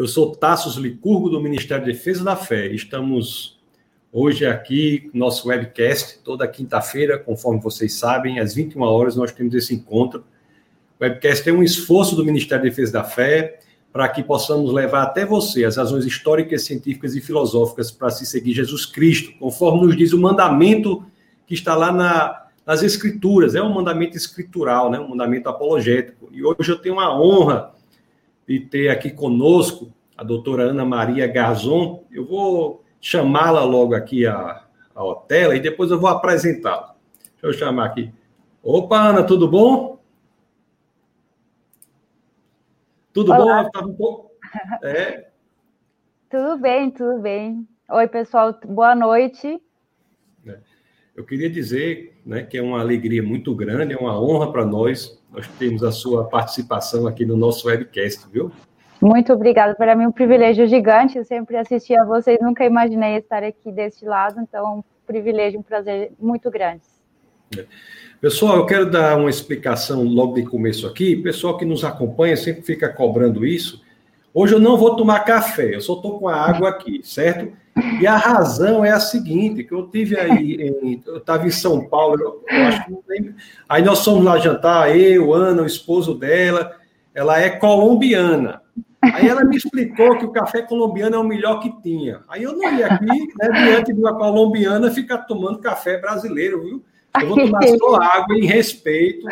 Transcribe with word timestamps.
Eu 0.00 0.08
sou 0.08 0.34
Tassos 0.34 0.76
Licurgo, 0.76 1.28
do 1.28 1.42
Ministério 1.42 1.84
da 1.84 1.92
Defesa 1.92 2.24
da 2.24 2.34
Fé. 2.34 2.68
Estamos 2.68 3.60
hoje 4.10 4.46
aqui, 4.46 5.10
nosso 5.12 5.48
webcast, 5.48 6.20
toda 6.24 6.48
quinta-feira, 6.48 7.18
conforme 7.18 7.60
vocês 7.60 7.92
sabem, 7.92 8.40
às 8.40 8.54
21 8.54 8.80
horas 8.80 9.14
nós 9.14 9.30
temos 9.30 9.52
esse 9.52 9.74
encontro. 9.74 10.24
O 10.98 11.04
webcast 11.04 11.46
é 11.46 11.52
um 11.52 11.62
esforço 11.62 12.16
do 12.16 12.24
Ministério 12.24 12.64
da 12.64 12.70
Defesa 12.70 12.92
da 12.94 13.04
Fé 13.04 13.60
para 13.92 14.08
que 14.08 14.22
possamos 14.22 14.72
levar 14.72 15.02
até 15.02 15.26
você 15.26 15.66
as 15.66 15.76
razões 15.76 16.06
históricas, 16.06 16.64
científicas 16.64 17.14
e 17.14 17.20
filosóficas 17.20 17.90
para 17.90 18.08
se 18.08 18.24
seguir 18.24 18.54
Jesus 18.54 18.86
Cristo, 18.86 19.38
conforme 19.38 19.86
nos 19.86 19.94
diz 19.94 20.14
o 20.14 20.18
mandamento 20.18 21.04
que 21.46 21.52
está 21.52 21.76
lá 21.76 21.92
na, 21.92 22.46
nas 22.64 22.82
Escrituras. 22.82 23.54
É 23.54 23.62
um 23.62 23.74
mandamento 23.74 24.16
escritural, 24.16 24.90
né? 24.90 24.98
um 24.98 25.10
mandamento 25.10 25.50
apologético. 25.50 26.30
E 26.32 26.42
hoje 26.42 26.70
eu 26.70 26.78
tenho 26.78 26.94
uma 26.94 27.14
honra 27.14 27.78
de 28.50 28.58
ter 28.58 28.88
aqui 28.88 29.12
conosco 29.12 29.92
a 30.16 30.24
doutora 30.24 30.64
Ana 30.64 30.84
Maria 30.84 31.28
Garzon. 31.28 32.04
Eu 32.10 32.26
vou 32.26 32.82
chamá-la 33.00 33.62
logo 33.62 33.94
aqui 33.94 34.26
à, 34.26 34.64
à 34.92 35.14
tela 35.28 35.54
e 35.54 35.60
depois 35.60 35.92
eu 35.92 36.00
vou 36.00 36.10
apresentá-la. 36.10 36.96
Deixa 37.40 37.46
eu 37.46 37.52
chamar 37.52 37.86
aqui. 37.86 38.12
Opa, 38.60 38.98
Ana, 38.98 39.22
tudo 39.22 39.48
bom? 39.48 40.00
Tudo 43.12 43.32
Olá. 43.32 43.70
bom? 43.72 43.86
Um 43.86 43.94
pouco... 43.94 44.30
É. 44.82 45.30
Tudo 46.28 46.58
bem, 46.58 46.92
tudo 46.92 47.18
bem. 47.18 47.66
Oi, 47.90 48.06
pessoal, 48.06 48.56
boa 48.64 48.94
noite. 48.94 49.60
Eu 51.16 51.24
queria 51.24 51.50
dizer 51.50 52.14
né, 52.24 52.42
que 52.42 52.56
é 52.56 52.62
uma 52.62 52.80
alegria 52.80 53.22
muito 53.22 53.54
grande, 53.54 53.94
é 53.94 53.96
uma 53.96 54.20
honra 54.20 54.50
para 54.52 54.64
nós 54.64 55.20
nós 55.32 55.46
temos 55.58 55.82
a 55.84 55.92
sua 55.92 56.24
participação 56.24 57.06
aqui 57.06 57.24
no 57.24 57.36
nosso 57.36 57.68
webcast, 57.68 58.26
viu? 58.32 58.50
Muito 59.00 59.32
obrigada. 59.32 59.74
Para 59.74 59.94
mim, 59.94 60.04
é 60.04 60.08
um 60.08 60.12
privilégio 60.12 60.66
gigante. 60.66 61.16
Eu 61.16 61.24
sempre 61.24 61.56
assisti 61.56 61.96
a 61.96 62.04
vocês, 62.04 62.38
nunca 62.40 62.64
imaginei 62.64 63.16
estar 63.16 63.42
aqui 63.42 63.70
deste 63.70 64.04
lado. 64.04 64.40
Então, 64.40 64.78
um 64.78 64.84
privilégio, 65.06 65.60
um 65.60 65.62
prazer 65.62 66.12
muito 66.18 66.50
grande. 66.50 66.82
Pessoal, 68.20 68.56
eu 68.56 68.66
quero 68.66 68.90
dar 68.90 69.16
uma 69.16 69.30
explicação 69.30 70.02
logo 70.02 70.34
de 70.34 70.42
começo 70.42 70.86
aqui. 70.86 71.16
Pessoal 71.16 71.56
que 71.56 71.64
nos 71.64 71.84
acompanha 71.84 72.36
sempre 72.36 72.62
fica 72.62 72.88
cobrando 72.88 73.46
isso. 73.46 73.82
Hoje 74.34 74.54
eu 74.54 74.60
não 74.60 74.76
vou 74.76 74.96
tomar 74.96 75.20
café, 75.20 75.74
eu 75.74 75.80
só 75.80 75.94
estou 75.94 76.18
com 76.18 76.28
a 76.28 76.36
água 76.36 76.68
aqui, 76.68 77.00
certo? 77.02 77.52
E 78.00 78.06
a 78.06 78.16
razão 78.16 78.84
é 78.84 78.90
a 78.90 79.00
seguinte, 79.00 79.64
que 79.64 79.72
eu 79.72 79.86
tive 79.88 80.18
aí, 80.18 80.54
em, 80.54 81.02
eu 81.06 81.18
estava 81.18 81.46
em 81.46 81.50
São 81.50 81.88
Paulo, 81.88 82.20
eu, 82.20 82.66
acho 82.66 82.84
que 82.84 82.90
não 82.90 83.02
lembro. 83.08 83.34
Aí 83.68 83.82
nós 83.82 84.04
fomos 84.04 84.24
lá 84.24 84.38
jantar, 84.38 84.94
eu, 84.94 85.32
Ana, 85.32 85.62
o 85.62 85.66
esposo 85.66 86.14
dela, 86.14 86.76
ela 87.14 87.38
é 87.38 87.48
colombiana. 87.50 88.62
Aí 89.02 89.28
ela 89.28 89.44
me 89.44 89.56
explicou 89.56 90.18
que 90.18 90.26
o 90.26 90.32
café 90.32 90.62
colombiano 90.62 91.16
é 91.16 91.18
o 91.18 91.24
melhor 91.24 91.60
que 91.60 91.70
tinha. 91.82 92.20
Aí 92.28 92.42
eu 92.42 92.54
não 92.54 92.70
ia 92.76 92.86
aqui, 92.86 93.06
né, 93.06 93.50
diante 93.64 93.94
de 93.94 94.00
uma 94.00 94.14
colombiana, 94.14 94.90
ficar 94.90 95.18
tomando 95.18 95.60
café 95.60 95.98
brasileiro, 95.98 96.62
viu? 96.62 96.84
Eu 97.20 97.28
vou 97.28 97.36
tomar 97.36 97.60
só 97.78 97.96
água 97.96 98.36
em 98.36 98.44
respeito, 98.44 99.26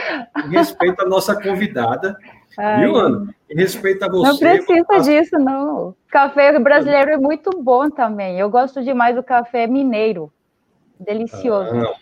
em 0.47 0.51
respeito 0.51 1.01
à 1.03 1.07
nossa 1.07 1.41
convidada, 1.41 2.17
Ai. 2.59 2.81
Viu, 2.81 2.97
Ana? 2.97 3.35
Respeito 3.49 4.05
a 4.05 4.09
você. 4.09 4.29
Não 4.29 4.37
precisa 4.37 5.01
disso, 5.01 5.39
não. 5.39 5.95
Café 6.11 6.59
brasileiro 6.59 7.13
é 7.13 7.17
muito 7.17 7.51
bom 7.63 7.89
também. 7.89 8.39
Eu 8.39 8.51
gosto 8.51 8.83
demais 8.83 9.15
do 9.15 9.23
café 9.23 9.67
mineiro. 9.69 10.31
Delicioso. 10.99 11.71
Ah, 11.77 11.95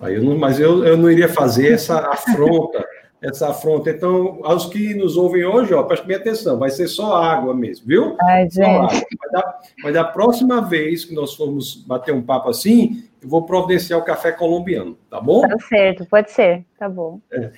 Aí 0.00 0.14
eu 0.14 0.22
não, 0.22 0.38
mas 0.38 0.60
eu, 0.60 0.84
eu 0.84 0.96
não 0.96 1.10
iria 1.10 1.28
fazer 1.28 1.72
essa 1.72 1.98
afronta. 2.08 2.86
essa 3.20 3.48
afronta. 3.50 3.90
Então, 3.90 4.38
aos 4.44 4.66
que 4.66 4.94
nos 4.94 5.16
ouvem 5.16 5.44
hoje, 5.44 5.74
ó, 5.74 5.82
prestem 5.82 6.14
atenção, 6.14 6.56
vai 6.56 6.70
ser 6.70 6.86
só 6.86 7.16
água 7.16 7.52
mesmo, 7.52 7.84
viu? 7.88 8.16
Ai, 8.20 8.48
gente. 8.48 9.04
Mas, 9.20 9.32
da, 9.32 9.58
mas 9.82 9.94
da 9.94 10.04
próxima 10.04 10.60
vez 10.60 11.04
que 11.04 11.12
nós 11.12 11.34
formos 11.34 11.74
bater 11.84 12.14
um 12.14 12.22
papo 12.22 12.48
assim, 12.48 13.02
eu 13.20 13.28
vou 13.28 13.44
providenciar 13.44 13.98
o 13.98 14.04
café 14.04 14.30
colombiano, 14.30 14.96
tá 15.10 15.20
bom? 15.20 15.40
Tá 15.40 15.58
certo, 15.68 16.06
pode 16.06 16.30
ser, 16.30 16.64
tá 16.78 16.88
bom. 16.88 17.18
É. 17.32 17.50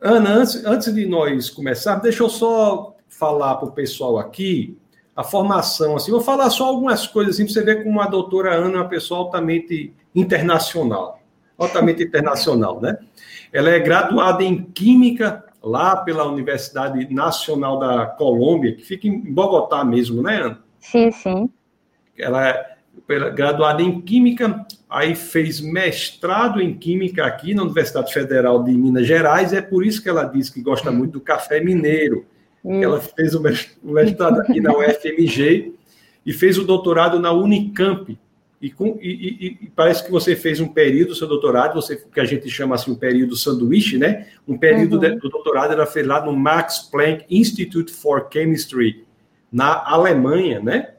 Ana, 0.00 0.30
antes, 0.30 0.64
antes 0.64 0.94
de 0.94 1.06
nós 1.06 1.48
começar, 1.48 1.96
deixa 1.96 2.22
eu 2.22 2.28
só 2.28 2.94
falar 3.08 3.56
para 3.56 3.68
o 3.68 3.72
pessoal 3.72 4.18
aqui 4.18 4.76
a 5.14 5.24
formação. 5.24 5.96
Assim, 5.96 6.10
vou 6.10 6.20
falar 6.20 6.50
só 6.50 6.66
algumas 6.66 7.06
coisas 7.06 7.34
assim, 7.34 7.44
para 7.44 7.54
você 7.54 7.62
ver 7.62 7.82
como 7.82 8.00
a 8.00 8.06
doutora 8.06 8.54
Ana 8.54 8.74
é 8.74 8.80
uma 8.82 8.88
pessoa 8.88 9.20
altamente 9.20 9.92
internacional. 10.14 11.20
Altamente 11.56 12.02
internacional, 12.02 12.80
né? 12.80 12.98
Ela 13.50 13.70
é 13.70 13.80
graduada 13.80 14.44
em 14.44 14.62
Química 14.62 15.42
lá 15.62 15.96
pela 15.96 16.26
Universidade 16.26 17.12
Nacional 17.12 17.78
da 17.78 18.06
Colômbia, 18.06 18.76
que 18.76 18.84
fica 18.84 19.08
em 19.08 19.18
Bogotá 19.32 19.82
mesmo, 19.82 20.22
né, 20.22 20.42
Ana? 20.42 20.62
Sim, 20.78 21.10
sim. 21.10 21.50
Ela 22.18 22.75
graduada 23.08 23.82
em 23.82 24.00
Química, 24.00 24.66
aí 24.90 25.14
fez 25.14 25.60
mestrado 25.60 26.60
em 26.60 26.76
Química 26.76 27.24
aqui 27.24 27.54
na 27.54 27.62
Universidade 27.62 28.12
Federal 28.12 28.64
de 28.64 28.72
Minas 28.72 29.06
Gerais, 29.06 29.52
é 29.52 29.60
por 29.60 29.86
isso 29.86 30.02
que 30.02 30.08
ela 30.08 30.24
diz 30.24 30.50
que 30.50 30.60
gosta 30.60 30.90
muito 30.90 31.12
do 31.12 31.20
café 31.20 31.60
mineiro. 31.60 32.26
Hum. 32.64 32.82
Ela 32.82 33.00
fez 33.00 33.34
o 33.34 33.42
mestrado 33.84 34.40
aqui 34.40 34.60
na 34.60 34.76
UFMG 34.76 35.72
e 36.24 36.32
fez 36.32 36.58
o 36.58 36.64
doutorado 36.64 37.20
na 37.20 37.32
Unicamp. 37.32 38.18
E, 38.60 38.70
com, 38.70 38.98
e, 39.00 39.58
e, 39.62 39.70
parece 39.76 40.04
que 40.04 40.10
você 40.10 40.34
fez 40.34 40.58
um 40.60 40.66
período, 40.66 41.14
seu 41.14 41.28
doutorado, 41.28 41.74
você, 41.74 41.94
que 41.96 42.18
a 42.18 42.24
gente 42.24 42.48
chama 42.48 42.74
assim, 42.74 42.90
um 42.90 42.96
período 42.96 43.36
sanduíche, 43.36 43.98
né? 43.98 44.26
Um 44.48 44.56
período 44.56 44.94
uhum. 44.94 45.00
de, 45.00 45.10
do 45.16 45.28
doutorado 45.28 45.72
era 45.72 45.86
feito 45.86 46.08
lá 46.08 46.24
no 46.24 46.34
Max 46.34 46.88
Planck 46.90 47.24
Institute 47.30 47.92
for 47.92 48.28
Chemistry, 48.32 49.04
na 49.52 49.84
Alemanha, 49.86 50.58
né? 50.58 50.94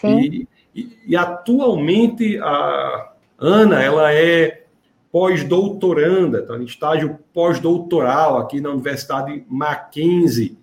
Sim. 0.00 0.20
E, 0.20 0.48
e, 0.74 0.96
e 1.06 1.16
atualmente 1.16 2.38
a 2.38 3.12
Ana 3.38 3.82
ela 3.82 4.12
é 4.12 4.64
pós-doutoranda, 5.10 6.40
está 6.40 6.56
em 6.56 6.64
estágio 6.64 7.18
pós-doutoral 7.34 8.38
aqui 8.38 8.60
na 8.60 8.70
Universidade 8.70 9.44
Mackenzie, 9.48 10.56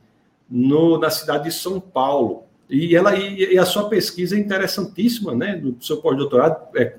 no, 0.49 0.97
na 0.97 1.09
cidade 1.09 1.45
de 1.45 1.51
São 1.51 1.79
Paulo. 1.79 2.43
E, 2.69 2.95
ela, 2.95 3.15
e, 3.15 3.53
e 3.53 3.57
a 3.57 3.65
sua 3.65 3.89
pesquisa 3.89 4.35
é 4.35 4.39
interessantíssima, 4.39 5.35
né, 5.35 5.55
do 5.55 5.75
seu 5.83 5.97
pós-doutorado, 5.97 6.67
é, 6.75 6.95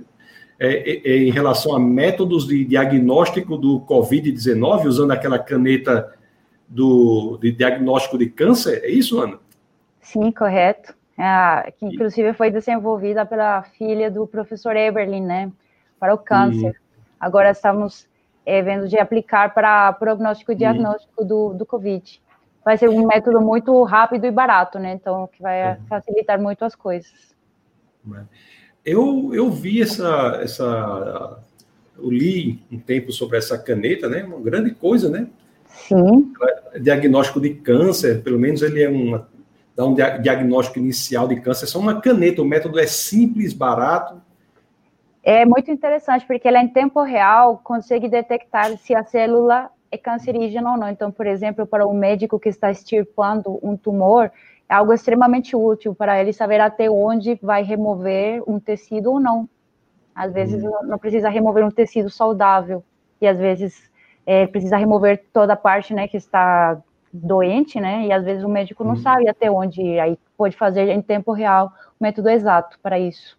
é, 0.61 0.69
é, 0.69 1.11
é, 1.11 1.17
em 1.19 1.31
relação 1.31 1.75
a 1.75 1.79
métodos 1.79 2.47
de 2.47 2.65
diagnóstico 2.65 3.57
do 3.57 3.81
Covid-19, 3.81 4.87
usando 4.87 5.13
aquela 5.13 5.39
caneta 5.39 6.13
do, 6.69 7.39
de 7.41 7.53
diagnóstico 7.53 8.19
de 8.19 8.29
câncer, 8.29 8.83
é 8.85 8.91
isso, 8.91 9.21
Ana? 9.21 9.39
Sim, 10.03 10.31
correto 10.31 10.98
é, 11.19 11.73
que 11.73 11.85
inclusive 11.85 12.33
foi 12.33 12.51
desenvolvida 12.51 13.27
pela 13.27 13.63
filha 13.63 14.09
do 14.09 14.27
professor 14.27 14.77
Eberlin, 14.77 15.23
né, 15.23 15.53
para 15.99 16.15
o 16.15 16.19
câncer. 16.19 16.77
Agora 17.19 17.51
estamos 17.51 18.07
é, 18.47 18.63
vendo 18.63 18.87
de 18.87 18.97
aplicar 18.97 19.53
para 19.53 19.93
prognóstico 19.95 20.53
e 20.53 20.55
diagnóstico 20.55 21.25
do, 21.25 21.53
do 21.53 21.67
Covid. 21.67 22.23
Vai 22.65 22.79
ser 22.79 22.89
um 22.89 23.07
método 23.07 23.41
muito 23.41 23.83
rápido 23.83 24.27
e 24.27 24.31
barato, 24.31 24.79
né, 24.79 24.93
então 24.93 25.27
que 25.27 25.43
vai 25.43 25.59
é. 25.59 25.79
facilitar 25.89 26.41
muito 26.41 26.65
as 26.65 26.77
coisas. 26.77 27.35
Eu, 28.85 29.35
eu 29.35 29.51
vi 29.51 29.83
essa, 29.83 30.39
essa, 30.41 31.43
eu 31.99 32.11
li 32.11 32.63
um 32.71 32.79
tempo 32.79 33.11
sobre 33.11 33.39
essa 33.39 33.59
caneta, 33.59 34.09
né, 34.09 34.23
uma 34.23 34.41
grande 34.41 34.71
coisa, 34.71 35.11
né, 35.11 35.27
Sim. 35.69 36.33
Diagnóstico 36.81 37.41
de 37.41 37.55
câncer, 37.55 38.23
pelo 38.23 38.39
menos 38.39 38.63
ele 38.63 38.83
é 38.83 38.89
uma, 38.89 39.29
dar 39.79 39.87
um 39.87 39.95
diagnóstico 39.95 40.81
inicial 40.81 41.29
de 41.29 41.41
câncer. 41.41 41.65
É 41.65 41.69
só 41.69 41.79
uma 41.79 42.01
caneta, 42.01 42.43
o 42.43 42.45
método 42.45 42.81
é 42.81 42.87
simples, 42.87 43.53
barato. 43.53 44.21
É 45.23 45.45
muito 45.45 45.71
interessante, 45.71 46.27
porque 46.27 46.49
ela 46.49 46.61
em 46.61 46.67
tempo 46.67 47.01
real 47.01 47.61
consegue 47.63 48.09
detectar 48.09 48.77
se 48.79 48.93
a 48.93 49.05
célula 49.05 49.71
é 49.89 49.97
cancerígena 49.97 50.73
ou 50.73 50.77
não. 50.77 50.89
Então, 50.89 51.13
por 51.13 51.29
exemplo, 51.29 51.65
para 51.65 51.87
o 51.87 51.95
médico 51.95 52.41
que 52.41 52.49
está 52.49 52.73
extirpando 52.73 53.61
um 53.63 53.77
tumor, 53.77 54.33
é 54.69 54.75
algo 54.75 54.93
extremamente 54.93 55.55
útil 55.55 55.95
para 55.95 56.21
ele 56.21 56.33
saber 56.33 56.61
até 56.61 56.91
onde 56.91 57.39
vai 57.41 57.63
remover 57.63 58.43
um 58.49 58.59
tecido 58.59 59.13
ou 59.13 59.21
não. 59.21 59.49
Às 60.13 60.33
vezes 60.33 60.65
hum. 60.65 60.71
não 60.87 60.99
precisa 60.99 61.29
remover 61.29 61.65
um 61.65 61.71
tecido 61.71 62.11
saudável 62.11 62.83
e 63.21 63.29
às 63.29 63.39
vezes 63.39 63.89
é, 64.27 64.45
precisa 64.49 64.77
remover 64.77 65.25
toda 65.33 65.53
a 65.53 65.57
parte, 65.57 65.95
né, 65.95 66.09
que 66.09 66.17
está 66.17 66.83
doente, 67.13 67.81
né? 67.81 68.07
E 68.07 68.13
às 68.13 68.25
vezes 68.25 68.45
o 68.45 68.49
médico 68.49 68.85
não 68.85 68.93
uhum. 68.93 69.03
sabe 69.03 69.29
até 69.29 69.51
onde 69.51 69.81
ir, 69.81 70.01
aí 70.01 70.19
pode 70.37 70.57
fazer 70.57 70.89
em 70.89 71.03
tempo 71.03 71.33
real 71.33 71.73
o 71.99 72.05
método 72.05 72.29
exato 72.29 72.79
para 72.83 72.99
isso. 72.99 73.37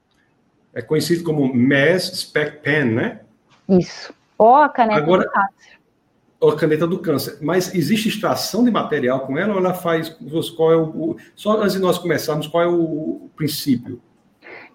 É 0.73 0.81
conhecido 0.81 1.23
como 1.23 1.53
Mass 1.53 2.11
Spec 2.13 2.61
Pen, 2.61 2.85
né? 2.85 3.21
Isso. 3.67 4.13
Ou 4.37 4.55
a 4.55 4.69
caneta 4.69 4.99
Agora, 4.99 5.23
do 5.23 5.31
câncer. 5.31 5.79
Ou 6.39 6.49
a 6.51 6.55
caneta 6.55 6.87
do 6.87 6.99
câncer. 6.99 7.37
Mas 7.41 7.73
existe 7.73 8.07
extração 8.07 8.63
de 8.63 8.71
material 8.71 9.21
com 9.21 9.37
ela 9.37 9.53
ou 9.53 9.59
ela 9.59 9.73
faz. 9.73 10.09
Qual 10.55 10.71
é 10.71 10.77
o, 10.77 11.17
só 11.35 11.59
antes 11.61 11.73
de 11.73 11.79
nós 11.79 11.97
começarmos, 11.97 12.47
qual 12.47 12.63
é 12.63 12.67
o 12.67 13.29
princípio? 13.35 14.01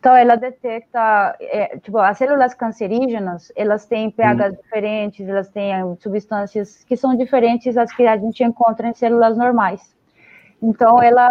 Então, 0.04 0.14
ela 0.14 0.36
detecta, 0.36 1.34
é, 1.40 1.78
tipo, 1.78 1.96
as 1.96 2.18
células 2.18 2.52
cancerígenas, 2.52 3.50
elas 3.56 3.86
têm 3.86 4.10
pHs 4.10 4.52
hum. 4.52 4.56
diferentes, 4.62 5.26
elas 5.26 5.48
têm 5.48 5.72
substâncias 5.98 6.84
que 6.84 6.94
são 6.94 7.16
diferentes 7.16 7.74
das 7.74 7.90
que 7.90 8.06
a 8.06 8.14
gente 8.18 8.44
encontra 8.44 8.86
em 8.86 8.92
células 8.92 9.34
normais. 9.34 9.96
Então, 10.62 11.02
ela, 11.02 11.30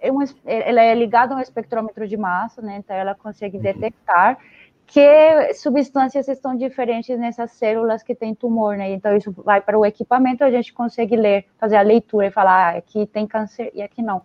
é 0.00 0.10
um, 0.10 0.20
ela 0.46 0.80
é 0.80 0.94
ligada 0.94 1.34
a 1.34 1.36
um 1.36 1.40
espectrômetro 1.40 2.08
de 2.08 2.16
massa, 2.16 2.62
né? 2.62 2.78
Então 2.78 2.96
ela 2.96 3.14
consegue 3.14 3.58
uhum. 3.58 3.62
detectar 3.62 4.38
que 4.86 5.52
substâncias 5.52 6.28
estão 6.28 6.56
diferentes 6.56 7.18
nessas 7.18 7.50
células 7.50 8.02
que 8.02 8.14
têm 8.14 8.34
tumor, 8.34 8.74
né? 8.74 8.90
Então 8.92 9.14
isso 9.14 9.30
vai 9.32 9.60
para 9.60 9.78
o 9.78 9.84
equipamento, 9.84 10.42
a 10.42 10.50
gente 10.50 10.72
consegue 10.72 11.14
ler, 11.14 11.44
fazer 11.58 11.76
a 11.76 11.82
leitura 11.82 12.28
e 12.28 12.30
falar, 12.30 12.74
ah, 12.74 12.78
aqui 12.78 13.06
tem 13.06 13.26
câncer 13.26 13.70
e 13.74 13.82
aqui 13.82 14.00
não. 14.00 14.22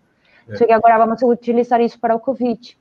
É. 0.47 0.55
Só 0.55 0.65
que 0.65 0.71
agora 0.71 0.97
vamos 0.97 1.21
utilizar 1.21 1.81
isso 1.81 1.99
para 1.99 2.15
o 2.15 2.19
COVID. 2.21 2.77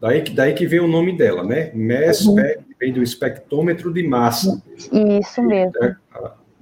Daí 0.00 0.22
que, 0.22 0.32
daí 0.32 0.54
que 0.54 0.66
vem 0.66 0.80
o 0.80 0.88
nome 0.88 1.16
dela, 1.16 1.44
né? 1.44 1.70
MES 1.74 2.24
uhum. 2.24 2.36
vem 2.78 2.92
do 2.92 3.02
espectrômetro 3.02 3.92
de 3.92 4.02
massa. 4.02 4.62
Isso 4.74 5.42
mesmo. 5.42 5.72
É, 5.82 5.94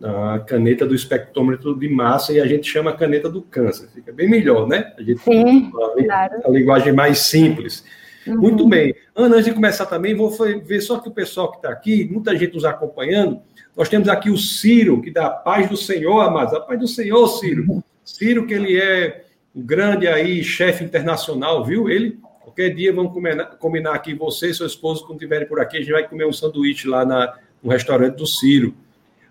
a, 0.02 0.34
a, 0.34 0.38
caneta 0.40 0.84
do 0.84 0.94
espectrômetro 0.94 1.78
de 1.78 1.88
massa 1.88 2.32
e 2.32 2.40
a 2.40 2.46
gente 2.46 2.68
chama 2.68 2.90
a 2.90 2.96
caneta 2.96 3.28
do 3.28 3.40
câncer. 3.40 3.88
Fica 3.94 4.12
bem 4.12 4.28
melhor, 4.28 4.66
né? 4.66 4.92
A 4.98 5.02
gente 5.02 5.20
Sim, 5.20 5.68
a, 5.68 6.04
claro. 6.04 6.34
a 6.44 6.50
linguagem 6.50 6.92
mais 6.92 7.18
simples. 7.18 7.84
Uhum. 8.26 8.38
Muito 8.38 8.66
bem. 8.66 8.92
Ana, 9.14 9.36
antes 9.36 9.46
de 9.46 9.52
começar 9.52 9.86
também, 9.86 10.16
vou 10.16 10.30
ver 10.64 10.80
só 10.80 10.98
que 10.98 11.08
o 11.08 11.12
pessoal 11.12 11.52
que 11.52 11.58
está 11.58 11.68
aqui, 11.68 12.08
muita 12.10 12.36
gente 12.36 12.54
nos 12.54 12.64
acompanhando, 12.64 13.40
nós 13.76 13.88
temos 13.88 14.08
aqui 14.08 14.30
o 14.30 14.36
Ciro, 14.36 15.00
que 15.00 15.12
dá 15.12 15.26
a 15.26 15.30
paz 15.30 15.68
do 15.68 15.76
Senhor, 15.76 16.20
amados. 16.20 16.54
A 16.54 16.60
paz 16.60 16.80
do 16.80 16.88
Senhor, 16.88 17.26
Ciro. 17.28 17.84
Ciro, 18.04 18.46
que 18.46 18.54
ele 18.54 18.76
é 18.76 19.24
um 19.54 19.62
grande 19.62 20.08
aí 20.08 20.42
chefe 20.42 20.82
internacional, 20.82 21.64
viu? 21.64 21.88
Ele 21.88 22.18
Qualquer 22.48 22.74
dia 22.74 22.92
vamos 22.92 23.12
combinar, 23.12 23.44
combinar 23.58 23.94
aqui, 23.94 24.14
você 24.14 24.50
e 24.50 24.54
seu 24.54 24.66
esposo, 24.66 25.02
quando 25.02 25.16
estiverem 25.16 25.46
por 25.46 25.60
aqui, 25.60 25.76
a 25.76 25.80
gente 25.80 25.92
vai 25.92 26.08
comer 26.08 26.26
um 26.26 26.32
sanduíche 26.32 26.88
lá 26.88 27.04
na, 27.04 27.36
no 27.62 27.70
restaurante 27.70 28.16
do 28.16 28.26
Ciro. 28.26 28.74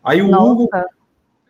Aí 0.04 0.22
o 0.22 0.28
Nossa. 0.28 0.44
Hugo. 0.46 0.69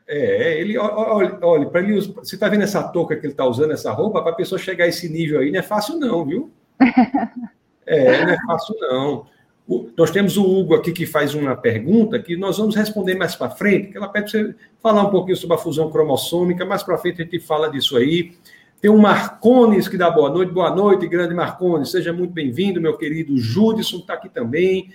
É, 0.08 0.62
ele, 0.62 0.78
olha, 0.78 1.38
olha 1.42 1.66
para 1.66 1.81
ele, 1.81 2.00
você 2.00 2.36
está 2.36 2.48
vendo 2.48 2.64
essa 2.64 2.81
touca 2.81 3.18
que 3.18 3.25
ele 3.25 3.34
está 3.34 3.46
usando, 3.46 3.74
essa 3.74 3.92
roupa, 3.92 4.22
para 4.22 4.31
a 4.31 4.36
pessoa 4.36 4.58
chegar 4.58 4.86
a 4.86 4.88
esse 4.88 5.10
nível 5.10 5.42
aí, 5.42 5.52
não 5.52 5.60
é 5.60 5.64
fácil, 5.64 6.00
não, 6.00 6.25
viu? 6.25 6.52
É, 7.90 8.25
não 8.25 8.34
é 8.34 8.38
fácil, 8.46 8.75
não. 8.81 9.25
O, 9.66 9.90
nós 9.98 10.12
temos 10.12 10.36
o 10.36 10.44
Hugo 10.44 10.75
aqui 10.75 10.92
que 10.92 11.06
faz 11.06 11.34
uma 11.34 11.56
pergunta 11.56 12.20
que 12.20 12.36
nós 12.36 12.58
vamos 12.58 12.75
responder 12.75 13.16
mais 13.16 13.34
para 13.34 13.50
frente, 13.50 13.92
que 13.92 13.98
ela 13.98 14.10
pede 14.10 14.30
para 14.30 14.42
você 14.42 14.56
falar 14.84 15.04
um 15.04 15.10
pouquinho 15.10 15.38
sobre 15.38 15.56
a 15.56 15.58
fusão 15.58 15.90
cromossômica, 15.90 16.66
mais 16.66 16.84
para 16.84 16.98
frente 16.98 17.22
a 17.22 17.24
gente 17.24 17.40
fala 17.40 17.70
disso 17.70 17.96
aí. 17.96 18.34
Tem 18.79 18.91
o 18.91 18.97
Marcones 18.97 19.88
que 19.88 19.97
dá 19.97 20.09
boa 20.09 20.29
noite. 20.29 20.51
Boa 20.51 20.74
noite, 20.74 21.07
grande 21.07 21.33
Marcones. 21.33 21.89
Seja 21.89 22.13
muito 22.13 22.31
bem-vindo, 22.31 22.79
meu 22.79 22.95
querido. 22.95 23.35
Judson 23.38 23.97
está 23.97 24.13
aqui 24.13 24.29
também. 24.29 24.91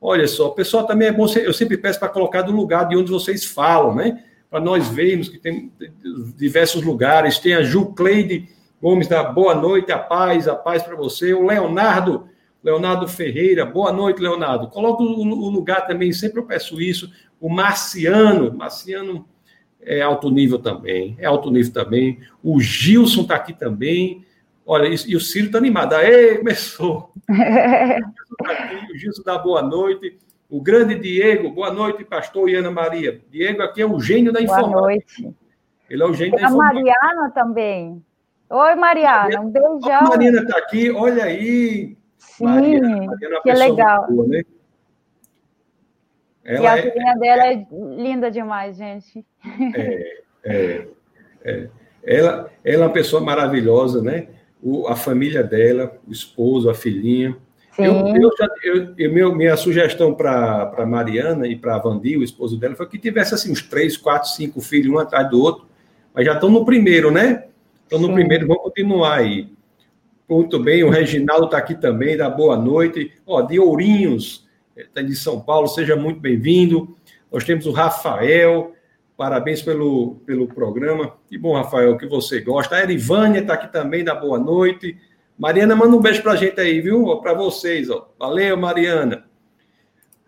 Olha 0.00 0.28
só, 0.28 0.50
pessoal 0.50 0.86
também 0.86 1.08
é 1.08 1.12
bom. 1.12 1.26
Eu 1.36 1.54
sempre 1.54 1.78
peço 1.78 1.98
para 1.98 2.08
colocar 2.08 2.42
do 2.42 2.52
lugar 2.52 2.88
de 2.88 2.96
onde 2.96 3.10
vocês 3.10 3.44
falam, 3.44 3.94
né? 3.94 4.22
Para 4.50 4.60
nós 4.60 4.88
vermos 4.88 5.30
que 5.30 5.38
tem 5.38 5.72
diversos 6.36 6.82
lugares. 6.82 7.38
Tem 7.38 7.54
a 7.54 7.62
Ju 7.62 7.86
Cleide 7.94 8.48
Gomes 8.82 9.08
da 9.08 9.22
boa 9.22 9.54
noite, 9.54 9.92
a 9.92 9.98
paz, 9.98 10.46
a 10.46 10.54
paz 10.54 10.82
para 10.82 10.96
você. 10.96 11.32
O 11.32 11.46
Leonardo, 11.46 12.28
Leonardo 12.62 13.08
Ferreira, 13.08 13.64
boa 13.64 13.92
noite, 13.92 14.20
Leonardo. 14.20 14.68
Coloca 14.68 15.02
o 15.02 15.48
lugar 15.48 15.86
também, 15.86 16.12
sempre 16.12 16.40
eu 16.40 16.44
peço 16.44 16.80
isso. 16.82 17.10
O 17.40 17.48
Marciano, 17.48 18.52
Marciano 18.52 19.24
é 19.84 20.00
alto 20.00 20.30
nível 20.30 20.58
também, 20.58 21.16
é 21.18 21.26
alto 21.26 21.50
nível 21.50 21.72
também. 21.72 22.20
O 22.42 22.60
Gilson 22.60 23.22
está 23.22 23.36
aqui 23.36 23.52
também. 23.52 24.24
Olha, 24.64 24.86
e, 24.86 25.16
o 25.16 25.20
Ciro 25.20 25.46
está 25.46 25.58
animado. 25.58 25.94
Aê, 25.94 26.38
começou! 26.38 27.12
o 27.28 28.96
Gilson 28.96 29.22
dá 29.24 29.36
boa 29.38 29.62
noite. 29.62 30.18
O 30.48 30.60
grande 30.60 30.94
Diego, 30.94 31.50
boa 31.50 31.72
noite, 31.72 32.04
pastor 32.04 32.48
e 32.48 32.54
Ana 32.54 32.70
Maria. 32.70 33.20
Diego 33.30 33.62
aqui 33.62 33.82
é 33.82 33.86
o 33.86 33.98
gênio 33.98 34.32
da 34.32 34.40
informação. 34.40 34.72
Boa 34.72 34.82
noite. 34.82 35.34
Ele 35.90 36.02
é 36.02 36.06
o 36.06 36.14
gênio 36.14 36.32
da 36.32 36.42
informação. 36.42 36.60
A 36.60 36.74
Mariana 36.74 37.30
também. 37.30 38.04
Oi, 38.50 38.74
Mariana, 38.74 39.40
um 39.40 39.50
beijão. 39.50 39.98
A 39.98 40.02
Mariana 40.02 40.42
está 40.42 40.58
aqui, 40.58 40.90
olha 40.90 41.24
aí. 41.24 41.96
Sim, 42.18 42.44
Mariana, 42.44 43.06
Mariana 43.06 43.36
é 43.36 43.40
que 43.40 43.52
legal. 43.52 44.06
Boa, 44.08 44.28
né? 44.28 44.42
Ela 46.44 46.64
e 46.64 46.66
a 46.66 46.78
é, 46.78 46.82
filhinha 46.82 47.14
dela 47.16 47.46
é 47.46 47.66
linda 47.70 48.30
demais, 48.30 48.76
gente. 48.76 49.24
É, 49.74 50.22
é, 50.44 50.86
é. 51.44 51.68
Ela, 52.04 52.50
ela 52.64 52.84
é 52.84 52.86
uma 52.86 52.92
pessoa 52.92 53.22
maravilhosa, 53.22 54.02
né? 54.02 54.28
O, 54.60 54.88
a 54.88 54.96
família 54.96 55.42
dela, 55.42 55.96
o 56.06 56.12
esposo, 56.12 56.68
a 56.68 56.74
filhinha. 56.74 57.36
Sim. 57.72 57.84
Eu, 57.84 58.06
eu, 58.08 58.30
eu, 58.64 58.94
eu 58.98 59.12
meu, 59.12 59.34
minha 59.34 59.56
sugestão 59.56 60.14
para 60.14 60.84
Mariana 60.86 61.46
e 61.46 61.56
para 61.56 61.78
Vandi, 61.78 62.16
o 62.16 62.22
esposo 62.22 62.58
dela, 62.58 62.74
foi 62.74 62.86
que 62.86 62.98
tivesse 62.98 63.34
assim, 63.34 63.50
uns 63.50 63.62
três, 63.62 63.96
quatro, 63.96 64.28
cinco 64.28 64.60
filhos, 64.60 64.92
um 64.92 64.98
atrás 64.98 65.30
do 65.30 65.40
outro, 65.40 65.66
mas 66.12 66.26
já 66.26 66.34
estão 66.34 66.50
no 66.50 66.64
primeiro, 66.64 67.10
né? 67.10 67.44
Estão 67.84 67.98
no 67.98 68.08
Sim. 68.08 68.14
primeiro, 68.14 68.46
vão 68.46 68.56
continuar 68.56 69.18
aí. 69.18 69.48
Muito 70.28 70.58
bem, 70.58 70.82
o 70.82 70.90
Reginaldo 70.90 71.46
está 71.46 71.58
aqui 71.58 71.74
também, 71.74 72.16
dá 72.16 72.28
boa 72.28 72.56
noite. 72.56 73.12
Ó, 73.26 73.42
de 73.42 73.58
Ourinhos, 73.58 74.46
está 74.76 75.02
de 75.02 75.14
São 75.14 75.40
Paulo, 75.40 75.68
seja 75.68 75.96
muito 75.96 76.20
bem-vindo. 76.20 76.96
Nós 77.30 77.44
temos 77.44 77.66
o 77.66 77.72
Rafael, 77.72 78.72
parabéns 79.16 79.62
pelo, 79.62 80.16
pelo 80.26 80.46
programa. 80.46 81.16
Que 81.28 81.36
bom, 81.36 81.54
Rafael, 81.54 81.96
que 81.96 82.06
você 82.06 82.40
gosta. 82.40 82.76
A 82.76 82.82
Erivânia 82.82 83.40
está 83.40 83.54
aqui 83.54 83.70
também, 83.72 84.04
da 84.04 84.14
boa 84.14 84.38
noite. 84.38 84.96
Mariana, 85.38 85.74
manda 85.74 85.96
um 85.96 86.00
beijo 86.00 86.22
para 86.22 86.32
a 86.32 86.36
gente 86.36 86.60
aí, 86.60 86.80
viu? 86.80 87.16
Para 87.18 87.34
vocês, 87.34 87.90
ó. 87.90 88.10
Valeu, 88.18 88.56
Mariana. 88.56 89.24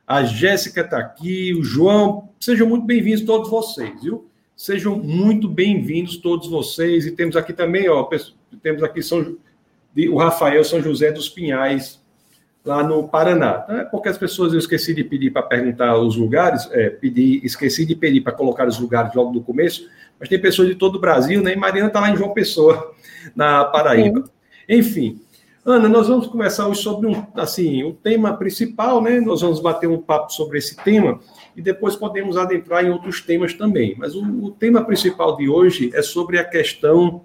A 0.07 0.23
Jéssica 0.25 0.83
está 0.83 0.99
aqui, 0.99 1.55
o 1.55 1.63
João. 1.63 2.29
Sejam 2.39 2.69
muito 2.69 2.85
bem-vindos 2.85 3.23
todos 3.23 3.49
vocês, 3.49 4.03
viu? 4.03 4.29
Sejam 4.55 4.97
muito 4.97 5.49
bem-vindos 5.49 6.19
todos 6.19 6.49
vocês. 6.49 7.07
E 7.07 7.13
temos 7.13 7.37
aqui 7.37 7.53
também, 7.53 7.89
ó, 7.89 8.09
temos 8.63 8.83
aqui 8.83 9.03
São, 9.03 9.37
o 10.11 10.17
Rafael 10.17 10.63
São 10.63 10.81
José 10.83 11.11
dos 11.11 11.29
Pinhais, 11.29 12.04
lá 12.65 12.83
no 12.83 13.07
Paraná. 13.07 13.63
Então, 13.65 13.77
é 13.77 13.85
porque 13.85 14.09
as 14.09 14.17
pessoas 14.17 14.53
eu 14.53 14.59
esqueci 14.59 14.95
de 14.95 15.05
pedir 15.05 15.31
para 15.31 15.43
perguntar 15.43 15.97
os 15.99 16.17
lugares, 16.17 16.69
é, 16.73 16.89
pedir, 16.89 17.45
esqueci 17.45 17.85
de 17.85 17.95
pedir 17.95 18.23
para 18.23 18.33
colocar 18.33 18.67
os 18.67 18.79
lugares 18.79 19.15
logo 19.15 19.33
no 19.33 19.43
começo, 19.43 19.89
mas 20.19 20.29
tem 20.29 20.41
pessoas 20.41 20.69
de 20.69 20.75
todo 20.75 20.97
o 20.97 21.01
Brasil, 21.01 21.43
né? 21.43 21.53
E 21.53 21.57
Mariana 21.57 21.89
está 21.89 22.01
lá 22.01 22.11
em 22.11 22.17
João 22.17 22.33
Pessoa, 22.33 22.95
na 23.37 23.65
Paraíba. 23.65 24.21
Sim. 24.21 24.31
Enfim, 24.67 25.21
Ana, 25.65 25.89
nós 25.89 26.09
vamos 26.09 26.27
conversar 26.27 26.69
hoje 26.69 26.83
sobre 26.83 27.07
um, 27.07 27.27
assim, 27.35 27.85
o 27.85 27.93
tema 27.93 28.35
principal, 28.37 29.03
né? 29.03 29.21
Nós 29.21 29.43
vamos 29.43 29.61
bater 29.61 29.87
um 29.87 29.99
papo 29.99 30.33
sobre 30.33 30.59
esse 30.59 30.77
tema 30.77 31.21
e 31.57 31.61
depois 31.63 31.97
podemos 31.97 32.37
adentrar 32.37 32.85
em 32.85 32.91
outros 32.91 33.21
temas 33.21 33.53
também. 33.55 33.95
Mas 33.99 34.15
o, 34.15 34.23
o 34.23 34.51
tema 34.51 34.85
principal 34.85 35.37
de 35.37 35.49
hoje 35.49 35.91
é 35.95 36.03
sobre 36.03 36.39
a 36.39 36.45
questão 36.45 37.23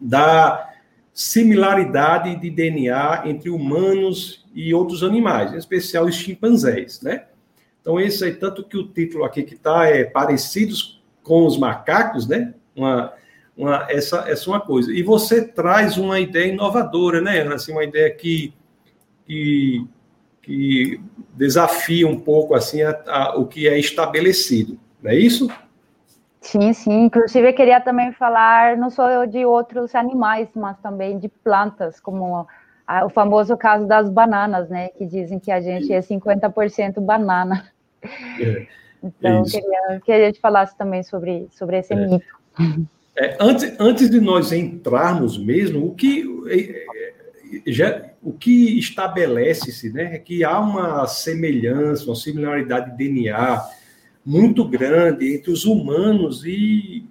da 0.00 0.69
similaridade 1.12 2.36
de 2.36 2.50
DNA 2.50 3.22
entre 3.26 3.50
humanos 3.50 4.44
e 4.54 4.72
outros 4.72 5.02
animais, 5.02 5.52
em 5.52 5.56
especial 5.56 6.06
os 6.06 6.14
chimpanzés, 6.14 7.00
né? 7.02 7.24
Então, 7.80 7.98
esse 7.98 8.24
aí, 8.24 8.34
tanto 8.34 8.62
que 8.64 8.76
o 8.76 8.86
título 8.86 9.24
aqui 9.24 9.42
que 9.42 9.54
está 9.54 9.86
é 9.86 10.04
Parecidos 10.04 11.02
com 11.22 11.46
os 11.46 11.56
Macacos, 11.56 12.26
né? 12.26 12.54
Uma, 12.76 13.12
uma, 13.56 13.86
essa, 13.90 14.28
essa 14.28 14.48
é 14.48 14.52
uma 14.52 14.60
coisa. 14.60 14.92
E 14.92 15.02
você 15.02 15.46
traz 15.46 15.96
uma 15.96 16.20
ideia 16.20 16.52
inovadora, 16.52 17.20
né, 17.20 17.40
Ana? 17.40 17.54
Assim, 17.54 17.72
uma 17.72 17.84
ideia 17.84 18.10
que, 18.10 18.52
que, 19.26 19.86
que 20.42 21.00
desafia 21.34 22.06
um 22.06 22.18
pouco 22.18 22.54
assim 22.54 22.82
a, 22.82 23.02
a, 23.06 23.36
o 23.38 23.46
que 23.46 23.66
é 23.66 23.78
estabelecido, 23.78 24.78
não 25.02 25.10
é 25.10 25.16
isso? 25.16 25.48
Sim, 26.40 26.72
sim. 26.72 27.04
Inclusive, 27.04 27.48
eu 27.48 27.54
queria 27.54 27.80
também 27.80 28.12
falar 28.12 28.76
não 28.76 28.90
só 28.90 29.24
de 29.26 29.44
outros 29.44 29.94
animais, 29.94 30.48
mas 30.54 30.78
também 30.78 31.18
de 31.18 31.28
plantas, 31.28 32.00
como 32.00 32.46
o 33.04 33.08
famoso 33.08 33.56
caso 33.56 33.86
das 33.86 34.08
bananas, 34.08 34.68
né? 34.68 34.88
Que 34.88 35.06
dizem 35.06 35.38
que 35.38 35.52
a 35.52 35.60
gente 35.60 35.92
é 35.92 36.00
50% 36.00 37.00
banana. 37.00 37.70
É, 38.40 38.66
então, 39.04 39.38
eu 39.38 39.44
queria 39.44 40.00
que 40.04 40.12
a 40.12 40.26
gente 40.26 40.40
falasse 40.40 40.76
também 40.76 41.02
sobre, 41.02 41.46
sobre 41.50 41.78
esse 41.78 41.92
é. 41.92 41.96
mito. 41.96 42.40
É, 43.16 43.36
antes, 43.38 43.78
antes 43.78 44.10
de 44.10 44.20
nós 44.20 44.50
entrarmos 44.50 45.36
mesmo, 45.38 45.86
o 45.86 45.94
que, 45.94 46.24
é, 46.48 47.66
é, 47.66 47.70
já, 47.70 48.10
o 48.22 48.32
que 48.32 48.78
estabelece-se 48.78 49.92
né, 49.92 50.14
é 50.14 50.18
que 50.18 50.42
há 50.42 50.58
uma 50.58 51.06
semelhança, 51.06 52.06
uma 52.06 52.16
similaridade 52.16 52.90
de 52.92 52.96
DNA 52.96 53.62
muito 54.24 54.64
grande 54.64 55.34
entre 55.34 55.50
os 55.50 55.64
humanos 55.64 56.44
e, 56.44 57.04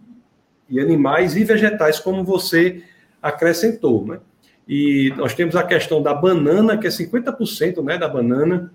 e 0.69 0.79
animais 0.79 1.35
e 1.35 1.43
vegetais, 1.43 1.99
como 1.99 2.23
você 2.23 2.83
acrescentou, 3.21 4.05
né? 4.05 4.19
E 4.67 5.11
nós 5.17 5.33
temos 5.33 5.55
a 5.55 5.63
questão 5.63 5.99
da 5.99 6.13
banana, 6.13 6.77
que 6.77 6.85
é 6.85 6.91
50% 6.91 7.83
né, 7.83 7.97
da 7.97 8.07
banana. 8.07 8.71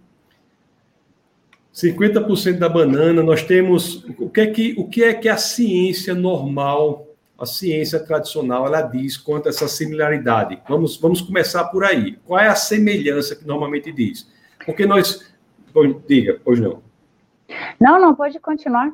50% 1.72 2.58
da 2.58 2.68
banana, 2.68 3.22
nós 3.22 3.44
temos 3.44 4.04
o 4.18 4.28
que 4.28 4.40
é 4.40 4.46
que 4.48 4.74
o 4.76 4.88
que 4.88 5.04
é 5.04 5.14
que 5.14 5.28
a 5.28 5.36
ciência 5.36 6.12
normal, 6.12 7.06
a 7.38 7.46
ciência 7.46 8.00
tradicional, 8.00 8.66
ela 8.66 8.82
diz 8.82 9.16
quanto 9.16 9.46
a 9.46 9.50
essa 9.50 9.68
similaridade. 9.68 10.60
Vamos 10.68 10.96
vamos 10.96 11.20
começar 11.20 11.64
por 11.66 11.84
aí. 11.84 12.18
Qual 12.24 12.40
é 12.40 12.48
a 12.48 12.56
semelhança 12.56 13.36
que 13.36 13.46
normalmente 13.46 13.92
diz? 13.92 14.28
Porque 14.66 14.86
nós 14.86 15.32
diga, 16.08 16.40
pois 16.44 16.58
não. 16.58 16.83
Não, 17.80 18.00
não, 18.00 18.14
pode 18.14 18.38
continuar. 18.40 18.92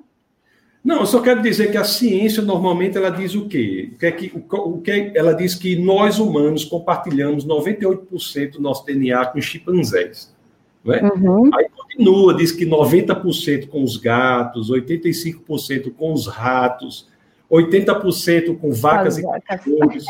Não, 0.83 1.01
eu 1.01 1.07
só 1.07 1.21
quero 1.21 1.43
dizer 1.43 1.71
que 1.71 1.77
a 1.77 1.85
ciência 1.85 2.43
normalmente 2.43 2.97
ela 2.97 3.11
diz 3.11 3.35
o 3.35 3.47
quê? 3.47 3.91
O 3.93 3.99
que, 3.99 4.07
é 4.07 4.13
que, 4.13 4.33
o 4.35 4.81
que 4.81 5.13
ela 5.15 5.35
diz 5.35 5.55
que 5.55 5.77
nós 5.77 6.19
humanos 6.19 6.65
compartilhamos 6.65 7.47
98% 7.47 8.53
do 8.53 8.63
nosso 8.63 8.85
DNA 8.87 9.27
com 9.27 9.41
chimpanzés. 9.41 10.35
Não 10.83 10.95
é? 10.95 11.03
Uhum. 11.03 11.51
Aí 11.55 11.67
continua, 11.69 12.35
diz 12.35 12.51
que 12.51 12.65
90% 12.65 13.69
com 13.69 13.83
os 13.83 13.99
gatos, 13.99 14.71
85% 14.71 15.93
com 15.93 16.15
os 16.15 16.27
ratos, 16.27 17.09
80% 17.51 18.59
com 18.59 18.73
vacas 18.73 19.19
e 19.19 19.23
cachorros, 19.47 20.05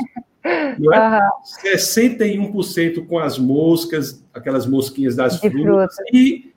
não 0.78 0.94
é? 0.94 1.20
Uhum. 1.60 1.76
61% 1.76 3.06
com 3.06 3.18
as 3.18 3.38
moscas, 3.38 4.24
aquelas 4.32 4.66
mosquinhas 4.66 5.14
das 5.14 5.38
frutas, 5.38 5.94
fruta. 5.96 6.02
e 6.14 6.49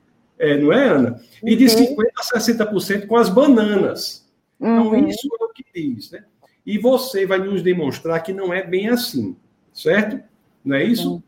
é, 0.43 0.57
não 0.57 0.73
é, 0.73 0.87
Ana? 0.87 1.21
E 1.41 1.55
de 1.55 1.65
50% 1.65 1.97
uhum. 1.97 2.03
a 2.17 2.39
60% 2.39 3.07
com 3.07 3.15
as 3.15 3.29
bananas. 3.29 4.29
Então, 4.59 4.89
uhum. 4.89 5.07
isso 5.07 5.27
é 5.39 5.43
o 5.45 5.49
que 5.49 5.63
diz, 5.73 6.11
né? 6.11 6.23
E 6.65 6.77
você 6.77 7.25
vai 7.25 7.39
nos 7.39 7.61
demonstrar 7.61 8.21
que 8.21 8.33
não 8.33 8.53
é 8.53 8.63
bem 8.63 8.89
assim, 8.89 9.35
certo? 9.73 10.21
Não 10.63 10.75
é 10.75 10.83
isso? 10.83 11.23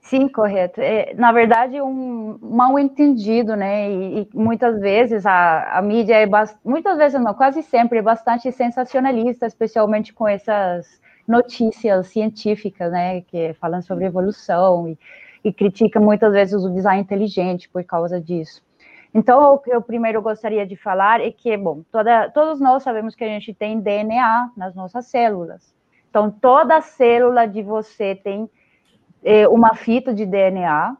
Sim, 0.00 0.28
correto. 0.28 0.80
É, 0.80 1.14
na 1.14 1.32
verdade, 1.32 1.80
um 1.80 2.38
mal 2.42 2.78
entendido, 2.78 3.56
né? 3.56 3.90
E, 3.90 4.20
e 4.20 4.28
muitas 4.34 4.78
vezes 4.80 5.24
a, 5.24 5.78
a 5.78 5.82
mídia 5.82 6.14
é 6.14 6.26
muitas 6.62 6.98
vezes 6.98 7.20
não, 7.20 7.32
quase 7.32 7.62
sempre 7.62 7.98
é 7.98 8.02
bastante 8.02 8.50
sensacionalista, 8.52 9.46
especialmente 9.46 10.12
com 10.12 10.28
essas 10.28 11.00
notícias 11.26 12.08
científicas, 12.08 12.92
né? 12.92 13.22
Que 13.22 13.54
falam 13.54 13.80
sobre 13.80 14.04
evolução 14.04 14.88
e 14.88 14.98
e 15.44 15.52
critica 15.52 16.00
muitas 16.00 16.32
vezes 16.32 16.64
o 16.64 16.70
design 16.70 17.02
inteligente 17.02 17.68
por 17.68 17.84
causa 17.84 18.20
disso. 18.20 18.62
Então, 19.12 19.54
o 19.54 19.58
que 19.58 19.70
eu 19.70 19.80
primeiro 19.80 20.20
gostaria 20.20 20.66
de 20.66 20.74
falar 20.74 21.20
é 21.20 21.30
que, 21.30 21.56
bom, 21.56 21.82
toda, 21.92 22.28
todos 22.30 22.58
nós 22.58 22.82
sabemos 22.82 23.14
que 23.14 23.22
a 23.22 23.28
gente 23.28 23.54
tem 23.54 23.78
DNA 23.78 24.50
nas 24.56 24.74
nossas 24.74 25.06
células. 25.06 25.72
Então, 26.10 26.30
toda 26.30 26.80
célula 26.80 27.46
de 27.46 27.62
você 27.62 28.16
tem 28.16 28.50
é, 29.22 29.46
uma 29.46 29.74
fita 29.74 30.12
de 30.12 30.26
DNA, 30.26 30.96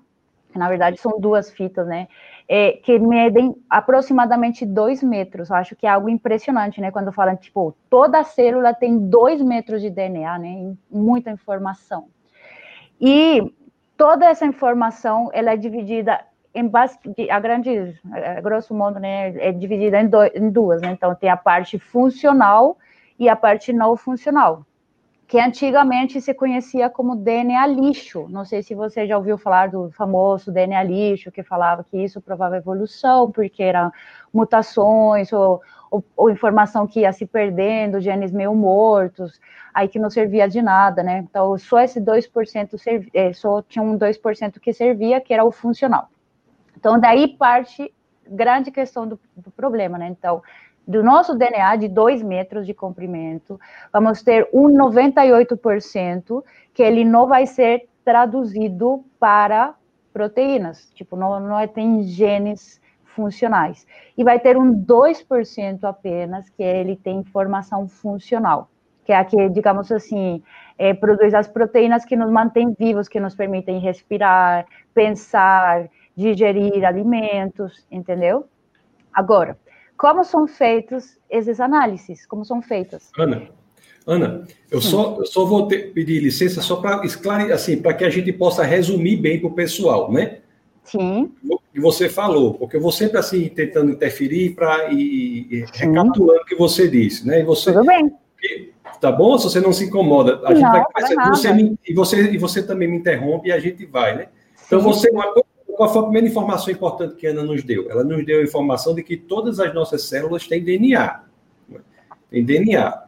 que 0.52 0.58
na 0.58 0.68
verdade 0.68 0.96
são 0.98 1.18
duas 1.18 1.50
fitas, 1.50 1.86
né? 1.88 2.06
É, 2.46 2.72
que 2.72 2.98
medem 2.98 3.56
aproximadamente 3.68 4.64
dois 4.64 5.02
metros. 5.02 5.50
Eu 5.50 5.56
acho 5.56 5.74
que 5.74 5.86
é 5.86 5.90
algo 5.90 6.08
impressionante, 6.08 6.80
né? 6.80 6.92
Quando 6.92 7.10
falam, 7.10 7.36
tipo, 7.36 7.74
toda 7.90 8.22
célula 8.22 8.72
tem 8.74 8.96
dois 9.08 9.42
metros 9.42 9.82
de 9.82 9.90
DNA, 9.90 10.38
né? 10.38 10.74
Muita 10.90 11.30
informação. 11.30 12.06
E 13.00 13.52
toda 13.96 14.26
essa 14.26 14.44
informação 14.44 15.30
ela 15.32 15.52
é 15.52 15.56
dividida 15.56 16.20
em 16.54 16.70
a 17.30 17.40
grande, 17.40 18.00
a 18.12 18.40
grosso 18.40 18.72
modo, 18.72 19.00
né, 19.00 19.36
é 19.38 19.50
dividida 19.50 20.00
em, 20.00 20.08
do, 20.08 20.22
em 20.22 20.50
duas, 20.50 20.80
né? 20.80 20.92
Então 20.92 21.12
tem 21.14 21.28
a 21.28 21.36
parte 21.36 21.80
funcional 21.80 22.78
e 23.18 23.28
a 23.28 23.34
parte 23.34 23.72
não 23.72 23.96
funcional, 23.96 24.64
que 25.26 25.40
antigamente 25.40 26.20
se 26.20 26.32
conhecia 26.32 26.88
como 26.88 27.16
DNA 27.16 27.66
lixo. 27.66 28.28
Não 28.28 28.44
sei 28.44 28.62
se 28.62 28.72
você 28.72 29.04
já 29.04 29.16
ouviu 29.16 29.36
falar 29.36 29.68
do 29.68 29.90
famoso 29.90 30.52
DNA 30.52 30.82
lixo, 30.84 31.32
que 31.32 31.42
falava 31.42 31.82
que 31.82 31.96
isso 31.96 32.20
provava 32.20 32.56
evolução, 32.56 33.32
porque 33.32 33.62
eram 33.62 33.90
mutações 34.32 35.32
ou, 35.32 35.60
ou, 35.94 36.04
ou 36.16 36.30
informação 36.30 36.86
que 36.86 37.00
ia 37.00 37.12
se 37.12 37.24
perdendo, 37.24 38.00
genes 38.00 38.32
meio 38.32 38.54
mortos 38.54 39.40
aí 39.72 39.86
que 39.86 39.98
não 39.98 40.10
servia 40.10 40.48
de 40.48 40.60
nada, 40.60 41.02
né? 41.02 41.18
Então, 41.18 41.56
só 41.58 41.80
esse 41.80 42.00
2% 42.00 42.78
serv... 42.78 43.08
É, 43.14 43.32
só 43.32 43.62
tinha 43.62 43.82
um 43.82 43.98
2% 43.98 44.58
que 44.58 44.72
servia, 44.72 45.20
que 45.20 45.32
era 45.32 45.44
o 45.44 45.52
funcional. 45.52 46.08
Então, 46.76 46.98
daí 46.98 47.28
parte 47.36 47.92
grande 48.26 48.70
questão 48.70 49.06
do, 49.06 49.20
do 49.36 49.50
problema, 49.50 49.98
né? 49.98 50.08
Então, 50.08 50.42
do 50.86 51.02
nosso 51.02 51.34
DNA 51.36 51.76
de 51.76 51.88
2 51.88 52.22
metros 52.22 52.66
de 52.66 52.74
comprimento, 52.74 53.58
vamos 53.92 54.22
ter 54.22 54.48
um 54.52 54.68
98% 54.68 56.42
que 56.72 56.82
ele 56.82 57.04
não 57.04 57.26
vai 57.26 57.46
ser 57.46 57.88
traduzido 58.04 59.04
para 59.18 59.74
proteínas, 60.12 60.90
tipo, 60.94 61.16
não, 61.16 61.40
não 61.40 61.58
é, 61.58 61.66
tem 61.66 62.02
genes 62.02 62.80
funcionais. 63.14 63.86
E 64.16 64.24
vai 64.24 64.38
ter 64.38 64.56
um 64.56 64.74
2% 64.74 65.84
apenas 65.84 66.48
que 66.50 66.62
ele 66.62 66.96
tem 66.96 67.18
informação 67.18 67.88
funcional 67.88 68.68
que 69.04 69.12
é 69.12 69.16
a 69.16 69.24
que, 69.24 69.48
digamos 69.50 69.92
assim, 69.92 70.42
é, 70.78 70.94
produz 70.94 71.34
as 71.34 71.46
proteínas 71.46 72.04
que 72.04 72.16
nos 72.16 72.30
mantêm 72.30 72.74
vivos, 72.78 73.06
que 73.06 73.20
nos 73.20 73.34
permitem 73.34 73.78
respirar, 73.78 74.66
pensar, 74.94 75.88
digerir 76.16 76.84
alimentos, 76.84 77.84
entendeu? 77.90 78.46
Agora, 79.12 79.58
como 79.96 80.24
são 80.24 80.46
feitos 80.46 81.18
esses 81.30 81.60
análises? 81.60 82.26
Como 82.26 82.44
são 82.44 82.62
feitas? 82.62 83.10
Ana, 83.18 83.42
Ana, 84.06 84.44
eu 84.70 84.80
só, 84.80 85.16
eu 85.18 85.26
só 85.26 85.44
vou 85.44 85.68
ter, 85.68 85.92
pedir 85.92 86.20
licença 86.20 86.60
só 86.60 86.76
para 86.76 87.04
esclarecer, 87.04 87.54
assim, 87.54 87.80
para 87.80 87.94
que 87.94 88.04
a 88.04 88.10
gente 88.10 88.32
possa 88.32 88.64
resumir 88.64 89.16
bem 89.16 89.38
para 89.38 89.48
o 89.48 89.54
pessoal, 89.54 90.10
né? 90.10 90.38
Sim. 90.82 91.32
E 91.74 91.80
você 91.80 92.08
falou, 92.08 92.54
porque 92.54 92.76
eu 92.76 92.80
vou 92.80 92.92
sempre 92.92 93.18
assim 93.18 93.48
tentando 93.48 93.90
interferir 93.90 94.54
para 94.54 94.92
ir, 94.92 95.48
ir 95.50 95.66
recapitulando 95.72 96.42
o 96.42 96.44
que 96.44 96.54
você 96.54 96.86
disse, 96.88 97.26
né? 97.26 97.40
E 97.40 97.42
você, 97.42 97.72
Tudo 97.72 97.84
bem 97.84 98.14
tá 99.00 99.12
bom? 99.12 99.36
Se 99.36 99.44
você 99.44 99.60
não 99.60 99.72
se 99.72 99.84
incomoda, 99.84 100.40
a 100.44 100.50
não, 100.50 100.56
gente 100.56 100.70
vai 100.70 100.84
conversar. 100.84 101.30
Você 101.30 101.52
me, 101.52 101.78
e, 101.86 101.92
você, 101.92 102.30
e 102.30 102.38
você 102.38 102.62
também 102.62 102.88
me 102.88 102.96
interrompe 102.96 103.48
e 103.48 103.52
a 103.52 103.58
gente 103.58 103.84
vai, 103.84 104.16
né? 104.16 104.28
Então, 104.66 104.80
Sim. 104.80 104.86
você, 104.86 105.10
qual 105.76 105.92
foi 105.92 106.00
a 106.00 106.04
primeira 106.04 106.26
informação 106.26 106.72
importante 106.72 107.16
que 107.16 107.26
a 107.26 107.30
Ana 107.30 107.42
nos 107.42 107.62
deu? 107.62 107.90
Ela 107.90 108.02
nos 108.02 108.24
deu 108.24 108.40
a 108.40 108.42
informação 108.42 108.94
de 108.94 109.02
que 109.02 109.16
todas 109.16 109.60
as 109.60 109.74
nossas 109.74 110.04
células 110.04 110.46
têm 110.46 110.62
DNA. 110.62 111.20
Tem 112.30 112.44
DNA. 112.44 113.02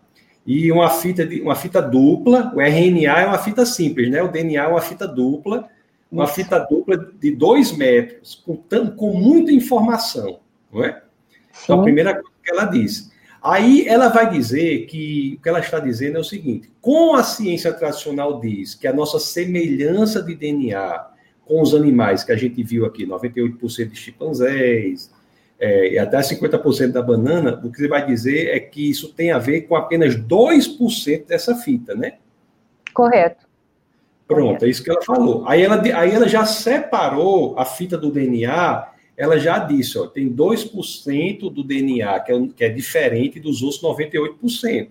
E 0.46 0.70
uma 0.70 0.90
fita, 0.90 1.26
de, 1.26 1.40
uma 1.40 1.54
fita 1.54 1.80
dupla, 1.80 2.52
o 2.54 2.61
RNA 2.61 3.20
é 3.20 3.26
uma 3.26 3.38
fita 3.38 3.64
simples, 3.64 4.11
né? 4.11 4.23
O 4.23 4.28
DNA 4.28 4.64
é 4.64 4.68
uma 4.68 4.80
fita 4.80 5.08
dupla, 5.08 5.68
uma 6.10 6.26
fita 6.26 6.58
dupla 6.58 6.96
de 6.96 7.34
dois 7.34 7.76
metros, 7.76 8.34
com, 8.44 8.56
com 8.96 9.12
muita 9.14 9.52
informação, 9.52 10.40
não 10.72 10.84
é? 10.84 11.02
Então, 11.64 11.80
a 11.80 11.82
primeira 11.82 12.14
coisa 12.14 12.30
que 12.42 12.50
ela 12.50 12.64
disse. 12.64 13.10
Aí 13.42 13.86
ela 13.86 14.08
vai 14.08 14.28
dizer 14.28 14.86
que 14.86 15.36
o 15.38 15.42
que 15.42 15.48
ela 15.48 15.60
está 15.60 15.78
dizendo 15.78 16.16
é 16.16 16.20
o 16.20 16.25
seguinte: 16.25 16.70
com 16.80 17.14
a 17.14 17.22
ciência 17.22 17.72
tradicional 17.72 18.40
diz 18.40 18.75
que 18.75 18.86
a 18.86 18.92
nossa 18.92 19.18
semelhança 19.18 20.22
de 20.22 20.34
DNA 20.34 21.16
com 21.46 21.62
os 21.62 21.75
animais 21.75 22.25
que 22.25 22.32
a 22.32 22.36
gente 22.36 22.62
viu 22.62 22.84
aqui, 22.84 23.06
98% 23.06 23.88
de 23.88 23.96
chimpanzés, 23.96 25.12
é, 25.58 25.92
e 25.92 25.98
até 25.98 26.18
50% 26.18 26.90
da 26.90 27.00
banana, 27.00 27.58
o 27.64 27.70
que 27.70 27.78
você 27.78 27.88
vai 27.88 28.04
dizer 28.04 28.48
é 28.48 28.58
que 28.58 28.90
isso 28.90 29.14
tem 29.14 29.30
a 29.30 29.38
ver 29.38 29.62
com 29.62 29.76
apenas 29.76 30.16
2% 30.16 31.26
dessa 31.26 31.54
fita, 31.54 31.94
né? 31.94 32.14
Correto. 32.92 33.45
Pronto, 34.26 34.64
é 34.64 34.68
isso 34.68 34.83
que 34.83 34.90
ela 34.90 35.02
falou. 35.02 35.45
Aí 35.47 35.62
ela, 35.62 35.80
aí 35.80 36.11
ela 36.11 36.28
já 36.28 36.45
separou 36.45 37.59
a 37.59 37.64
fita 37.64 37.97
do 37.97 38.11
DNA 38.11 38.97
ela 39.16 39.38
já 39.38 39.59
disse, 39.59 39.99
ó, 39.99 40.06
tem 40.06 40.30
2% 40.30 41.50
do 41.50 41.64
DNA 41.64 42.21
que 42.21 42.33
é, 42.33 42.49
que 42.54 42.64
é 42.64 42.68
diferente 42.68 43.40
dos 43.40 43.62
outros 43.62 43.83
98%. 43.83 44.88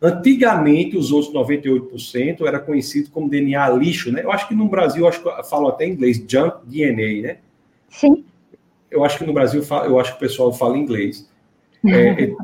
Antigamente, 0.00 0.96
os 0.96 1.12
outros 1.12 1.32
98% 1.34 2.46
era 2.46 2.58
conhecido 2.58 3.10
como 3.10 3.28
DNA 3.28 3.68
lixo, 3.70 4.10
né? 4.10 4.22
Eu 4.24 4.32
acho 4.32 4.48
que 4.48 4.54
no 4.54 4.68
Brasil, 4.68 5.06
acho 5.06 5.22
que 5.22 5.42
falo 5.48 5.68
até 5.68 5.86
em 5.86 5.92
inglês, 5.92 6.22
junk 6.26 6.66
DNA, 6.66 7.22
né? 7.22 7.38
Sim. 7.90 8.24
Eu 8.90 9.04
acho 9.04 9.18
que 9.18 9.24
no 9.24 9.32
Brasil, 9.32 9.62
eu 9.84 9.98
acho 9.98 10.12
que 10.12 10.16
o 10.16 10.20
pessoal 10.20 10.52
fala 10.52 10.78
inglês. 10.78 11.28
É, 11.88 12.24
é, 12.24 12.34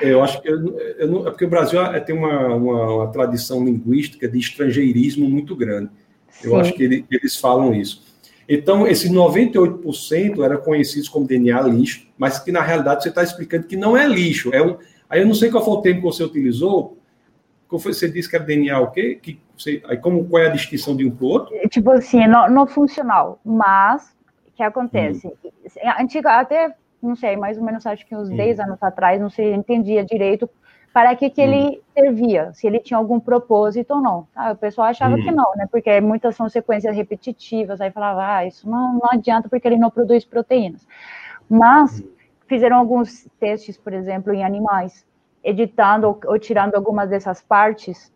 eu 0.00 0.22
acho 0.22 0.40
que 0.40 0.48
eu, 0.48 0.78
eu 0.98 1.08
não, 1.08 1.26
é 1.26 1.30
porque 1.30 1.44
o 1.44 1.48
Brasil 1.48 1.80
é, 1.82 2.00
tem 2.00 2.16
uma, 2.16 2.54
uma, 2.54 2.94
uma, 2.94 3.12
tradição 3.12 3.64
linguística 3.64 4.26
de 4.26 4.38
estrangeirismo 4.38 5.28
muito 5.28 5.54
grande. 5.54 5.90
Eu 6.42 6.50
Sim. 6.50 6.60
acho 6.60 6.72
que 6.72 6.82
ele, 6.82 7.06
eles 7.10 7.36
falam 7.36 7.74
isso. 7.74 8.02
Então, 8.48 8.86
esses 8.86 9.10
98% 9.10 10.44
eram 10.44 10.58
conhecidos 10.58 11.08
como 11.08 11.26
DNA 11.26 11.60
lixo, 11.62 12.06
mas 12.16 12.38
que 12.38 12.52
na 12.52 12.60
realidade 12.60 13.02
você 13.02 13.08
está 13.08 13.22
explicando 13.22 13.66
que 13.66 13.76
não 13.76 13.96
é 13.96 14.06
lixo. 14.06 14.54
É 14.54 14.62
um, 14.62 14.76
aí 15.08 15.20
eu 15.20 15.26
não 15.26 15.34
sei 15.34 15.50
qual 15.50 15.64
foi 15.64 15.74
o 15.74 15.82
termo 15.82 16.00
que 16.00 16.06
você 16.06 16.24
utilizou. 16.24 16.98
Você 17.70 18.08
disse 18.08 18.28
que 18.28 18.36
era 18.36 18.44
DNA 18.44 18.78
o 18.78 18.90
quê? 18.90 19.18
Que 19.20 19.40
você, 19.56 19.82
aí 19.86 19.96
como, 19.96 20.28
qual 20.28 20.42
é 20.42 20.46
a 20.46 20.52
distinção 20.52 20.96
de 20.96 21.04
um 21.04 21.10
para 21.10 21.24
o 21.24 21.28
outro? 21.28 21.68
Tipo 21.68 21.90
assim, 21.90 22.26
não, 22.26 22.48
não 22.48 22.66
funcional, 22.66 23.40
mas 23.44 24.14
o 24.46 24.52
que 24.54 24.62
acontece? 24.62 25.26
Hum. 25.26 25.50
Antiga, 25.98 26.38
até, 26.38 26.74
não 27.04 27.16
sei, 27.16 27.36
mais 27.36 27.58
ou 27.58 27.64
menos 27.64 27.86
acho 27.86 28.06
que 28.06 28.16
uns 28.16 28.30
hum. 28.30 28.36
10 28.36 28.60
anos 28.60 28.82
atrás, 28.82 29.20
não 29.20 29.30
sei, 29.30 29.54
entendia 29.54 30.04
direito 30.04 30.48
para 30.92 31.14
que, 31.16 31.28
que 31.28 31.40
ele 31.40 31.78
hum. 31.78 31.80
servia, 31.92 32.52
se 32.52 32.66
ele 32.66 32.78
tinha 32.78 32.96
algum 32.96 33.18
propósito 33.18 33.94
ou 33.94 34.00
não. 34.00 34.28
Ah, 34.34 34.52
o 34.52 34.56
pessoal 34.56 34.86
achava 34.86 35.16
que 35.16 35.30
hum. 35.30 35.34
não, 35.34 35.50
né? 35.56 35.66
Porque 35.70 36.00
muitas 36.00 36.36
são 36.36 36.48
sequências 36.48 36.94
repetitivas, 36.94 37.80
aí 37.80 37.90
falava, 37.90 38.36
ah, 38.36 38.46
isso 38.46 38.70
não, 38.70 38.94
não 38.94 39.10
adianta 39.10 39.48
porque 39.48 39.66
ele 39.66 39.76
não 39.76 39.90
produz 39.90 40.24
proteínas. 40.24 40.86
Mas 41.50 42.00
hum. 42.00 42.08
fizeram 42.46 42.78
alguns 42.78 43.28
testes, 43.40 43.76
por 43.76 43.92
exemplo, 43.92 44.32
em 44.32 44.44
animais, 44.44 45.04
editando 45.42 46.06
ou, 46.06 46.20
ou 46.26 46.38
tirando 46.38 46.76
algumas 46.76 47.10
dessas 47.10 47.42
partes, 47.42 48.12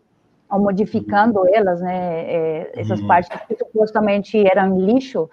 ou 0.49 0.59
modificando 0.59 1.41
elas, 1.53 1.81
né? 1.81 2.23
É, 2.23 2.71
essas 2.75 3.01
partes 3.01 3.29
que 3.45 3.55
supostamente 3.55 4.41
eram 4.47 4.79
lixo, 4.79 5.29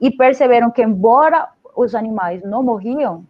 e 0.00 0.10
perceberam 0.10 0.70
que, 0.70 0.82
embora 0.82 1.48
os 1.78 1.94
animais 1.94 2.42
não 2.42 2.60
morriam, 2.60 3.24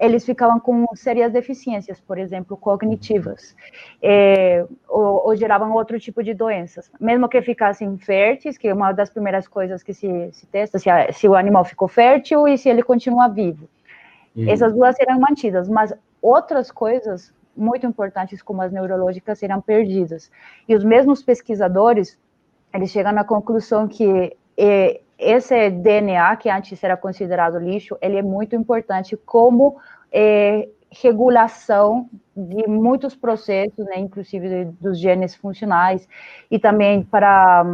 eles 0.00 0.24
ficavam 0.24 0.58
com 0.58 0.86
sérias 0.94 1.30
deficiências, 1.32 2.00
por 2.00 2.18
exemplo, 2.18 2.56
cognitivas, 2.56 3.54
é, 4.02 4.66
ou, 4.88 5.26
ou, 5.26 5.36
geravam 5.36 5.72
outro 5.72 6.00
tipo 6.00 6.22
de 6.22 6.34
doenças. 6.34 6.90
Mesmo 6.98 7.28
que 7.28 7.40
ficassem 7.42 7.96
férteis, 7.98 8.56
que 8.56 8.68
é 8.68 8.74
uma 8.74 8.90
das 8.92 9.10
primeiras 9.10 9.46
coisas 9.46 9.82
que 9.82 9.92
se, 9.92 10.30
se 10.32 10.46
testa, 10.46 10.78
se, 10.78 10.88
a, 10.90 11.12
se, 11.12 11.28
o 11.28 11.34
animal 11.34 11.64
ficou 11.64 11.86
fértil 11.86 12.48
e 12.48 12.56
se 12.56 12.68
ele 12.68 12.82
continua 12.82 13.28
vivo. 13.28 13.68
Uhum. 14.34 14.48
Essas 14.48 14.72
duas 14.72 14.96
serão 14.96 15.20
mantidas, 15.20 15.68
mas 15.68 15.94
outras 16.20 16.72
coisas 16.72 17.32
muito 17.56 17.86
importantes, 17.86 18.42
como 18.42 18.62
as 18.62 18.72
neurológicas, 18.72 19.38
serão 19.38 19.60
perdidas. 19.60 20.30
E 20.66 20.74
os 20.74 20.82
mesmos 20.82 21.22
pesquisadores, 21.22 22.18
eles 22.72 22.90
chegam 22.90 23.16
à 23.16 23.24
conclusão 23.24 23.86
que 23.86 24.36
é, 24.56 25.00
esse 25.24 25.70
DNA, 25.70 26.36
que 26.36 26.50
antes 26.50 26.82
era 26.82 26.96
considerado 26.96 27.58
lixo, 27.58 27.96
ele 28.00 28.16
é 28.16 28.22
muito 28.22 28.54
importante 28.54 29.16
como 29.16 29.76
é, 30.12 30.68
regulação 30.90 32.08
de 32.36 32.68
muitos 32.68 33.14
processos, 33.14 33.84
né, 33.86 33.98
inclusive 33.98 34.66
dos 34.80 34.98
genes 34.98 35.34
funcionais, 35.34 36.08
e 36.50 36.58
também 36.58 37.02
para 37.02 37.64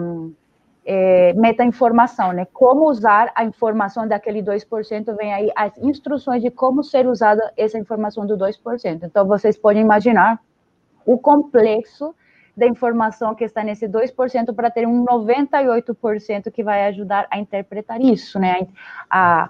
é, 0.85 1.33
meta-informação, 1.35 2.33
né, 2.33 2.47
como 2.53 2.89
usar 2.89 3.31
a 3.35 3.45
informação 3.45 4.07
daquele 4.07 4.43
2%, 4.43 5.17
vem 5.17 5.33
aí 5.33 5.51
as 5.55 5.77
instruções 5.79 6.43
de 6.43 6.51
como 6.51 6.83
ser 6.83 7.07
usada 7.07 7.53
essa 7.57 7.79
informação 7.79 8.27
do 8.27 8.37
2%. 8.37 9.03
Então, 9.03 9.27
vocês 9.27 9.59
podem 9.59 9.83
imaginar 9.83 10.41
o 11.05 11.19
complexo 11.19 12.15
da 12.57 12.67
informação 12.67 13.35
que 13.35 13.45
está 13.45 13.63
nesse 13.63 13.89
2% 13.89 14.55
para 14.55 14.71
ter 14.71 14.87
um 14.87 15.05
98% 15.05 16.51
que 16.51 16.63
vai 16.63 16.87
ajudar 16.87 17.27
a 17.31 17.39
interpretar 17.39 18.01
isso, 18.01 18.39
né? 18.39 18.67
A, 19.09 19.49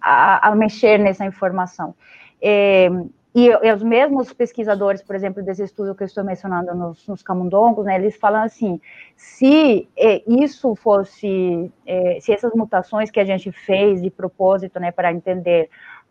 a, 0.00 0.48
a 0.48 0.54
mexer 0.54 0.98
nessa 0.98 1.24
informação. 1.24 1.94
É, 2.40 2.88
e, 3.34 3.48
e, 3.48 3.72
os 3.72 3.82
mesmos 3.82 4.32
pesquisadores, 4.32 5.02
por 5.02 5.14
exemplo, 5.14 5.42
desse 5.42 5.62
estudo 5.62 5.94
que 5.94 6.02
eu 6.02 6.06
estou 6.06 6.24
mencionando 6.24 6.74
nos, 6.74 7.06
nos 7.06 7.22
camundongos, 7.22 7.84
né, 7.84 7.96
eles 7.96 8.16
falam 8.16 8.42
assim, 8.42 8.80
se 9.14 9.86
é, 9.94 10.22
isso 10.26 10.74
fosse, 10.74 11.70
é, 11.86 12.18
se 12.18 12.32
essas 12.32 12.54
mutações 12.54 13.10
que 13.10 13.20
a 13.20 13.26
gente 13.26 13.52
fez 13.52 14.00
de 14.00 14.10
propósito, 14.10 14.80
né, 14.80 14.90
para 14.90 15.12
entender 15.12 15.68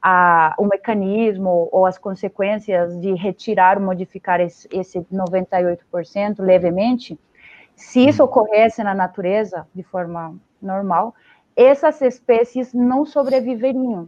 a, 0.08 0.54
o 0.60 0.66
mecanismo 0.68 1.68
ou 1.72 1.84
as 1.88 1.98
consequências 1.98 2.96
de 3.02 3.16
retirar 3.16 3.80
ou 3.80 3.84
modificar 3.84 4.40
esse, 4.40 4.68
esse 4.72 5.00
98% 5.12 5.80
levemente, 6.38 7.18
se 7.76 8.08
isso 8.08 8.22
uhum. 8.22 8.30
ocorresse 8.30 8.84
na 8.84 8.94
natureza 8.94 9.68
de 9.74 9.82
forma 9.82 10.36
normal, 10.62 11.16
essas 11.56 12.00
espécies 12.04 12.72
não 12.72 13.04
sobreviveriam. 13.04 14.08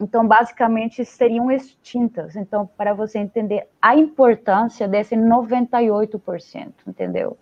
Então, 0.00 0.26
basicamente, 0.26 1.04
seriam 1.04 1.48
extintas. 1.48 2.34
Então, 2.34 2.68
para 2.76 2.92
você 2.92 3.20
entender 3.20 3.68
a 3.80 3.94
importância 3.94 4.88
desse 4.88 5.14
98%, 5.14 6.72
entendeu? 6.88 7.38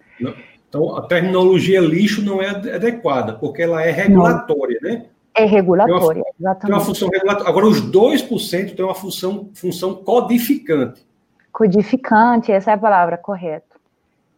Então, 0.69 0.95
a 0.95 1.07
terminologia 1.07 1.81
lixo 1.81 2.23
não 2.23 2.43
é 2.43 2.51
adequada, 2.51 3.33
porque 3.33 3.63
ela 3.63 3.83
é 3.83 3.91
regulatória, 3.91 4.79
não. 4.83 4.91
né? 4.91 5.07
É 5.35 5.45
regulatória, 5.45 6.23
tem 6.23 6.33
uma, 6.39 6.51
exatamente. 6.51 6.67
Tem 6.67 6.75
uma 6.75 6.81
função 6.81 7.09
regulatória. 7.09 7.49
Agora, 7.49 7.67
os 7.67 7.81
2% 7.81 8.77
têm 8.77 8.85
uma 8.85 8.95
função, 8.95 9.51
função 9.55 9.95
codificante. 9.95 11.07
Codificante, 11.51 12.53
essa 12.53 12.71
é 12.71 12.75
a 12.75 12.79
palavra 12.79 13.17
correta. 13.17 13.77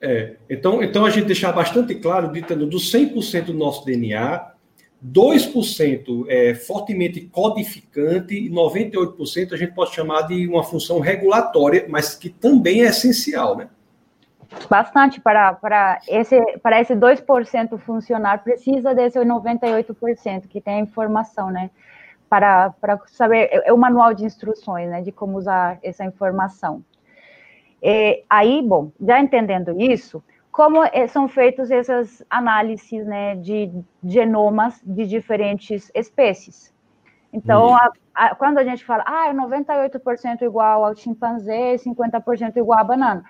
É, 0.00 0.34
então, 0.50 0.82
então 0.82 1.04
a 1.04 1.10
gente 1.10 1.26
deixar 1.26 1.50
bastante 1.52 1.94
claro, 1.94 2.30
ditando 2.30 2.66
do 2.66 2.76
100% 2.76 3.46
do 3.46 3.54
nosso 3.54 3.84
DNA, 3.84 4.52
2% 5.04 6.26
é 6.28 6.54
fortemente 6.54 7.20
codificante 7.22 8.34
e 8.34 8.50
98% 8.50 9.52
a 9.52 9.56
gente 9.56 9.74
pode 9.74 9.94
chamar 9.94 10.22
de 10.22 10.46
uma 10.46 10.62
função 10.62 11.00
regulatória, 11.00 11.86
mas 11.88 12.14
que 12.14 12.28
também 12.30 12.82
é 12.82 12.88
essencial, 12.88 13.56
né? 13.56 13.68
Bastante 14.68 15.20
para, 15.20 15.52
para, 15.54 16.00
esse, 16.08 16.40
para 16.62 16.80
esse 16.80 16.94
2% 16.94 17.78
funcionar, 17.78 18.42
precisa 18.42 18.94
desse 18.94 19.18
98% 19.18 20.48
que 20.48 20.60
tem 20.60 20.76
a 20.76 20.80
informação, 20.80 21.50
né? 21.50 21.70
Para, 22.28 22.70
para 22.80 22.98
saber, 23.06 23.48
é, 23.52 23.68
é 23.68 23.72
o 23.72 23.78
manual 23.78 24.14
de 24.14 24.24
instruções, 24.24 24.88
né? 24.90 25.02
De 25.02 25.12
como 25.12 25.36
usar 25.36 25.78
essa 25.82 26.04
informação. 26.04 26.82
E, 27.82 28.24
aí, 28.28 28.62
bom, 28.62 28.90
já 29.00 29.20
entendendo 29.20 29.78
isso, 29.80 30.22
como 30.50 30.84
é, 30.84 31.06
são 31.08 31.28
feitas 31.28 31.70
essas 31.70 32.24
análises 32.30 33.04
né, 33.04 33.34
de 33.34 33.70
genomas 34.02 34.80
de 34.84 35.04
diferentes 35.04 35.90
espécies. 35.94 36.72
Então, 37.32 37.74
a, 37.74 37.90
a, 38.14 38.34
quando 38.36 38.58
a 38.58 38.64
gente 38.64 38.84
fala, 38.84 39.02
ah, 39.04 39.26
é 39.26 39.34
98% 39.34 40.42
igual 40.42 40.84
ao 40.84 40.94
chimpanzé, 40.94 41.74
50% 41.74 42.56
igual 42.56 42.78
à 42.78 42.84
banana, 42.84 43.24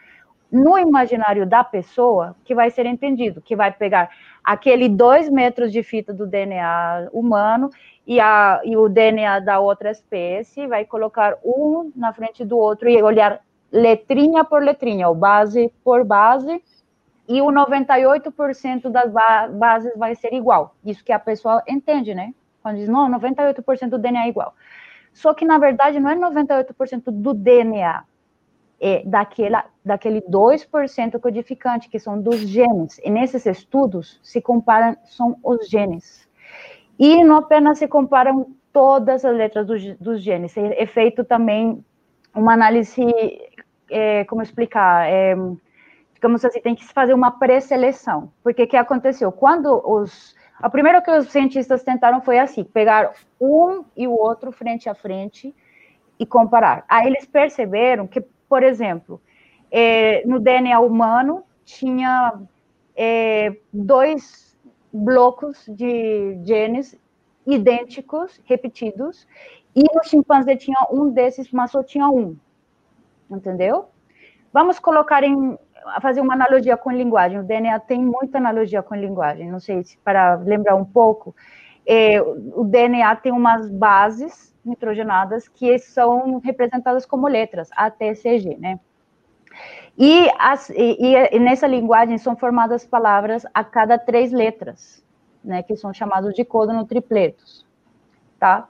no 0.54 0.78
imaginário 0.78 1.44
da 1.44 1.64
pessoa, 1.64 2.36
que 2.44 2.54
vai 2.54 2.70
ser 2.70 2.86
entendido, 2.86 3.42
que 3.42 3.56
vai 3.56 3.72
pegar 3.72 4.08
aquele 4.42 4.88
dois 4.88 5.28
metros 5.28 5.72
de 5.72 5.82
fita 5.82 6.14
do 6.14 6.26
DNA 6.28 7.08
humano 7.12 7.70
e, 8.06 8.20
a, 8.20 8.60
e 8.64 8.76
o 8.76 8.88
DNA 8.88 9.40
da 9.40 9.58
outra 9.58 9.90
espécie, 9.90 10.68
vai 10.68 10.84
colocar 10.84 11.36
um 11.44 11.90
na 11.96 12.12
frente 12.12 12.44
do 12.44 12.56
outro 12.56 12.88
e 12.88 13.02
olhar 13.02 13.40
letrinha 13.72 14.44
por 14.44 14.62
letrinha, 14.62 15.08
ou 15.08 15.14
base 15.16 15.72
por 15.82 16.04
base, 16.04 16.62
e 17.28 17.42
o 17.42 17.46
98% 17.46 18.88
das 18.90 19.10
bases 19.52 19.92
vai 19.96 20.14
ser 20.14 20.32
igual. 20.32 20.76
Isso 20.84 21.04
que 21.04 21.10
a 21.12 21.18
pessoa 21.18 21.64
entende, 21.66 22.14
né? 22.14 22.32
Quando 22.62 22.76
diz, 22.76 22.88
não, 22.88 23.10
98% 23.10 23.88
do 23.88 23.98
DNA 23.98 24.26
é 24.26 24.28
igual. 24.28 24.54
Só 25.12 25.34
que, 25.34 25.44
na 25.44 25.58
verdade, 25.58 25.98
não 25.98 26.10
é 26.10 26.14
98% 26.14 27.04
do 27.06 27.34
DNA, 27.34 28.04
é 28.86 29.02
daquela, 29.02 29.64
daquele 29.82 30.20
2% 30.20 31.18
codificante, 31.18 31.88
que 31.88 31.98
são 31.98 32.20
dos 32.20 32.40
genes. 32.40 33.00
E 33.02 33.08
nesses 33.08 33.46
estudos, 33.46 34.20
se 34.22 34.42
comparam, 34.42 34.94
são 35.04 35.38
os 35.42 35.70
genes. 35.70 36.28
E 36.98 37.24
não 37.24 37.36
apenas 37.36 37.78
se 37.78 37.88
comparam 37.88 38.46
todas 38.74 39.24
as 39.24 39.34
letras 39.34 39.66
dos, 39.66 39.96
dos 39.96 40.20
genes, 40.20 40.54
é 40.56 40.84
feito 40.84 41.24
também 41.24 41.82
uma 42.34 42.52
análise, 42.52 43.00
é, 43.90 44.24
como 44.24 44.42
explicar, 44.42 45.08
é, 45.08 45.34
digamos 46.12 46.44
assim, 46.44 46.60
tem 46.60 46.74
que 46.74 46.84
fazer 46.84 47.14
uma 47.14 47.30
pré-seleção. 47.30 48.30
Porque 48.42 48.64
o 48.64 48.68
que 48.68 48.76
aconteceu? 48.76 49.32
Quando 49.32 49.80
os. 49.82 50.36
A 50.60 50.68
primeira 50.68 51.00
que 51.00 51.10
os 51.10 51.28
cientistas 51.30 51.82
tentaram 51.82 52.20
foi 52.20 52.38
assim: 52.38 52.64
pegar 52.64 53.12
um 53.40 53.84
e 53.96 54.06
o 54.06 54.12
outro 54.12 54.52
frente 54.52 54.90
a 54.90 54.94
frente 54.94 55.54
e 56.18 56.26
comparar. 56.26 56.84
Aí 56.88 57.06
eles 57.06 57.26
perceberam 57.26 58.06
que, 58.06 58.24
por 58.48 58.62
exemplo, 58.62 59.20
é, 59.70 60.24
no 60.26 60.38
DNA 60.38 60.78
humano 60.80 61.44
tinha 61.64 62.40
é, 62.96 63.56
dois 63.72 64.56
blocos 64.92 65.64
de 65.68 66.38
genes 66.44 66.96
idênticos, 67.46 68.40
repetidos, 68.44 69.26
e 69.74 69.82
no 69.82 70.04
chimpanzé 70.04 70.56
tinha 70.56 70.78
um 70.90 71.10
desses, 71.10 71.50
mas 71.50 71.70
só 71.70 71.82
tinha 71.82 72.08
um. 72.08 72.36
Entendeu? 73.28 73.86
Vamos 74.52 74.78
colocar 74.78 75.24
em, 75.24 75.58
fazer 76.00 76.20
uma 76.20 76.34
analogia 76.34 76.76
com 76.76 76.92
linguagem. 76.92 77.40
O 77.40 77.44
DNA 77.44 77.80
tem 77.80 78.00
muita 78.04 78.38
analogia 78.38 78.82
com 78.82 78.94
linguagem. 78.94 79.50
Não 79.50 79.58
sei 79.58 79.82
se 79.82 79.98
para 79.98 80.36
lembrar 80.36 80.76
um 80.76 80.84
pouco, 80.84 81.34
é, 81.84 82.22
o 82.22 82.64
DNA 82.64 83.16
tem 83.16 83.32
umas 83.32 83.68
bases 83.68 84.53
nitrogenadas 84.64 85.48
que 85.48 85.78
são 85.78 86.38
representadas 86.38 87.04
como 87.04 87.28
letras, 87.28 87.68
A, 87.76 87.90
T, 87.90 88.14
C, 88.14 88.38
G, 88.38 88.56
né? 88.56 88.80
E, 89.96 90.28
as, 90.38 90.70
e, 90.70 90.96
e, 91.32 91.38
nessa 91.38 91.66
linguagem 91.66 92.18
são 92.18 92.36
formadas 92.36 92.84
palavras 92.84 93.46
a 93.54 93.62
cada 93.62 93.96
três 93.96 94.32
letras, 94.32 95.04
né, 95.42 95.62
que 95.62 95.76
são 95.76 95.94
chamados 95.94 96.34
de 96.34 96.44
códono 96.44 96.84
tripletos, 96.84 97.64
tá? 98.38 98.68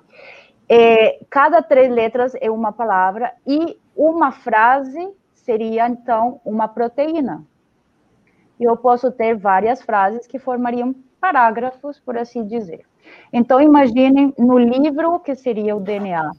É, 0.68 1.20
cada 1.30 1.62
três 1.62 1.90
letras 1.90 2.34
é 2.40 2.50
uma 2.50 2.72
palavra 2.72 3.32
e 3.46 3.78
uma 3.96 4.32
frase 4.32 5.10
seria 5.32 5.88
então 5.88 6.40
uma 6.44 6.68
proteína. 6.68 7.44
Eu 8.58 8.76
posso 8.76 9.10
ter 9.10 9.34
várias 9.34 9.82
frases 9.82 10.26
que 10.26 10.38
formariam 10.38 10.94
parágrafos, 11.20 11.98
por 11.98 12.16
assim 12.16 12.46
dizer. 12.46 12.86
Então, 13.32 13.60
imaginem 13.60 14.32
no 14.38 14.58
livro 14.58 15.18
que 15.20 15.34
seria 15.34 15.76
o 15.76 15.80
DNA 15.80 16.30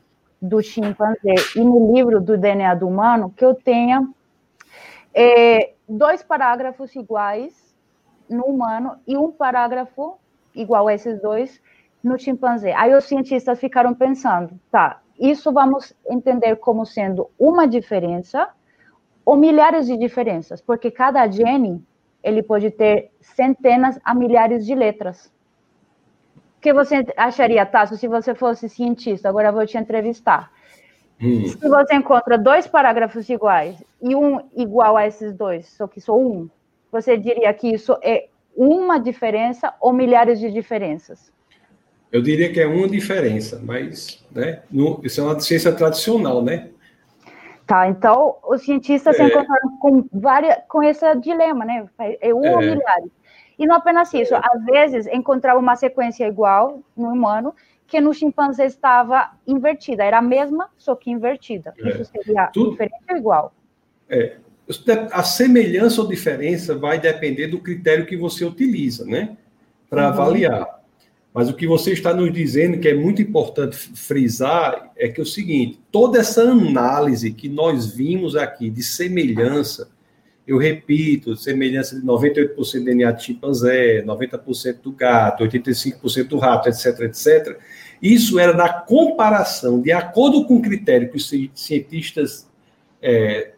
do 0.42 0.62
chimpanzé 0.62 1.36
e 1.56 1.60
no 1.60 1.94
livro 1.94 2.22
do 2.22 2.38
DNA 2.38 2.76
do 2.76 2.88
humano 2.88 3.34
que 3.36 3.44
eu 3.44 3.56
tenha 3.56 4.08
é, 5.14 5.74
dois 5.88 6.22
parágrafos 6.22 6.96
iguais 6.96 7.76
no 8.30 8.44
humano 8.44 8.98
e 9.08 9.16
um 9.18 9.32
parágrafo 9.32 10.18
igual 10.54 10.88
a 10.88 10.94
esses 10.94 11.22
dois 11.22 11.62
no 12.04 12.20
chimpanzé. 12.20 12.74
Aí 12.74 12.94
os 12.94 13.06
cientistas 13.06 13.60
ficaram 13.60 13.94
pensando, 13.94 14.60
tá, 14.70 15.02
isso 15.20 15.52
vamos 15.52 15.94
entender 16.10 16.58
como 16.58 16.86
sendo 16.86 17.30
uma 17.40 17.68
diferença 17.68 18.50
ou 19.26 19.36
milhares 19.36 19.88
de 19.88 19.98
diferenças, 19.98 20.62
porque 20.62 20.92
cada 20.92 21.28
gene 21.28 21.84
ele 22.24 22.44
pode 22.44 22.70
ter 22.72 23.12
centenas 23.22 24.00
a 24.04 24.14
milhares 24.14 24.66
de 24.66 24.76
letras. 24.76 25.32
O 26.66 26.68
que 26.68 26.74
você 26.74 27.06
acharia, 27.16 27.64
Tasso, 27.64 27.96
se 27.96 28.08
você 28.08 28.34
fosse 28.34 28.68
cientista? 28.68 29.30
Agora 29.30 29.50
eu 29.50 29.54
vou 29.54 29.68
te 29.68 29.78
entrevistar. 29.78 30.52
Hum. 31.22 31.48
Se 31.48 31.70
você 31.70 31.94
encontra 31.94 32.40
dois 32.40 32.66
parágrafos 32.66 33.30
iguais 33.30 33.84
e 34.02 34.16
um 34.16 34.42
igual 34.56 34.98
a 34.98 35.06
esses 35.06 35.32
dois, 35.32 35.68
só 35.68 35.86
que 35.86 36.02
só 36.02 36.18
um, 36.18 36.50
você 36.92 37.18
diria 37.18 37.54
que 37.54 37.68
isso 37.68 37.96
é 38.02 38.30
uma 38.58 38.98
diferença 38.98 39.76
ou 39.80 39.94
milhares 39.94 40.40
de 40.40 40.52
diferenças? 40.52 41.32
Eu 42.12 42.24
diria 42.24 42.52
que 42.52 42.60
é 42.60 42.66
uma 42.66 42.88
diferença, 42.88 43.62
mas 43.64 44.26
né, 44.32 44.64
no, 44.72 45.00
isso 45.04 45.22
é 45.22 45.24
uma 45.24 45.40
ciência 45.40 45.72
tradicional, 45.72 46.44
né? 46.44 46.70
Tá, 47.68 47.88
então 47.88 48.38
os 48.44 48.64
cientistas 48.64 49.14
é. 49.14 49.18
se 49.20 49.24
encontraram 49.24 49.78
com 49.80 50.04
várias, 50.12 50.58
com 50.68 50.82
esse 50.82 51.14
dilema, 51.18 51.64
né? 51.64 51.88
É 52.20 52.34
um 52.34 52.44
é. 52.44 52.56
ou 52.56 52.60
milhares. 52.60 53.12
E 53.58 53.66
não 53.66 53.76
apenas 53.76 54.14
isso, 54.14 54.36
às 54.36 54.66
vezes 54.66 55.08
encontrava 55.08 55.60
uma 55.60 55.76
sequência 55.76 56.28
igual 56.28 56.82
no 56.96 57.10
humano, 57.10 57.54
que 57.88 58.02
no 58.02 58.14
chimpanzé 58.14 58.66
estava 58.66 59.32
invertida, 59.48 60.04
era 60.04 60.18
a 60.18 60.22
mesma, 60.22 60.70
só 60.78 60.96
que 60.96 61.12
invertida. 61.12 61.74
É. 61.80 61.90
Isso 61.90 62.06
seria 62.06 62.48
Tudo... 62.48 62.72
diferente 62.72 63.04
ou 63.10 63.18
igual? 63.18 63.54
É. 64.10 64.38
A 65.12 65.22
semelhança 65.22 66.02
ou 66.02 66.08
diferença 66.08 66.76
vai 66.76 67.00
depender 67.00 67.48
do 67.48 67.60
critério 67.60 68.06
que 68.06 68.18
você 68.18 68.44
utiliza, 68.44 69.06
né? 69.06 69.38
Para 69.88 70.04
uhum. 70.04 70.08
avaliar. 70.08 70.76
Mas 71.32 71.50
o 71.50 71.54
que 71.54 71.68
você 71.68 71.92
está 71.92 72.14
nos 72.14 72.34
dizendo, 72.34 72.80
que 72.80 72.88
é 72.88 72.96
muito 72.96 73.22
importante 73.22 73.76
frisar, 73.76 74.92
é 74.96 75.08
que 75.08 75.20
é 75.20 75.24
o 75.24 75.26
seguinte: 75.26 75.80
toda 75.92 76.18
essa 76.18 76.42
análise 76.42 77.32
que 77.32 77.48
nós 77.48 77.94
vimos 77.94 78.36
aqui 78.36 78.70
de 78.70 78.82
semelhança, 78.82 79.90
eu 80.48 80.58
repito, 80.58 81.36
semelhança 81.36 82.00
de 82.00 82.06
98% 82.06 82.56
do 82.56 82.86
DNA 82.86 83.12
de 83.12 83.24
chimpanzé, 83.24 84.04
90% 84.04 84.82
do 84.82 84.92
gato, 84.92 85.44
85% 85.44 86.28
do 86.28 86.38
rato, 86.38 86.70
etc, 86.70 87.00
etc. 87.02 87.58
Isso 88.02 88.38
era 88.38 88.54
na 88.54 88.70
comparação, 88.70 89.82
de 89.82 89.92
acordo 89.92 90.46
com 90.46 90.58
o 90.58 90.62
critério 90.62 91.10
que 91.10 91.18
os 91.18 91.32
cientistas 91.56 92.48
é, 93.02 93.54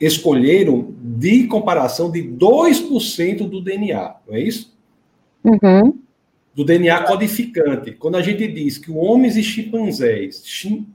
escolheram, 0.00 0.94
de 1.00 1.48
comparação 1.48 2.10
de 2.10 2.22
2% 2.22 3.48
do 3.48 3.60
DNA, 3.60 4.14
não 4.26 4.34
é 4.34 4.40
isso? 4.40 4.76
Uhum. 5.42 5.98
Do 6.54 6.64
DNA 6.64 7.02
codificante. 7.02 7.92
Quando 7.92 8.16
a 8.16 8.22
gente 8.22 8.46
diz 8.46 8.78
que 8.78 8.92
homens 8.92 9.36
e 9.36 9.42
chimpanzés, 9.42 10.42
chim, 10.44 10.86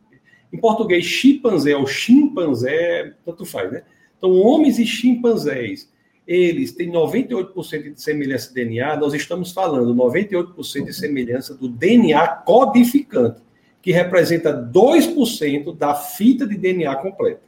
em 0.52 0.58
português, 0.58 1.04
chimpanzé 1.04 1.76
ou 1.76 1.86
chimpanzé, 1.86 3.14
tanto 3.26 3.44
faz, 3.44 3.72
né? 3.72 3.84
Então, 4.24 4.40
homens 4.40 4.80
e 4.80 4.86
chimpanzés, 4.86 5.92
eles 6.26 6.72
têm 6.72 6.90
98% 6.90 7.94
de 7.94 8.02
semelhança 8.02 8.48
de 8.48 8.56
DNA, 8.56 8.96
nós 8.96 9.14
estamos 9.14 9.52
falando 9.52 9.94
98% 9.94 10.86
de 10.86 10.94
semelhança 10.94 11.54
do 11.54 11.68
DNA 11.68 12.26
codificante, 12.30 13.42
que 13.82 13.92
representa 13.92 14.54
2% 14.54 15.76
da 15.76 15.94
fita 15.94 16.48
de 16.48 16.58
DNA 16.58 16.96
completa. 16.96 17.42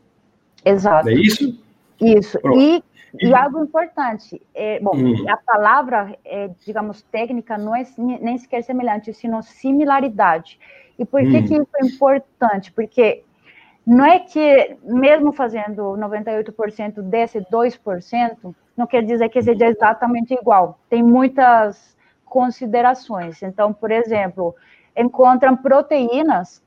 Exato. 0.65 1.05
Não 1.05 1.13
é 1.13 1.15
isso? 1.15 1.57
Isso. 2.01 2.37
E, 2.57 2.83
e, 3.21 3.33
algo 3.33 3.63
importante, 3.63 4.41
é, 4.53 4.77
bom, 4.81 4.97
hum. 4.97 5.29
a 5.29 5.37
palavra, 5.37 6.13
é, 6.25 6.49
digamos, 6.65 7.01
técnica 7.03 7.57
não 7.57 7.73
é 7.73 7.87
nem 7.97 8.37
sequer 8.37 8.65
semelhante, 8.65 9.13
sino 9.13 9.41
similaridade. 9.41 10.59
E 10.99 11.05
por 11.05 11.21
que, 11.21 11.37
hum. 11.37 11.47
que 11.47 11.53
isso 11.53 11.69
é 11.81 11.85
importante? 11.85 12.69
Porque 12.73 13.23
não 13.85 14.05
é 14.05 14.19
que, 14.19 14.77
mesmo 14.83 15.31
fazendo 15.31 15.95
98% 15.97 17.01
desse 17.03 17.39
2%, 17.41 18.55
não 18.75 18.87
quer 18.87 19.03
dizer 19.03 19.29
que 19.29 19.41
seja 19.41 19.67
exatamente 19.67 20.33
igual. 20.33 20.79
Tem 20.89 21.03
muitas 21.03 21.95
considerações. 22.25 23.43
Então, 23.43 23.71
por 23.71 23.91
exemplo, 23.91 24.55
encontram 24.97 25.55
proteínas. 25.55 26.63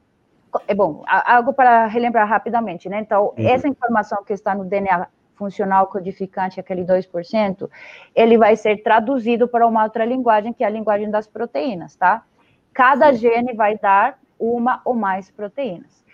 É 0.66 0.74
bom, 0.74 1.02
algo 1.06 1.52
para 1.52 1.86
relembrar 1.86 2.26
rapidamente, 2.26 2.88
né? 2.88 3.00
Então, 3.00 3.34
uhum. 3.36 3.48
essa 3.48 3.68
informação 3.68 4.24
que 4.24 4.32
está 4.32 4.54
no 4.54 4.64
DNA 4.64 5.08
funcional 5.34 5.86
codificante, 5.88 6.58
aquele 6.58 6.84
2%, 6.84 7.68
ele 8.14 8.38
vai 8.38 8.56
ser 8.56 8.82
traduzido 8.82 9.46
para 9.46 9.66
uma 9.66 9.84
outra 9.84 10.04
linguagem, 10.04 10.52
que 10.52 10.64
é 10.64 10.66
a 10.66 10.70
linguagem 10.70 11.10
das 11.10 11.26
proteínas, 11.26 11.94
tá? 11.96 12.24
Cada 12.72 13.12
gene 13.12 13.52
vai 13.54 13.76
dar 13.76 14.18
uma 14.38 14.80
ou 14.84 14.94
mais 14.94 15.30
proteínas. 15.30 16.04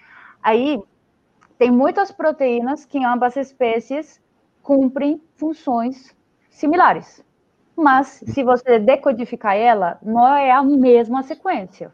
Aí, 0.43 0.83
tem 1.59 1.71
muitas 1.71 2.11
proteínas 2.11 2.85
que 2.85 2.99
em 2.99 3.05
ambas 3.05 3.37
espécies 3.37 4.21
cumprem 4.62 5.21
funções 5.37 6.14
similares. 6.51 7.25
Mas, 7.77 8.23
se 8.27 8.43
você 8.43 8.79
decodificar 8.79 9.57
ela, 9.57 9.99
não 10.03 10.35
é 10.35 10.51
a 10.51 10.62
mesma 10.62 11.23
sequência. 11.23 11.93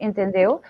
Entendeu? 0.00 0.60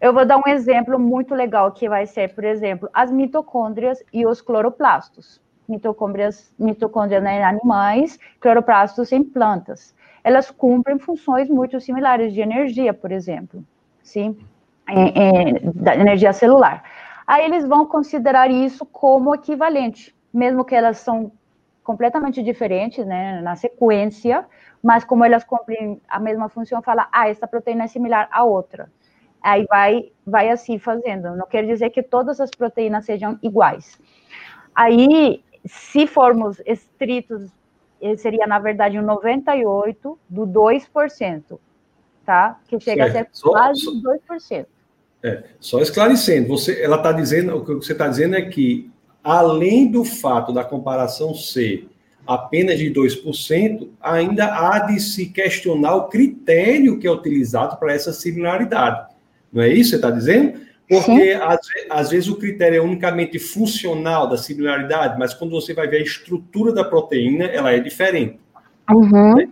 Eu 0.00 0.12
vou 0.12 0.26
dar 0.26 0.38
um 0.38 0.48
exemplo 0.48 0.98
muito 0.98 1.34
legal 1.34 1.72
que 1.72 1.88
vai 1.88 2.06
ser, 2.06 2.34
por 2.34 2.44
exemplo, 2.44 2.88
as 2.92 3.10
mitocôndrias 3.10 4.02
e 4.12 4.26
os 4.26 4.40
cloroplastos. 4.40 5.40
Mitocôndrias, 5.68 6.52
mitocôndrias 6.58 7.24
em 7.24 7.42
animais, 7.42 8.18
cloroplastos 8.40 9.10
em 9.12 9.24
plantas. 9.24 9.94
Elas 10.22 10.50
cumprem 10.50 10.98
funções 10.98 11.48
muito 11.48 11.80
similares 11.80 12.34
de 12.34 12.40
energia, 12.40 12.92
por 12.92 13.10
exemplo, 13.12 13.64
sim, 14.02 14.36
é, 14.88 15.50
é, 15.50 15.60
da 15.74 15.96
energia 15.96 16.32
celular 16.32 16.82
aí 17.26 17.44
eles 17.44 17.66
vão 17.66 17.84
considerar 17.86 18.50
isso 18.50 18.86
como 18.86 19.34
equivalente, 19.34 20.14
mesmo 20.32 20.64
que 20.64 20.74
elas 20.74 20.98
são 20.98 21.32
completamente 21.82 22.42
diferentes, 22.42 23.06
né, 23.06 23.40
na 23.40 23.54
sequência, 23.54 24.44
mas 24.82 25.04
como 25.04 25.24
elas 25.24 25.44
cumprem 25.44 26.00
a 26.08 26.18
mesma 26.18 26.48
função, 26.48 26.82
fala, 26.82 27.08
ah, 27.12 27.28
essa 27.28 27.46
proteína 27.46 27.84
é 27.84 27.86
similar 27.86 28.28
à 28.30 28.44
outra. 28.44 28.90
Aí 29.42 29.64
vai, 29.68 30.10
vai 30.26 30.50
assim 30.50 30.78
fazendo. 30.78 31.36
Não 31.36 31.46
quer 31.46 31.64
dizer 31.64 31.90
que 31.90 32.02
todas 32.02 32.40
as 32.40 32.50
proteínas 32.50 33.04
sejam 33.04 33.38
iguais. 33.42 33.98
Aí, 34.74 35.42
se 35.64 36.06
formos 36.06 36.60
estritos, 36.66 37.50
eh, 38.00 38.16
seria, 38.16 38.46
na 38.46 38.58
verdade, 38.58 38.98
um 38.98 39.02
98 39.02 40.18
do 40.28 40.46
2%, 40.46 41.60
tá? 42.24 42.58
Que 42.66 42.80
chega 42.80 43.10
certo. 43.10 43.30
a 43.30 43.34
ser 43.34 43.48
quase 43.48 43.80
só, 43.80 43.90
2%. 43.92 44.66
É, 45.22 45.44
só 45.58 45.80
esclarecendo, 45.80 46.48
você, 46.48 46.82
ela 46.82 46.96
está 46.96 47.10
dizendo, 47.10 47.56
o 47.56 47.64
que 47.64 47.74
você 47.74 47.92
está 47.92 48.06
dizendo 48.06 48.36
é 48.36 48.42
que, 48.42 48.90
além 49.24 49.90
do 49.90 50.04
fato 50.04 50.52
da 50.52 50.62
comparação 50.62 51.34
ser 51.34 51.88
apenas 52.26 52.78
de 52.78 52.92
2%, 52.92 53.88
ainda 54.00 54.46
há 54.46 54.80
de 54.80 55.00
se 55.00 55.26
questionar 55.26 55.94
o 55.94 56.08
critério 56.08 56.98
que 56.98 57.06
é 57.06 57.10
utilizado 57.10 57.76
para 57.76 57.92
essa 57.92 58.12
similaridade. 58.12 59.14
Não 59.52 59.62
é 59.62 59.68
isso 59.68 59.90
que 59.90 59.90
você 59.90 59.96
está 59.96 60.10
dizendo? 60.10 60.60
Porque, 60.88 61.36
às, 61.40 61.60
às, 61.90 62.10
vezes, 62.10 62.28
o 62.28 62.36
critério 62.36 62.78
é 62.78 62.80
unicamente 62.80 63.38
funcional 63.38 64.28
da 64.28 64.36
similaridade, 64.36 65.18
mas 65.18 65.34
quando 65.34 65.50
você 65.50 65.74
vai 65.74 65.88
ver 65.88 65.98
a 65.98 66.02
estrutura 66.02 66.72
da 66.72 66.84
proteína, 66.84 67.44
ela 67.46 67.72
é 67.72 67.80
diferente. 67.80 68.38
Uhum. 68.90 69.34
Né? 69.34 69.48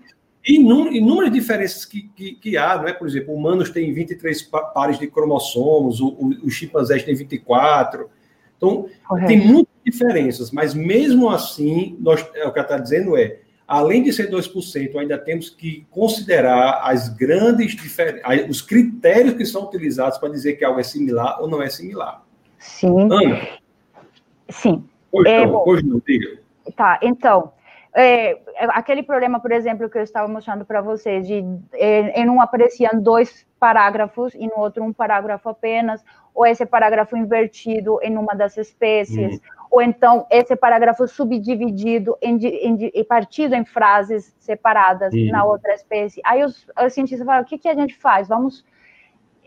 E 0.46 0.56
inúmeras 0.56 1.32
diferenças 1.32 1.84
que, 1.86 2.02
que, 2.14 2.34
que, 2.34 2.56
há, 2.56 2.76
não 2.76 2.86
é? 2.86 2.92
Por 2.92 3.08
exemplo, 3.08 3.34
humanos 3.34 3.70
têm 3.70 3.92
23 3.94 4.42
pares 4.74 4.98
de 4.98 5.06
cromossomos, 5.06 6.00
o, 6.00 6.08
o, 6.08 6.28
os 6.44 6.52
chimpanzés 6.52 7.02
têm 7.02 7.14
24. 7.14 8.10
Então, 8.56 8.88
Correto. 9.08 9.28
tem 9.28 9.38
muitas 9.38 9.74
diferenças, 9.84 10.50
mas 10.50 10.74
mesmo 10.74 11.30
assim, 11.30 11.96
nós, 11.98 12.20
é, 12.34 12.46
o 12.46 12.52
que 12.52 12.58
ela 12.58 12.66
está 12.66 12.78
dizendo 12.78 13.16
é, 13.16 13.40
além 13.66 14.02
de 14.02 14.12
ser 14.12 14.30
2%, 14.30 14.96
ainda 14.96 15.16
temos 15.16 15.48
que 15.48 15.86
considerar 15.90 16.82
as 16.84 17.08
grandes 17.08 17.74
diferenças, 17.74 18.22
os 18.48 18.60
critérios 18.60 19.34
que 19.34 19.46
são 19.46 19.64
utilizados 19.64 20.18
para 20.18 20.28
dizer 20.28 20.54
que 20.54 20.64
algo 20.64 20.78
é 20.78 20.82
similar 20.82 21.40
ou 21.40 21.48
não 21.48 21.62
é 21.62 21.70
similar. 21.70 22.22
Sim. 22.58 23.00
Ana? 23.00 23.48
Sim. 24.50 24.84
Hoje 25.10 25.28
é, 25.30 25.46
não, 25.46 25.66
hoje 25.66 25.86
não, 25.86 26.02
diga. 26.06 26.38
Tá, 26.76 26.98
então, 27.02 27.52
é, 27.96 28.40
aquele 28.70 29.04
problema, 29.04 29.38
por 29.38 29.52
exemplo, 29.52 29.88
que 29.88 29.96
eu 29.96 30.02
estava 30.02 30.26
mostrando 30.26 30.64
para 30.64 30.80
vocês, 30.80 31.24
de 31.26 31.44
é, 31.72 32.20
em 32.20 32.28
um 32.28 32.40
apareciam 32.40 33.00
dois 33.00 33.46
parágrafos 33.58 34.34
e 34.34 34.48
no 34.48 34.58
outro 34.58 34.82
um 34.82 34.92
parágrafo 34.92 35.48
apenas, 35.48 36.04
ou 36.34 36.44
esse 36.44 36.66
parágrafo 36.66 37.16
invertido 37.16 38.00
em 38.02 38.18
uma 38.18 38.34
das 38.34 38.56
espécies, 38.56 39.34
uhum. 39.34 39.40
ou 39.70 39.80
então 39.80 40.26
esse 40.28 40.56
parágrafo 40.56 41.06
subdividido 41.06 42.18
em, 42.20 42.36
em, 42.36 42.90
em 42.92 43.04
partido 43.04 43.54
em 43.54 43.64
frases 43.64 44.34
separadas 44.40 45.14
uhum. 45.14 45.30
na 45.30 45.44
outra 45.44 45.72
espécie. 45.74 46.20
Aí 46.24 46.42
os, 46.42 46.66
os 46.84 46.92
cientistas 46.92 47.24
falam, 47.24 47.42
o 47.42 47.46
que, 47.46 47.58
que 47.58 47.68
a 47.68 47.74
gente 47.74 47.94
faz? 47.94 48.26
Vamos 48.26 48.64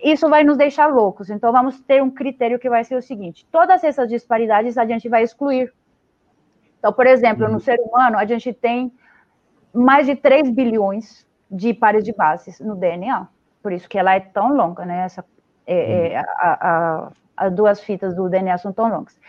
isso 0.01 0.29
vai 0.29 0.43
nos 0.43 0.57
deixar 0.57 0.85
loucos. 0.87 1.31
Então, 1.31 1.51
vamos 1.51 1.81
ter 1.81 2.03
um 2.03 2.11
critério 2.11 2.59
que 2.59 2.69
vai 2.69 2.83
ser 2.83 2.95
o 2.95 3.01
seguinte: 3.01 3.45
todas 3.51 3.83
essas 3.83 4.07
disparidades 4.07 4.77
a 4.77 4.85
gente 4.85 5.09
vai 5.09 5.23
excluir 5.23 5.73
então, 6.87 6.93
por 6.93 7.05
exemplo, 7.05 7.45
no 7.49 7.55
uhum. 7.55 7.59
ser 7.59 7.77
humano, 7.81 8.17
a 8.17 8.23
gente 8.23 8.53
tem 8.53 8.93
mais 9.73 10.05
de 10.05 10.15
3 10.15 10.49
bilhões 10.51 11.27
de 11.51 11.73
pares 11.73 12.01
de 12.01 12.13
bases 12.13 12.61
no 12.61 12.77
DNA. 12.77 13.27
Por 13.61 13.73
isso 13.73 13.89
que 13.89 13.97
ela 13.97 14.15
é 14.15 14.21
tão 14.21 14.55
longa, 14.55 14.85
né? 14.85 15.03
Essa, 15.03 15.25
é, 15.65 16.13
é, 16.13 16.17
uhum. 16.17 16.25
a, 16.37 16.69
a, 16.69 17.11
as 17.35 17.53
duas 17.53 17.81
fitas 17.81 18.15
do 18.15 18.29
DNA 18.29 18.57
são 18.57 18.71
tão 18.71 18.87
longas. 18.87 19.19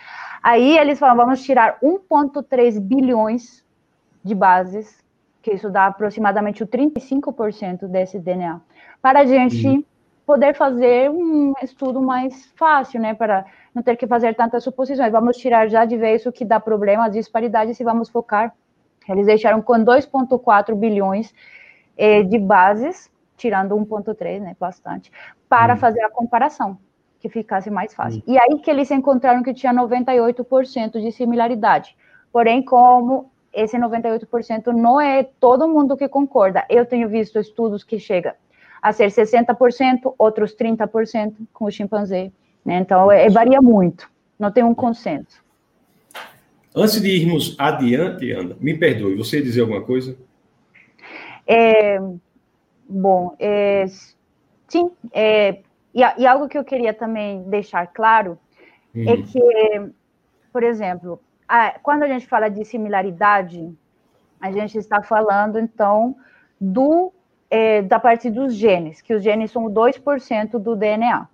Aí 0.40 0.78
eles 0.78 1.00
falam, 1.00 1.16
vamos 1.16 1.42
tirar 1.42 1.80
1,3 1.82 2.78
bilhões 2.78 3.64
de 4.22 4.36
bases, 4.36 5.04
que 5.42 5.50
isso 5.50 5.68
dá 5.68 5.86
aproximadamente 5.86 6.62
o 6.62 6.66
35% 6.66 7.88
desse 7.88 8.20
DNA, 8.20 8.60
para 9.02 9.20
a 9.20 9.24
gente 9.24 9.66
uhum. 9.66 9.84
Poder 10.28 10.54
fazer 10.54 11.10
um 11.10 11.54
estudo 11.62 12.02
mais 12.02 12.52
fácil, 12.54 13.00
né, 13.00 13.14
para 13.14 13.46
não 13.74 13.82
ter 13.82 13.96
que 13.96 14.06
fazer 14.06 14.34
tantas 14.34 14.62
suposições. 14.62 15.10
Vamos 15.10 15.38
tirar 15.38 15.70
já 15.70 15.86
de 15.86 15.96
vez 15.96 16.26
o 16.26 16.30
que 16.30 16.44
dá 16.44 16.60
problema, 16.60 17.06
as 17.06 17.14
disparidades, 17.14 17.80
e 17.80 17.82
vamos 17.82 18.10
focar. 18.10 18.54
Eles 19.08 19.24
deixaram 19.24 19.62
com 19.62 19.82
2,4 19.82 20.74
bilhões 20.74 21.32
eh, 21.96 22.22
de 22.24 22.38
bases, 22.38 23.10
tirando 23.38 23.74
1,3, 23.74 24.40
né, 24.42 24.54
bastante, 24.60 25.10
para 25.48 25.72
hum. 25.72 25.78
fazer 25.78 26.02
a 26.02 26.10
comparação, 26.10 26.76
que 27.20 27.30
ficasse 27.30 27.70
mais 27.70 27.94
fácil. 27.94 28.20
Hum. 28.20 28.30
E 28.30 28.38
aí 28.38 28.58
que 28.58 28.70
eles 28.70 28.90
encontraram 28.90 29.42
que 29.42 29.54
tinha 29.54 29.72
98% 29.72 31.00
de 31.00 31.10
similaridade. 31.10 31.96
Porém, 32.30 32.62
como 32.62 33.30
esse 33.50 33.78
98% 33.78 34.66
não 34.74 35.00
é 35.00 35.22
todo 35.40 35.66
mundo 35.66 35.96
que 35.96 36.06
concorda. 36.06 36.66
Eu 36.68 36.84
tenho 36.84 37.08
visto 37.08 37.38
estudos 37.38 37.82
que 37.82 37.98
chegam 37.98 38.34
a 38.80 38.92
ser 38.92 39.10
60%, 39.10 40.14
outros 40.18 40.54
30% 40.54 41.34
com 41.52 41.64
o 41.66 41.70
chimpanzé. 41.70 42.30
Né? 42.64 42.78
Então, 42.78 43.10
é, 43.10 43.28
varia 43.28 43.60
muito, 43.60 44.10
não 44.38 44.50
tem 44.50 44.64
um 44.64 44.74
consenso. 44.74 45.42
Antes 46.74 47.00
de 47.00 47.08
irmos 47.08 47.56
adiante, 47.58 48.30
Ana, 48.30 48.56
me 48.60 48.76
perdoe, 48.76 49.16
você 49.16 49.38
ia 49.38 49.42
dizer 49.42 49.62
alguma 49.62 49.80
coisa? 49.80 50.16
É, 51.46 51.98
bom, 52.88 53.34
é, 53.38 53.86
sim, 54.68 54.90
é, 55.12 55.60
e, 55.94 56.00
e, 56.18 56.26
algo 56.26 56.46
que 56.46 56.58
eu 56.58 56.64
queria 56.64 56.92
também 56.92 57.42
deixar 57.44 57.86
claro 57.86 58.38
é 58.94 59.14
uhum. 59.14 59.22
que, 59.22 59.92
por 60.52 60.62
exemplo, 60.62 61.20
a, 61.48 61.78
quando 61.82 62.02
a 62.02 62.08
gente 62.08 62.26
fala 62.26 62.48
de 62.48 62.64
similaridade, 62.64 63.72
a 64.40 64.52
gente 64.52 64.76
está 64.76 65.02
falando, 65.02 65.58
então, 65.58 66.14
do 66.60 67.12
é, 67.50 67.82
da 67.82 67.98
parte 67.98 68.30
dos 68.30 68.54
genes, 68.54 69.00
que 69.00 69.14
os 69.14 69.22
genes 69.22 69.50
são 69.50 69.64
2% 69.64 70.58
do 70.58 70.76
DNA. 70.76 71.26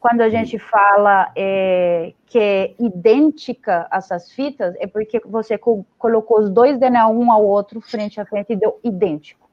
Quando 0.00 0.20
a 0.20 0.28
gente 0.28 0.58
fala 0.58 1.30
é, 1.34 2.12
que 2.26 2.38
é 2.38 2.74
idêntica 2.78 3.88
essas 3.90 4.30
fitas, 4.30 4.76
é 4.78 4.86
porque 4.86 5.20
você 5.26 5.58
co 5.58 5.84
colocou 5.98 6.38
os 6.38 6.50
dois 6.50 6.78
DNA 6.78 7.08
um 7.08 7.32
ao 7.32 7.44
outro, 7.44 7.80
frente 7.80 8.20
a 8.20 8.24
frente, 8.24 8.52
e 8.52 8.56
deu 8.56 8.78
idêntico. 8.84 9.50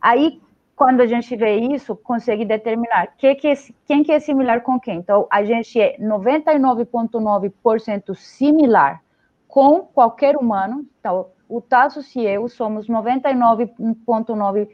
Aí, 0.00 0.40
quando 0.76 1.00
a 1.00 1.06
gente 1.06 1.34
vê 1.34 1.56
isso, 1.56 1.96
consegue 1.96 2.44
determinar 2.44 3.14
que 3.16 3.34
que 3.34 3.48
é, 3.48 3.54
quem 3.86 4.04
que 4.04 4.12
é 4.12 4.20
similar 4.20 4.60
com 4.60 4.78
quem. 4.78 4.98
Então, 4.98 5.26
a 5.30 5.42
gente 5.42 5.80
é 5.80 5.96
99,9% 5.98 8.14
similar 8.14 9.02
com 9.48 9.80
qualquer 9.80 10.36
humano. 10.36 10.84
Então, 11.00 11.28
o 11.48 11.62
Tasso 11.62 12.00
e 12.18 12.26
eu 12.26 12.48
somos 12.48 12.88
99,9% 12.88 14.68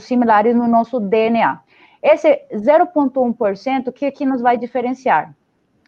similares 0.00 0.54
no 0.54 0.66
nosso 0.66 1.00
DNA. 1.00 1.60
Esse 2.02 2.42
0,1% 2.52 3.92
que 3.92 4.10
que 4.10 4.26
nos 4.26 4.40
vai 4.40 4.56
diferenciar? 4.56 5.34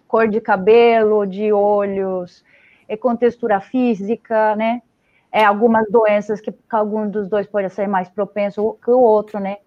Cor 0.06 0.26
de 0.26 0.40
cabelo, 0.40 1.26
de 1.26 1.52
olhos, 1.52 2.44
é 2.88 2.96
com 2.96 3.14
textura 3.14 3.60
física, 3.60 4.56
né? 4.56 4.82
É, 5.30 5.44
algumas 5.44 5.88
doenças 5.90 6.40
que, 6.40 6.52
algum 6.70 7.08
dos 7.08 7.28
dois 7.28 7.46
pode 7.46 7.68
ser 7.70 7.86
mais 7.86 8.08
propenso 8.08 8.78
que 8.82 8.90
o 8.90 8.98
outro, 8.98 9.38
né? 9.38 9.58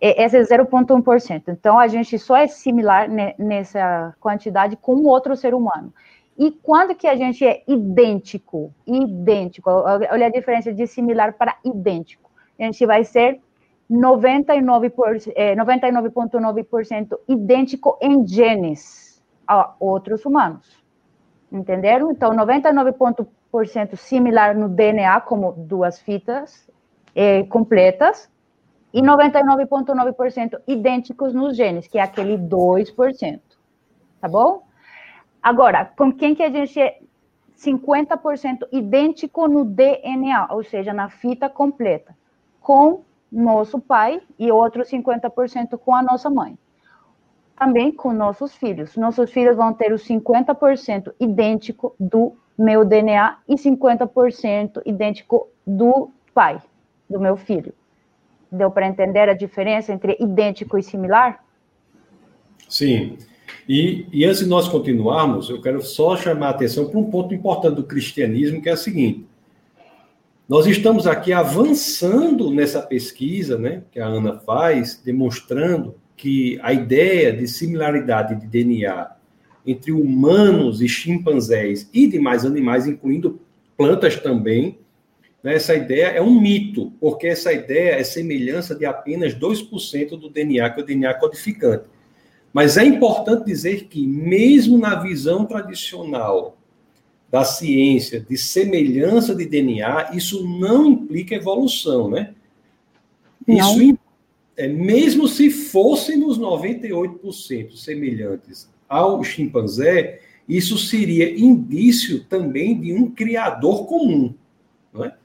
Esse 0.00 0.36
é 0.36 0.42
0,1%. 0.42 1.44
Então, 1.48 1.78
a 1.78 1.86
gente 1.86 2.18
só 2.18 2.36
é 2.36 2.48
similar 2.48 3.08
nessa 3.38 4.14
quantidade 4.20 4.76
com 4.76 5.04
outro 5.04 5.36
ser 5.36 5.54
humano. 5.54 5.94
E 6.36 6.50
quando 6.50 6.94
que 6.96 7.06
a 7.06 7.14
gente 7.14 7.46
é 7.46 7.62
idêntico? 7.66 8.74
Idêntico. 8.86 9.70
Olha 9.70 10.26
a 10.26 10.30
diferença 10.30 10.72
de 10.72 10.86
similar 10.86 11.34
para 11.34 11.56
idêntico. 11.64 12.28
A 12.58 12.64
gente 12.64 12.84
vai 12.84 13.04
ser 13.04 13.40
99,9% 13.90 15.32
é, 15.36 15.54
99 15.54 16.10
idêntico 17.28 17.98
em 18.00 18.26
genes 18.26 19.22
a 19.46 19.74
outros 19.78 20.24
humanos. 20.24 20.82
Entenderam? 21.52 22.10
Então, 22.10 22.32
99% 22.32 23.26
similar 23.96 24.56
no 24.56 24.68
DNA, 24.68 25.20
como 25.20 25.52
duas 25.52 26.00
fitas 26.00 26.68
é, 27.14 27.44
completas, 27.44 28.30
e 28.92 29.02
99,9% 29.02 30.60
idênticos 30.66 31.34
nos 31.34 31.56
genes, 31.56 31.86
que 31.86 31.98
é 31.98 32.02
aquele 32.02 32.38
2%. 32.38 33.40
Tá 34.20 34.28
bom? 34.28 34.62
Agora, 35.42 35.84
com 35.84 36.12
quem 36.12 36.34
que 36.34 36.42
a 36.42 36.50
gente 36.50 36.80
é 36.80 36.98
50% 37.58 38.68
idêntico 38.72 39.46
no 39.48 39.64
DNA, 39.64 40.46
ou 40.50 40.62
seja, 40.64 40.92
na 40.92 41.10
fita 41.10 41.48
completa, 41.48 42.16
com 42.60 43.02
nosso 43.34 43.80
pai 43.80 44.22
e 44.38 44.50
outros 44.52 44.88
50% 44.88 45.76
com 45.76 45.94
a 45.94 46.02
nossa 46.02 46.30
mãe. 46.30 46.56
Também 47.58 47.92
com 47.92 48.12
nossos 48.12 48.54
filhos. 48.54 48.96
Nossos 48.96 49.30
filhos 49.30 49.56
vão 49.56 49.72
ter 49.72 49.92
os 49.92 50.06
50% 50.06 51.12
idêntico 51.20 51.94
do 51.98 52.36
meu 52.56 52.84
DNA 52.84 53.38
e 53.48 53.54
50% 53.54 54.82
idêntico 54.86 55.48
do 55.66 56.10
pai, 56.32 56.62
do 57.10 57.18
meu 57.18 57.36
filho. 57.36 57.74
Deu 58.50 58.70
para 58.70 58.86
entender 58.86 59.28
a 59.28 59.34
diferença 59.34 59.92
entre 59.92 60.16
idêntico 60.20 60.78
e 60.78 60.82
similar? 60.82 61.44
Sim. 62.68 63.18
E, 63.68 64.06
e 64.12 64.24
antes 64.24 64.40
de 64.40 64.46
nós 64.46 64.68
continuarmos, 64.68 65.48
eu 65.50 65.60
quero 65.60 65.80
só 65.80 66.16
chamar 66.16 66.48
a 66.48 66.50
atenção 66.50 66.88
para 66.88 66.98
um 66.98 67.10
ponto 67.10 67.34
importante 67.34 67.76
do 67.76 67.84
cristianismo, 67.84 68.62
que 68.62 68.68
é 68.68 68.74
o 68.74 68.76
seguinte: 68.76 69.26
nós 70.46 70.66
estamos 70.66 71.06
aqui 71.06 71.32
avançando 71.32 72.50
nessa 72.50 72.82
pesquisa, 72.82 73.56
né, 73.56 73.82
que 73.90 73.98
a 73.98 74.06
Ana 74.06 74.38
faz, 74.40 75.00
demonstrando 75.02 75.94
que 76.16 76.58
a 76.62 76.72
ideia 76.72 77.32
de 77.32 77.48
similaridade 77.48 78.38
de 78.38 78.46
DNA 78.46 79.10
entre 79.66 79.90
humanos 79.90 80.82
e 80.82 80.88
chimpanzés 80.88 81.88
e 81.94 82.06
demais 82.06 82.44
animais, 82.44 82.86
incluindo 82.86 83.40
plantas 83.74 84.16
também, 84.16 84.78
né, 85.42 85.54
essa 85.54 85.74
ideia 85.74 86.08
é 86.08 86.20
um 86.20 86.38
mito, 86.38 86.92
porque 87.00 87.26
essa 87.26 87.50
ideia 87.50 87.92
é 87.92 88.04
semelhança 88.04 88.74
de 88.74 88.84
apenas 88.84 89.34
2% 89.34 90.10
do 90.10 90.28
DNA, 90.28 90.68
que 90.70 90.80
é 90.80 90.82
o 90.82 90.86
DNA 90.86 91.14
codificante. 91.14 91.84
Mas 92.52 92.76
é 92.76 92.84
importante 92.84 93.46
dizer 93.46 93.84
que, 93.84 94.06
mesmo 94.06 94.76
na 94.78 94.94
visão 94.94 95.46
tradicional 95.46 96.58
da 97.34 97.42
ciência 97.42 98.20
de 98.20 98.38
semelhança 98.38 99.34
de 99.34 99.44
DNA, 99.44 100.12
isso 100.14 100.46
não 100.46 100.86
implica 100.86 101.34
evolução, 101.34 102.08
né? 102.08 102.32
Não. 103.44 103.56
Isso, 103.56 103.98
é, 104.56 104.68
mesmo 104.68 105.26
se 105.26 105.50
fôssemos 105.50 106.38
98% 106.38 107.74
semelhantes 107.74 108.70
ao 108.88 109.24
chimpanzé, 109.24 110.20
isso 110.48 110.78
seria 110.78 111.36
indício 111.36 112.22
também 112.22 112.80
de 112.80 112.92
um 112.92 113.10
criador 113.10 113.84
comum, 113.86 114.32
não 114.92 115.04
é? 115.04 115.16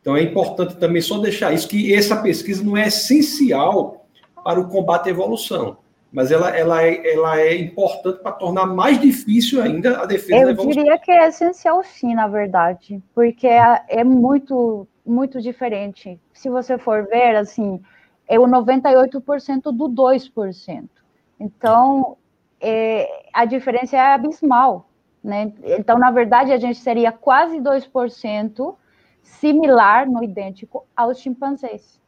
Então 0.00 0.16
é 0.16 0.22
importante 0.22 0.76
também 0.76 1.02
só 1.02 1.18
deixar 1.18 1.52
isso, 1.52 1.66
que 1.66 1.92
essa 1.92 2.16
pesquisa 2.22 2.62
não 2.62 2.76
é 2.76 2.86
essencial 2.86 4.06
para 4.44 4.60
o 4.60 4.68
combate 4.68 5.08
à 5.08 5.10
evolução 5.10 5.78
mas 6.16 6.32
ela, 6.32 6.48
ela, 6.48 6.82
é, 6.82 7.12
ela 7.12 7.38
é 7.38 7.54
importante 7.54 8.22
para 8.22 8.32
tornar 8.32 8.64
mais 8.64 8.98
difícil 8.98 9.60
ainda 9.62 10.00
a 10.00 10.06
defesa 10.06 10.50
Eu 10.50 10.66
diria 10.66 10.98
que 10.98 11.10
é 11.10 11.28
essencial 11.28 11.82
sim, 11.84 12.14
na 12.14 12.26
verdade, 12.26 13.02
porque 13.14 13.46
é, 13.46 13.82
é 13.86 14.02
muito, 14.02 14.88
muito 15.04 15.42
diferente. 15.42 16.18
Se 16.32 16.48
você 16.48 16.78
for 16.78 17.06
ver, 17.06 17.36
assim, 17.36 17.82
é 18.26 18.40
o 18.40 18.44
98% 18.44 19.64
do 19.64 19.90
2%. 19.90 20.88
Então, 21.38 22.16
é, 22.62 23.26
a 23.30 23.44
diferença 23.44 23.98
é 23.98 24.14
abismal, 24.14 24.88
né? 25.22 25.52
Então, 25.64 25.98
na 25.98 26.10
verdade, 26.10 26.50
a 26.50 26.56
gente 26.56 26.78
seria 26.78 27.12
quase 27.12 27.58
2% 27.58 28.74
similar 29.20 30.08
no 30.08 30.24
idêntico 30.24 30.86
aos 30.96 31.18
chimpanzés. 31.18 32.00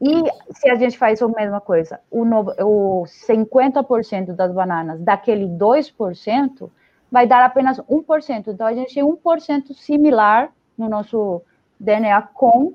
E 0.00 0.22
se 0.52 0.68
a 0.68 0.74
gente 0.74 0.98
faz 0.98 1.22
a 1.22 1.28
mesma 1.28 1.60
coisa, 1.60 2.00
o, 2.10 2.24
no, 2.24 2.40
o 2.60 3.04
50% 3.04 4.32
das 4.32 4.52
bananas 4.52 5.00
daquele 5.00 5.46
2% 5.46 6.70
vai 7.10 7.26
dar 7.26 7.44
apenas 7.44 7.78
1%. 7.78 8.48
Então, 8.48 8.66
a 8.66 8.74
gente 8.74 8.94
tem 8.94 9.04
1% 9.04 9.72
similar 9.74 10.52
no 10.76 10.88
nosso 10.88 11.42
DNA 11.78 12.20
com, 12.22 12.74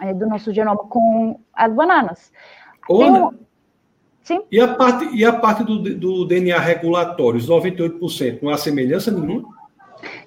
é, 0.00 0.14
do 0.14 0.26
nosso 0.26 0.52
genoma 0.52 0.78
com 0.78 1.38
as 1.52 1.72
bananas. 1.72 2.32
Ana, 2.90 3.32
Sim. 4.26 4.42
E 4.50 4.58
a 4.58 4.74
parte, 4.74 5.14
e 5.14 5.24
a 5.24 5.32
parte 5.34 5.62
do, 5.62 5.78
do 5.94 6.24
DNA 6.24 6.58
regulatório, 6.58 7.38
os 7.38 7.48
98%, 7.48 8.42
não 8.42 8.50
há 8.50 8.58
semelhança 8.58 9.12
nenhuma? 9.12 9.48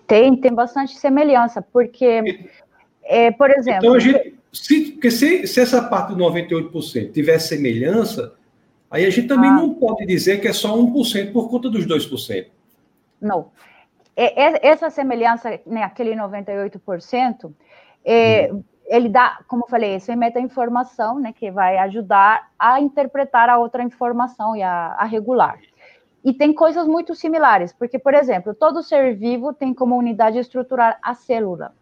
Tem, 0.07 0.33
tem 0.37 0.53
bastante 0.53 0.95
semelhança, 0.95 1.61
porque, 1.61 2.47
é, 3.03 3.29
por 3.31 3.51
exemplo... 3.51 3.79
Então, 3.79 3.93
a 3.95 3.99
gente, 3.99 4.38
se, 4.51 4.91
porque 4.91 5.11
se, 5.11 5.45
se 5.47 5.59
essa 5.59 5.81
parte 5.81 6.13
do 6.13 6.23
98% 6.23 7.11
tiver 7.11 7.39
semelhança, 7.39 8.33
aí 8.89 9.05
a 9.05 9.09
gente 9.09 9.27
também 9.27 9.49
ah. 9.49 9.55
não 9.55 9.73
pode 9.73 10.05
dizer 10.05 10.41
que 10.41 10.47
é 10.47 10.53
só 10.53 10.75
1% 10.75 11.31
por 11.31 11.49
conta 11.49 11.69
dos 11.69 11.85
2%. 11.85 12.47
Não. 13.21 13.51
É, 14.15 14.43
é, 14.43 14.67
essa 14.67 14.89
semelhança, 14.89 15.59
né, 15.65 15.83
aquele 15.83 16.15
98%, 16.15 17.53
é, 18.03 18.51
hum. 18.51 18.63
ele 18.87 19.07
dá, 19.07 19.39
como 19.47 19.63
eu 19.63 19.69
falei, 19.69 19.95
isso 19.95 20.11
é 20.11 20.15
meta-informação, 20.15 21.19
né, 21.19 21.31
que 21.31 21.51
vai 21.51 21.77
ajudar 21.77 22.49
a 22.57 22.81
interpretar 22.81 23.49
a 23.49 23.57
outra 23.57 23.83
informação 23.83 24.55
e 24.55 24.63
a, 24.63 24.95
a 24.97 25.05
regular. 25.05 25.59
E 26.23 26.33
tem 26.33 26.53
coisas 26.53 26.85
muito 26.85 27.15
similares, 27.15 27.71
porque, 27.71 27.97
por 27.97 28.13
exemplo, 28.13 28.53
todo 28.53 28.83
ser 28.83 29.15
vivo 29.15 29.53
tem 29.53 29.73
como 29.73 29.95
unidade 29.95 30.37
estrutural 30.37 30.95
a 31.01 31.13
célula. 31.13 31.73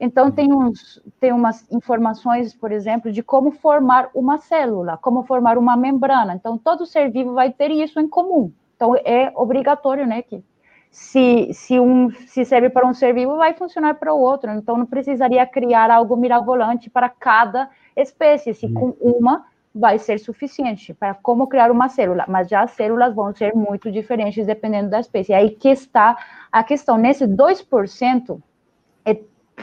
Então, 0.00 0.30
tem, 0.30 0.52
uns, 0.52 1.02
tem 1.18 1.32
umas 1.32 1.66
informações, 1.72 2.54
por 2.54 2.70
exemplo, 2.70 3.10
de 3.10 3.22
como 3.22 3.50
formar 3.50 4.10
uma 4.14 4.38
célula, 4.38 4.96
como 4.96 5.24
formar 5.24 5.58
uma 5.58 5.76
membrana. 5.76 6.34
Então, 6.34 6.56
todo 6.56 6.86
ser 6.86 7.10
vivo 7.10 7.34
vai 7.34 7.52
ter 7.52 7.70
isso 7.70 7.98
em 7.98 8.08
comum. 8.08 8.52
Então, 8.76 8.94
é 8.96 9.32
obrigatório, 9.34 10.06
né, 10.06 10.22
que 10.22 10.42
se, 10.90 11.52
se 11.52 11.78
um 11.78 12.10
se 12.26 12.44
serve 12.44 12.70
para 12.70 12.86
um 12.86 12.94
ser 12.94 13.12
vivo, 13.12 13.36
vai 13.36 13.54
funcionar 13.54 13.94
para 13.94 14.14
o 14.14 14.20
outro. 14.20 14.50
Então, 14.52 14.76
não 14.76 14.86
precisaria 14.86 15.44
criar 15.46 15.90
algo 15.90 16.16
mirabolante 16.16 16.88
para 16.88 17.08
cada 17.08 17.68
espécie. 17.96 18.54
Se 18.54 18.68
com 18.72 18.94
uma 19.00 19.46
vai 19.74 19.98
ser 19.98 20.18
suficiente 20.18 20.94
para 20.94 21.14
como 21.14 21.46
criar 21.46 21.70
uma 21.70 21.88
célula, 21.88 22.24
mas 22.26 22.48
já 22.48 22.62
as 22.62 22.72
células 22.72 23.14
vão 23.14 23.34
ser 23.34 23.54
muito 23.54 23.92
diferentes 23.92 24.46
dependendo 24.46 24.90
da 24.90 25.00
espécie. 25.00 25.32
Aí 25.32 25.50
que 25.50 25.68
está 25.68 26.16
a 26.50 26.64
questão. 26.64 26.96
Nesse 26.96 27.26
2%, 27.26 28.40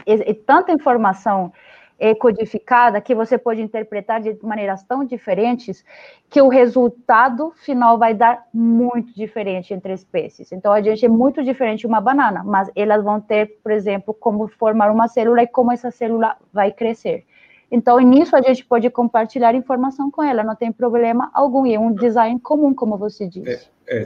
é, 0.04 0.30
é 0.30 0.34
tanta 0.34 0.72
informação 0.72 1.52
é, 1.98 2.14
codificada 2.14 3.00
que 3.00 3.14
você 3.14 3.38
pode 3.38 3.60
interpretar 3.62 4.20
de 4.20 4.36
maneiras 4.42 4.82
tão 4.82 5.04
diferentes 5.04 5.84
que 6.28 6.40
o 6.40 6.48
resultado 6.48 7.52
final 7.56 7.98
vai 7.98 8.14
dar 8.14 8.46
muito 8.52 9.14
diferente 9.14 9.72
entre 9.72 9.92
espécies. 9.92 10.52
Então, 10.52 10.72
a 10.72 10.82
gente 10.82 11.04
é 11.04 11.08
muito 11.08 11.42
diferente 11.42 11.86
uma 11.86 12.00
banana, 12.00 12.42
mas 12.44 12.70
elas 12.76 13.02
vão 13.02 13.20
ter, 13.20 13.58
por 13.62 13.72
exemplo, 13.72 14.12
como 14.12 14.48
formar 14.48 14.90
uma 14.90 15.08
célula 15.08 15.42
e 15.42 15.46
como 15.46 15.72
essa 15.72 15.90
célula 15.90 16.36
vai 16.52 16.70
crescer. 16.70 17.24
Então, 17.70 17.98
nisso 17.98 18.36
a 18.36 18.42
gente 18.42 18.64
pode 18.64 18.88
compartilhar 18.90 19.54
informação 19.54 20.10
com 20.10 20.22
ela, 20.22 20.44
não 20.44 20.54
tem 20.54 20.70
problema 20.70 21.30
algum, 21.34 21.66
e 21.66 21.74
é 21.74 21.80
um 21.80 21.92
design 21.92 22.38
comum, 22.38 22.72
como 22.72 22.96
você 22.96 23.26
disse. 23.26 23.68
É, 23.88 23.98
é, 23.98 24.04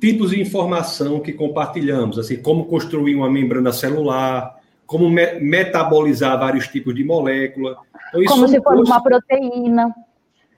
tipos 0.00 0.30
de 0.30 0.42
informação 0.42 1.20
que 1.20 1.32
compartilhamos, 1.32 2.18
assim, 2.18 2.42
como 2.42 2.66
construir 2.66 3.14
uma 3.14 3.30
membrana 3.30 3.72
celular, 3.72 4.57
como 4.88 5.08
me 5.10 5.38
metabolizar 5.38 6.38
vários 6.38 6.66
tipos 6.66 6.94
de 6.94 7.04
molécula. 7.04 7.76
Então, 8.08 8.24
como 8.24 8.48
se 8.48 8.60
fosse 8.60 8.90
uma 8.90 9.02
proteína. 9.02 9.94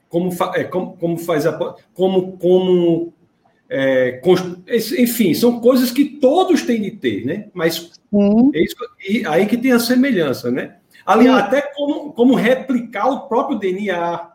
Como, 0.09 0.31
fa 0.31 0.53
é, 0.55 0.65
como, 0.65 0.97
como 0.97 1.19
faz 1.19 1.47
a. 1.47 1.53
Como. 1.93 2.39
como 2.39 3.13
é, 3.69 4.21
enfim, 4.99 5.35
são 5.35 5.61
coisas 5.61 5.91
que 5.91 6.05
todos 6.05 6.63
têm 6.63 6.81
de 6.81 6.93
ter, 6.93 7.25
né? 7.25 7.49
Mas 7.53 7.93
é 8.53 8.63
isso, 8.63 8.77
e 9.09 9.25
aí 9.27 9.47
que 9.47 9.57
tem 9.57 9.73
a 9.73 9.79
semelhança, 9.79 10.51
né? 10.51 10.77
Ali, 11.07 11.29
até 11.29 11.63
como, 11.63 12.13
como 12.13 12.35
replicar 12.35 13.09
o 13.09 13.29
próprio 13.29 13.59
DNA. 13.59 14.29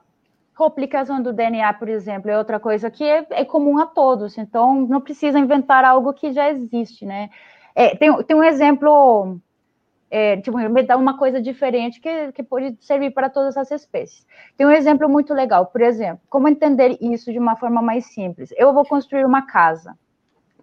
Replicação 0.57 1.21
do 1.21 1.33
DNA, 1.33 1.73
por 1.73 1.89
exemplo, 1.89 2.31
é 2.31 2.37
outra 2.37 2.61
coisa 2.61 2.89
que 2.89 3.03
é, 3.03 3.25
é 3.29 3.43
comum 3.43 3.77
a 3.77 3.85
todos, 3.85 4.37
então 4.37 4.87
não 4.87 5.01
precisa 5.01 5.37
inventar 5.37 5.83
algo 5.83 6.13
que 6.13 6.31
já 6.31 6.49
existe, 6.49 7.05
né? 7.05 7.29
É, 7.73 7.93
tem, 7.95 8.23
tem 8.23 8.37
um 8.37 8.43
exemplo, 8.43 9.37
é, 10.17 10.37
tipo, 10.37 10.57
me 10.57 10.81
dá 10.81 10.95
uma 10.95 11.17
coisa 11.17 11.41
diferente 11.41 11.99
que, 11.99 12.31
que 12.31 12.41
pode 12.41 12.77
servir 12.79 13.11
para 13.11 13.29
todas 13.29 13.57
as 13.57 13.69
espécies. 13.69 14.25
Tem 14.55 14.65
um 14.65 14.71
exemplo 14.71 15.09
muito 15.09 15.33
legal, 15.33 15.65
por 15.65 15.81
exemplo, 15.81 16.21
como 16.29 16.47
entender 16.47 16.97
isso 17.01 17.33
de 17.33 17.37
uma 17.37 17.57
forma 17.57 17.81
mais 17.81 18.05
simples? 18.13 18.49
Eu 18.55 18.73
vou 18.73 18.85
construir 18.85 19.25
uma 19.25 19.41
casa. 19.41 19.93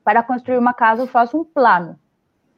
Para 0.03 0.23
construir 0.23 0.57
uma 0.57 0.73
casa, 0.73 1.03
eu 1.03 1.07
faço 1.07 1.39
um 1.39 1.45
plano, 1.45 1.99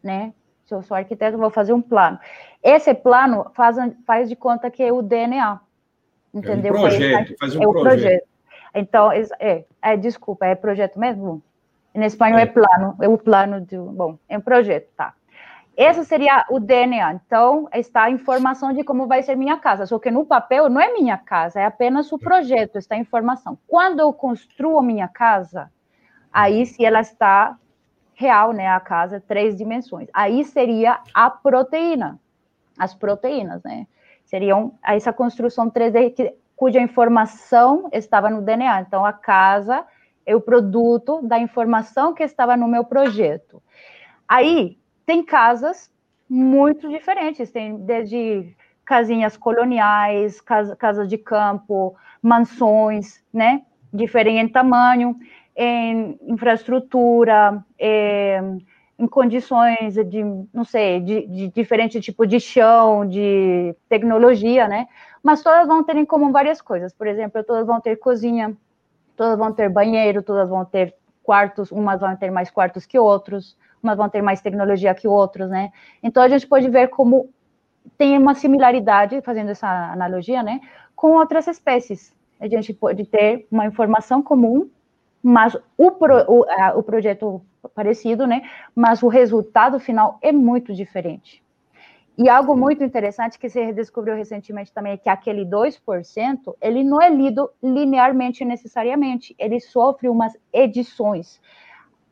né? 0.01 0.33
Se 0.67 0.73
eu 0.73 0.83
sou 0.83 0.97
arquiteto, 0.97 1.35
eu 1.35 1.41
vou 1.41 1.51
fazer 1.51 1.73
um 1.73 1.83
plano. 1.83 2.17
Esse 2.63 2.95
plano 2.95 3.51
faz, 3.55 3.77
faz 4.07 4.29
de 4.29 4.37
conta 4.37 4.71
que 4.71 4.81
é 4.81 4.93
o 4.93 5.03
DNA. 5.03 5.59
Entendeu? 6.33 6.77
É 6.77 6.79
um 6.79 6.81
projeto, 6.81 7.35
faz 7.41 7.57
um 7.57 7.61
é 7.61 7.67
projeto. 7.67 7.83
projeto. 7.83 8.29
Então, 8.73 9.11
é, 9.11 9.65
é, 9.83 9.97
desculpa, 9.97 10.47
é 10.47 10.55
projeto 10.55 10.97
mesmo? 10.97 11.43
Em 11.93 12.05
espanhol 12.05 12.39
é, 12.39 12.43
é 12.43 12.47
plano, 12.47 12.97
é 13.03 13.09
o 13.09 13.19
plano 13.19 13.61
de. 13.63 13.77
Bom, 13.77 14.17
é 14.29 14.39
um 14.39 14.41
projeto, 14.41 14.89
tá. 14.97 15.13
Esse 15.77 16.05
seria 16.05 16.47
o 16.51 16.61
DNA. 16.61 17.15
Então, 17.15 17.69
está 17.75 18.05
a 18.05 18.11
informação 18.11 18.73
de 18.73 18.85
como 18.85 19.07
vai 19.07 19.23
ser 19.23 19.37
minha 19.37 19.57
casa. 19.57 19.87
Só 19.87 19.99
que 19.99 20.11
no 20.11 20.25
papel 20.25 20.69
não 20.69 20.81
é 20.81 20.93
minha 20.93 21.19
casa, 21.19 21.61
é 21.61 21.65
apenas 21.65 22.13
o 22.13 22.19
projeto, 22.19 22.79
está 22.79 22.95
a 22.95 22.99
informação. 22.99 23.59
Quando 23.67 24.01
eu 24.01 24.13
construo 24.13 24.81
minha 24.83 25.09
casa, 25.09 25.71
aí 26.33 26.65
se 26.65 26.85
ela 26.85 27.01
está 27.01 27.59
real, 28.15 28.53
né? 28.53 28.69
A 28.69 28.79
casa, 28.79 29.21
três 29.21 29.57
dimensões. 29.57 30.09
Aí 30.13 30.45
seria 30.45 31.01
a 31.13 31.29
proteína, 31.29 32.21
as 32.79 32.95
proteínas, 32.95 33.63
né? 33.65 33.87
Seriam 34.25 34.75
essa 34.83 35.13
construção 35.13 35.69
3D 35.69 36.15
que, 36.15 36.35
cuja 36.57 36.81
informação 36.81 37.89
estava 37.93 38.31
no 38.31 38.41
DNA. 38.41 38.83
Então, 38.83 39.05
a 39.05 39.13
casa 39.13 39.85
é 40.25 40.35
o 40.35 40.41
produto 40.41 41.21
da 41.23 41.39
informação 41.39 42.15
que 42.15 42.23
estava 42.23 42.57
no 42.57 42.69
meu 42.69 42.85
projeto. 42.85 43.61
Aí, 44.27 44.79
tem 45.07 45.23
casas 45.23 45.91
muito 46.29 46.89
diferentes, 46.89 47.51
tem 47.51 47.77
desde 47.77 48.55
casinhas 48.85 49.37
coloniais, 49.37 50.41
casa, 50.41 50.77
casas 50.77 51.09
de 51.09 51.19
campo, 51.19 51.95
mansões, 52.23 53.23
né? 53.33 53.63
Diferente 53.93 54.39
em 54.39 54.49
tamanho 54.49 55.17
em 55.57 56.19
infraestrutura, 56.27 57.65
em, 57.79 58.67
em 58.99 59.07
condições 59.07 59.95
de, 59.95 60.25
não 60.53 60.65
sei, 60.65 61.01
de, 61.01 61.27
de, 61.27 61.49
diferente 61.49 62.01
tipo 62.01 62.27
de 62.27 62.41
chão, 62.41 63.07
de 63.07 63.75
tecnologia, 63.89 64.67
né? 64.67 64.89
Mas 65.23 65.43
todas 65.43 65.67
vão 65.67 65.83
ter 65.83 65.97
em 65.97 66.05
comum 66.05 66.33
várias 66.33 66.61
coisas. 66.61 66.93
Por 66.93 67.07
exemplo, 67.07 67.43
todas 67.45 67.67
vão 67.67 67.81
ter 67.81 67.97
cozinha, 67.97 68.57
todas 69.17 69.39
vão 69.39 69.53
ter 69.53 69.69
banheiro, 69.69 70.23
todas 70.23 70.49
vão 70.49 70.65
ter 70.65 70.95
quartos, 71.23 71.71
umas 71.71 72.01
vão 72.01 72.15
ter 72.17 72.31
mais 72.31 72.51
quartos 72.51 72.85
que 72.85 72.99
outros, 72.99 73.57
umas 73.85 73.97
vão 73.97 74.09
ter 74.09 74.23
mais 74.23 74.41
tecnologia 74.41 74.95
que 74.95 75.07
outros, 75.07 75.49
né? 75.49 75.71
Então 76.03 76.23
a 76.23 76.29
gente 76.29 76.47
pode 76.47 76.69
ver 76.69 76.89
como 76.89 77.31
tem 77.97 78.19
uma 78.19 78.35
similaridade, 78.35 79.21
fazendo 79.21 79.51
essa 79.51 79.69
analogia, 79.93 80.43
né, 80.43 80.61
com 80.97 81.13
outras 81.13 81.47
espécies. 81.47 82.15
A 82.41 82.49
gente 82.49 82.73
pode 82.73 83.05
ter 83.05 83.47
uma 83.51 83.67
informação 83.67 84.23
comum 84.23 84.69
mas 85.25 85.57
o, 85.79 85.91
pro, 85.91 86.17
o, 86.31 86.45
a, 86.51 86.75
o 86.77 86.83
projeto 86.83 87.41
parecido, 87.75 88.27
né? 88.27 88.43
Mas 88.77 89.03
o 89.03 89.09
resultado 89.09 89.81
final 89.81 90.19
é 90.21 90.31
muito 90.31 90.75
diferente. 90.75 91.43
E 92.19 92.29
algo 92.29 92.55
muito 92.55 92.85
interessante 92.85 93.39
que 93.39 93.49
se 93.49 93.73
descobriu 93.73 94.15
recentemente 94.15 94.71
também 94.71 94.93
é 94.93 94.97
que 94.99 95.09
aquele 95.09 95.47
2%, 95.47 96.55
ele 96.61 96.85
não 96.85 97.01
é 97.01 97.09
lido 97.09 97.51
linearmente 97.63 98.45
necessariamente, 98.45 99.35
ele 99.39 99.59
sofre 99.59 100.11
umas 100.11 100.37
edições. 100.53 101.41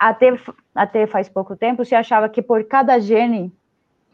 Até, 0.03 0.37
até 0.75 1.07
faz 1.07 1.29
pouco 1.29 1.55
tempo 1.55 1.85
se 1.85 1.95
achava 1.95 2.29
que 2.29 2.43
por 2.43 2.65
cada 2.65 2.99
gene 2.99 3.53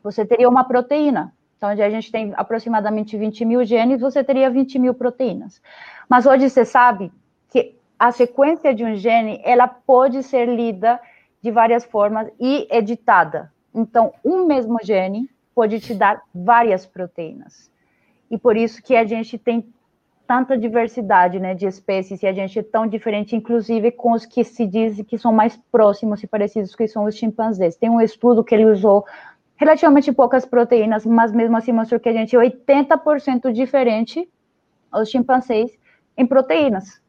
você 0.03 0.23
teria 0.23 0.47
uma 0.47 0.63
proteína. 0.63 1.33
Então, 1.57 1.71
a 1.71 1.91
gente 1.91 2.13
tem 2.13 2.35
aproximadamente 2.37 3.17
20 3.17 3.45
mil 3.47 3.65
genes, 3.65 3.99
você 3.99 4.23
teria 4.23 4.51
20 4.51 4.79
mil 4.79 4.93
proteínas. 4.93 5.63
Mas 6.07 6.27
hoje 6.27 6.51
você 6.51 6.63
sabe 6.67 7.11
que 7.51 7.75
a 7.99 8.13
sequência 8.13 8.75
de 8.75 8.85
um 8.85 8.97
gene, 8.97 9.41
ela 9.43 9.67
pode 9.67 10.23
ser 10.23 10.47
lida 10.47 11.01
de 11.41 11.51
várias 11.51 11.87
formas 11.87 12.29
e 12.39 12.69
editada. 12.71 13.51
Então, 13.75 14.13
um 14.23 14.45
mesmo 14.45 14.79
gene 14.83 15.31
pode 15.55 15.81
te 15.81 15.95
dar 15.95 16.21
várias 16.35 16.85
proteínas. 16.85 17.71
E 18.31 18.37
por 18.37 18.59
isso 18.59 18.83
que 18.83 18.95
a 18.95 19.07
gente 19.07 19.39
tem 19.39 19.67
tanta 20.29 20.59
diversidade 20.59 21.41
né, 21.41 21.55
de 21.55 21.67
espécies 21.67 22.23
e 22.23 22.27
a 22.27 22.33
gente 22.35 22.59
é 22.59 22.63
tão 22.63 22.87
diferente, 22.87 23.35
inclusive 23.35 23.91
com 23.91 24.13
os 24.13 24.27
que 24.27 24.45
se 24.45 24.67
diz 24.67 25.03
que 25.09 25.17
são 25.17 25.33
mais 25.33 25.59
próximos 25.73 26.23
e 26.23 26.27
parecidos, 26.27 26.77
que 26.77 26.87
são 26.87 27.05
os 27.07 27.17
chimpanzés. 27.17 27.77
Tem 27.77 27.89
um 27.89 27.99
estudo 27.99 28.45
que 28.45 28.55
ele 28.55 28.67
usou 28.67 29.07
relativamente 29.57 30.13
poucas 30.13 30.45
proteínas, 30.45 31.07
mas 31.07 31.33
mesmo 31.33 31.57
assim 31.57 31.73
mostrou 31.73 31.99
que 31.99 32.11
a 32.11 32.13
gente 32.13 32.37
é 32.37 32.39
80% 32.39 33.51
diferente 33.53 34.29
aos 34.93 35.09
chimpanzés 35.09 35.71
em 36.15 36.27
proteínas. 36.27 37.01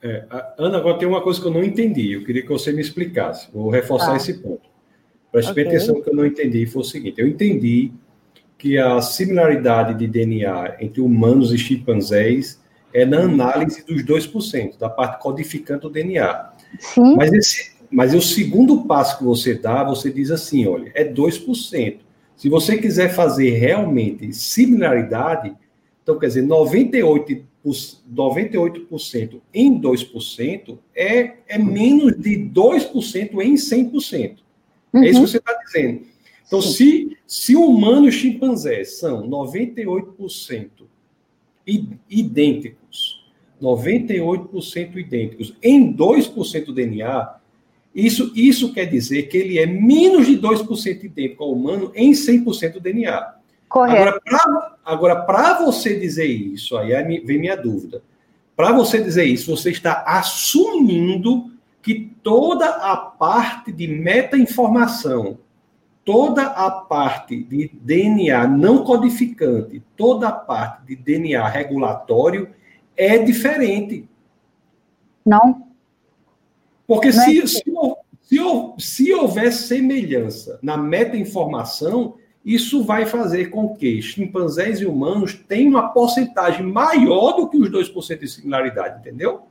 É, 0.00 0.24
Ana, 0.56 0.78
agora 0.78 0.98
tem 0.98 1.08
uma 1.08 1.20
coisa 1.20 1.40
que 1.40 1.48
eu 1.48 1.52
não 1.52 1.64
entendi. 1.64 2.12
Eu 2.12 2.24
queria 2.24 2.42
que 2.42 2.48
você 2.48 2.72
me 2.72 2.80
explicasse. 2.80 3.50
Vou 3.52 3.70
reforçar 3.70 4.12
ah. 4.12 4.16
esse 4.16 4.34
ponto. 4.34 4.70
Preste 5.32 5.50
okay. 5.50 5.66
atenção 5.66 6.00
que 6.00 6.08
eu 6.08 6.14
não 6.14 6.24
entendi. 6.24 6.64
Foi 6.64 6.82
o 6.82 6.84
seguinte: 6.84 7.20
eu 7.20 7.26
entendi 7.26 7.92
que 8.62 8.78
a 8.78 9.02
similaridade 9.02 9.98
de 9.98 10.06
DNA 10.06 10.76
entre 10.78 11.00
humanos 11.00 11.52
e 11.52 11.58
chimpanzés 11.58 12.60
é 12.94 13.04
na 13.04 13.22
análise 13.22 13.84
dos 13.84 14.04
2%, 14.04 14.78
da 14.78 14.88
parte 14.88 15.20
codificante 15.20 15.82
do 15.82 15.90
DNA. 15.90 16.52
Sim. 16.78 17.16
Mas, 17.16 17.32
esse, 17.32 17.72
mas 17.90 18.14
o 18.14 18.22
segundo 18.22 18.84
passo 18.84 19.18
que 19.18 19.24
você 19.24 19.54
dá, 19.54 19.82
você 19.82 20.12
diz 20.12 20.30
assim: 20.30 20.64
olha, 20.68 20.92
é 20.94 21.04
2%. 21.04 21.96
Se 22.36 22.48
você 22.48 22.78
quiser 22.78 23.12
fazer 23.12 23.50
realmente 23.50 24.32
similaridade, 24.32 25.52
então 26.00 26.16
quer 26.16 26.28
dizer, 26.28 26.42
98 26.42 27.44
98% 27.64 29.40
em 29.52 29.80
2% 29.80 30.78
é, 30.94 31.34
é 31.48 31.58
menos 31.58 32.16
de 32.16 32.36
2% 32.36 33.40
em 33.40 33.54
100%. 33.54 34.36
Uhum. 34.92 35.02
É 35.02 35.08
isso 35.08 35.14
que 35.14 35.18
uhum. 35.18 35.26
você 35.26 35.36
está 35.38 35.52
dizendo. 35.64 36.11
Então, 36.46 36.60
se, 36.60 37.16
se 37.26 37.56
humano 37.56 38.08
e 38.08 38.12
chimpanzé 38.12 38.84
são 38.84 39.28
98% 39.28 40.68
idênticos, 42.08 43.24
98% 43.60 44.96
idênticos 44.96 45.54
em 45.62 45.94
2% 45.94 46.64
do 46.66 46.72
DNA, 46.72 47.36
isso, 47.94 48.32
isso 48.34 48.72
quer 48.72 48.86
dizer 48.86 49.24
que 49.24 49.36
ele 49.36 49.58
é 49.58 49.66
menos 49.66 50.26
de 50.26 50.38
2% 50.38 51.04
idêntico 51.04 51.44
ao 51.44 51.52
humano 51.52 51.92
em 51.94 52.12
100% 52.12 52.74
do 52.74 52.80
DNA. 52.80 53.34
Correto. 53.68 54.20
Agora, 54.84 55.22
para 55.22 55.62
você 55.64 55.98
dizer 55.98 56.26
isso, 56.26 56.76
aí 56.76 57.20
vem 57.20 57.38
minha 57.38 57.56
dúvida. 57.56 58.02
Para 58.56 58.72
você 58.72 59.02
dizer 59.02 59.24
isso, 59.24 59.54
você 59.54 59.70
está 59.70 60.04
assumindo 60.06 61.50
que 61.82 62.12
toda 62.22 62.66
a 62.66 62.96
parte 62.96 63.72
de 63.72 63.86
meta-informação, 63.88 65.38
toda 66.04 66.42
a 66.42 66.70
parte 66.70 67.42
de 67.42 67.70
DNA 67.74 68.46
não 68.46 68.84
codificante, 68.84 69.82
toda 69.96 70.28
a 70.28 70.32
parte 70.32 70.86
de 70.86 70.96
DNA 70.96 71.46
regulatório 71.48 72.48
é 72.96 73.18
diferente. 73.18 74.08
Não. 75.24 75.68
Porque 76.86 77.08
não 77.08 77.24
se, 77.24 77.40
é 77.40 77.46
se, 77.46 77.62
se, 78.20 78.38
se 78.78 79.14
houver 79.14 79.52
semelhança 79.52 80.58
na 80.62 80.76
meta-informação, 80.76 82.16
isso 82.44 82.82
vai 82.82 83.06
fazer 83.06 83.46
com 83.46 83.74
que 83.74 84.02
chimpanzés 84.02 84.80
e 84.80 84.86
humanos 84.86 85.34
tenham 85.34 85.70
uma 85.70 85.90
porcentagem 85.90 86.66
maior 86.66 87.32
do 87.32 87.48
que 87.48 87.56
os 87.56 87.70
2% 87.70 88.18
de 88.18 88.28
similaridade, 88.28 88.98
entendeu? 88.98 89.42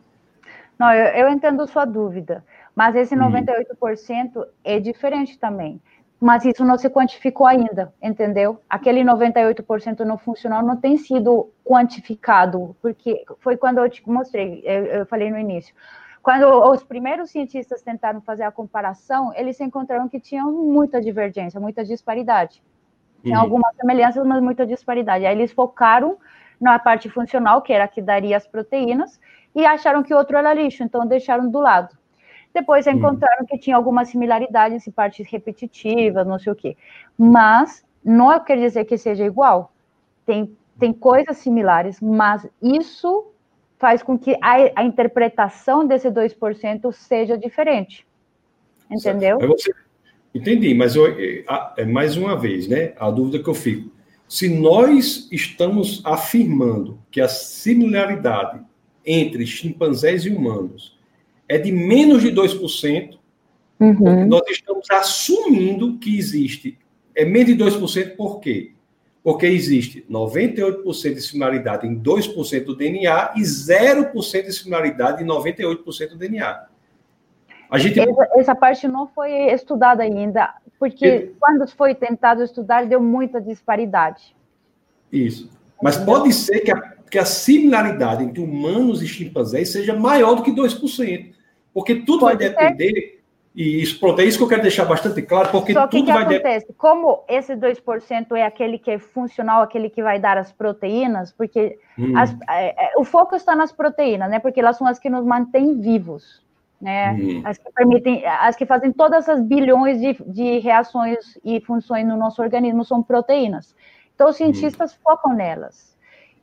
Não, 0.77 0.91
eu, 0.91 1.25
eu 1.25 1.29
entendo 1.29 1.65
sua 1.67 1.85
dúvida, 1.85 2.43
mas 2.75 2.95
esse 2.95 3.15
98% 3.15 4.35
hum. 4.35 4.45
é 4.63 4.79
diferente 4.79 5.37
também. 5.39 5.79
Mas 6.21 6.45
isso 6.45 6.63
não 6.63 6.77
se 6.77 6.87
quantificou 6.87 7.47
ainda, 7.47 7.91
entendeu? 7.99 8.61
Aquele 8.69 9.03
98% 9.03 10.01
não 10.01 10.19
funcionou, 10.19 10.61
não 10.61 10.77
tem 10.77 10.95
sido 10.95 11.49
quantificado, 11.65 12.75
porque 12.79 13.25
foi 13.39 13.57
quando 13.57 13.79
eu 13.79 13.89
te 13.89 14.07
mostrei, 14.07 14.61
eu, 14.63 15.03
falei 15.07 15.31
no 15.31 15.39
início. 15.39 15.73
Quando 16.21 16.45
os 16.69 16.83
primeiros 16.83 17.31
cientistas 17.31 17.81
tentaram 17.81 18.21
fazer 18.21 18.43
a 18.43 18.51
comparação, 18.51 19.33
eles 19.35 19.59
encontraram 19.59 20.07
que 20.07 20.19
tinham 20.19 20.51
muita 20.51 21.01
divergência, 21.01 21.59
muita 21.59 21.83
disparidade. 21.83 22.61
Tinha 23.23 23.37
uhum. 23.37 23.41
algumas 23.41 23.75
semelhanças, 23.75 24.23
mas 24.23 24.43
muita 24.43 24.63
disparidade. 24.63 25.25
Aí 25.25 25.35
eles 25.35 25.51
focaram 25.51 26.19
na 26.59 26.77
parte 26.77 27.09
funcional, 27.09 27.63
que 27.63 27.73
era 27.73 27.85
a 27.85 27.87
que 27.87 27.99
daria 27.99 28.37
as 28.37 28.45
proteínas, 28.45 29.19
e 29.55 29.65
acharam 29.65 30.03
que 30.03 30.13
o 30.13 30.17
outro 30.17 30.37
era 30.37 30.53
lixo, 30.53 30.83
então 30.83 31.07
deixaram 31.07 31.49
do 31.49 31.59
lado. 31.59 31.97
Depois 32.53 32.85
encontraram 32.85 33.45
que 33.45 33.57
tinha 33.57 33.75
algumas 33.75 34.09
similaridades 34.09 34.85
em 34.85 34.91
partes 34.91 35.27
repetitivas, 35.29 36.27
não 36.27 36.37
sei 36.37 36.51
o 36.51 36.55
quê. 36.55 36.75
Mas 37.17 37.85
não 38.03 38.37
quer 38.43 38.57
dizer 38.57 38.85
que 38.85 38.97
seja 38.97 39.25
igual. 39.25 39.73
Tem, 40.25 40.55
tem 40.77 40.91
coisas 40.91 41.37
similares, 41.37 41.99
mas 42.01 42.45
isso 42.61 43.31
faz 43.79 44.03
com 44.03 44.17
que 44.17 44.35
a, 44.41 44.71
a 44.75 44.83
interpretação 44.83 45.87
desse 45.87 46.09
2% 46.09 46.91
seja 46.91 47.37
diferente. 47.37 48.05
Entendeu? 48.89 49.39
Você, 49.39 49.73
entendi, 50.35 50.73
mas 50.73 50.95
eu, 50.95 51.07
é, 51.77 51.85
mais 51.85 52.17
uma 52.17 52.37
vez, 52.37 52.67
né? 52.67 52.93
A 52.99 53.09
dúvida 53.09 53.41
que 53.41 53.49
eu 53.49 53.55
fico. 53.55 53.89
Se 54.27 54.49
nós 54.49 55.27
estamos 55.31 56.01
afirmando 56.05 56.99
que 57.09 57.19
a 57.19 57.27
similaridade 57.27 58.61
entre 59.05 59.45
chimpanzés 59.47 60.25
e 60.25 60.29
humanos 60.29 61.00
é 61.51 61.57
de 61.57 61.69
menos 61.69 62.21
de 62.21 62.31
2%, 62.31 63.19
uhum. 63.77 64.25
nós 64.25 64.41
estamos 64.49 64.89
assumindo 64.89 65.97
que 65.97 66.17
existe. 66.17 66.79
É 67.13 67.25
menos 67.25 67.47
de 67.47 67.61
2%, 67.61 68.15
por 68.15 68.39
quê? 68.39 68.71
Porque 69.21 69.47
existe 69.47 70.05
98% 70.09 71.13
de 71.13 71.21
similaridade 71.21 71.85
em 71.85 71.99
2% 71.99 72.63
do 72.63 72.73
DNA 72.73 73.33
e 73.35 73.41
0% 73.41 74.45
de 74.45 74.53
similaridade 74.53 75.21
em 75.21 75.27
98% 75.27 76.11
do 76.11 76.17
DNA. 76.17 76.67
A 77.69 77.77
gente... 77.77 77.99
essa, 77.99 78.29
essa, 78.37 78.55
parte 78.55 78.87
não 78.87 79.07
foi 79.07 79.51
estudada 79.51 80.03
ainda, 80.03 80.53
porque 80.79 81.05
Eu... 81.05 81.35
quando 81.37 81.67
foi 81.67 81.93
tentado 81.93 82.41
estudar, 82.43 82.85
deu 82.85 83.01
muita 83.01 83.41
disparidade. 83.41 84.33
Isso. 85.11 85.49
Mas 85.83 85.97
pode 85.97 86.31
ser 86.31 86.61
que 86.61 86.71
a, 86.71 86.79
que 87.09 87.19
a 87.19 87.25
similaridade 87.25 88.23
entre 88.23 88.41
humanos 88.41 89.01
e 89.01 89.07
chimpanzés 89.07 89.69
seja 89.69 89.93
maior 89.93 90.35
do 90.35 90.43
que 90.43 90.51
2%. 90.51 91.40
Porque 91.73 91.95
tudo 91.95 92.21
pode 92.21 92.37
vai 92.37 92.49
depender. 92.49 92.93
Ser. 92.93 93.21
E 93.53 93.81
isso, 93.81 93.99
pronto, 93.99 94.21
é 94.21 94.25
isso 94.25 94.37
que 94.37 94.43
eu 94.45 94.47
quero 94.47 94.61
deixar 94.61 94.85
bastante 94.85 95.21
claro, 95.21 95.49
porque 95.51 95.73
Só 95.73 95.85
que 95.85 95.97
tudo 95.97 96.05
que 96.05 96.13
vai 96.13 96.23
acontece? 96.23 96.67
De... 96.67 96.73
Como 96.73 97.23
esse 97.27 97.53
2% 97.53 98.31
é 98.37 98.45
aquele 98.45 98.79
que 98.79 98.91
é 98.91 98.97
funcional, 98.97 99.61
aquele 99.61 99.89
que 99.89 100.01
vai 100.01 100.19
dar 100.19 100.37
as 100.37 100.53
proteínas, 100.53 101.33
porque 101.33 101.77
hum. 101.99 102.17
as, 102.17 102.33
é, 102.49 102.91
é, 102.91 102.93
o 102.97 103.03
foco 103.03 103.35
está 103.35 103.53
nas 103.53 103.73
proteínas, 103.73 104.29
né? 104.29 104.39
Porque 104.39 104.61
elas 104.61 104.77
são 104.77 104.87
as 104.87 104.97
que 104.97 105.09
nos 105.09 105.25
mantêm 105.25 105.81
vivos, 105.81 106.41
né? 106.79 107.11
Hum. 107.11 107.41
As 107.43 107.57
que 107.57 107.69
permitem, 107.73 108.25
as 108.25 108.55
que 108.55 108.65
fazem 108.65 108.93
todas 108.93 109.27
as 109.27 109.41
bilhões 109.41 109.99
de, 109.99 110.13
de 110.27 110.59
reações 110.59 111.37
e 111.43 111.59
funções 111.59 112.07
no 112.07 112.15
nosso 112.15 112.41
organismo 112.41 112.85
são 112.85 113.03
proteínas. 113.03 113.75
Então, 114.15 114.29
os 114.29 114.37
cientistas 114.37 114.93
hum. 114.93 114.97
focam 115.03 115.33
nelas. 115.33 115.93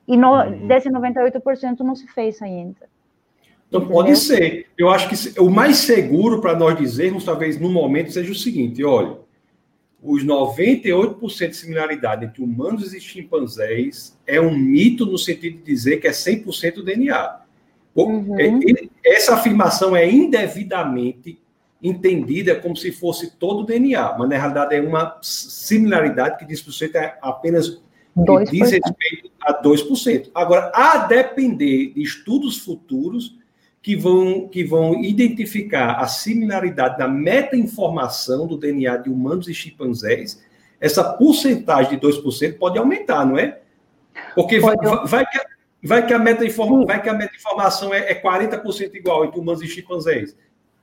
E 0.06 0.14
no, 0.14 0.42
hum. 0.42 0.66
desse 0.66 0.90
98% 0.90 1.78
não 1.80 1.94
se 1.94 2.06
fez 2.08 2.42
ainda. 2.42 2.86
Então, 3.68 3.80
Entendeu? 3.80 3.96
pode 3.96 4.16
ser. 4.16 4.66
Eu 4.76 4.88
acho 4.88 5.08
que 5.08 5.40
o 5.40 5.50
mais 5.50 5.78
seguro 5.78 6.40
para 6.40 6.56
nós 6.56 6.76
dizermos, 6.76 7.24
talvez 7.24 7.60
no 7.60 7.68
momento, 7.68 8.12
seja 8.12 8.32
o 8.32 8.34
seguinte: 8.34 8.82
olha, 8.82 9.16
os 10.02 10.24
98% 10.24 11.48
de 11.48 11.56
similaridade 11.56 12.24
entre 12.24 12.42
humanos 12.42 12.94
e 12.94 13.00
chimpanzés 13.00 14.16
é 14.26 14.40
um 14.40 14.56
mito 14.56 15.04
no 15.04 15.18
sentido 15.18 15.58
de 15.58 15.64
dizer 15.64 15.98
que 15.98 16.06
é 16.06 16.12
100% 16.12 16.82
DNA. 16.82 17.40
Uhum. 17.94 18.38
É, 18.38 18.48
essa 19.04 19.34
afirmação 19.34 19.96
é 19.96 20.08
indevidamente 20.08 21.38
entendida 21.82 22.54
como 22.54 22.76
se 22.76 22.92
fosse 22.92 23.36
todo 23.36 23.60
o 23.60 23.64
DNA, 23.64 24.16
mas 24.18 24.28
na 24.28 24.36
realidade 24.36 24.74
é 24.74 24.80
uma 24.80 25.18
similaridade 25.22 26.38
que 26.38 26.44
diz 26.44 26.60
que 26.60 26.96
é 26.96 27.18
apenas 27.20 27.80
diz 28.50 28.70
respeito 28.70 29.30
a 29.40 29.62
2%. 29.62 30.30
Agora, 30.34 30.72
a 30.74 30.98
depender 31.06 31.92
de 31.92 32.02
estudos 32.02 32.58
futuros, 32.58 33.37
que 33.88 33.96
vão, 33.96 34.46
que 34.46 34.62
vão 34.62 35.02
identificar 35.02 35.94
a 35.94 36.06
similaridade 36.06 36.98
da 36.98 37.08
meta-informação 37.08 38.46
do 38.46 38.58
DNA 38.58 38.98
de 38.98 39.08
humanos 39.08 39.48
e 39.48 39.54
chimpanzés, 39.54 40.44
essa 40.78 41.02
porcentagem 41.14 41.98
de 41.98 42.06
2% 42.06 42.58
pode 42.58 42.78
aumentar, 42.78 43.24
não 43.24 43.38
é? 43.38 43.58
Porque 44.34 44.60
vai, 44.60 44.76
vai, 45.06 45.24
que, 45.24 45.40
vai 45.82 46.06
que 46.06 46.12
a 46.12 46.18
meta-informação 46.18 47.88
meta 47.88 48.04
é, 48.04 48.12
é 48.12 48.22
40% 48.22 48.94
igual 48.94 49.24
entre 49.24 49.40
humanos 49.40 49.62
e 49.62 49.66
chimpanzés. 49.66 50.36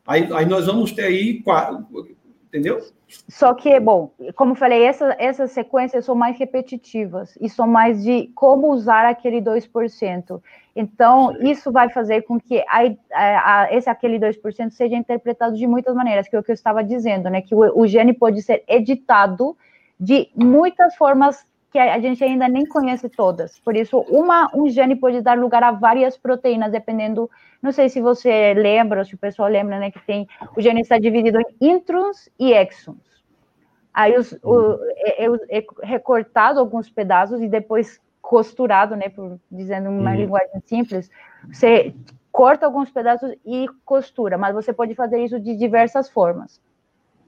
Aí, 0.03 0.27
aí 0.33 0.47
nós 0.47 0.65
vamos 0.65 0.91
ter 0.91 1.03
aí, 1.03 1.43
entendeu? 2.55 2.81
Só 3.27 3.53
que, 3.53 3.79
bom, 3.79 4.11
como 4.35 4.55
falei, 4.55 4.83
essa, 4.83 5.15
essas 5.19 5.51
sequências 5.51 6.05
são 6.05 6.15
mais 6.15 6.37
repetitivas 6.37 7.37
e 7.39 7.49
são 7.49 7.67
mais 7.67 8.03
de 8.03 8.31
como 8.33 8.71
usar 8.71 9.05
aquele 9.05 9.41
2%. 9.41 10.41
Então, 10.75 11.33
Sim. 11.33 11.49
isso 11.49 11.71
vai 11.71 11.89
fazer 11.89 12.23
com 12.23 12.39
que 12.39 12.63
a, 12.67 12.95
a, 13.13 13.61
a, 13.61 13.73
esse 13.73 13.89
aquele 13.89 14.19
2% 14.19 14.71
seja 14.71 14.95
interpretado 14.95 15.55
de 15.55 15.67
muitas 15.67 15.93
maneiras, 15.93 16.27
que 16.27 16.35
é 16.35 16.39
o 16.39 16.43
que 16.43 16.51
eu 16.51 16.55
estava 16.55 16.83
dizendo, 16.83 17.29
né? 17.29 17.41
Que 17.41 17.53
o, 17.53 17.79
o 17.79 17.87
gene 17.87 18.13
pode 18.13 18.41
ser 18.41 18.63
editado 18.67 19.55
de 19.99 20.29
muitas 20.35 20.95
formas 20.95 21.45
que 21.75 21.79
a 21.79 21.99
gente 21.99 22.23
ainda 22.23 22.47
nem 22.47 22.65
conhece 22.65 23.09
todas. 23.09 23.59
Por 23.59 23.75
isso, 23.75 23.99
uma, 24.07 24.49
um 24.55 24.69
gene 24.69 24.95
pode 24.95 25.19
dar 25.19 25.37
lugar 25.37 25.61
a 25.61 25.73
várias 25.73 26.17
proteínas, 26.17 26.71
dependendo. 26.71 27.29
Não 27.61 27.73
sei 27.73 27.89
se 27.89 27.99
você 27.99 28.53
lembra, 28.53 29.03
se 29.03 29.13
o 29.13 29.17
pessoal 29.17 29.49
lembra, 29.49 29.77
né? 29.77 29.91
Que 29.91 29.99
tem 29.99 30.25
o 30.55 30.61
gene 30.61 30.79
está 30.79 30.97
dividido 30.97 31.37
em 31.37 31.73
introns 31.73 32.29
e 32.39 32.53
exons. 32.53 32.95
Aí 33.93 34.17
os, 34.17 34.31
o, 34.41 34.79
é, 34.95 35.25
é, 35.25 35.57
é 35.57 35.65
recortado 35.83 36.61
alguns 36.61 36.89
pedaços 36.89 37.41
e 37.41 37.47
depois 37.49 37.99
costurado, 38.21 38.95
né, 38.95 39.09
por 39.09 39.37
dizendo 39.51 39.89
uma 39.89 40.11
uhum. 40.11 40.15
linguagem 40.15 40.61
simples, 40.65 41.11
você 41.51 41.93
corta 42.31 42.65
alguns 42.65 42.89
pedaços 42.89 43.35
e 43.45 43.67
costura, 43.83 44.37
mas 44.37 44.55
você 44.55 44.71
pode 44.71 44.95
fazer 44.95 45.23
isso 45.23 45.39
de 45.39 45.55
diversas 45.55 46.09
formas, 46.09 46.59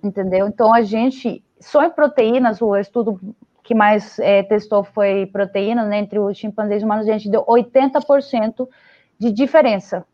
entendeu? 0.02 0.48
Então 0.48 0.74
a 0.74 0.82
gente 0.82 1.44
só 1.60 1.84
em 1.84 1.92
proteínas, 1.92 2.62
o 2.62 2.76
estudo 2.76 3.20
que 3.68 3.76
mais 3.76 4.18
é, 4.20 4.44
testou 4.44 4.82
foi 4.82 5.26
proteínas, 5.26 5.90
né, 5.90 6.00
entre 6.00 6.18
os 6.18 6.38
chimpanzés 6.38 6.82
humanos, 6.82 7.08
a 7.08 7.12
gente 7.12 7.30
deu 7.30 7.44
80% 7.46 8.66
de 9.20 9.30
diferença. 9.30 10.06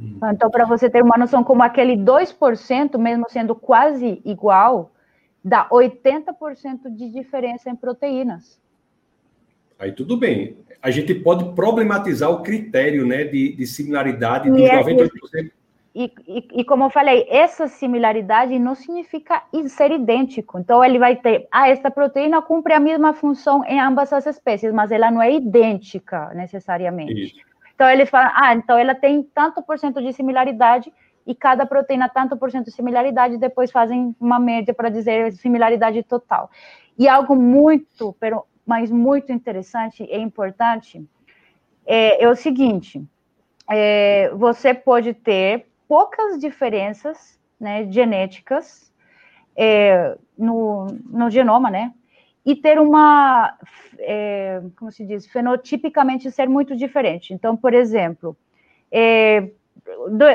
Uhum. 0.00 0.18
Então, 0.32 0.50
para 0.50 0.64
você 0.64 0.88
ter 0.88 1.02
uma 1.02 1.18
noção 1.18 1.44
como 1.44 1.62
aquele 1.62 1.96
2%, 1.98 2.98
mesmo 2.98 3.28
sendo 3.28 3.54
quase 3.54 4.22
igual, 4.24 4.90
dá 5.44 5.68
80% 5.68 6.90
de 6.96 7.10
diferença 7.10 7.68
em 7.68 7.76
proteínas. 7.76 8.58
Aí 9.78 9.92
tudo 9.92 10.16
bem. 10.16 10.56
A 10.80 10.90
gente 10.90 11.14
pode 11.14 11.54
problematizar 11.54 12.30
o 12.30 12.42
critério 12.42 13.06
né, 13.06 13.24
de, 13.24 13.54
de 13.54 13.66
similaridade 13.66 14.50
dos 14.50 14.62
é, 14.62 14.82
98%. 14.82 15.50
E, 15.98 16.12
e, 16.28 16.48
e, 16.60 16.64
como 16.64 16.84
eu 16.84 16.90
falei, 16.90 17.26
essa 17.30 17.66
similaridade 17.68 18.58
não 18.58 18.74
significa 18.74 19.42
ser 19.66 19.90
idêntico. 19.90 20.58
Então, 20.58 20.84
ele 20.84 20.98
vai 20.98 21.16
ter, 21.16 21.48
ah, 21.50 21.70
esta 21.70 21.90
proteína 21.90 22.42
cumpre 22.42 22.74
a 22.74 22.78
mesma 22.78 23.14
função 23.14 23.64
em 23.64 23.80
ambas 23.80 24.12
as 24.12 24.26
espécies, 24.26 24.74
mas 24.74 24.92
ela 24.92 25.10
não 25.10 25.22
é 25.22 25.32
idêntica 25.32 26.34
necessariamente. 26.34 27.14
Isso. 27.14 27.40
Então, 27.74 27.88
ele 27.88 28.04
fala, 28.04 28.30
ah, 28.34 28.54
então 28.54 28.76
ela 28.76 28.94
tem 28.94 29.22
tanto 29.22 29.62
por 29.62 29.78
cento 29.78 30.02
de 30.02 30.12
similaridade 30.12 30.92
e 31.26 31.34
cada 31.34 31.64
proteína 31.64 32.10
tanto 32.10 32.36
por 32.36 32.50
cento 32.50 32.66
de 32.66 32.72
similaridade, 32.72 33.38
depois 33.38 33.70
fazem 33.70 34.14
uma 34.20 34.38
média 34.38 34.74
para 34.74 34.90
dizer 34.90 35.32
similaridade 35.32 36.02
total. 36.02 36.50
E 36.98 37.08
algo 37.08 37.34
muito, 37.34 38.14
mas 38.66 38.90
muito 38.90 39.32
interessante 39.32 40.04
e 40.04 40.18
importante 40.18 41.02
é, 41.86 42.22
é 42.22 42.28
o 42.28 42.36
seguinte, 42.36 43.02
é, 43.70 44.30
você 44.34 44.74
pode 44.74 45.14
ter 45.14 45.66
poucas 45.88 46.38
diferenças 46.38 47.38
né, 47.58 47.90
genéticas 47.90 48.92
é, 49.56 50.16
no, 50.36 50.86
no 51.04 51.30
genoma, 51.30 51.70
né? 51.70 51.92
E 52.44 52.54
ter 52.54 52.78
uma, 52.78 53.58
é, 53.98 54.62
como 54.76 54.92
se 54.92 55.04
diz, 55.04 55.26
fenotipicamente 55.26 56.30
ser 56.30 56.48
muito 56.48 56.76
diferente. 56.76 57.34
Então, 57.34 57.56
por 57.56 57.74
exemplo, 57.74 58.36
é, 58.90 59.50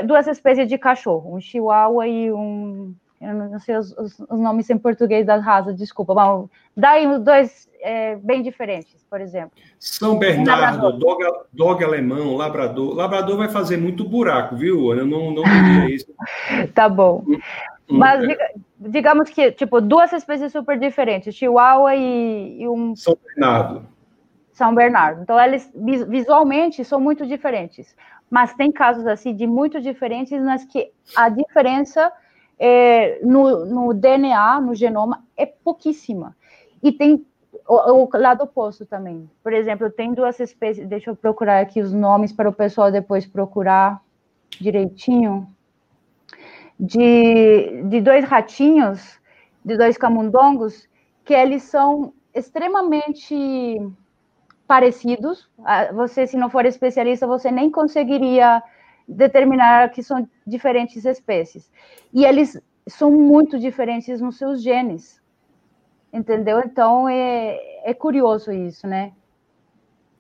duas 0.06 0.28
espécies 0.28 0.68
de 0.68 0.78
cachorro, 0.78 1.36
um 1.36 1.40
chihuahua 1.40 2.08
e 2.08 2.32
um 2.32 2.94
eu 3.22 3.36
não 3.36 3.60
sei 3.60 3.78
os, 3.78 3.96
os, 3.98 4.20
os, 4.20 4.40
nomes 4.40 4.68
em 4.70 4.78
português 4.80 5.26
das 5.26 5.44
raças, 5.44 5.78
desculpa, 5.78 6.16
mas 6.16 6.50
daí 6.76 7.06
os 7.06 7.20
dois 7.20 7.70
é, 7.80 8.16
bem 8.16 8.42
diferentes, 8.42 9.06
por 9.08 9.22
exemplo. 9.22 9.52
São 9.80 10.18
Bernardo, 10.18 10.92
dog, 10.94 11.24
dog, 11.54 11.84
alemão, 11.84 12.36
labrador. 12.36 12.96
Labrador 12.96 13.38
vai 13.38 13.48
fazer 13.48 13.78
muito 13.78 14.04
buraco, 14.04 14.56
viu? 14.56 14.92
Eu 14.96 15.06
não, 15.06 15.32
não 15.32 15.44
diria 15.44 15.96
isso. 15.96 16.08
tá 16.74 16.90
bom. 16.90 17.24
Hum, 17.28 17.36
hum, 17.36 17.98
mas 17.98 18.24
é. 18.28 18.54
digamos 18.80 19.30
que, 19.30 19.52
tipo, 19.52 19.80
duas 19.80 20.12
espécies 20.14 20.52
super 20.52 20.80
diferentes, 20.80 21.36
Chihuahua 21.36 21.96
e, 21.96 22.64
e 22.64 22.68
um... 22.68 22.96
São 22.96 23.16
Bernardo. 23.24 23.86
São 24.52 24.74
Bernardo. 24.74 25.22
Então, 25.22 25.40
eles 25.40 25.72
visualmente 26.08 26.84
são 26.84 27.00
muito 27.00 27.28
diferentes. 27.28 27.96
Mas 28.32 28.54
tem 28.54 28.72
casos, 28.72 29.06
assim, 29.06 29.36
de 29.36 29.46
muito 29.46 29.80
diferentes, 29.80 30.42
nas 30.42 30.66
que 30.66 30.92
a 31.16 31.30
diferença 31.30 32.12
é, 32.64 33.20
no, 33.24 33.66
no, 33.66 33.92
DNA, 33.92 34.62
no 34.62 34.76
genoma, 34.76 35.26
é 35.36 35.48
pouquíssima. 35.48 36.38
E 36.84 36.92
tem 36.92 37.26
o, 37.68 38.04
o, 38.04 38.10
lado 38.14 38.44
oposto 38.44 38.86
também. 38.86 39.28
Por 39.42 39.52
exemplo, 39.52 39.90
tem 39.90 40.14
duas 40.14 40.40
espécies, 40.40 40.88
deixa 40.88 41.10
eu 41.10 41.16
procurar 41.16 41.60
aqui 41.60 41.82
os 41.82 41.92
nomes 41.92 42.32
para 42.32 42.48
o 42.48 42.54
pessoal 42.54 42.92
depois 42.92 43.26
procurar 43.26 44.00
direitinho, 44.60 45.50
de, 46.80 47.82
de 47.86 48.00
dois 48.00 48.26
ratinhos, 48.26 49.20
de 49.66 49.76
dois 49.76 49.98
camundongos, 49.98 50.88
que 51.26 51.34
eles 51.34 51.64
são 51.64 52.14
extremamente 52.32 53.36
parecidos. 54.68 55.50
Ah, 55.66 55.92
você, 55.92 56.28
se 56.28 56.38
não 56.38 56.50
for 56.50 56.68
especialista, 56.68 57.26
você 57.26 57.50
nem 57.50 57.72
conseguiria 57.72 58.62
determinar 59.12 59.92
que 59.92 60.02
são 60.02 60.28
diferentes 60.46 61.06
espécies. 61.06 61.70
E 62.14 62.26
eles 62.26 62.60
são 62.88 63.12
muito 63.12 63.60
diferentes 63.60 64.22
nos 64.22 64.38
seus 64.38 64.62
genes. 64.62 65.22
Entendeu? 66.14 66.60
Então 66.66 67.08
é, 67.08 67.60
é 67.84 67.94
curioso 67.94 68.52
isso, 68.52 68.88
né? 68.88 69.14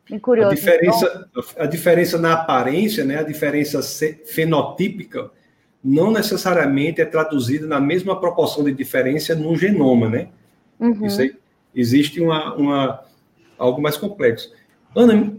É 0.09 0.19
curioso. 0.19 0.51
A 0.51 0.55
diferença, 0.55 1.27
então... 1.31 1.43
a 1.57 1.65
diferença 1.65 2.17
na 2.17 2.33
aparência, 2.33 3.03
né? 3.03 3.19
A 3.19 3.23
diferença 3.23 3.81
fenotípica 4.25 5.31
não 5.83 6.11
necessariamente 6.11 7.01
é 7.01 7.05
traduzida 7.05 7.65
na 7.65 7.79
mesma 7.79 8.19
proporção 8.19 8.63
de 8.63 8.71
diferença 8.71 9.35
no 9.35 9.55
genoma, 9.55 10.09
né? 10.09 10.29
Uhum. 10.79 11.05
Isso 11.05 11.21
aí, 11.21 11.35
existe 11.73 12.21
uma, 12.21 12.55
uma, 12.55 13.03
algo 13.57 13.81
mais 13.81 13.97
complexo. 13.97 14.53
Ana, 14.95 15.33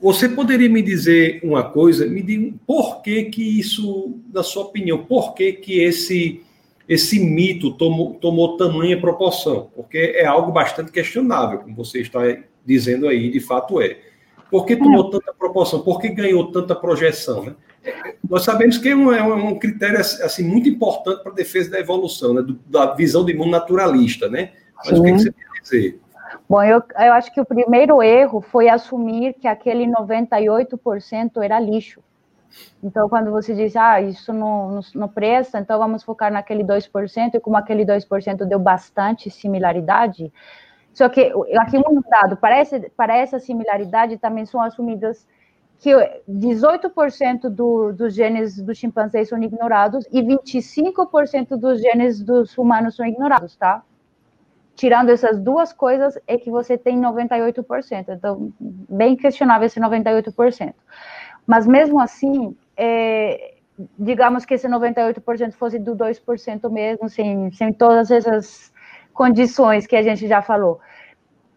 você 0.00 0.28
poderia 0.28 0.68
me 0.68 0.82
dizer 0.82 1.40
uma 1.42 1.62
coisa? 1.62 2.06
Me 2.06 2.22
diga 2.22 2.54
por 2.66 3.02
que 3.02 3.24
que 3.24 3.60
isso, 3.60 4.18
na 4.32 4.42
sua 4.42 4.64
opinião, 4.64 5.04
por 5.04 5.34
que 5.34 5.52
que 5.52 5.80
esse 5.80 6.42
esse 6.88 7.18
mito 7.18 7.72
tomou, 7.72 8.14
tomou 8.14 8.56
tamanha 8.56 9.00
proporção? 9.00 9.70
Porque 9.74 9.98
é 10.14 10.24
algo 10.24 10.52
bastante 10.52 10.92
questionável, 10.92 11.58
como 11.58 11.74
você 11.74 12.00
está 12.00 12.20
dizendo 12.64 13.08
aí, 13.08 13.30
de 13.30 13.40
fato 13.40 13.80
é. 13.80 13.98
Por 14.50 14.64
que 14.64 14.76
tomou 14.76 15.08
é. 15.08 15.10
tanta 15.10 15.34
proporção? 15.34 15.80
Por 15.80 16.00
que 16.00 16.08
ganhou 16.08 16.50
tanta 16.52 16.74
projeção? 16.74 17.44
Né? 17.44 17.54
Nós 18.28 18.44
sabemos 18.44 18.78
que 18.78 18.88
é 18.88 18.96
um, 18.96 19.12
é 19.12 19.22
um 19.22 19.58
critério 19.58 19.98
assim, 19.98 20.44
muito 20.44 20.68
importante 20.68 21.22
para 21.22 21.32
a 21.32 21.34
defesa 21.34 21.70
da 21.70 21.80
evolução, 21.80 22.34
né? 22.34 22.42
Do, 22.42 22.54
da 22.66 22.94
visão 22.94 23.24
de 23.24 23.34
mundo 23.34 23.50
naturalista. 23.50 24.28
Né? 24.28 24.52
Mas 24.76 24.96
Sim. 24.96 25.00
o 25.00 25.02
que, 25.02 25.12
que 25.12 25.18
você 25.18 25.32
quer 25.32 25.62
dizer? 25.62 26.00
Bom, 26.48 26.62
eu, 26.62 26.82
eu 26.98 27.12
acho 27.12 27.32
que 27.32 27.40
o 27.40 27.44
primeiro 27.44 28.02
erro 28.02 28.40
foi 28.40 28.68
assumir 28.68 29.34
que 29.34 29.48
aquele 29.48 29.86
98% 29.86 31.42
era 31.42 31.58
lixo. 31.58 32.00
Então, 32.82 33.08
quando 33.08 33.30
você 33.30 33.54
diz, 33.54 33.76
ah, 33.76 34.00
isso 34.00 34.32
não, 34.32 34.70
não, 34.70 34.80
não 34.94 35.08
presta, 35.08 35.58
então 35.58 35.78
vamos 35.78 36.04
focar 36.04 36.32
naquele 36.32 36.62
2%, 36.62 37.34
e 37.34 37.40
como 37.40 37.56
aquele 37.56 37.84
2% 37.84 38.44
deu 38.44 38.58
bastante 38.58 39.28
similaridade, 39.28 40.32
só 40.96 41.10
que 41.10 41.30
aqui 41.58 41.76
um 41.76 42.00
dado, 42.08 42.38
para 42.38 42.56
essa, 42.56 42.80
para 42.96 43.14
essa 43.14 43.38
similaridade 43.38 44.16
também 44.16 44.46
são 44.46 44.62
assumidas 44.62 45.26
que 45.78 45.90
18% 46.26 47.50
do, 47.50 47.92
dos 47.92 48.14
genes 48.14 48.58
dos 48.62 48.78
chimpanzés 48.78 49.28
são 49.28 49.42
ignorados 49.42 50.06
e 50.10 50.22
25% 50.22 51.56
dos 51.58 51.82
genes 51.82 52.22
dos 52.22 52.56
humanos 52.56 52.96
são 52.96 53.04
ignorados, 53.04 53.54
tá? 53.56 53.82
Tirando 54.76 55.08
essas 55.08 55.40
duas 55.40 55.72
coisas, 55.72 56.18
é 56.26 56.36
que 56.38 56.50
você 56.50 56.76
tem 56.76 57.00
98%. 57.00 58.04
Então, 58.10 58.52
bem 58.60 59.16
questionável 59.16 59.66
esse 59.66 59.80
98%. 59.80 60.74
Mas 61.46 61.66
mesmo 61.66 61.98
assim, 62.00 62.56
é, 62.76 63.54
digamos 63.98 64.44
que 64.44 64.54
esse 64.54 64.68
98% 64.68 65.52
fosse 65.52 65.78
do 65.78 65.96
2% 65.96 66.70
mesmo, 66.70 67.08
sem, 67.08 67.50
sem 67.52 67.72
todas 67.72 68.10
essas 68.10 68.72
condições 69.12 69.86
que 69.86 69.96
a 69.96 70.02
gente 70.02 70.28
já 70.28 70.42
falou. 70.42 70.78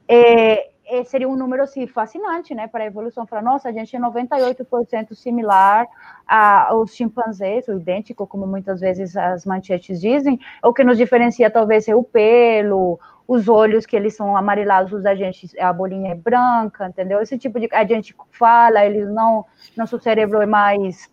É, 0.08 0.70
seria 1.06 1.28
um 1.28 1.36
número 1.36 1.64
assim, 1.64 1.86
fascinante 1.88 2.54
né, 2.54 2.68
para 2.68 2.84
a 2.84 2.88
evolução. 2.88 3.26
Falar, 3.26 3.42
nossa, 3.42 3.70
a 3.70 3.72
gente 3.72 3.96
é 3.96 4.00
98% 4.00 5.14
similar 5.14 5.88
aos 6.28 6.96
chimpanzés, 6.96 7.68
ou 7.68 7.78
idêntico, 7.78 8.28
como 8.28 8.46
muitas 8.46 8.80
vezes 8.80 9.16
as 9.16 9.46
manchetes 9.46 10.00
dizem. 10.00 10.40
O 10.64 10.74
que 10.74 10.84
nos 10.84 10.98
diferencia 10.98 11.50
talvez 11.50 11.88
é 11.88 11.96
o 11.96 12.04
pelo, 12.04 13.00
os 13.28 13.48
olhos 13.48 13.86
que 13.86 13.96
eles 13.96 14.16
são 14.16 14.36
amarelados, 14.36 15.06
a 15.06 15.14
gente, 15.14 15.48
a 15.60 15.72
bolinha 15.72 16.14
é 16.14 16.16
branca, 16.16 16.88
entendeu? 16.88 17.22
Esse 17.22 17.38
tipo 17.38 17.60
de. 17.60 17.70
A 17.72 17.86
gente 17.86 18.16
fala, 18.32 18.84
eles 18.84 19.08
não. 19.08 19.46
Nosso 19.78 20.00
cérebro 20.00 20.42
é 20.42 20.48
mais 20.48 21.10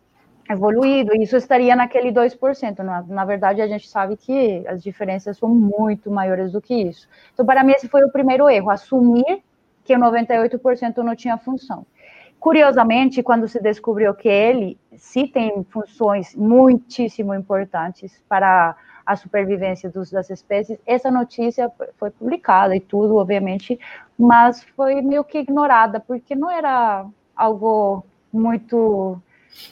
evoluído, 0.48 1.14
isso 1.14 1.36
estaria 1.36 1.74
naquele 1.76 2.10
2%. 2.12 2.78
Na, 2.78 3.02
na 3.02 3.24
verdade, 3.24 3.60
a 3.60 3.66
gente 3.66 3.88
sabe 3.88 4.16
que 4.16 4.66
as 4.66 4.82
diferenças 4.82 5.36
são 5.36 5.48
muito 5.48 6.10
maiores 6.10 6.52
do 6.52 6.60
que 6.60 6.74
isso. 6.74 7.08
Então, 7.34 7.44
para 7.44 7.62
mim, 7.62 7.72
esse 7.72 7.88
foi 7.88 8.02
o 8.04 8.10
primeiro 8.10 8.48
erro, 8.48 8.70
assumir 8.70 9.42
que 9.86 9.94
o 9.94 9.98
98% 9.98 10.96
não 10.98 11.14
tinha 11.14 11.38
função. 11.38 11.86
Curiosamente, 12.40 13.22
quando 13.22 13.48
se 13.48 13.60
descobriu 13.62 14.12
que 14.14 14.28
ele 14.28 14.78
sim 14.96 15.26
tem 15.26 15.64
funções 15.64 16.34
muitíssimo 16.34 17.34
importantes 17.34 18.22
para 18.28 18.76
a 19.04 19.16
supervivência 19.16 19.88
dos, 19.88 20.10
das 20.10 20.28
espécies, 20.28 20.78
essa 20.84 21.10
notícia 21.10 21.70
foi 21.96 22.10
publicada 22.10 22.74
e 22.74 22.80
tudo, 22.80 23.16
obviamente, 23.16 23.78
mas 24.18 24.62
foi 24.76 25.00
meio 25.00 25.24
que 25.24 25.38
ignorada, 25.38 26.00
porque 26.00 26.34
não 26.34 26.50
era 26.50 27.06
algo 27.34 28.04
muito 28.32 29.20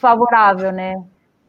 favorável, 0.00 0.70
né? 0.72 1.02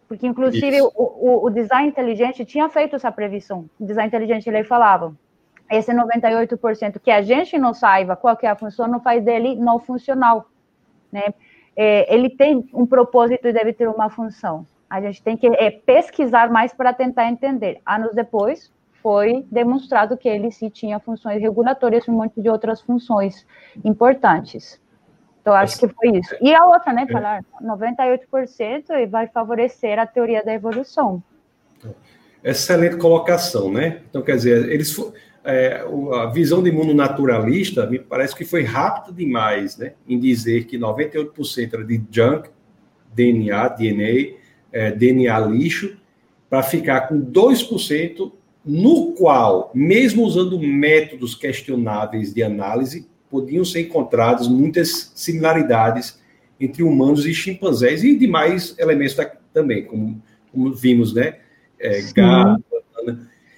Porque, 0.08 0.28
inclusive, 0.28 0.82
o, 0.82 0.92
o, 0.96 1.46
o, 1.46 1.50
design 1.50 1.88
inteligente 1.88 2.46
tinha 2.46 2.70
feito 2.70 2.96
essa 2.96 3.12
previsão. 3.12 3.70
O 3.80 3.86
design 3.86 4.08
inteligente, 4.08 4.48
ele 4.48 4.64
falava, 4.64 5.16
esse 5.70 5.92
98% 5.92 7.00
que 7.00 7.12
a 7.12 7.22
gente 7.22 7.58
não 7.58 7.74
saiba 7.74 8.16
qual 8.16 8.38
é 8.42 8.48
a 8.48 8.56
função, 8.56 8.88
não 8.88 9.00
faz 9.00 9.24
dele 9.24 9.56
não 9.56 9.80
funcional, 9.80 10.50
né? 11.12 11.34
É, 11.76 12.14
ele 12.14 12.30
tem 12.30 12.70
um 12.74 12.86
propósito 12.86 13.48
e 13.48 13.54
deve 13.54 13.74
ter 13.74 13.88
uma 13.90 14.10
função. 14.10 14.66
A 14.90 15.02
gente 15.02 15.22
tem 15.22 15.36
que 15.36 15.48
é, 15.48 15.72
pesquisar 15.72 16.50
mais 16.50 16.74
para 16.74 16.94
tentar 16.94 17.28
entender. 17.28 17.82
Anos 17.86 18.14
depois, 18.14 18.72
foi 19.02 19.46
demonstrado 19.52 20.18
que 20.18 20.28
ele 20.28 20.50
sim 20.52 20.70
tinha 20.70 21.00
funções 21.00 21.42
regulatórias 21.42 22.06
e 22.06 22.12
um 22.12 22.16
monte 22.16 22.42
de 22.42 22.50
outras 22.50 22.82
funções 22.82 23.46
importantes. 23.84 24.80
Então, 25.42 25.54
acho 25.54 25.78
que 25.78 25.88
foi 25.88 26.18
isso. 26.18 26.36
E 26.42 26.56
a 26.56 26.66
outra, 26.66 26.92
né, 26.92 27.06
falar 27.06 27.44
98% 27.62 28.90
e 28.90 29.06
vai 29.06 29.28
favorecer 29.28 30.00
a 30.00 30.08
teoria 30.08 30.44
da 30.44 30.52
evolução. 30.52 31.22
Excelente 32.44 32.98
colocação, 32.98 33.72
né? 33.72 34.02
Então, 34.10 34.24
quer 34.24 34.38
dizer, 34.38 34.72
eles 34.72 34.92
é, 35.46 35.86
a 36.14 36.26
visão 36.26 36.62
de 36.64 36.72
mundo 36.72 36.94
naturalista 36.94 37.86
me 37.86 38.00
parece 38.00 38.36
que 38.36 38.44
foi 38.44 38.64
rápida 38.64 39.16
demais 39.16 39.78
né, 39.78 39.94
em 40.08 40.20
dizer 40.20 40.66
que 40.66 40.78
98% 40.78 41.74
era 41.74 41.84
de 41.84 42.02
junk, 42.10 42.50
DNA, 43.14 43.68
DNA, 43.70 44.34
é, 44.72 44.92
DNA 44.92 45.40
lixo, 45.42 45.98
para 46.50 46.64
ficar 46.64 47.02
com 47.02 47.22
2%, 47.22 48.32
no 48.66 49.14
qual, 49.14 49.72
mesmo 49.74 50.24
usando 50.24 50.60
métodos 50.60 51.36
questionáveis 51.36 52.34
de 52.34 52.42
análise, 52.42 53.08
podiam 53.30 53.64
ser 53.64 53.82
encontradas 53.82 54.48
muitas 54.48 55.12
similaridades 55.14 56.20
entre 56.60 56.82
humanos 56.82 57.26
e 57.26 57.34
chimpanzés 57.34 58.04
e 58.04 58.16
demais 58.16 58.76
elementos 58.80 59.16
também, 59.54 59.86
como, 59.86 60.22
como 60.52 60.74
vimos, 60.74 61.14
né? 61.14 61.36
É, 61.80 62.02
gato. 62.14 62.64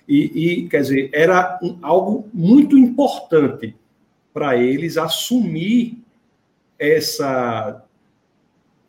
E, 0.07 0.61
e, 0.63 0.69
quer 0.69 0.81
dizer, 0.81 1.09
era 1.11 1.59
um, 1.61 1.77
algo 1.81 2.29
muito 2.33 2.77
importante 2.77 3.75
para 4.33 4.55
eles 4.55 4.97
assumir 4.97 6.01
essa, 6.79 7.83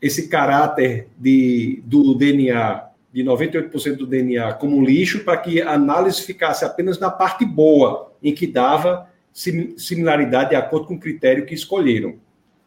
esse 0.00 0.28
caráter 0.28 1.08
de, 1.18 1.82
do 1.84 2.14
DNA, 2.14 2.84
de 3.12 3.24
98% 3.24 3.96
do 3.96 4.06
DNA 4.06 4.52
como 4.54 4.84
lixo, 4.84 5.24
para 5.24 5.36
que 5.38 5.60
a 5.60 5.72
análise 5.72 6.22
ficasse 6.22 6.64
apenas 6.64 6.98
na 7.00 7.10
parte 7.10 7.44
boa, 7.44 8.12
em 8.22 8.32
que 8.32 8.46
dava 8.46 9.08
similaridade 9.32 10.50
de 10.50 10.56
acordo 10.56 10.86
com 10.86 10.94
o 10.94 11.00
critério 11.00 11.46
que 11.46 11.54
escolheram. 11.54 12.14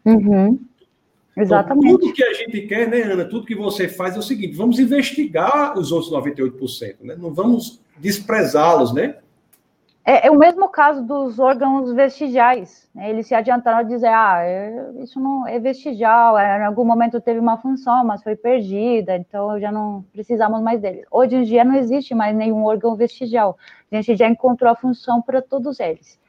Uhum. 0.04 0.60
Exatamente. 1.38 1.88
Então, 1.88 2.00
tudo 2.00 2.14
que 2.14 2.24
a 2.24 2.34
gente 2.34 2.62
quer, 2.62 2.90
né, 2.90 3.04
Ana? 3.04 3.26
Tudo 3.26 3.46
que 3.46 3.56
você 3.56 3.88
faz 3.88 4.16
é 4.16 4.20
o 4.20 4.24
seguinte: 4.24 4.56
vamos 4.56 4.80
investigar 4.80 5.78
os 5.78 5.92
outros 5.92 6.12
98%, 6.12 6.96
né? 7.02 7.16
Não 7.18 7.34
vamos 7.34 7.82
desprezá-los, 7.98 8.94
né? 8.94 9.16
É, 10.04 10.28
é, 10.28 10.32
o 10.32 10.38
mesmo 10.38 10.68
caso 10.68 11.04
dos 11.04 11.38
órgãos 11.38 11.94
vestigiais. 11.94 12.90
Né? 12.94 13.12
Eles 13.12 13.28
se 13.28 13.36
adiantaram 13.36 13.78
a 13.78 13.84
dizer, 13.84 14.08
ah, 14.08 14.40
é, 14.42 14.92
isso 15.00 15.20
não 15.20 15.48
é 15.48 15.60
vestigial, 15.60 16.38
é, 16.38 16.60
em 16.60 16.66
algum 16.66 16.84
momento 16.84 17.22
teve 17.22 17.40
uma 17.40 17.58
função, 17.58 18.04
mas 18.04 18.24
foi 18.24 18.36
perdida, 18.36 19.16
então 19.16 19.60
já 19.60 19.72
não 19.72 20.04
precisamos 20.12 20.62
mais 20.62 20.82
deles. 20.82 21.06
Hoje 21.12 21.36
em 21.36 21.44
dia 21.44 21.64
não 21.64 21.76
existe 21.76 22.16
mais 22.16 22.36
nenhum 22.36 22.66
órgão 22.66 22.96
vestigial. 22.96 23.58
A 23.92 23.96
gente 23.96 24.16
já 24.16 24.28
encontrou 24.28 24.72
a 24.72 24.76
função 24.76 25.22
para 25.22 25.42
todos 25.42 25.80
eles. 25.80 26.20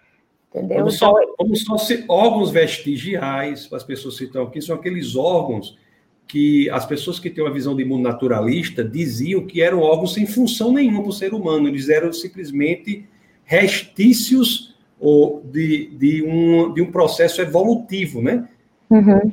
Entendeu? 0.51 0.79
Como 0.79 0.91
só, 0.91 1.15
como 1.39 1.57
só 1.57 1.77
órgãos 2.09 2.51
vestigiais, 2.51 3.73
as 3.73 3.83
pessoas 3.83 4.19
citam 4.19 4.43
aqui, 4.43 4.61
são 4.61 4.77
aqueles 4.77 5.17
órgãos 5.17 5.79
que 6.33 6.71
as 6.71 6.87
pessoas 6.87 7.21
que 7.21 7.29
têm 7.29 7.45
uma 7.45 7.53
visão 7.53 7.77
de 7.77 7.85
mundo 7.85 8.05
naturalista 8.05 8.83
diziam 8.83 9.45
que 9.45 9.61
eram 9.61 9.81
órgãos 9.81 10.15
sem 10.15 10.27
função 10.27 10.73
nenhuma 10.73 11.03
para 11.03 11.11
o 11.11 11.13
ser 11.13 11.35
humano, 11.35 11.69
eles 11.69 11.91
eram 11.91 12.11
simplesmente 12.11 13.07
restícios 13.45 14.75
ou 14.99 15.43
de, 15.45 15.89
de, 15.89 16.25
um, 16.25 16.73
de 16.73 16.81
um 16.81 16.91
processo 16.91 17.43
evolutivo, 17.43 18.23
né? 18.23 18.49
Uhum. 18.89 19.31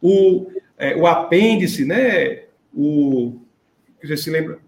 O, 0.00 0.46
é, 0.78 0.94
o 0.94 1.04
apêndice, 1.04 1.84
né? 1.84 2.44
O, 2.72 3.40
você 4.00 4.16
se 4.16 4.30
lembra? 4.30 4.60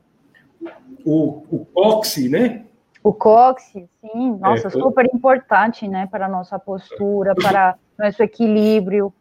O, 1.05 1.45
o 1.49 1.65
cóccix, 1.67 2.29
né? 2.29 2.65
O 3.05 3.13
cóccix, 3.13 3.89
sim, 4.01 4.37
nossa, 4.41 4.67
é, 4.67 4.71
super 4.71 5.09
importante, 5.15 5.87
né, 5.87 6.09
para 6.11 6.27
a 6.27 6.29
nossa 6.29 6.59
postura, 6.59 7.37
para 7.37 7.77
nosso 7.97 8.21
equilíbrio. 8.21 9.15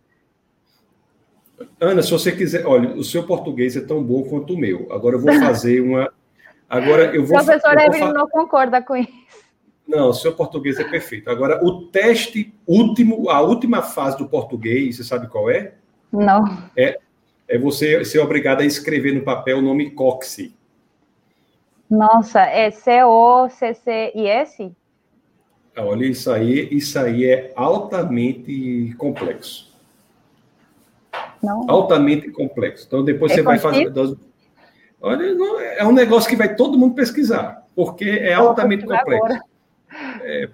Ana, 1.79 2.01
se 2.01 2.11
você 2.11 2.31
quiser, 2.31 2.65
olha, 2.65 2.95
o 2.95 3.03
seu 3.03 3.23
português 3.23 3.75
é 3.75 3.81
tão 3.81 4.03
bom 4.03 4.23
quanto 4.23 4.53
o 4.53 4.57
meu. 4.57 4.87
Agora 4.91 5.15
eu 5.15 5.21
vou 5.21 5.33
fazer 5.33 5.81
uma. 5.81 6.11
Agora 6.69 7.15
eu 7.15 7.25
vou. 7.25 7.37
O 7.37 7.41
professor 7.45 7.79
Evelyn 7.79 8.13
não 8.13 8.29
concorda 8.29 8.81
com 8.81 8.95
isso. 8.95 9.25
Não, 9.87 10.09
o 10.09 10.13
seu 10.13 10.33
português 10.33 10.79
é 10.79 10.83
perfeito. 10.83 11.29
Agora, 11.29 11.63
o 11.63 11.87
teste 11.87 12.53
último, 12.65 13.29
a 13.29 13.39
última 13.41 13.83
fase 13.83 14.17
do 14.17 14.27
português, 14.27 14.97
você 14.97 15.03
sabe 15.03 15.27
qual 15.27 15.49
é? 15.49 15.75
Não. 16.11 16.43
É, 16.75 16.97
é 17.47 17.59
você 17.59 18.03
ser 18.03 18.19
obrigado 18.19 18.61
a 18.61 18.65
escrever 18.65 19.13
no 19.13 19.21
papel 19.21 19.59
o 19.59 19.61
nome 19.61 19.91
cóccix. 19.91 20.51
Nossa, 21.89 22.41
é 22.41 22.71
C-O-C-C-I-S? 22.71 24.71
Olha, 25.77 26.05
isso 26.05 26.31
aí, 26.31 26.67
isso 26.71 26.97
aí 26.97 27.25
é 27.25 27.51
altamente 27.55 28.95
complexo. 28.97 29.74
Não. 31.45 31.65
Altamente 31.69 32.29
complexo. 32.31 32.85
Então, 32.87 33.03
depois 33.03 33.31
é 33.31 33.35
você 33.35 33.41
vai 33.41 33.59
fazer. 33.59 33.93
Olha, 35.01 35.23
é 35.77 35.85
um 35.85 35.91
negócio 35.91 36.29
que 36.29 36.35
vai 36.35 36.55
todo 36.55 36.77
mundo 36.77 36.95
pesquisar, 36.95 37.65
porque 37.75 38.09
é 38.09 38.33
altamente 38.33 38.85
complexo. 38.85 39.39
É, 40.23 40.49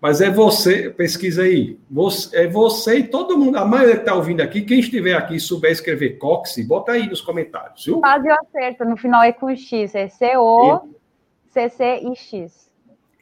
mas 0.00 0.20
é 0.20 0.30
você, 0.30 0.90
pesquisa 0.90 1.42
aí. 1.42 1.78
Você, 1.90 2.36
é 2.36 2.46
você 2.46 2.98
e 2.98 3.04
todo 3.04 3.36
mundo, 3.36 3.56
a 3.56 3.64
maioria 3.64 3.94
que 3.96 4.02
está 4.02 4.14
ouvindo 4.14 4.40
aqui, 4.40 4.62
quem 4.62 4.78
estiver 4.80 5.14
aqui 5.14 5.36
e 5.36 5.40
souber 5.40 5.72
escrever 5.72 6.18
Cox, 6.18 6.56
bota 6.66 6.92
aí 6.92 7.08
nos 7.08 7.20
comentários, 7.20 7.84
viu? 7.84 8.00
Quase 8.00 8.28
acerto, 8.30 8.84
no 8.84 8.96
final 8.96 9.22
é 9.22 9.32
com 9.32 9.54
X, 9.54 9.94
é 9.94 10.08
C-O-C-C-I-X. 10.08 10.88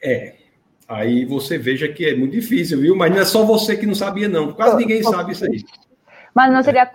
É. 0.03 0.35
Aí 0.87 1.25
você 1.25 1.57
veja 1.57 1.87
que 1.87 2.05
é 2.05 2.15
muito 2.15 2.31
difícil, 2.31 2.79
viu? 2.79 2.95
Mas 2.95 3.11
não 3.11 3.19
é 3.19 3.25
só 3.25 3.43
você 3.43 3.75
que 3.75 3.85
não 3.85 3.95
sabia, 3.95 4.29
não. 4.29 4.53
Quase 4.53 4.77
ninguém 4.77 5.03
sabe 5.03 5.33
isso 5.33 5.45
aí. 5.45 5.63
Mas 6.37 6.53
não 6.53 6.61
seria 6.61 6.83
é. 6.83 6.89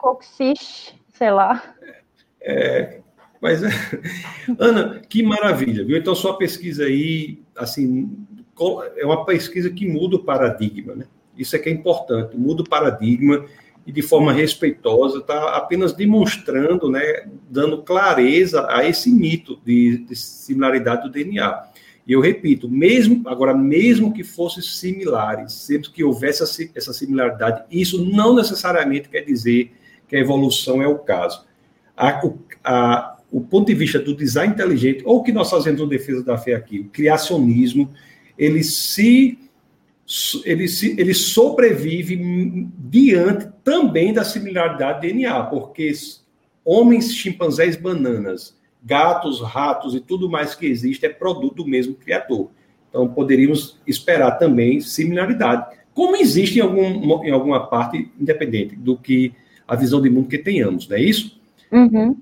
Sei 1.09 1.31
lá. 1.33 1.61
É, 2.41 3.01
mas, 3.41 3.61
Ana, 4.57 5.03
que 5.09 5.21
maravilha, 5.21 5.85
viu? 5.85 5.97
Então, 5.97 6.15
sua 6.15 6.39
pesquisa 6.39 6.85
aí, 6.85 7.43
assim, 7.57 8.25
é 8.97 9.05
uma 9.05 9.25
pesquisa 9.25 9.69
que 9.69 9.85
muda 9.85 10.15
o 10.15 10.23
paradigma, 10.23 10.95
né? 10.95 11.07
Isso 11.37 11.57
é 11.57 11.59
que 11.59 11.69
é 11.69 11.73
importante, 11.73 12.37
muda 12.37 12.63
o 12.63 12.69
paradigma 12.69 13.45
e 13.85 13.91
de 13.91 14.01
forma 14.01 14.33
respeitosa 14.33 15.19
está 15.19 15.57
apenas 15.57 15.93
demonstrando, 15.93 16.89
né, 16.89 17.27
dando 17.51 17.83
clareza 17.83 18.65
a 18.71 18.87
esse 18.87 19.11
mito 19.11 19.59
de, 19.65 20.05
de, 20.07 20.15
similaridade 20.15 21.03
do 21.03 21.11
DNA. 21.11 21.65
E 22.07 22.13
eu 22.13 22.21
repito, 22.21 22.69
mesmo 22.69 23.23
agora, 23.29 23.55
mesmo 23.55 24.13
que 24.13 24.25
fossem 24.25 24.63
similares, 24.63 25.53
sempre 25.53 25.91
que 25.91 26.03
houvesse 26.03 26.43
essa, 26.75 26.93
similaridade, 26.93 27.65
isso 27.71 28.05
não 28.05 28.35
necessariamente 28.35 29.09
quer 29.09 29.21
dizer 29.21 29.73
que 30.09 30.17
a 30.17 30.19
evolução 30.19 30.83
é 30.83 30.87
o 30.87 30.99
caso. 30.99 31.47
A, 31.97 32.21
a, 32.65 33.19
o 33.31 33.41
ponto 33.41 33.69
de 33.69 33.75
vista 33.75 33.99
do 33.99 34.17
design 34.17 34.53
inteligente, 34.53 35.03
ou 35.05 35.19
o 35.19 35.23
que 35.23 35.33
nós 35.33 35.49
fazemos 35.49 35.81
no 35.81 35.89
Defesa 35.89 36.25
da 36.25 36.37
Fé 36.37 36.55
aqui, 36.55 36.81
o 36.81 36.89
criacionismo, 36.89 37.89
ele 38.37 38.65
se 38.65 39.39
ele, 40.45 40.69
se, 40.69 41.01
ele 41.01 41.15
sobrevive 41.15 42.69
diante 42.79 43.49
também 43.65 44.13
da 44.13 44.25
similaridade 44.25 45.01
DNA, 45.01 45.45
porque 45.45 45.93
homens, 46.65 47.15
chimpanzés, 47.15 47.77
bananas, 47.77 48.55
gatos, 48.85 49.41
ratos 49.41 49.95
e 49.95 50.01
tudo 50.01 50.29
mais 50.29 50.55
que 50.55 50.67
existe 50.67 51.07
é 51.07 51.09
produto 51.09 51.57
do 51.57 51.67
mesmo 51.67 51.95
criador. 51.95 52.51
Então, 52.89 53.09
poderíamos 53.09 53.79
esperar 53.87 54.33
também 54.33 54.81
similaridade, 54.81 55.77
como 55.95 56.17
existe 56.17 56.59
em, 56.59 56.63
algum, 56.63 57.25
em 57.25 57.31
alguma 57.31 57.67
parte, 57.67 58.11
independente 58.19 58.75
do 58.77 58.97
que 58.97 59.35
a 59.69 59.77
visão 59.77 60.01
de 60.01 60.11
mundo 60.11 60.29
que 60.29 60.39
tenhamos, 60.39 60.89
não 60.89 60.97
é 60.97 61.01
isso? 61.01 61.41
Uhum. 61.71 62.17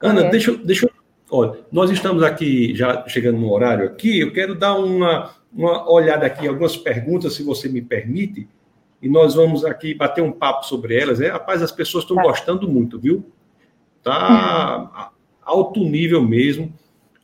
Ana, 0.00 0.26
é. 0.26 0.30
deixa, 0.30 0.56
deixa 0.56 0.86
eu. 0.86 0.92
Olha, 1.30 1.60
nós 1.70 1.90
estamos 1.90 2.22
aqui 2.22 2.74
já 2.74 3.06
chegando 3.08 3.38
no 3.38 3.50
horário 3.50 3.86
aqui. 3.86 4.20
Eu 4.20 4.32
quero 4.32 4.54
dar 4.54 4.74
uma, 4.74 5.32
uma 5.52 5.90
olhada 5.90 6.26
aqui, 6.26 6.46
algumas 6.46 6.76
perguntas, 6.76 7.34
se 7.34 7.42
você 7.42 7.68
me 7.68 7.80
permite, 7.80 8.46
e 9.00 9.08
nós 9.08 9.34
vamos 9.34 9.64
aqui 9.64 9.94
bater 9.94 10.22
um 10.22 10.30
papo 10.30 10.66
sobre 10.66 11.00
elas. 11.00 11.20
Né? 11.20 11.28
Rapaz, 11.28 11.62
as 11.62 11.72
pessoas 11.72 12.04
estão 12.04 12.16
tá. 12.16 12.22
gostando 12.22 12.68
muito, 12.68 12.98
viu? 12.98 13.24
Tá 14.02 15.11
alto 15.44 15.80
nível 15.80 16.22
mesmo. 16.22 16.72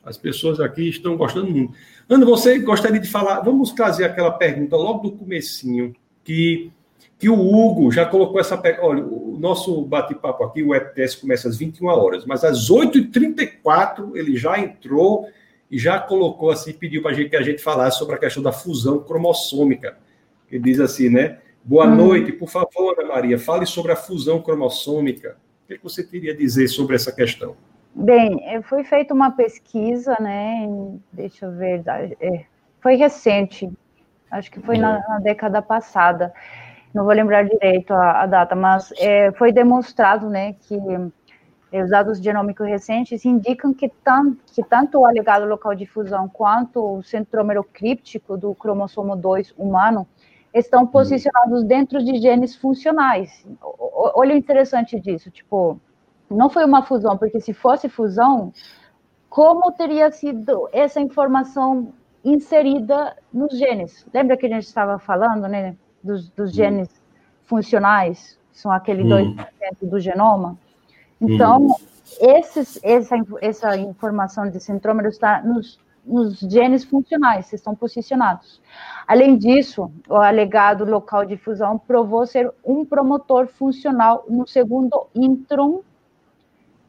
As 0.03 0.17
pessoas 0.17 0.59
aqui 0.59 0.89
estão 0.89 1.17
gostando 1.17 1.49
muito. 1.49 1.73
Ana, 2.07 2.25
você 2.25 2.59
gostaria 2.59 2.99
de 2.99 3.07
falar? 3.07 3.41
Vamos 3.41 3.71
trazer 3.71 4.05
aquela 4.05 4.31
pergunta 4.31 4.75
logo 4.75 5.09
do 5.09 5.17
comecinho 5.17 5.93
que 6.23 6.71
que 7.19 7.27
o 7.27 7.35
Hugo 7.37 7.91
já 7.91 8.05
colocou 8.05 8.39
essa. 8.39 8.59
Olha, 8.79 9.03
o 9.03 9.37
nosso 9.37 9.81
bate-papo 9.81 10.41
aqui, 10.45 10.63
o 10.63 10.73
ETS 10.73 11.15
começa 11.15 11.49
às 11.49 11.57
21 11.57 11.87
horas, 11.87 12.25
mas 12.25 12.45
às 12.45 12.69
8h34 12.71 14.15
ele 14.15 14.37
já 14.37 14.57
entrou 14.57 15.27
e 15.69 15.77
já 15.77 15.99
colocou 15.99 16.49
assim, 16.49 16.71
pediu 16.71 17.01
para 17.01 17.13
gente 17.13 17.29
que 17.29 17.35
a 17.35 17.41
gente 17.41 17.61
falasse 17.61 17.99
sobre 17.99 18.15
a 18.15 18.17
questão 18.17 18.41
da 18.41 18.53
fusão 18.53 18.99
cromossômica. 19.03 19.97
Ele 20.49 20.63
diz 20.63 20.79
assim, 20.79 21.09
né? 21.09 21.39
Boa 21.61 21.85
hum. 21.85 21.95
noite, 21.95 22.31
por 22.31 22.49
favor, 22.49 22.95
Ana 22.97 23.09
Maria, 23.09 23.37
fale 23.37 23.65
sobre 23.65 23.91
a 23.91 23.95
fusão 23.97 24.41
cromossômica. 24.41 25.37
O 25.65 25.67
que, 25.67 25.73
é 25.73 25.77
que 25.77 25.83
você 25.83 26.01
teria 26.01 26.31
a 26.31 26.35
dizer 26.35 26.69
sobre 26.69 26.95
essa 26.95 27.11
questão? 27.11 27.55
Bem, 27.93 28.39
é, 28.47 28.61
foi 28.61 28.83
feita 28.83 29.13
uma 29.13 29.31
pesquisa, 29.31 30.15
né? 30.19 30.67
Deixa 31.11 31.45
eu 31.45 31.51
ver, 31.51 31.83
é, 31.87 32.45
foi 32.81 32.95
recente, 32.95 33.69
acho 34.31 34.51
que 34.51 34.59
foi 34.59 34.77
na, 34.77 34.99
na 35.07 35.19
década 35.19 35.61
passada 35.61 36.33
não 36.93 37.03
vou 37.03 37.13
lembrar 37.13 37.43
direito 37.43 37.93
a, 37.93 38.23
a 38.23 38.25
data, 38.25 38.55
mas 38.55 38.91
é, 38.97 39.31
foi 39.33 39.51
demonstrado, 39.51 40.29
né, 40.29 40.53
que 40.53 40.75
os 41.71 41.89
dados 41.89 42.19
genômicos 42.19 42.67
recentes 42.67 43.23
indicam 43.25 43.73
que, 43.73 43.89
tam, 44.03 44.35
que 44.53 44.63
tanto 44.63 44.99
o 44.99 45.05
alegado 45.05 45.45
local 45.45 45.75
de 45.75 45.85
fusão 45.85 46.27
quanto 46.27 46.97
o 46.97 47.03
centrômero 47.03 47.63
críptico 47.63 48.35
do 48.35 48.55
cromossomo 48.55 49.15
2 49.15 49.53
humano 49.55 50.07
estão 50.51 50.81
uhum. 50.81 50.87
posicionados 50.87 51.63
dentro 51.63 52.03
de 52.03 52.17
genes 52.19 52.55
funcionais, 52.55 53.45
olha 53.61 54.33
o 54.33 54.37
interessante 54.37 54.99
disso, 54.99 55.29
tipo, 55.29 55.79
não 56.29 56.49
foi 56.49 56.65
uma 56.65 56.83
fusão, 56.83 57.17
porque 57.17 57.39
se 57.39 57.53
fosse 57.53 57.89
fusão, 57.89 58.51
como 59.29 59.71
teria 59.71 60.11
sido 60.11 60.69
essa 60.71 60.99
informação 60.99 61.93
inserida 62.23 63.15
nos 63.33 63.57
genes? 63.57 64.05
Lembra 64.13 64.37
que 64.37 64.45
a 64.45 64.49
gente 64.49 64.65
estava 64.65 64.99
falando, 64.99 65.47
né, 65.47 65.75
dos, 66.03 66.29
dos 66.29 66.53
genes 66.53 66.89
funcionais, 67.45 68.37
são 68.51 68.71
aquele 68.71 69.03
hum. 69.03 69.35
2% 69.35 69.89
do 69.89 69.99
genoma? 69.99 70.57
Então, 71.21 71.67
hum. 71.67 71.75
esses, 72.19 72.79
essa, 72.83 73.15
essa 73.41 73.77
informação 73.77 74.49
de 74.49 74.59
centrômero 74.59 75.09
está 75.09 75.41
nos 75.41 75.79
nos 76.09 76.39
genes 76.39 76.83
funcionais, 76.83 77.53
estão 77.53 77.75
posicionados. 77.75 78.59
Além 79.07 79.37
disso, 79.37 79.91
o 80.07 80.15
alegado 80.15 80.83
local 80.83 81.25
de 81.25 81.37
fusão 81.37 81.77
provou 81.77 82.25
ser 82.25 82.51
um 82.65 82.83
promotor 82.83 83.47
funcional 83.47 84.25
no 84.27 84.47
segundo 84.47 85.07
intron 85.13 85.81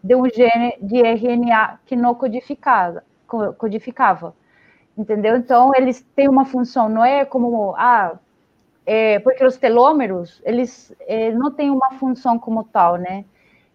de 0.03 0.15
um 0.15 0.25
gene 0.29 0.77
de 0.81 1.01
RNA 1.01 1.81
que 1.87 1.95
não 1.95 2.15
codificava, 2.15 3.05
codificava. 3.59 4.35
Entendeu? 4.97 5.37
Então, 5.37 5.73
eles 5.75 6.05
têm 6.15 6.29
uma 6.29 6.45
função, 6.45 6.89
não 6.89 7.05
é 7.05 7.25
como, 7.25 7.75
ah, 7.77 8.19
é, 8.85 9.19
porque 9.21 9.45
os 9.45 9.57
telômeros, 9.57 10.43
eles 10.45 10.93
é, 11.01 11.31
não 11.33 11.51
têm 11.51 11.71
uma 11.71 11.93
função 11.93 12.39
como 12.39 12.65
tal, 12.65 12.97
né? 12.97 13.25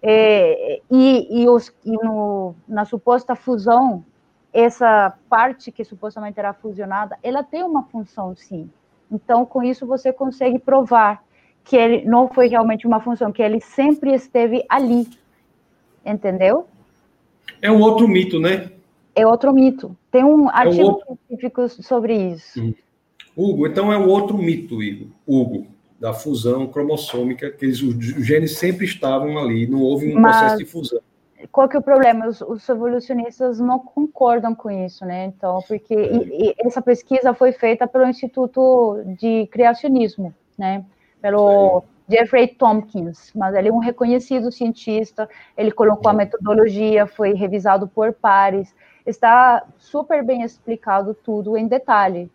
É, 0.01 0.81
e, 0.91 1.41
e, 1.41 1.49
os, 1.49 1.73
e 1.83 1.91
no, 1.91 2.53
na 2.67 2.85
suposta 2.85 3.35
fusão 3.35 4.03
essa 4.53 5.13
parte 5.29 5.71
que 5.71 5.83
supostamente 5.83 6.39
era 6.39 6.53
fusionada, 6.53 7.17
ela 7.21 7.43
tem 7.43 7.63
uma 7.63 7.83
função, 7.83 8.35
sim. 8.35 8.69
Então, 9.11 9.45
com 9.45 9.61
isso, 9.61 9.85
você 9.85 10.13
consegue 10.13 10.59
provar 10.59 11.21
que 11.63 11.75
ele 11.75 12.05
não 12.05 12.29
foi 12.29 12.47
realmente 12.47 12.87
uma 12.87 13.01
função, 13.01 13.33
que 13.33 13.41
ele 13.41 13.59
sempre 13.59 14.13
esteve 14.13 14.63
ali. 14.69 15.09
Entendeu? 16.05 16.67
É 17.61 17.71
um 17.71 17.81
outro 17.81 18.07
mito, 18.07 18.39
né? 18.39 18.69
É 19.15 19.25
outro 19.25 19.53
mito. 19.53 19.95
Tem 20.11 20.23
um 20.23 20.49
é 20.49 20.53
artigo 20.53 20.83
um 20.83 20.87
outro... 20.87 21.17
científico 21.27 21.69
sobre 21.69 22.15
isso. 22.15 22.61
Hum. 22.61 22.73
Hugo, 23.35 23.67
então 23.67 23.91
é 23.91 23.97
um 23.97 24.07
outro 24.07 24.37
mito. 24.37 24.77
Hugo, 25.27 25.67
da 25.99 26.13
fusão 26.13 26.67
cromossômica, 26.67 27.51
que 27.51 27.65
eles, 27.65 27.81
os 27.81 27.97
genes 28.25 28.57
sempre 28.57 28.85
estavam 28.85 29.37
ali, 29.37 29.67
não 29.67 29.81
houve 29.81 30.13
um 30.13 30.19
Mas... 30.19 30.37
processo 30.37 30.57
de 30.57 30.65
fusão 30.65 31.01
qual 31.51 31.69
que 31.69 31.75
é 31.75 31.79
o 31.79 31.83
problema? 31.83 32.27
Os, 32.27 32.41
os, 32.41 32.67
evolucionistas 32.67 33.59
não 33.59 33.79
concordam 33.79 34.55
com 34.55 34.69
isso, 34.69 35.05
né? 35.05 35.25
Então, 35.25 35.59
porque 35.67 35.93
e, 35.93 36.49
e 36.49 36.55
essa 36.59 36.81
pesquisa 36.81 37.33
foi 37.33 37.51
feita 37.51 37.87
pelo 37.87 38.07
Instituto 38.07 39.01
de 39.19 39.47
Criacionismo, 39.47 40.33
né? 40.57 40.85
Pelo 41.21 41.83
Jeffrey 42.09 42.47
Tompkins, 42.47 43.31
mas 43.35 43.55
ele 43.55 43.69
é 43.69 43.73
um 43.73 43.79
reconhecido 43.79 44.51
cientista, 44.51 45.27
ele 45.57 45.71
colocou 45.71 46.09
a 46.09 46.13
metodologia, 46.13 47.07
foi 47.07 47.33
revisado 47.33 47.87
por 47.87 48.13
pares, 48.13 48.73
está 49.05 49.65
super 49.77 50.23
bem 50.23 50.43
explicado 50.43 51.13
tudo 51.13 51.57
em 51.57 51.67
detalhe, 51.67 52.29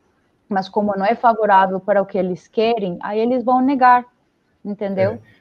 mas 0.48 0.68
como 0.68 0.96
não 0.96 1.04
é 1.04 1.14
favorável 1.14 1.78
para 1.78 2.02
o 2.02 2.06
que 2.06 2.18
eles 2.18 2.48
querem, 2.48 2.98
aí 3.00 3.20
eles 3.20 3.44
vão 3.44 3.60
negar, 3.60 4.04
entendeu? 4.64 5.12
É 5.12 5.40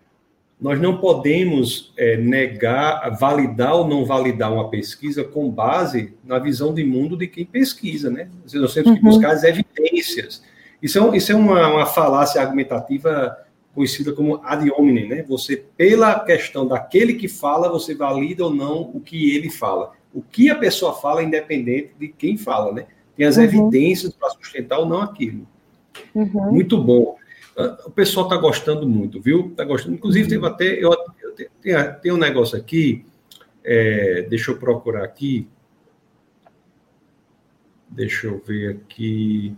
nós 0.60 0.80
não 0.80 0.98
podemos 0.98 1.94
é, 1.98 2.18
negar, 2.18 3.18
validar 3.18 3.76
ou 3.76 3.88
não 3.88 4.04
validar 4.04 4.52
uma 4.52 4.70
pesquisa 4.70 5.24
com 5.24 5.50
base 5.50 6.14
na 6.24 6.38
visão 6.38 6.74
de 6.74 6.84
mundo 6.84 7.16
de 7.16 7.28
quem 7.28 7.46
pesquisa, 7.46 8.10
né? 8.10 8.28
Nós 8.54 8.74
temos 8.74 8.92
que 8.92 8.98
uhum. 8.98 9.10
buscar 9.10 9.32
as 9.32 9.44
evidências. 9.44 10.44
Isso 10.82 11.00
é, 11.00 11.18
isso 11.18 11.32
é 11.32 11.36
uma, 11.36 11.66
uma 11.70 11.86
falácia 11.86 12.42
argumentativa 12.42 13.38
conhecida 13.80 14.12
como 14.12 14.42
ad 14.44 14.70
hominem, 14.72 15.08
né? 15.08 15.24
Você, 15.24 15.64
pela 15.78 16.20
questão 16.20 16.68
daquele 16.68 17.14
que 17.14 17.30
fala, 17.30 17.70
você 17.70 17.96
valida 17.96 18.44
ou 18.44 18.54
não 18.54 18.82
o 18.94 19.00
que 19.00 19.34
ele 19.34 19.50
fala. 19.50 19.94
O 20.14 20.22
que 20.22 20.50
a 20.50 20.56
pessoa 20.56 20.94
fala 21.00 21.22
é 21.22 21.24
independente 21.24 21.92
de 21.98 22.10
quem 22.10 22.36
fala, 22.36 22.74
né? 22.74 22.88
Tem 23.16 23.26
as 23.26 23.38
uhum. 23.38 23.44
evidências 23.44 24.12
para 24.12 24.32
sustentar 24.32 24.80
ou 24.80 24.86
não 24.86 25.00
aquilo. 25.02 25.48
Uhum. 26.14 26.52
Muito 26.52 26.78
bom. 26.78 27.16
O 27.86 27.92
pessoal 27.92 28.26
está 28.26 28.36
gostando 28.36 28.86
muito, 28.86 29.22
viu? 29.22 29.48
Está 29.48 29.64
gostando. 29.64 29.96
Inclusive, 29.96 30.28
teve 30.28 30.46
até. 30.46 30.66
Eu, 30.66 30.92
eu 31.22 31.34
tem, 31.62 31.74
tem 32.02 32.12
um 32.12 32.18
negócio 32.18 32.58
aqui. 32.58 33.06
É, 33.64 34.24
deixa 34.24 34.52
eu 34.52 34.58
procurar 34.58 35.06
aqui. 35.06 35.48
Deixa 37.90 38.28
eu 38.28 38.44
ver 38.46 38.72
aqui. 38.72 39.56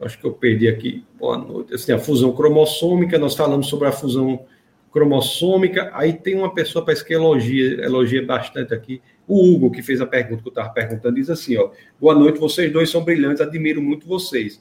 Acho 0.00 0.18
que 0.18 0.26
eu 0.26 0.32
perdi 0.32 0.66
aqui. 0.66 1.04
Boa 1.18 1.36
noite. 1.36 1.74
Assim, 1.74 1.92
a 1.92 1.98
fusão 1.98 2.32
cromossômica, 2.32 3.18
nós 3.18 3.34
falamos 3.34 3.66
sobre 3.68 3.88
a 3.88 3.92
fusão 3.92 4.46
cromossômica. 4.90 5.90
Aí 5.92 6.12
tem 6.12 6.34
uma 6.34 6.54
pessoa, 6.54 6.84
parece 6.84 7.04
que 7.04 7.12
elogia, 7.12 7.84
elogia 7.84 8.24
bastante 8.24 8.72
aqui. 8.72 9.02
O 9.28 9.54
Hugo, 9.54 9.70
que 9.70 9.82
fez 9.82 10.00
a 10.00 10.06
pergunta 10.06 10.42
que 10.42 10.48
eu 10.48 10.52
estava 10.52 10.70
perguntando, 10.70 11.16
diz 11.16 11.28
assim: 11.28 11.56
ó, 11.56 11.70
boa 12.00 12.14
noite, 12.14 12.38
vocês 12.38 12.72
dois 12.72 12.88
são 12.90 13.04
brilhantes, 13.04 13.40
admiro 13.40 13.82
muito 13.82 14.06
vocês. 14.06 14.60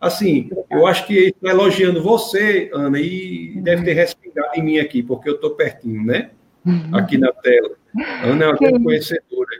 Assim, 0.00 0.50
eu 0.70 0.86
acho 0.86 1.06
que 1.06 1.14
ele 1.14 1.28
está 1.28 1.50
elogiando 1.50 2.02
você, 2.02 2.70
Ana, 2.72 2.98
e 2.98 3.52
deve 3.56 3.84
ter 3.84 3.92
respingado 3.92 4.48
em 4.54 4.62
mim 4.62 4.78
aqui, 4.78 5.02
porque 5.02 5.28
eu 5.28 5.34
estou 5.34 5.50
pertinho, 5.50 6.02
né? 6.02 6.30
Aqui 6.90 7.18
na 7.18 7.30
tela. 7.32 7.72
Ana 8.24 8.44
é 8.44 8.48
uma 8.48 8.56
grande 8.56 8.82
conhecedora. 8.82 9.50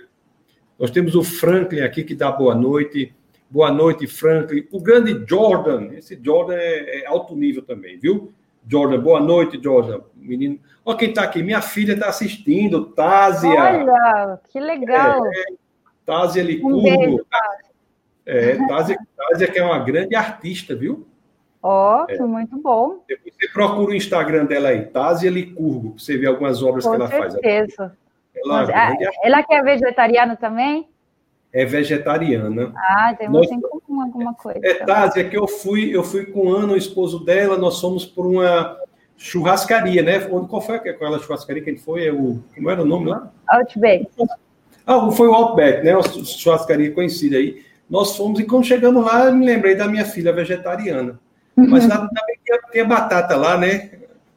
Nós 0.79 0.91
temos 0.91 1.15
o 1.15 1.23
Franklin 1.23 1.81
aqui 1.81 2.03
que 2.03 2.15
dá 2.15 2.33
boa 2.33 2.55
noite. 2.55 3.15
Boa 3.51 3.73
noite, 3.73 4.07
Franklin. 4.07 4.65
O 4.71 4.81
grande 4.81 5.25
Jordan. 5.29 5.93
Esse 5.95 6.19
Jordan 6.23 6.55
é, 6.55 7.01
é 7.01 7.07
alto 7.07 7.35
nível 7.35 7.63
também, 7.63 7.99
viu? 7.99 8.33
Jordan, 8.67 9.01
boa 9.01 9.21
noite, 9.21 9.61
Jordan. 9.61 10.03
Menino. 10.15 10.61
Olha 10.85 10.97
quem 10.97 11.09
está 11.09 11.25
aqui. 11.25 11.43
Minha 11.43 11.61
filha 11.61 11.95
está 11.95 12.09
assistindo, 12.09 12.87
Tásia. 12.87 13.51
Olha, 13.51 14.41
que 14.49 14.61
legal. 14.61 15.27
É, 15.27 15.45
Tásia 16.07 16.43
Licurgo. 16.45 16.79
Um 16.79 16.83
beijo, 16.83 17.27
é, 18.25 18.57
Tásia, 18.69 18.97
Tásia, 19.17 19.51
que 19.51 19.59
é 19.59 19.65
uma 19.65 19.81
grande 19.81 20.15
artista, 20.15 20.77
viu? 20.77 21.07
Ó, 21.63 22.05
oh, 22.05 22.11
é. 22.11 22.19
muito 22.21 22.57
bom. 22.57 23.03
Depois 23.09 23.35
você 23.35 23.49
procura 23.49 23.91
o 23.91 23.95
Instagram 23.95 24.47
dela 24.47 24.69
aí, 24.69 24.87
Tásia 24.87 25.31
Licurgo, 25.31 25.99
você 25.99 26.17
vê 26.17 26.27
algumas 26.27 26.63
obras 26.63 26.85
Com 26.85 26.91
que 26.91 26.97
ela 26.97 27.09
certeza. 27.09 27.77
faz. 27.77 27.93
Ela, 28.35 28.67
Mas, 28.67 28.69
é 28.69 29.11
ela 29.25 29.43
que 29.43 29.53
é 29.53 29.63
vegetariana 29.63 30.37
também? 30.37 30.89
É 31.53 31.65
vegetariana. 31.65 32.73
Ah, 32.77 33.15
tem 33.19 33.29
nós, 33.29 33.51
em 33.51 33.61
comum 33.61 34.03
alguma 34.03 34.35
coisa. 34.35 34.61
É, 34.63 34.75
Tásia, 34.85 35.29
que 35.29 35.37
eu 35.37 35.49
fui, 35.49 35.95
eu 35.95 36.05
fui 36.05 36.27
com 36.27 36.47
o 36.47 36.55
Ana, 36.55 36.75
o 36.75 36.77
esposo 36.77 37.25
dela, 37.25 37.59
nós 37.59 37.81
fomos 37.81 38.07
por 38.07 38.25
uma 38.25 38.77
churrascaria, 39.17 40.03
né? 40.03 40.21
Qual 40.21 40.61
foi 40.61 40.77
aquela 40.77 41.19
churrascaria 41.19 41.63
que 41.63 41.71
a 41.71 41.73
gente 41.73 41.85
foi? 41.85 42.07
É 42.07 42.13
o, 42.13 42.41
como 42.55 42.71
era 42.71 42.83
o 42.83 42.87
nome 42.87 43.07
lá? 43.07 43.31
Outback. 43.49 44.09
Ah, 44.87 45.11
foi 45.11 45.27
o 45.29 45.35
Outback, 45.35 45.85
né? 45.85 45.95
Uma 45.95 46.03
churrascaria 46.03 46.93
conhecida 46.93 47.37
aí. 47.37 47.65
Nós 47.89 48.17
fomos 48.17 48.39
e 48.39 48.45
quando 48.45 48.65
chegamos 48.65 49.05
lá, 49.05 49.27
eu 49.27 49.35
me 49.35 49.45
lembrei 49.45 49.75
da 49.75 49.89
minha 49.89 50.05
filha 50.05 50.33
vegetariana. 50.33 51.19
Mas 51.57 51.87
lá 51.89 51.97
também 51.97 52.39
tinha, 52.45 52.59
tinha 52.71 52.85
batata 52.85 53.37
lá, 53.37 53.59
né? 53.59 53.91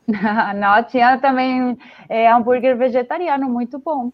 Não, 0.56 0.84
tinha 0.84 1.18
também 1.20 1.78
é, 2.10 2.30
hambúrguer 2.30 2.76
vegetariano, 2.76 3.48
muito 3.48 3.80
bom, 3.80 4.12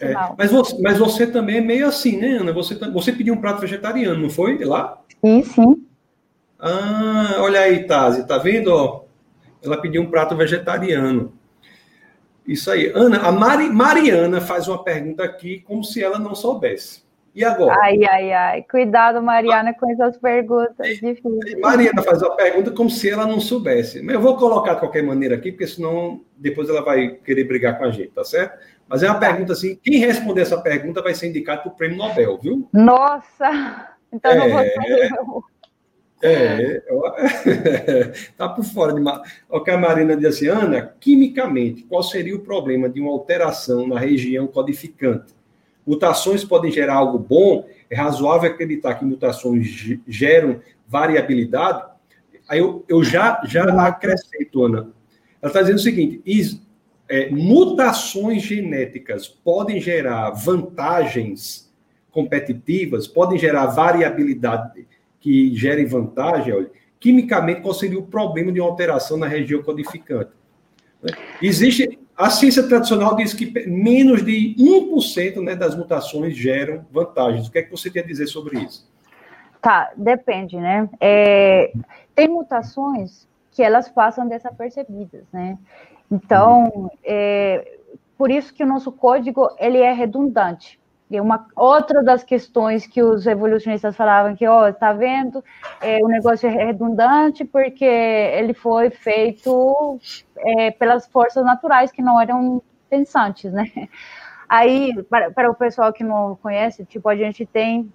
é, 0.00 0.14
mas, 0.36 0.50
você, 0.50 0.82
mas 0.82 0.98
você 0.98 1.26
também 1.26 1.58
é 1.58 1.60
meio 1.60 1.86
assim, 1.86 2.16
né, 2.16 2.38
Ana? 2.38 2.52
Você, 2.52 2.74
você 2.74 3.12
pediu 3.12 3.34
um 3.34 3.40
prato 3.40 3.60
vegetariano, 3.60 4.20
não 4.20 4.30
foi? 4.30 4.62
Lá? 4.64 5.00
Sim, 5.24 5.42
sim. 5.42 5.86
Ah, 6.58 7.36
olha 7.40 7.60
aí, 7.60 7.86
Tazi, 7.86 8.26
tá 8.26 8.38
vendo? 8.38 9.04
Ela 9.62 9.80
pediu 9.80 10.02
um 10.02 10.10
prato 10.10 10.36
vegetariano. 10.36 11.32
Isso 12.46 12.70
aí. 12.70 12.92
Ana, 12.94 13.18
a 13.18 13.32
Mari, 13.32 13.70
Mariana 13.70 14.40
faz 14.40 14.68
uma 14.68 14.82
pergunta 14.82 15.24
aqui 15.24 15.60
como 15.60 15.82
se 15.82 16.02
ela 16.02 16.18
não 16.18 16.34
soubesse. 16.34 17.04
E 17.34 17.42
agora? 17.44 17.76
Ai, 17.82 18.04
ai, 18.04 18.32
ai. 18.32 18.62
Cuidado, 18.70 19.20
Mariana, 19.20 19.74
com 19.74 19.90
essas 19.90 20.16
perguntas 20.18 20.86
difíceis. 21.00 21.58
Mariana 21.58 22.00
faz 22.02 22.22
uma 22.22 22.36
pergunta 22.36 22.70
como 22.70 22.88
se 22.88 23.10
ela 23.10 23.26
não 23.26 23.40
soubesse. 23.40 24.00
Mas 24.02 24.14
eu 24.14 24.20
vou 24.20 24.36
colocar 24.36 24.74
de 24.74 24.80
qualquer 24.80 25.02
maneira 25.02 25.34
aqui, 25.34 25.50
porque 25.50 25.66
senão 25.66 26.20
depois 26.36 26.68
ela 26.68 26.82
vai 26.82 27.08
querer 27.08 27.44
brigar 27.44 27.76
com 27.76 27.84
a 27.84 27.90
gente, 27.90 28.10
tá 28.10 28.22
certo? 28.22 28.56
Mas 28.88 29.02
é 29.02 29.10
uma 29.10 29.18
pergunta 29.18 29.52
assim: 29.52 29.78
quem 29.82 29.98
responder 29.98 30.42
essa 30.42 30.60
pergunta 30.60 31.02
vai 31.02 31.14
ser 31.14 31.28
indicado 31.28 31.62
para 31.62 31.72
o 31.72 31.74
prêmio 31.74 31.96
Nobel, 31.96 32.38
viu? 32.38 32.68
Nossa! 32.72 33.94
Então 34.12 34.30
é, 34.30 34.36
não 34.36 34.50
vou 34.50 34.60
ser 34.60 35.12
eu. 35.18 35.44
É, 36.22 36.80
tá 38.36 38.48
por 38.48 38.64
fora 38.64 38.94
de. 38.94 39.02
O 39.48 39.60
que 39.60 39.70
a 39.70 39.76
Marina 39.76 40.16
diz 40.16 40.36
assim, 40.36 40.46
Ana, 40.46 40.94
quimicamente, 40.98 41.82
qual 41.82 42.02
seria 42.02 42.34
o 42.34 42.40
problema 42.40 42.88
de 42.88 43.00
uma 43.00 43.10
alteração 43.10 43.86
na 43.86 43.98
região 43.98 44.46
codificante? 44.46 45.34
Mutações 45.86 46.42
podem 46.42 46.70
gerar 46.70 46.94
algo 46.94 47.18
bom, 47.18 47.68
é 47.90 47.96
razoável 47.96 48.50
acreditar 48.50 48.94
que 48.94 49.04
mutações 49.04 49.66
geram 50.08 50.60
variabilidade. 50.88 51.84
Aí 52.48 52.58
eu, 52.58 52.84
eu 52.88 53.04
já, 53.04 53.42
já 53.44 53.64
acrescento, 53.86 54.64
Ana. 54.64 54.88
Ela 55.42 55.50
está 55.50 55.60
dizendo 55.60 55.76
o 55.76 55.82
seguinte: 55.82 56.22
is, 56.24 56.63
é, 57.08 57.30
mutações 57.30 58.42
genéticas 58.42 59.28
podem 59.28 59.80
gerar 59.80 60.30
vantagens 60.30 61.72
competitivas, 62.10 63.06
podem 63.06 63.38
gerar 63.38 63.66
variabilidade 63.66 64.86
que 65.20 65.54
gere 65.54 65.84
vantagem. 65.84 66.54
Olha, 66.54 66.70
quimicamente, 67.00 67.60
qual 67.60 67.74
seria 67.74 67.98
o 67.98 68.06
problema 68.06 68.52
de 68.52 68.60
uma 68.60 68.70
alteração 68.70 69.16
na 69.16 69.26
região 69.26 69.62
codificante? 69.62 70.30
Existe. 71.42 71.98
A 72.16 72.30
ciência 72.30 72.62
tradicional 72.68 73.16
diz 73.16 73.34
que 73.34 73.68
menos 73.68 74.24
de 74.24 74.54
1% 74.56 75.42
né, 75.42 75.56
das 75.56 75.76
mutações 75.76 76.36
geram 76.36 76.86
vantagens. 76.92 77.48
O 77.48 77.50
que 77.50 77.58
é 77.58 77.62
que 77.62 77.70
você 77.72 77.90
a 77.98 78.02
dizer 78.02 78.28
sobre 78.28 78.60
isso? 78.60 78.88
Tá, 79.60 79.90
depende, 79.96 80.56
né? 80.56 80.88
É, 81.00 81.72
tem 82.14 82.28
mutações 82.28 83.26
que 83.50 83.64
elas 83.64 83.88
passam 83.88 84.28
desapercebidas, 84.28 85.24
né? 85.32 85.58
Então, 86.14 86.90
é, 87.02 87.78
por 88.16 88.30
isso 88.30 88.54
que 88.54 88.62
o 88.62 88.66
nosso 88.66 88.92
código 88.92 89.48
ele 89.58 89.78
é 89.78 89.92
redundante. 89.92 90.80
E 91.10 91.20
uma 91.20 91.46
outra 91.54 92.02
das 92.02 92.22
questões 92.24 92.86
que 92.86 93.02
os 93.02 93.26
evolucionistas 93.26 93.94
falavam 93.96 94.34
que, 94.34 94.46
ó, 94.46 94.68
oh, 94.68 94.72
tá 94.72 94.92
vendo, 94.92 95.44
é, 95.80 95.98
o 96.02 96.08
negócio 96.08 96.48
é 96.48 96.50
redundante 96.50 97.44
porque 97.44 97.84
ele 97.84 98.54
foi 98.54 98.90
feito 98.90 100.00
é, 100.36 100.70
pelas 100.70 101.06
forças 101.06 101.44
naturais 101.44 101.92
que 101.92 102.00
não 102.00 102.20
eram 102.20 102.62
pensantes, 102.88 103.52
né? 103.52 103.70
Aí, 104.48 105.02
para, 105.04 105.30
para 105.30 105.50
o 105.50 105.54
pessoal 105.54 105.92
que 105.92 106.04
não 106.04 106.36
conhece, 106.36 106.84
tipo, 106.84 107.08
a 107.08 107.16
gente 107.16 107.44
tem, 107.44 107.92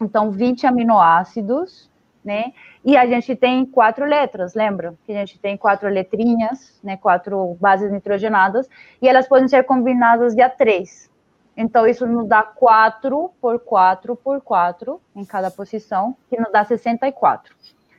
então, 0.00 0.30
20 0.30 0.66
aminoácidos, 0.66 1.87
né? 2.28 2.52
E 2.84 2.94
a 2.94 3.06
gente 3.06 3.34
tem 3.34 3.64
quatro 3.64 4.04
letras, 4.04 4.54
lembra? 4.54 4.94
Que 5.06 5.12
a 5.12 5.20
gente 5.20 5.38
tem 5.38 5.56
quatro 5.56 5.88
letrinhas, 5.88 6.78
né? 6.84 6.98
Quatro 6.98 7.56
bases 7.58 7.90
nitrogenadas, 7.90 8.68
e 9.00 9.08
elas 9.08 9.26
podem 9.26 9.48
ser 9.48 9.64
combinadas 9.64 10.34
de 10.34 10.42
a 10.42 10.50
três. 10.50 11.10
Então, 11.56 11.86
isso 11.86 12.06
nos 12.06 12.28
dá 12.28 12.42
4 12.42 13.30
por 13.40 13.58
4 13.58 14.14
por 14.14 14.40
4 14.42 15.00
em 15.16 15.24
cada 15.24 15.50
posição, 15.50 16.14
que 16.28 16.38
nos 16.38 16.52
dá 16.52 16.62
64. 16.64 17.56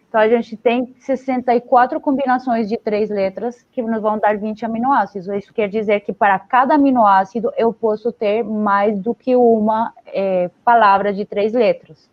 Então, 0.08 0.22
a 0.22 0.30
gente 0.30 0.56
tem 0.56 0.96
64 1.00 2.00
combinações 2.00 2.70
de 2.70 2.78
três 2.78 3.10
letras 3.10 3.66
que 3.72 3.82
nos 3.82 4.02
vão 4.02 4.18
dar 4.20 4.38
20 4.38 4.64
aminoácidos. 4.64 5.28
Isso 5.28 5.54
quer 5.54 5.68
dizer 5.68 6.02
que 6.02 6.14
para 6.14 6.38
cada 6.38 6.76
aminoácido 6.76 7.52
eu 7.58 7.74
posso 7.74 8.12
ter 8.12 8.44
mais 8.44 9.00
do 9.00 9.14
que 9.14 9.36
uma 9.36 9.92
é, 10.06 10.50
palavra 10.64 11.12
de 11.12 11.26
três 11.26 11.52
letras. 11.52 12.10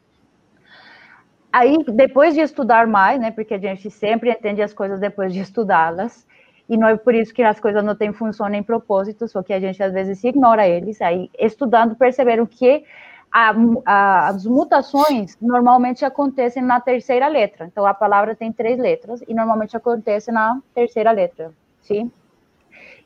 Aí, 1.58 1.78
depois 1.88 2.34
de 2.34 2.42
estudar 2.42 2.86
mais, 2.86 3.18
né, 3.18 3.30
porque 3.30 3.54
a 3.54 3.58
gente 3.58 3.90
sempre 3.90 4.30
entende 4.30 4.60
as 4.60 4.74
coisas 4.74 5.00
depois 5.00 5.32
de 5.32 5.40
estudá-las, 5.40 6.26
e 6.68 6.76
não 6.76 6.86
é 6.86 6.98
por 6.98 7.14
isso 7.14 7.32
que 7.32 7.42
as 7.42 7.58
coisas 7.58 7.82
não 7.82 7.96
têm 7.96 8.12
função 8.12 8.46
nem 8.46 8.62
propósito, 8.62 9.26
só 9.26 9.42
que 9.42 9.54
a 9.54 9.58
gente 9.58 9.82
às 9.82 9.90
vezes 9.90 10.22
ignora 10.22 10.68
eles. 10.68 11.00
Aí, 11.00 11.30
estudando, 11.38 11.96
perceberam 11.96 12.44
que 12.44 12.84
a, 13.32 13.54
a, 13.86 14.28
as 14.28 14.44
mutações 14.44 15.38
normalmente 15.40 16.04
acontecem 16.04 16.62
na 16.62 16.78
terceira 16.78 17.26
letra. 17.26 17.64
Então, 17.64 17.86
a 17.86 17.94
palavra 17.94 18.34
tem 18.34 18.52
três 18.52 18.78
letras 18.78 19.22
e 19.26 19.32
normalmente 19.32 19.74
acontece 19.74 20.30
na 20.30 20.60
terceira 20.74 21.10
letra, 21.10 21.54
sim? 21.80 22.12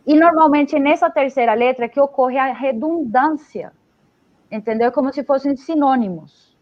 E 0.05 0.18
normalmente 0.18 0.76
nessa 0.76 1.09
terceira 1.09 1.55
letra 1.55 1.88
que 1.88 2.01
ocorre 2.01 2.36
a 2.36 2.53
redundância, 2.53 3.72
entendeu? 4.51 4.90
Como 4.90 5.12
se 5.12 5.22
fossem 5.22 5.55
sinônimos, 5.55 6.59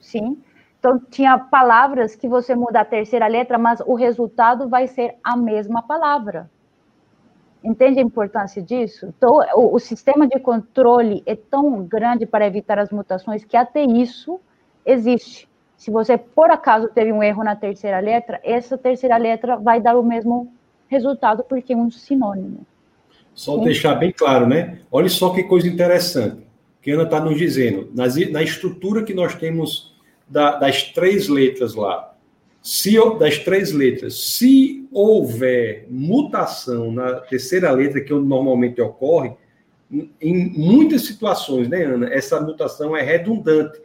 sim? 0.00 0.42
Então, 0.80 0.98
tinha 1.10 1.38
palavras 1.38 2.16
que 2.16 2.26
você 2.26 2.54
muda 2.54 2.80
a 2.80 2.84
terceira 2.86 3.26
letra, 3.26 3.58
mas 3.58 3.80
o 3.84 3.94
resultado 3.94 4.66
vai 4.66 4.86
ser 4.86 5.14
a 5.22 5.36
mesma 5.36 5.82
palavra. 5.82 6.50
Entende 7.62 7.98
a 7.98 8.02
importância 8.02 8.62
disso? 8.62 9.12
Então, 9.14 9.40
o, 9.54 9.74
o, 9.74 9.78
sistema 9.78 10.26
de 10.26 10.40
controle 10.40 11.22
é 11.26 11.36
tão 11.36 11.84
grande 11.84 12.24
para 12.24 12.46
evitar 12.46 12.78
as 12.78 12.90
mutações 12.90 13.44
que 13.44 13.58
até 13.58 13.84
isso 13.84 14.40
existe. 14.84 15.46
Se 15.76 15.90
você, 15.90 16.16
por 16.16 16.50
acaso, 16.50 16.88
teve 16.88 17.12
um 17.12 17.22
erro 17.22 17.44
na 17.44 17.54
terceira 17.54 18.00
letra, 18.00 18.40
essa 18.42 18.78
terceira 18.78 19.18
letra 19.18 19.58
vai 19.58 19.82
dar 19.82 19.98
o 19.98 20.02
mesmo 20.02 20.50
resultado, 20.88 21.44
porque 21.44 21.74
é 21.74 21.76
um 21.76 21.90
sinônimo. 21.90 22.66
Só 23.34 23.56
Sim? 23.56 23.64
deixar 23.64 23.96
bem 23.96 24.12
claro, 24.12 24.46
né? 24.46 24.78
Olha 24.90 25.10
só 25.10 25.28
que 25.28 25.42
coisa 25.42 25.68
interessante 25.68 26.46
que 26.80 26.90
Ana 26.90 27.02
está 27.02 27.20
nos 27.20 27.36
dizendo. 27.36 27.90
Nas, 27.94 28.16
na 28.30 28.42
estrutura 28.42 29.02
que 29.02 29.12
nós 29.12 29.34
temos 29.34 29.94
da, 30.30 30.56
das 30.56 30.84
três 30.84 31.28
letras 31.28 31.74
lá, 31.74 32.14
se 32.62 32.96
das 33.18 33.38
três 33.38 33.72
letras, 33.72 34.14
se 34.36 34.86
houver 34.92 35.86
mutação 35.90 36.92
na 36.92 37.14
terceira 37.14 37.70
letra, 37.72 38.00
que 38.00 38.12
normalmente 38.12 38.80
ocorre, 38.80 39.32
em 40.20 40.50
muitas 40.56 41.02
situações, 41.02 41.68
né, 41.68 41.84
Ana, 41.84 42.08
essa 42.12 42.40
mutação 42.40 42.96
é 42.96 43.02
redundante, 43.02 43.80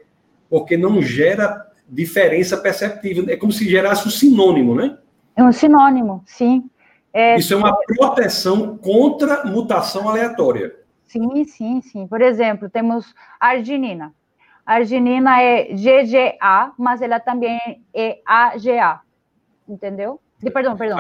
porque 0.50 0.78
não 0.78 1.02
gera 1.02 1.66
diferença 1.90 2.58
perceptível. 2.58 3.26
É 3.28 3.36
como 3.36 3.52
se 3.52 3.68
gerasse 3.68 4.08
um 4.08 4.12
sinônimo, 4.12 4.76
né? 4.76 4.98
É 5.36 5.44
um 5.44 5.52
sinônimo, 5.52 6.24
sim. 6.26 6.70
É, 7.12 7.38
Isso 7.38 7.54
é 7.54 7.58
uma 7.58 7.76
proteção 7.76 8.78
contra 8.78 9.46
mutação 9.46 10.08
aleatória. 10.08 10.76
Sim, 11.08 11.46
sim, 11.46 11.82
sim. 11.82 12.08
Por 12.08 12.22
exemplo, 12.22 12.70
temos 12.70 13.14
arginina. 13.40 14.14
A 14.66 14.76
arginina 14.76 15.42
é 15.42 15.66
GGA, 15.74 16.74
mas 16.78 17.02
ela 17.02 17.20
também 17.20 17.60
é 17.94 18.20
AGA, 18.26 19.02
entendeu? 19.68 20.20
Perdão, 20.54 20.76
perdão. 20.76 20.98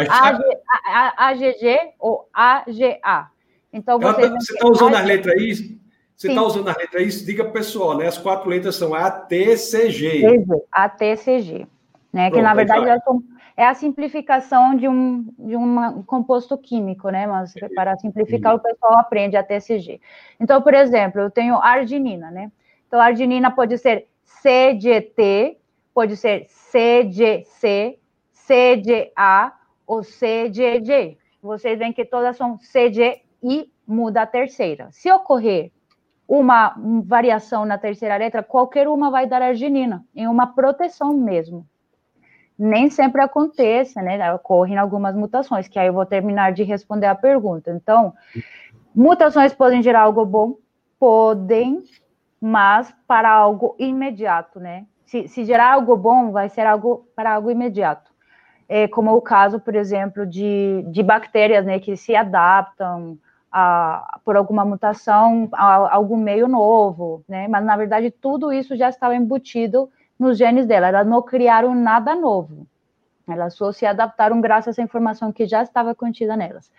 AGG 1.17 1.93
ou 1.99 2.29
AGA. 2.33 3.29
Então, 3.73 3.99
você 3.99 4.53
está 4.53 4.67
usando 4.67 4.95
as 4.95 5.05
letras 5.05 5.35
aí? 5.35 5.79
Você 6.15 6.29
está 6.29 6.41
usando 6.41 6.69
as 6.69 6.77
letras 6.77 7.01
aí? 7.01 7.25
Diga 7.25 7.43
para 7.43 7.49
o 7.49 7.53
pessoal, 7.53 7.97
né? 7.97 8.07
As 8.07 8.17
quatro 8.17 8.49
letras 8.49 8.75
são 8.75 8.93
ATCG. 8.93 10.23
ATCG. 10.71 11.67
Né? 12.13 12.29
Pronto, 12.29 12.35
que 12.35 12.41
na 12.41 12.53
verdade 12.53 12.85
é 13.57 13.67
a 13.67 13.73
simplificação 13.73 14.75
de 14.75 14.87
um, 14.87 15.27
de 15.37 15.55
um 15.57 16.03
composto 16.03 16.57
químico, 16.57 17.09
né? 17.09 17.27
Mas 17.27 17.53
para 17.75 17.97
simplificar, 17.97 18.55
o 18.55 18.59
pessoal 18.59 18.99
aprende 18.99 19.35
ATCG. 19.35 19.99
Então, 20.39 20.61
por 20.61 20.73
exemplo, 20.73 21.19
eu 21.19 21.29
tenho 21.29 21.55
arginina, 21.55 22.31
né? 22.31 22.51
Então, 22.87 22.99
a 22.99 23.05
arginina 23.05 23.51
pode 23.51 23.77
ser 23.77 24.07
CGT, 24.23 25.57
pode 25.93 26.17
ser 26.17 26.47
CGC, 26.47 27.99
CGA 28.31 29.53
ou 29.87 30.03
CGG. 30.03 31.17
Vocês 31.41 31.77
veem 31.77 31.93
que 31.93 32.05
todas 32.05 32.37
são 32.37 32.57
CG 32.57 33.21
e 33.41 33.71
muda 33.87 34.23
a 34.23 34.27
terceira. 34.27 34.89
Se 34.91 35.11
ocorrer 35.11 35.71
uma 36.27 36.75
variação 37.03 37.65
na 37.65 37.77
terceira 37.77 38.17
letra, 38.17 38.41
qualquer 38.41 38.87
uma 38.87 39.11
vai 39.11 39.27
dar 39.27 39.41
arginina, 39.41 40.03
em 40.15 40.27
uma 40.27 40.47
proteção 40.47 41.13
mesmo. 41.13 41.67
Nem 42.57 42.89
sempre 42.89 43.21
acontece, 43.21 44.01
né? 44.01 44.33
Ocorrem 44.33 44.77
algumas 44.77 45.15
mutações, 45.15 45.67
que 45.67 45.77
aí 45.77 45.87
eu 45.87 45.93
vou 45.93 46.05
terminar 46.05 46.53
de 46.53 46.63
responder 46.63 47.07
a 47.07 47.15
pergunta. 47.15 47.69
Então, 47.69 48.13
mutações 48.95 49.53
podem 49.53 49.83
gerar 49.83 50.01
algo 50.01 50.25
bom? 50.25 50.55
Podem, 50.97 51.83
mas 52.41 52.93
para 53.07 53.29
algo 53.31 53.75
imediato, 53.79 54.59
né? 54.59 54.85
Se, 55.05 55.27
se 55.27 55.45
gerar 55.45 55.73
algo 55.73 55.95
bom, 55.95 56.31
vai 56.31 56.49
ser 56.49 56.65
algo 56.65 57.07
para 57.15 57.33
algo 57.33 57.51
imediato. 57.51 58.11
É, 58.67 58.87
como 58.87 59.15
o 59.15 59.21
caso, 59.21 59.59
por 59.59 59.75
exemplo, 59.75 60.25
de, 60.25 60.83
de 60.87 61.03
bactérias, 61.03 61.65
né, 61.65 61.79
que 61.79 61.95
se 61.95 62.15
adaptam 62.15 63.17
a, 63.51 64.19
por 64.25 64.35
alguma 64.35 64.65
mutação 64.65 65.47
a, 65.53 65.75
a 65.75 65.95
algum 65.95 66.17
meio 66.17 66.47
novo, 66.47 67.23
né? 67.27 67.47
Mas 67.47 67.63
na 67.63 67.77
verdade 67.77 68.11
tudo 68.11 68.51
isso 68.51 68.75
já 68.75 68.89
estava 68.89 69.15
embutido 69.15 69.89
nos 70.19 70.37
genes 70.37 70.65
dela. 70.65 70.87
Elas 70.87 71.07
não 71.07 71.21
criaram 71.21 71.73
nada 71.73 72.15
novo. 72.15 72.67
Elas 73.27 73.55
só 73.55 73.71
se 73.71 73.85
adaptaram 73.85 74.41
graças 74.41 74.73
essa 74.75 74.81
informação 74.81 75.31
que 75.31 75.47
já 75.47 75.63
estava 75.63 75.95
contida 75.95 76.35
nelas. 76.35 76.71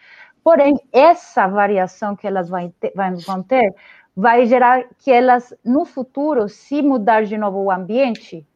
Porém, 0.44 0.78
essa 0.92 1.48
variação 1.48 2.14
que 2.14 2.26
elas 2.26 2.48
vão 2.48 2.72
ter, 2.78 2.92
vão 3.26 3.42
ter 3.42 3.74
vai 4.16 4.46
gerar 4.46 4.84
que 4.98 5.12
elas, 5.12 5.52
no 5.62 5.84
futuro, 5.84 6.48
se 6.48 6.80
mudar 6.80 7.24
de 7.24 7.36
novo 7.36 7.62
o 7.62 7.70
ambiente, 7.70 8.46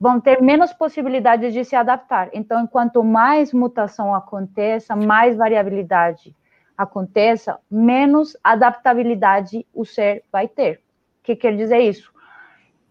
vão 0.00 0.18
ter 0.18 0.40
menos 0.40 0.72
possibilidades 0.72 1.52
de 1.52 1.62
se 1.62 1.76
adaptar. 1.76 2.30
Então, 2.32 2.66
quanto 2.66 3.04
mais 3.04 3.52
mutação 3.52 4.14
aconteça, 4.14 4.96
mais 4.96 5.36
variabilidade 5.36 6.34
aconteça, 6.76 7.60
menos 7.70 8.36
adaptabilidade 8.42 9.66
o 9.72 9.84
ser 9.84 10.24
vai 10.32 10.48
ter. 10.48 10.78
O 11.20 11.24
que 11.24 11.36
quer 11.36 11.54
dizer 11.54 11.78
isso? 11.78 12.12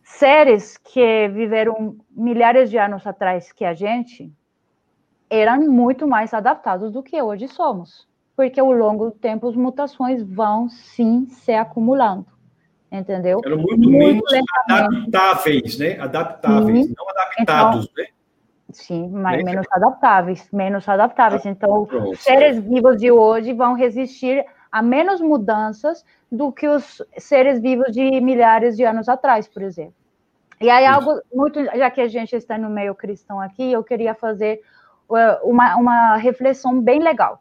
Seres 0.03 0.78
que 0.78 1.28
viveram 1.30 1.97
milhares 2.11 2.70
de 2.70 2.78
anos 2.78 3.05
atrás 3.05 3.51
que 3.51 3.66
a 3.66 3.74
gente 3.74 4.32
eram 5.30 5.59
muito 5.70 6.07
mais 6.07 6.34
adaptados 6.34 6.91
do 6.91 7.01
que 7.01 7.22
hoje 7.22 7.47
somos 7.47 8.07
porque 8.36 8.59
ao 8.59 8.71
longo 8.71 9.05
do 9.05 9.11
tempo 9.11 9.47
as 9.47 9.55
mutações 9.55 10.23
vão 10.23 10.69
sim 10.69 11.27
se 11.29 11.53
acumulando, 11.53 12.25
entendeu? 12.91 13.41
Eram 13.45 13.57
muito, 13.57 13.77
muito 13.77 13.91
menos 13.91 14.31
lentamente. 14.31 14.97
adaptáveis, 15.07 15.77
né? 15.77 15.99
Adaptáveis, 15.99 16.86
sim. 16.88 16.93
não 16.97 17.09
adaptados, 17.09 17.84
então, 17.84 18.03
né? 18.03 18.09
Sim, 18.71 19.09
mas 19.09 19.43
né? 19.43 19.51
menos 19.51 19.67
adaptáveis, 19.71 20.47
menos 20.51 20.89
adaptáveis. 20.89 21.45
Ah, 21.45 21.49
então, 21.49 21.88
os 22.09 22.19
seres 22.19 22.59
vivos 22.59 22.97
de 22.97 23.11
hoje 23.11 23.53
vão 23.53 23.75
resistir 23.75 24.43
a 24.71 24.81
menos 24.81 25.21
mudanças 25.21 26.03
do 26.31 26.51
que 26.51 26.67
os 26.67 27.01
seres 27.17 27.61
vivos 27.61 27.91
de 27.91 28.19
milhares 28.19 28.75
de 28.75 28.84
anos 28.84 29.07
atrás, 29.07 29.47
por 29.47 29.61
exemplo. 29.61 29.93
E 30.59 30.69
aí, 30.69 30.86
algo 30.86 31.21
muito, 31.31 31.63
já 31.63 31.91
que 31.91 32.01
a 32.01 32.07
gente 32.07 32.36
está 32.36 32.57
no 32.57 32.69
meio 32.69 32.95
cristão 32.95 33.39
aqui, 33.39 33.71
eu 33.71 33.84
queria 33.84 34.15
fazer 34.15 34.61
uh, 35.07 35.47
uma, 35.47 35.75
uma 35.75 36.15
reflexão 36.15 36.81
bem 36.81 36.99
legal 36.99 37.39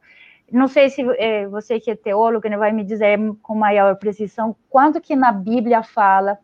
não 0.52 0.68
sei 0.68 0.90
se 0.90 1.02
é, 1.18 1.46
você 1.46 1.80
que 1.80 1.90
é 1.90 1.96
teólogo 1.96 2.46
né, 2.46 2.58
vai 2.58 2.72
me 2.72 2.84
dizer 2.84 3.18
com 3.40 3.54
maior 3.54 3.96
precisão, 3.96 4.54
quando 4.68 5.00
que 5.00 5.16
na 5.16 5.32
Bíblia 5.32 5.82
fala 5.82 6.38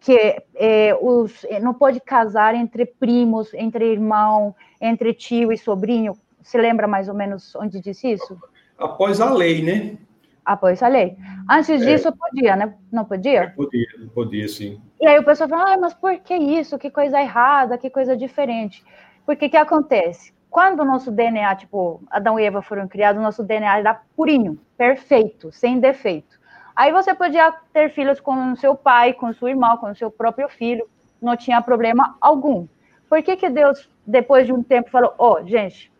que 0.00 0.36
é, 0.54 0.94
os, 1.00 1.44
é, 1.44 1.58
não 1.58 1.72
pode 1.72 2.00
casar 2.00 2.54
entre 2.54 2.84
primos, 2.84 3.52
entre 3.54 3.90
irmão, 3.90 4.54
entre 4.80 5.14
tio 5.14 5.50
e 5.50 5.56
sobrinho? 5.56 6.16
Você 6.42 6.58
lembra 6.58 6.86
mais 6.86 7.08
ou 7.08 7.14
menos 7.14 7.54
onde 7.56 7.80
disse 7.80 8.12
isso? 8.12 8.38
Após 8.78 9.20
a 9.20 9.32
lei, 9.32 9.62
né? 9.62 9.96
Após 10.44 10.82
a 10.82 10.88
lei. 10.88 11.16
Antes 11.48 11.82
é. 11.82 11.86
disso, 11.86 12.08
é. 12.08 12.12
podia, 12.12 12.56
né? 12.56 12.74
Não 12.90 13.04
podia? 13.04 13.52
Podia, 13.56 13.86
podia, 14.14 14.48
sim. 14.48 14.80
E 15.00 15.06
aí 15.06 15.18
o 15.18 15.24
pessoal 15.24 15.48
fala, 15.48 15.74
ah, 15.74 15.78
mas 15.78 15.94
por 15.94 16.18
que 16.18 16.34
isso? 16.34 16.78
Que 16.78 16.90
coisa 16.90 17.20
errada, 17.20 17.78
que 17.78 17.88
coisa 17.88 18.16
diferente. 18.16 18.84
Porque 19.24 19.48
que 19.48 19.56
acontece? 19.56 20.32
Quando 20.52 20.80
o 20.80 20.84
nosso 20.84 21.10
DNA, 21.10 21.56
tipo, 21.56 22.02
Adão 22.10 22.38
e 22.38 22.44
Eva 22.44 22.60
foram 22.60 22.86
criados, 22.86 23.18
o 23.18 23.24
nosso 23.24 23.42
DNA 23.42 23.78
era 23.78 24.02
purinho, 24.14 24.60
perfeito, 24.76 25.50
sem 25.50 25.80
defeito. 25.80 26.38
Aí 26.76 26.92
você 26.92 27.14
podia 27.14 27.50
ter 27.72 27.88
filhos 27.88 28.20
com 28.20 28.54
seu 28.56 28.74
pai, 28.74 29.14
com 29.14 29.32
sua 29.32 29.48
irmã, 29.48 29.78
com 29.78 29.94
seu 29.94 30.10
próprio 30.10 30.50
filho, 30.50 30.86
não 31.22 31.38
tinha 31.38 31.62
problema 31.62 32.18
algum. 32.20 32.66
Por 33.08 33.22
que 33.22 33.34
que 33.34 33.48
Deus, 33.48 33.88
depois 34.06 34.44
de 34.44 34.52
um 34.52 34.62
tempo, 34.62 34.90
falou, 34.90 35.14
ó, 35.16 35.38
oh, 35.40 35.46
gente, 35.46 35.90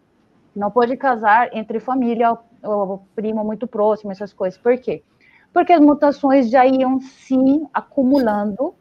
não 0.54 0.70
pode 0.70 0.98
casar 0.98 1.48
entre 1.56 1.80
família, 1.80 2.36
o 2.62 2.98
primo 3.14 3.42
muito 3.42 3.66
próximo, 3.66 4.12
essas 4.12 4.34
coisas. 4.34 4.60
Por 4.60 4.76
quê? 4.76 5.02
Porque 5.50 5.72
as 5.72 5.80
mutações 5.80 6.50
já 6.50 6.66
iam 6.66 7.00
se 7.00 7.66
acumulando 7.72 8.74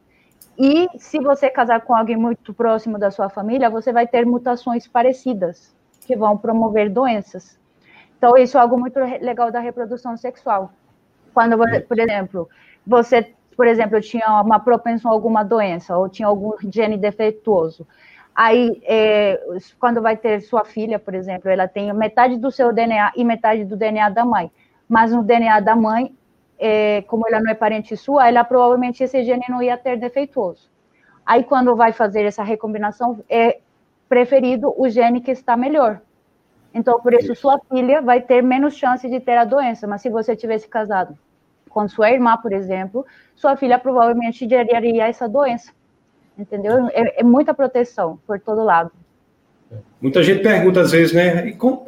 e 0.63 0.87
se 0.99 1.17
você 1.17 1.49
casar 1.49 1.81
com 1.81 1.95
alguém 1.95 2.15
muito 2.15 2.53
próximo 2.53 2.99
da 2.99 3.09
sua 3.09 3.29
família, 3.29 3.67
você 3.67 3.91
vai 3.91 4.05
ter 4.05 4.27
mutações 4.27 4.87
parecidas, 4.87 5.75
que 6.05 6.15
vão 6.15 6.37
promover 6.37 6.87
doenças. 6.87 7.59
Então, 8.15 8.37
isso 8.37 8.59
é 8.59 8.61
algo 8.61 8.77
muito 8.77 8.99
legal 8.99 9.51
da 9.51 9.59
reprodução 9.59 10.15
sexual. 10.15 10.71
Quando, 11.33 11.57
por 11.87 11.99
exemplo, 11.99 12.47
você, 12.85 13.33
por 13.57 13.65
exemplo, 13.65 13.99
tinha 14.01 14.39
uma 14.39 14.59
propensão 14.59 15.09
a 15.09 15.13
alguma 15.15 15.41
doença, 15.43 15.97
ou 15.97 16.07
tinha 16.07 16.27
algum 16.27 16.51
gene 16.71 16.95
defeituoso. 16.95 17.87
Aí, 18.35 18.79
é, 18.85 19.41
quando 19.79 19.99
vai 19.99 20.15
ter 20.15 20.41
sua 20.41 20.63
filha, 20.63 20.99
por 20.99 21.15
exemplo, 21.15 21.49
ela 21.49 21.67
tem 21.67 21.91
metade 21.91 22.37
do 22.37 22.51
seu 22.51 22.71
DNA 22.71 23.13
e 23.15 23.23
metade 23.23 23.65
do 23.65 23.75
DNA 23.75 24.09
da 24.09 24.23
mãe. 24.23 24.51
Mas 24.87 25.11
no 25.11 25.23
DNA 25.23 25.59
da 25.59 25.75
mãe, 25.75 26.15
é, 26.63 27.01
como 27.07 27.27
ela 27.27 27.41
não 27.41 27.49
é 27.49 27.55
parente 27.55 27.97
sua, 27.97 28.27
ela 28.27 28.43
provavelmente 28.43 29.03
esse 29.03 29.23
gene 29.23 29.43
não 29.49 29.63
ia 29.63 29.75
ter 29.75 29.97
defeituoso. 29.97 30.69
Aí, 31.25 31.43
quando 31.43 31.75
vai 31.75 31.91
fazer 31.91 32.23
essa 32.23 32.43
recombinação, 32.43 33.19
é 33.27 33.57
preferido 34.07 34.71
o 34.77 34.87
gene 34.87 35.21
que 35.21 35.31
está 35.31 35.57
melhor. 35.57 35.99
Então, 36.71 36.99
por 37.01 37.15
isso, 37.15 37.33
sua 37.35 37.59
filha 37.67 37.99
vai 37.99 38.21
ter 38.21 38.43
menos 38.43 38.75
chance 38.75 39.09
de 39.09 39.19
ter 39.19 39.37
a 39.37 39.43
doença. 39.43 39.87
Mas 39.87 40.03
se 40.03 40.09
você 40.09 40.35
tivesse 40.35 40.67
casado 40.67 41.17
com 41.67 41.87
sua 41.87 42.11
irmã, 42.11 42.37
por 42.37 42.53
exemplo, 42.53 43.05
sua 43.35 43.57
filha 43.57 43.79
provavelmente 43.79 44.47
geraria 44.47 45.07
essa 45.07 45.27
doença. 45.27 45.71
Entendeu? 46.37 46.87
É, 46.91 47.21
é 47.21 47.23
muita 47.23 47.53
proteção 47.55 48.19
por 48.27 48.39
todo 48.39 48.63
lado. 48.63 48.91
Muita 49.99 50.21
gente 50.21 50.43
pergunta 50.43 50.81
às 50.81 50.91
vezes, 50.91 51.13
né? 51.13 51.47
E 51.47 51.53
como, 51.53 51.87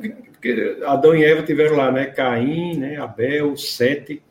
Adão 0.88 1.16
e 1.16 1.24
Eva 1.24 1.44
tiveram 1.44 1.76
lá, 1.76 1.92
né? 1.92 2.08
Caim, 2.08 2.78
né? 2.78 2.98
Abel, 2.98 3.56
Sete. 3.56 4.22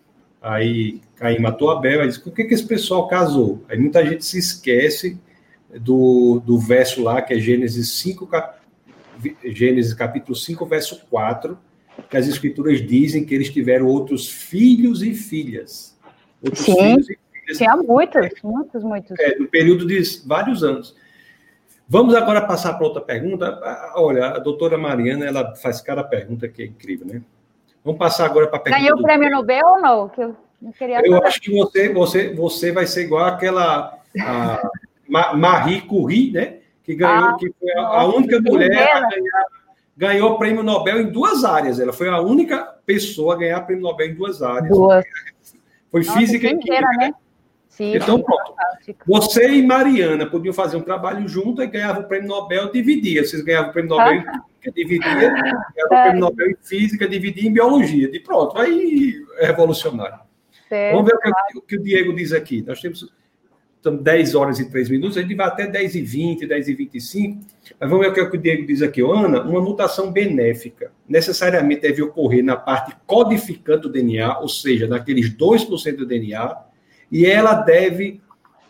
Aí 0.43 1.01
Caim 1.14 1.38
matou 1.38 1.70
Abel, 1.70 2.01
aí 2.01 2.09
diz, 2.09 2.18
por 2.18 2.32
que, 2.32 2.43
que 2.45 2.53
esse 2.53 2.66
pessoal 2.66 3.07
casou? 3.07 3.64
Aí 3.68 3.78
muita 3.78 4.05
gente 4.05 4.24
se 4.24 4.38
esquece 4.38 5.16
do, 5.80 6.43
do 6.45 6.59
verso 6.59 7.03
lá, 7.03 7.22
que 7.22 7.32
é 7.32 7.38
Gênesis 7.38 7.90
5, 8.01 8.28
Gênesis 9.45 9.95
capítulo 9.95 10.34
5, 10.34 10.66
verso 10.66 11.07
4, 11.09 11.57
que 12.11 12.16
as 12.16 12.26
escrituras 12.26 12.84
dizem 12.84 13.24
que 13.24 13.32
eles 13.34 13.51
tiveram 13.51 13.86
outros 13.86 14.28
filhos 14.28 15.03
e 15.03 15.14
filhas. 15.14 15.97
Outros 16.43 16.64
Sim, 16.64 16.74
filhos 16.74 17.09
e 17.09 17.18
filhas. 17.32 17.59
Tinha 17.59 17.76
muitos, 17.76 18.28
muitos, 18.43 18.82
muitos. 18.82 19.18
É, 19.20 19.38
no 19.38 19.47
período 19.47 19.86
de 19.86 20.03
vários 20.26 20.64
anos. 20.64 20.97
Vamos 21.88 22.14
agora 22.14 22.40
passar 22.40 22.74
para 22.74 22.86
outra 22.86 23.03
pergunta. 23.03 23.61
Olha, 23.95 24.28
a 24.28 24.38
doutora 24.38 24.76
Mariana, 24.76 25.24
ela 25.24 25.55
faz 25.55 25.80
cada 25.80 26.03
pergunta 26.03 26.49
que 26.49 26.62
é 26.62 26.66
incrível, 26.66 27.07
né? 27.07 27.22
Vamos 27.85 27.99
passar 27.99 28.26
agora 28.26 28.47
para 28.47 28.59
a 28.59 28.61
pergunta. 28.61 28.83
Ganhou 28.83 28.99
o 28.99 29.03
prêmio 29.03 29.30
Nobel 29.30 29.66
ou 29.66 29.80
não? 29.80 30.09
Que 30.09 30.22
eu 30.22 30.37
não 30.61 30.72
queria 30.72 31.01
eu 31.05 31.22
acho 31.24 31.41
que 31.41 31.51
você, 31.51 31.93
você, 31.93 32.35
você 32.35 32.72
vai 32.72 32.87
ser 32.87 33.03
igual 33.03 33.24
aquela 33.24 33.99
a 34.20 34.70
Marie 35.37 35.83
Curie, 35.83 36.30
né? 36.30 36.59
Que 36.85 36.95
ganhou, 36.95 37.30
ah, 37.30 37.37
que 37.39 37.53
foi 37.59 37.72
a, 37.72 37.80
a 37.80 38.07
única 38.07 38.41
mulher 38.41 38.97
a 38.97 39.01
ganhar, 39.09 39.47
ganhou 39.97 40.33
o 40.33 40.39
prêmio 40.39 40.62
Nobel 40.62 41.01
em 41.01 41.11
duas 41.11 41.45
áreas. 41.45 41.80
Ela 41.80 41.93
foi 41.93 42.09
a 42.09 42.20
única 42.20 42.59
pessoa 42.87 43.35
a 43.35 43.39
ganhar 43.39 43.59
o 43.61 43.66
prêmio 43.66 43.83
Nobel 43.83 44.09
em 44.09 44.14
duas 44.14 44.43
áreas. 44.43 44.68
Duas. 44.68 45.05
Foi 45.91 46.03
Nossa, 46.03 46.18
física 46.18 46.47
e 46.47 46.59
química. 46.59 46.80
Né? 46.99 47.12
Sim, 47.68 47.97
então, 47.97 48.20
pronto. 48.20 48.55
Você 49.07 49.49
e 49.49 49.62
Mariana 49.64 50.26
podiam 50.26 50.53
fazer 50.53 50.76
um 50.76 50.83
trabalho 50.83 51.26
junto 51.28 51.62
e 51.62 51.66
ganhavam 51.66 52.03
o 52.03 52.09
prêmio 52.09 52.28
Nobel, 52.28 52.70
dividia. 52.70 53.24
Vocês 53.24 53.43
ganhavam 53.43 53.70
o 53.70 53.72
prêmio 53.72 53.91
Nobel 53.91 54.14
em 54.14 54.24
química, 54.62 54.72
dividia, 54.72 55.14
ganhavam 55.14 55.60
o 55.84 55.88
prêmio 55.88 56.20
Nobel 56.20 56.50
em 56.50 56.56
física, 56.62 57.08
dividia 57.08 57.48
em 57.48 57.52
biologia. 57.52 58.10
De 58.10 58.20
pronto, 58.20 58.56
aí 58.58 59.14
é 59.38 59.46
revolucionário. 59.46 60.20
Certo. 60.68 60.94
Vamos 60.94 61.10
ver 61.10 61.16
o 61.16 61.20
que, 61.20 61.58
o 61.58 61.62
que, 61.62 61.76
o 61.76 61.82
Diego 61.82 62.14
diz 62.14 62.32
aqui. 62.32 62.62
Nós 62.66 62.80
temos 62.80 63.12
estamos 63.76 64.00
10 64.00 64.34
horas 64.36 64.60
e 64.60 64.70
3 64.70 64.90
minutos, 64.90 65.18
a 65.18 65.22
gente 65.22 65.34
vai 65.34 65.48
até 65.48 65.66
10 65.66 65.96
e 65.96 66.02
20, 66.02 66.46
10 66.46 66.68
e 66.68 66.74
25, 66.74 67.46
mas 67.80 67.90
vamos 67.90 68.06
ver 68.06 68.12
o 68.12 68.14
que, 68.14 68.20
é 68.20 68.38
o 68.38 68.40
Diego 68.40 68.64
diz 68.64 68.80
aqui. 68.80 69.00
Ana, 69.02 69.42
uma 69.42 69.60
mutação 69.60 70.12
benéfica 70.12 70.92
necessariamente 71.08 71.80
deve 71.80 72.00
ocorrer 72.00 72.44
na 72.44 72.54
parte 72.54 72.94
codificante 73.04 73.82
do 73.82 73.88
DNA, 73.88 74.38
ou 74.38 74.48
seja, 74.48 74.86
naqueles 74.86 75.34
2% 75.34 75.96
do 75.96 76.06
DNA, 76.06 76.56
e 77.10 77.26
ela 77.26 77.54
deve 77.54 78.20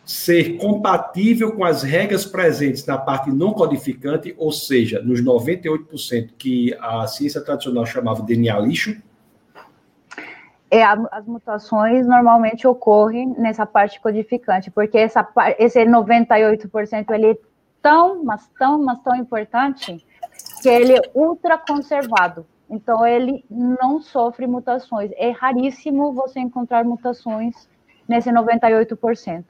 ser 0.05 0.57
compatível 0.57 1.53
com 1.55 1.63
as 1.63 1.81
regras 1.81 2.25
presentes 2.25 2.85
na 2.85 2.97
parte 2.97 3.31
não 3.31 3.53
codificante, 3.53 4.35
ou 4.37 4.51
seja, 4.51 5.01
nos 5.01 5.21
98% 5.21 6.31
que 6.37 6.75
a 6.79 7.07
ciência 7.07 7.41
tradicional 7.41 7.85
chamava 7.85 8.21
de 8.21 8.35
DNA 8.35 8.59
lixo? 8.59 9.01
É, 10.69 10.83
as 10.83 11.25
mutações 11.25 12.05
normalmente 12.05 12.67
ocorrem 12.67 13.33
nessa 13.37 13.65
parte 13.65 14.01
codificante, 14.01 14.71
porque 14.71 14.97
essa, 14.97 15.25
esse 15.59 15.79
98% 15.85 17.11
ele 17.11 17.31
é 17.31 17.37
tão, 17.81 18.23
mas 18.23 18.49
tão, 18.57 18.83
mas 18.83 18.99
tão 19.01 19.15
importante 19.15 20.03
que 20.61 20.69
ele 20.69 20.93
é 20.93 21.01
ultra 21.13 21.57
conservado. 21.57 22.45
Então, 22.69 23.05
ele 23.05 23.45
não 23.51 24.01
sofre 24.01 24.47
mutações. 24.47 25.11
É 25.15 25.29
raríssimo 25.29 26.11
você 26.11 26.39
encontrar 26.39 26.83
mutações 26.83 27.69
nesse 28.07 28.31
98%. 28.31 29.43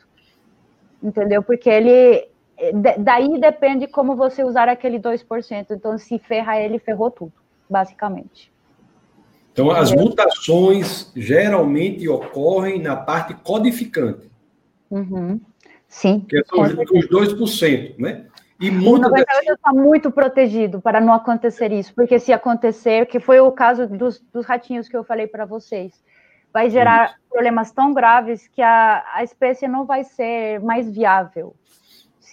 Entendeu? 1.04 1.44
Porque 1.44 1.70
ele. 1.70 2.28
Daí 3.00 3.40
depende 3.40 3.88
como 3.88 4.16
você 4.16 4.44
usar 4.44 4.70
aquele 4.70 5.00
2%. 5.00 5.66
Então, 5.72 5.98
se 5.98 6.18
ferra 6.18 6.60
ele, 6.60 6.80
ferrou 6.80 7.12
tudo, 7.12 7.34
basicamente. 7.70 8.54
Então, 9.52 9.70
as 9.70 9.92
mutações 9.92 11.12
geralmente 11.16 12.08
ocorrem 12.08 12.82
na 12.82 12.96
parte 12.96 13.34
codificante. 13.34 14.32
Uhum. 14.90 15.40
Sim. 15.88 16.22
Que 16.22 16.44
são 16.46 16.62
os, 16.62 16.72
os 16.72 17.08
2%, 17.08 18.00
né? 18.00 18.26
E 18.60 18.72
muitas 18.72 19.12
vezes 19.12 19.28
está 19.50 19.74
muito 19.74 20.10
protegido 20.10 20.80
para 20.80 21.02
não 21.02 21.14
acontecer 21.14 21.72
isso, 21.72 21.94
porque 21.94 22.18
se 22.18 22.32
acontecer, 22.32 23.06
que 23.08 23.20
foi 23.20 23.40
o 23.40 23.52
caso 23.52 23.88
dos, 23.88 24.24
dos 24.32 24.46
ratinhos 24.46 24.88
que 24.88 24.96
eu 24.96 25.04
falei 25.04 25.28
para 25.28 25.46
vocês, 25.46 25.92
vai 26.54 26.70
gerar 26.70 27.10
Isso. 27.10 27.16
problemas 27.30 27.72
tão 27.72 27.94
graves 27.94 28.48
que 28.48 28.62
a, 28.62 29.04
a 29.14 29.24
espécie 29.24 29.68
não 29.68 29.86
vai 29.86 30.04
ser 30.04 30.60
mais 30.62 30.90
viável. 30.90 31.56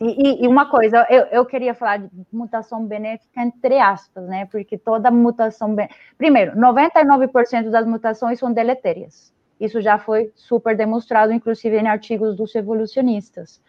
E, 0.00 0.44
e, 0.44 0.48
uma 0.48 0.70
coisa, 0.70 1.06
eu, 1.10 1.24
eu 1.24 1.44
queria 1.44 1.74
falar 1.74 1.98
de 1.98 2.08
mutação 2.32 2.86
benéfica 2.86 3.42
entre 3.42 3.78
aspas, 3.78 4.26
né? 4.26 4.46
Porque 4.46 4.78
toda 4.78 5.10
mutação. 5.10 5.76
Primeiro, 6.16 6.56
99% 6.56 7.68
das 7.68 7.86
mutações 7.86 8.38
são 8.38 8.50
deletérias. 8.50 9.30
Isso 9.60 9.80
já 9.82 9.98
foi 9.98 10.32
super 10.34 10.74
demonstrado, 10.74 11.34
inclusive 11.34 11.76
em 11.76 11.86
artigos 11.86 12.34
dos 12.34 12.54
evolucionistas. 12.54 13.60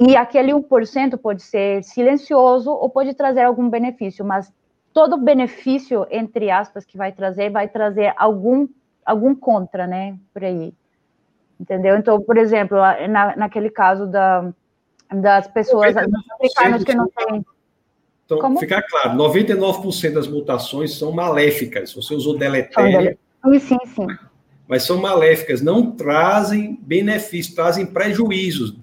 E 0.00 0.16
aquele 0.16 0.52
1% 0.52 1.16
pode 1.16 1.42
ser 1.42 1.84
silencioso 1.84 2.72
ou 2.72 2.90
pode 2.90 3.14
trazer 3.14 3.42
algum 3.42 3.68
benefício, 3.70 4.24
mas 4.24 4.52
todo 4.92 5.16
benefício, 5.16 6.04
entre 6.10 6.50
aspas, 6.50 6.84
que 6.84 6.96
vai 6.96 7.12
trazer, 7.12 7.50
vai 7.50 7.68
trazer 7.68 8.12
algum 8.16 8.66
algum 9.04 9.34
contra, 9.34 9.86
né, 9.86 10.16
por 10.32 10.44
aí. 10.44 10.74
Entendeu? 11.60 11.96
Então, 11.96 12.20
por 12.20 12.36
exemplo, 12.36 12.76
na, 13.08 13.36
naquele 13.36 13.70
caso 13.70 14.06
da, 14.06 14.52
das 15.12 15.46
pessoas 15.48 15.94
africanas 15.96 16.82
que 16.82 16.94
não 16.94 17.08
têm. 17.08 17.44
Então, 18.24 18.38
Como? 18.38 18.58
ficar 18.58 18.82
claro, 18.82 19.16
99% 19.16 20.14
das 20.14 20.26
mutações 20.26 20.96
são 20.96 21.12
maléficas. 21.12 21.92
Você 21.94 22.14
usou 22.14 22.36
deletéria. 22.36 23.18
Sim, 23.44 23.58
sim, 23.58 23.78
sim. 23.86 24.06
Mas 24.66 24.84
são 24.84 24.96
maléficas, 24.96 25.60
não 25.60 25.90
trazem 25.92 26.78
benefícios, 26.80 27.54
trazem 27.54 27.84
prejuízos, 27.84 28.74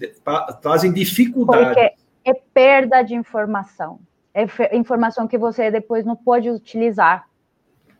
trazem 0.61 0.93
dificuldades. 0.93 1.67
Porque 1.67 1.93
é 2.25 2.33
perda 2.53 3.01
de 3.01 3.15
informação. 3.15 3.99
É 4.33 4.77
informação 4.77 5.27
que 5.27 5.37
você 5.37 5.71
depois 5.71 6.05
não 6.05 6.15
pode 6.15 6.49
utilizar 6.49 7.25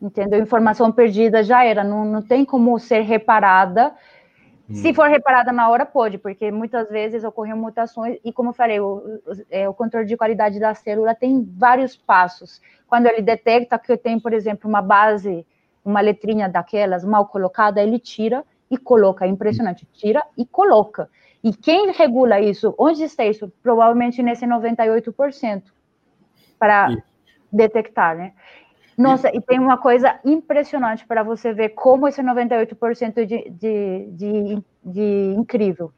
entendeu? 0.02 0.42
Informação 0.42 0.92
perdida 0.92 1.44
já 1.44 1.64
era, 1.64 1.84
não, 1.84 2.06
não 2.06 2.22
tem 2.22 2.46
como 2.46 2.78
ser 2.80 3.02
reparada. 3.02 3.94
Hum. 4.70 4.76
Se 4.76 4.94
for 4.94 5.10
reparada 5.10 5.52
na 5.52 5.70
hora, 5.70 5.86
pode, 5.86 6.18
porque 6.18 6.52
muitas 6.52 6.90
vezes 6.90 7.24
ocorrem 7.24 7.56
mutações, 7.56 8.18
e 8.24 8.32
como 8.32 8.50
eu 8.50 8.54
falei, 8.54 8.80
o, 8.80 8.98
o, 8.98 9.22
é, 9.50 9.68
o 9.68 9.74
controle 9.74 10.06
de 10.06 10.16
qualidade 10.18 10.60
da 10.60 10.74
célula 10.74 11.16
tem 11.16 11.44
vários 11.44 11.96
passos. 11.96 12.62
Quando 12.88 13.08
ele 13.08 13.22
detecta 13.22 13.78
que 13.78 13.98
tem, 13.98 14.20
por 14.20 14.34
exemplo, 14.34 14.70
uma 14.70 14.82
base, 14.82 15.46
uma 15.84 16.02
letrinha 16.02 16.48
daquelas 16.48 17.04
mal 17.04 17.28
colocada, 17.28 17.82
ele 17.82 18.00
tira 18.00 18.44
e 18.70 18.78
coloca. 18.78 19.26
É 19.26 19.28
impressionante, 19.28 19.88
tira 19.94 20.24
e 20.38 20.46
coloca. 20.46 21.10
E 21.44 21.54
quem 21.54 21.92
regula 21.92 22.40
isso? 22.40 22.76
Onde 22.78 23.04
está 23.04 23.26
isso? 23.26 23.52
Provavelmente 23.64 24.22
nesse 24.22 24.46
98% 24.46 25.64
para 26.58 26.98
detectar, 27.52 28.16
né? 28.16 28.34
Nossa, 29.00 29.34
e 29.34 29.40
tem 29.40 29.58
uma 29.58 29.78
coisa 29.78 30.20
impressionante 30.26 31.08
para 31.08 31.24
você 31.24 31.54
ver 31.54 31.70
como 31.70 32.06
esse 32.06 32.22
98% 32.22 33.26
de, 33.26 33.50
de, 33.50 34.08
de, 34.12 34.64
de 34.84 35.36
incrível. 35.38 35.90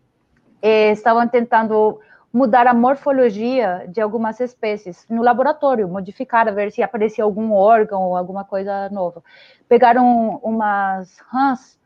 E 0.61 0.91
estavam 0.91 1.27
tentando 1.27 1.99
mudar 2.31 2.67
a 2.67 2.75
morfologia 2.75 3.87
de 3.89 3.99
algumas 3.99 4.39
espécies 4.39 5.03
no 5.09 5.23
laboratório, 5.23 5.89
modificar, 5.89 6.53
ver 6.53 6.71
se 6.71 6.83
aparecia 6.83 7.23
algum 7.23 7.51
órgão 7.53 8.03
ou 8.03 8.15
alguma 8.15 8.45
coisa 8.45 8.87
nova. 8.91 9.23
Pegaram 9.67 10.39
umas 10.43 11.17
rãs 11.27 11.79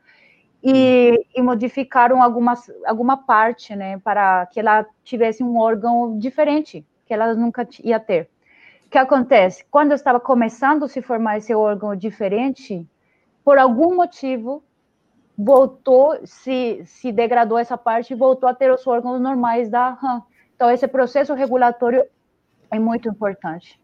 e, 0.62 1.18
e, 1.34 1.40
modificaram 1.40 2.22
algumas, 2.22 2.70
alguma 2.84 3.16
parte, 3.16 3.74
né, 3.74 3.98
para 4.00 4.44
que 4.52 4.60
ela 4.60 4.84
tivesse 5.02 5.42
um 5.42 5.56
órgão 5.58 6.18
diferente, 6.18 6.84
que 7.06 7.14
ela 7.14 7.34
nunca 7.34 7.66
ia 7.82 7.98
ter. 7.98 8.28
O 8.86 8.90
que 8.90 8.98
acontece? 8.98 9.64
Quando 9.70 9.92
estava 9.92 10.20
começando 10.20 10.84
a 10.84 10.88
se 10.88 11.02
formar 11.02 11.38
esse 11.38 11.52
órgão 11.54 11.94
diferente, 11.94 12.86
por 13.44 13.58
algum 13.58 13.96
motivo, 13.96 14.62
voltou, 15.36 16.18
se, 16.24 16.82
se 16.86 17.12
degradou 17.12 17.58
essa 17.58 17.76
parte 17.76 18.12
e 18.12 18.16
voltou 18.16 18.48
a 18.48 18.54
ter 18.54 18.72
os 18.72 18.86
órgãos 18.86 19.20
normais 19.20 19.68
da 19.68 19.90
RAM. 19.90 20.22
Então, 20.54 20.70
esse 20.70 20.86
processo 20.86 21.34
regulatório 21.34 22.04
é 22.70 22.78
muito 22.78 23.08
importante 23.08 23.78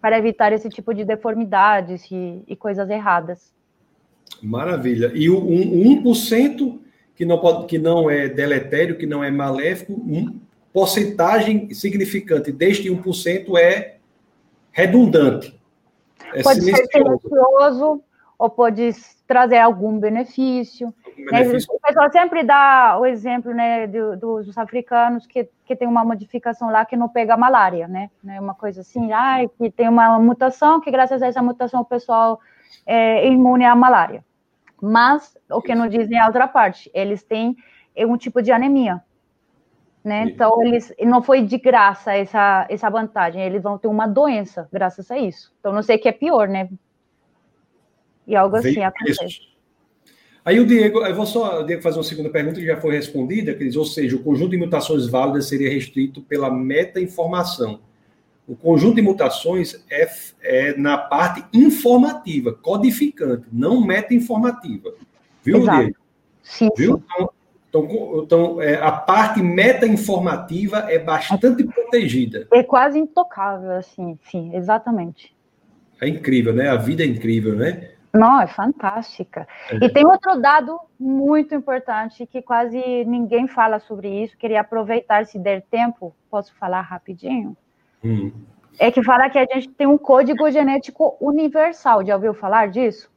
para 0.00 0.18
evitar 0.18 0.52
esse 0.52 0.68
tipo 0.68 0.92
de 0.92 1.04
deformidades 1.04 2.10
e, 2.10 2.42
e 2.46 2.54
coisas 2.54 2.88
erradas. 2.90 3.52
Maravilha. 4.42 5.10
E 5.14 5.30
o 5.30 5.38
um, 5.38 6.02
1% 6.02 6.78
que 7.14 7.24
não, 7.24 7.66
que 7.66 7.78
não 7.78 8.10
é 8.10 8.28
deletério, 8.28 8.98
que 8.98 9.06
não 9.06 9.24
é 9.24 9.30
maléfico, 9.30 9.94
um, 9.94 10.38
porcentagem 10.72 11.72
significante 11.72 12.52
deste 12.52 12.90
1% 12.90 13.56
é 13.56 13.93
redundante. 14.74 15.58
É 16.34 16.42
pode 16.42 16.60
silencioso. 16.60 16.90
ser 16.90 16.98
silencioso 16.98 18.04
ou 18.36 18.50
pode 18.50 18.90
trazer 19.26 19.58
algum 19.58 19.98
benefício. 19.98 20.92
Algum 21.06 21.30
benefício. 21.30 21.72
Né? 21.72 21.78
O 21.78 21.80
pessoal 21.80 22.12
sempre 22.12 22.42
dá 22.42 22.98
o 22.98 23.06
exemplo 23.06 23.54
né, 23.54 23.86
do, 23.86 24.16
dos 24.16 24.58
africanos 24.58 25.26
que, 25.26 25.48
que 25.64 25.76
tem 25.76 25.86
uma 25.86 26.04
modificação 26.04 26.70
lá 26.70 26.84
que 26.84 26.96
não 26.96 27.08
pega 27.08 27.36
malária, 27.36 27.86
né? 27.86 28.10
né 28.22 28.40
uma 28.40 28.54
coisa 28.54 28.80
assim, 28.80 29.12
ah, 29.12 29.38
que 29.56 29.70
tem 29.70 29.88
uma 29.88 30.18
mutação 30.18 30.80
que 30.80 30.90
graças 30.90 31.22
a 31.22 31.28
essa 31.28 31.40
mutação 31.40 31.80
o 31.80 31.84
pessoal 31.84 32.40
é 32.84 33.26
imune 33.28 33.64
à 33.64 33.76
malária. 33.76 34.24
Mas 34.82 35.38
o 35.48 35.62
que 35.62 35.74
não 35.74 35.88
dizem 35.88 36.18
é 36.18 36.20
a 36.20 36.26
outra 36.26 36.48
parte, 36.48 36.90
eles 36.92 37.22
têm 37.22 37.56
um 37.96 38.16
tipo 38.16 38.42
de 38.42 38.50
anemia 38.50 39.00
né? 40.04 40.24
Então, 40.26 40.62
eles 40.62 40.92
não 41.00 41.22
foi 41.22 41.42
de 41.42 41.56
graça 41.56 42.12
essa, 42.12 42.66
essa 42.68 42.90
vantagem, 42.90 43.42
eles 43.42 43.62
vão 43.62 43.78
ter 43.78 43.88
uma 43.88 44.06
doença 44.06 44.68
graças 44.70 45.10
a 45.10 45.18
isso. 45.18 45.50
Então, 45.58 45.72
não 45.72 45.82
sei 45.82 45.96
o 45.96 45.98
que 45.98 46.08
é 46.08 46.12
pior, 46.12 46.46
né? 46.46 46.68
E 48.26 48.36
algo 48.36 48.56
assim 48.56 48.82
acontece. 48.82 49.54
Aí 50.44 50.60
o 50.60 50.66
Diego, 50.66 51.02
eu 51.06 51.14
vou 51.14 51.24
só 51.24 51.62
Diego 51.62 51.80
fazer 51.80 51.96
uma 51.96 52.04
segunda 52.04 52.28
pergunta 52.28 52.60
que 52.60 52.66
já 52.66 52.78
foi 52.78 52.94
respondida, 52.94 53.54
que 53.54 53.64
diz, 53.64 53.76
ou 53.76 53.84
seja, 53.86 54.14
o 54.14 54.22
conjunto 54.22 54.50
de 54.50 54.58
mutações 54.58 55.06
válidas 55.06 55.48
seria 55.48 55.70
restrito 55.70 56.20
pela 56.20 56.50
meta-informação. 56.50 57.80
O 58.46 58.54
conjunto 58.54 58.96
de 58.96 59.02
mutações 59.02 59.82
é, 59.90 60.06
é 60.42 60.76
na 60.76 60.98
parte 60.98 61.42
informativa, 61.50 62.52
codificante, 62.52 63.46
não 63.50 63.80
meta-informativa. 63.80 64.92
Viu, 65.42 65.58
Exato. 65.58 65.78
Diego? 65.78 65.96
Sim, 66.42 66.68
Viu? 66.76 67.02
Então, 67.02 67.30
então, 67.74 68.22
então 68.22 68.62
é, 68.62 68.76
a 68.76 68.92
parte 68.92 69.42
meta-informativa 69.42 70.86
é 70.88 70.98
bastante 70.98 71.64
protegida. 71.64 72.46
É 72.52 72.62
quase 72.62 72.98
intocável, 72.98 73.72
assim, 73.72 74.16
sim, 74.30 74.54
exatamente. 74.54 75.34
É 76.00 76.08
incrível, 76.08 76.52
né? 76.52 76.68
A 76.68 76.76
vida 76.76 77.02
é 77.02 77.06
incrível, 77.06 77.56
né? 77.56 77.90
Não, 78.12 78.40
é 78.40 78.46
fantástica. 78.46 79.48
É. 79.70 79.86
E 79.86 79.88
tem 79.88 80.06
outro 80.06 80.40
dado 80.40 80.78
muito 80.98 81.52
importante 81.52 82.24
que 82.26 82.40
quase 82.40 82.78
ninguém 83.06 83.48
fala 83.48 83.80
sobre 83.80 84.22
isso. 84.22 84.36
Queria 84.38 84.60
aproveitar, 84.60 85.26
se 85.26 85.36
der 85.36 85.62
tempo, 85.62 86.14
posso 86.30 86.54
falar 86.54 86.82
rapidinho? 86.82 87.56
Hum. 88.04 88.30
É 88.78 88.90
que 88.90 89.02
fala 89.02 89.28
que 89.28 89.38
a 89.38 89.46
gente 89.52 89.68
tem 89.70 89.86
um 89.86 89.98
código 89.98 90.48
genético 90.50 91.16
universal. 91.20 92.04
Já 92.06 92.14
ouviu 92.14 92.34
falar 92.34 92.68
disso? 92.68 93.10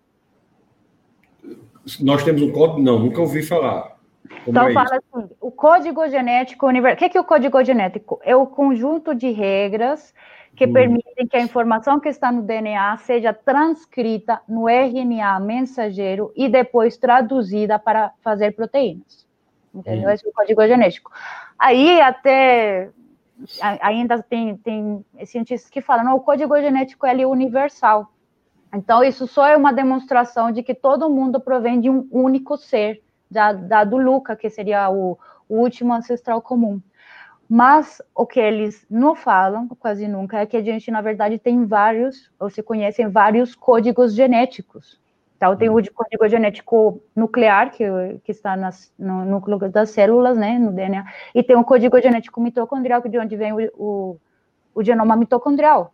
Nós 2.01 2.23
temos 2.23 2.41
um 2.41 2.51
código? 2.51 2.81
Não, 2.81 2.99
nunca 2.99 3.21
ouvi 3.21 3.43
falar. 3.43 3.96
Então, 4.47 4.67
é 4.67 4.73
fala 4.73 4.97
assim: 4.97 5.29
o 5.41 5.51
código 5.51 6.07
genético 6.07 6.67
universal. 6.67 7.07
O 7.07 7.09
que 7.09 7.17
é, 7.17 7.21
o 7.21 7.23
código 7.23 7.63
genético? 7.63 8.19
É 8.23 8.35
o 8.35 8.45
conjunto 8.45 9.13
de 9.13 9.31
regras 9.31 10.13
que 10.55 10.65
hum. 10.65 10.73
permitem 10.73 11.27
que 11.27 11.37
a 11.37 11.41
informação 11.41 11.99
que 11.99 12.09
está 12.09 12.31
no 12.31 12.41
DNA 12.41 12.97
seja 12.97 13.33
transcrita 13.33 14.41
no 14.47 14.67
RNA 14.67 15.39
mensageiro 15.39 16.31
e 16.35 16.49
depois 16.49 16.97
traduzida 16.97 17.77
para 17.77 18.11
fazer 18.21 18.55
proteínas. 18.55 19.27
Entendeu? 19.73 20.09
Hum. 20.09 20.11
Esse 20.11 20.25
é 20.25 20.29
o 20.29 20.33
código 20.33 20.67
genético. 20.67 21.11
Aí, 21.57 22.01
até. 22.01 22.89
Ainda 23.61 24.23
tem, 24.23 24.57
tem 24.57 25.05
cientistas 25.25 25.69
que 25.69 25.81
falam: 25.81 26.05
não, 26.05 26.15
o 26.15 26.21
código 26.21 26.59
genético 26.59 27.05
é 27.05 27.25
universal. 27.25 28.11
Então, 28.73 29.03
isso 29.03 29.27
só 29.27 29.47
é 29.47 29.55
uma 29.55 29.71
demonstração 29.71 30.51
de 30.51 30.61
que 30.61 30.73
todo 30.73 31.09
mundo 31.09 31.39
provém 31.39 31.79
de 31.79 31.89
um 31.89 32.07
único 32.11 32.57
ser 32.57 33.01
da, 33.29 33.53
da 33.53 33.83
do 33.83 33.97
Luca, 33.97 34.35
que 34.35 34.49
seria 34.49 34.89
o, 34.89 35.17
o 35.47 35.57
último 35.57 35.93
ancestral 35.93 36.41
comum. 36.41 36.81
Mas 37.49 38.01
o 38.13 38.25
que 38.25 38.39
eles 38.39 38.85
não 38.89 39.15
falam 39.15 39.69
quase 39.79 40.07
nunca 40.07 40.39
é 40.39 40.45
que 40.45 40.57
a 40.57 40.61
gente, 40.61 40.91
na 40.91 41.01
verdade, 41.01 41.39
tem 41.39 41.65
vários, 41.65 42.29
ou 42.39 42.49
se 42.49 42.61
conhecem 42.61 43.09
vários 43.09 43.55
códigos 43.55 44.13
genéticos. 44.13 44.99
Então, 45.37 45.55
tem 45.55 45.69
o 45.69 45.73
código 45.93 46.27
genético 46.27 47.01
nuclear, 47.15 47.71
que, 47.71 47.85
que 48.23 48.31
está 48.31 48.57
nas, 48.57 48.91
no 48.97 49.23
núcleo 49.23 49.69
das 49.69 49.91
células, 49.91 50.35
né, 50.35 50.57
no 50.57 50.71
DNA, 50.71 51.05
e 51.33 51.43
tem 51.43 51.55
o 51.55 51.63
código 51.63 52.01
genético 52.01 52.41
mitocondrial, 52.41 53.01
que 53.01 53.07
de 53.07 53.19
onde 53.19 53.37
vem 53.37 53.53
o, 53.53 53.71
o, 53.75 54.17
o 54.73 54.83
genoma 54.83 55.15
mitocondrial. 55.15 55.93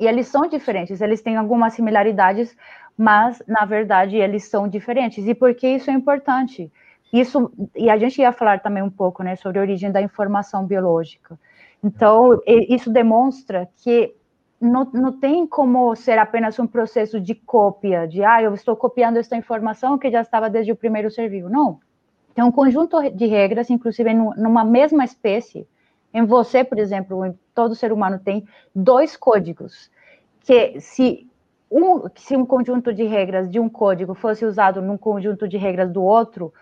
E 0.00 0.06
eles 0.06 0.26
são 0.28 0.48
diferentes, 0.48 1.00
eles 1.00 1.20
têm 1.20 1.36
algumas 1.36 1.74
similaridades, 1.74 2.56
mas 2.96 3.42
na 3.46 3.64
verdade 3.64 4.16
eles 4.16 4.44
são 4.44 4.68
diferentes. 4.68 5.26
E 5.26 5.34
por 5.34 5.54
que 5.54 5.68
isso 5.68 5.90
é 5.90 5.92
importante? 5.92 6.70
Isso, 7.12 7.52
e 7.76 7.88
a 7.88 7.96
gente 7.96 8.20
ia 8.20 8.32
falar 8.32 8.60
também 8.60 8.82
um 8.82 8.90
pouco, 8.90 9.22
né, 9.22 9.36
sobre 9.36 9.58
a 9.58 9.62
origem 9.62 9.92
da 9.92 10.02
informação 10.02 10.66
biológica. 10.66 11.38
Então, 11.82 12.40
isso 12.46 12.90
demonstra 12.90 13.68
que 13.76 14.14
não, 14.60 14.84
não 14.92 15.12
tem 15.12 15.46
como 15.46 15.94
ser 15.94 16.18
apenas 16.18 16.58
um 16.58 16.66
processo 16.66 17.20
de 17.20 17.34
cópia, 17.34 18.08
de, 18.08 18.24
ah, 18.24 18.42
eu 18.42 18.54
estou 18.54 18.74
copiando 18.74 19.18
esta 19.18 19.36
informação 19.36 19.98
que 19.98 20.10
já 20.10 20.22
estava 20.22 20.48
desde 20.48 20.72
o 20.72 20.76
primeiro 20.76 21.10
ser 21.10 21.28
vivo. 21.28 21.48
Não. 21.48 21.78
Tem 22.34 22.42
um 22.42 22.50
conjunto 22.50 22.98
de 23.10 23.26
regras, 23.26 23.70
inclusive 23.70 24.12
numa 24.12 24.64
mesma 24.64 25.04
espécie. 25.04 25.68
Em 26.12 26.24
você, 26.24 26.64
por 26.64 26.78
exemplo, 26.78 27.24
em 27.24 27.38
todo 27.54 27.74
ser 27.74 27.92
humano 27.92 28.18
tem 28.18 28.44
dois 28.74 29.16
códigos, 29.16 29.90
que 30.40 30.80
se 30.80 31.28
um, 31.74 32.08
se 32.14 32.36
um 32.36 32.46
conjunto 32.46 32.94
de 32.94 33.02
regras 33.02 33.50
de 33.50 33.58
um 33.58 33.68
código 33.68 34.14
fosse 34.14 34.44
usado 34.44 34.80
num 34.80 34.96
conjunto 34.96 35.48
de 35.48 35.56
regras 35.56 35.90
do 35.90 36.02
outro, 36.02 36.54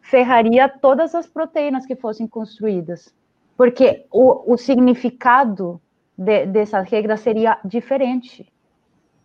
ferraria 0.00 0.68
todas 0.68 1.14
as 1.14 1.26
proteínas 1.26 1.86
que 1.86 1.94
fossem 1.94 2.26
construídas, 2.26 3.14
porque 3.56 4.06
o, 4.10 4.52
o 4.52 4.56
significado 4.56 5.80
de, 6.18 6.46
dessas 6.46 6.88
regras 6.88 7.20
seria 7.20 7.58
diferente. 7.64 8.52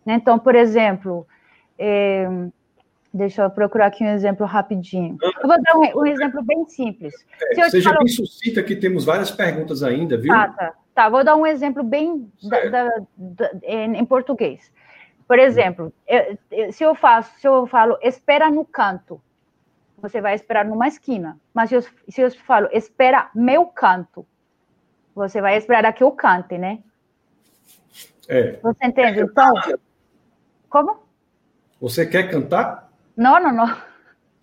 Né? 0.06 0.14
Então, 0.14 0.38
por 0.38 0.54
exemplo, 0.54 1.26
é, 1.76 2.28
deixa 3.12 3.42
eu 3.42 3.50
procurar 3.50 3.86
aqui 3.86 4.04
um 4.04 4.14
exemplo 4.14 4.46
rapidinho. 4.46 5.18
Eu 5.20 5.48
vou 5.48 5.60
dar 5.60 5.76
um, 5.76 6.02
um 6.02 6.06
exemplo 6.06 6.40
bem 6.44 6.64
simples. 6.68 7.14
É, 7.50 7.68
seja 7.68 7.90
falo... 7.90 8.04
bem 8.04 8.08
suscita 8.08 8.62
que 8.62 8.76
temos 8.76 9.04
várias 9.04 9.30
perguntas 9.32 9.82
ainda, 9.82 10.16
viu? 10.16 10.32
Ah, 10.32 10.48
tá. 10.48 10.74
tá. 10.94 11.08
Vou 11.08 11.24
dar 11.24 11.34
um 11.34 11.46
exemplo 11.46 11.82
bem 11.82 12.30
da, 12.44 12.68
da, 12.68 12.90
da, 13.16 13.50
em, 13.64 13.96
em 13.96 14.04
português. 14.04 14.70
Por 15.32 15.38
exemplo, 15.38 15.90
eu, 16.06 16.70
se 16.70 16.84
eu 16.84 16.94
faço, 16.94 17.32
se 17.40 17.48
eu 17.48 17.66
falo 17.66 17.96
espera 18.02 18.50
no 18.50 18.66
canto, 18.66 19.18
você 19.96 20.20
vai 20.20 20.34
esperar 20.34 20.62
numa 20.62 20.86
esquina. 20.86 21.40
Mas 21.54 21.70
se 21.70 21.76
eu, 21.76 21.82
se 21.82 22.20
eu 22.20 22.30
falo 22.32 22.68
espera 22.70 23.30
meu 23.34 23.64
canto, 23.64 24.26
você 25.14 25.40
vai 25.40 25.56
esperar 25.56 25.90
que 25.94 26.04
eu 26.04 26.12
cante, 26.12 26.58
né? 26.58 26.80
É. 28.28 28.58
Você 28.62 28.84
entende? 28.84 29.22
Então, 29.22 29.54
como? 30.68 31.02
Você 31.80 32.04
quer 32.04 32.30
cantar? 32.30 32.92
Não, 33.16 33.42
não, 33.42 33.52
não. 33.52 33.74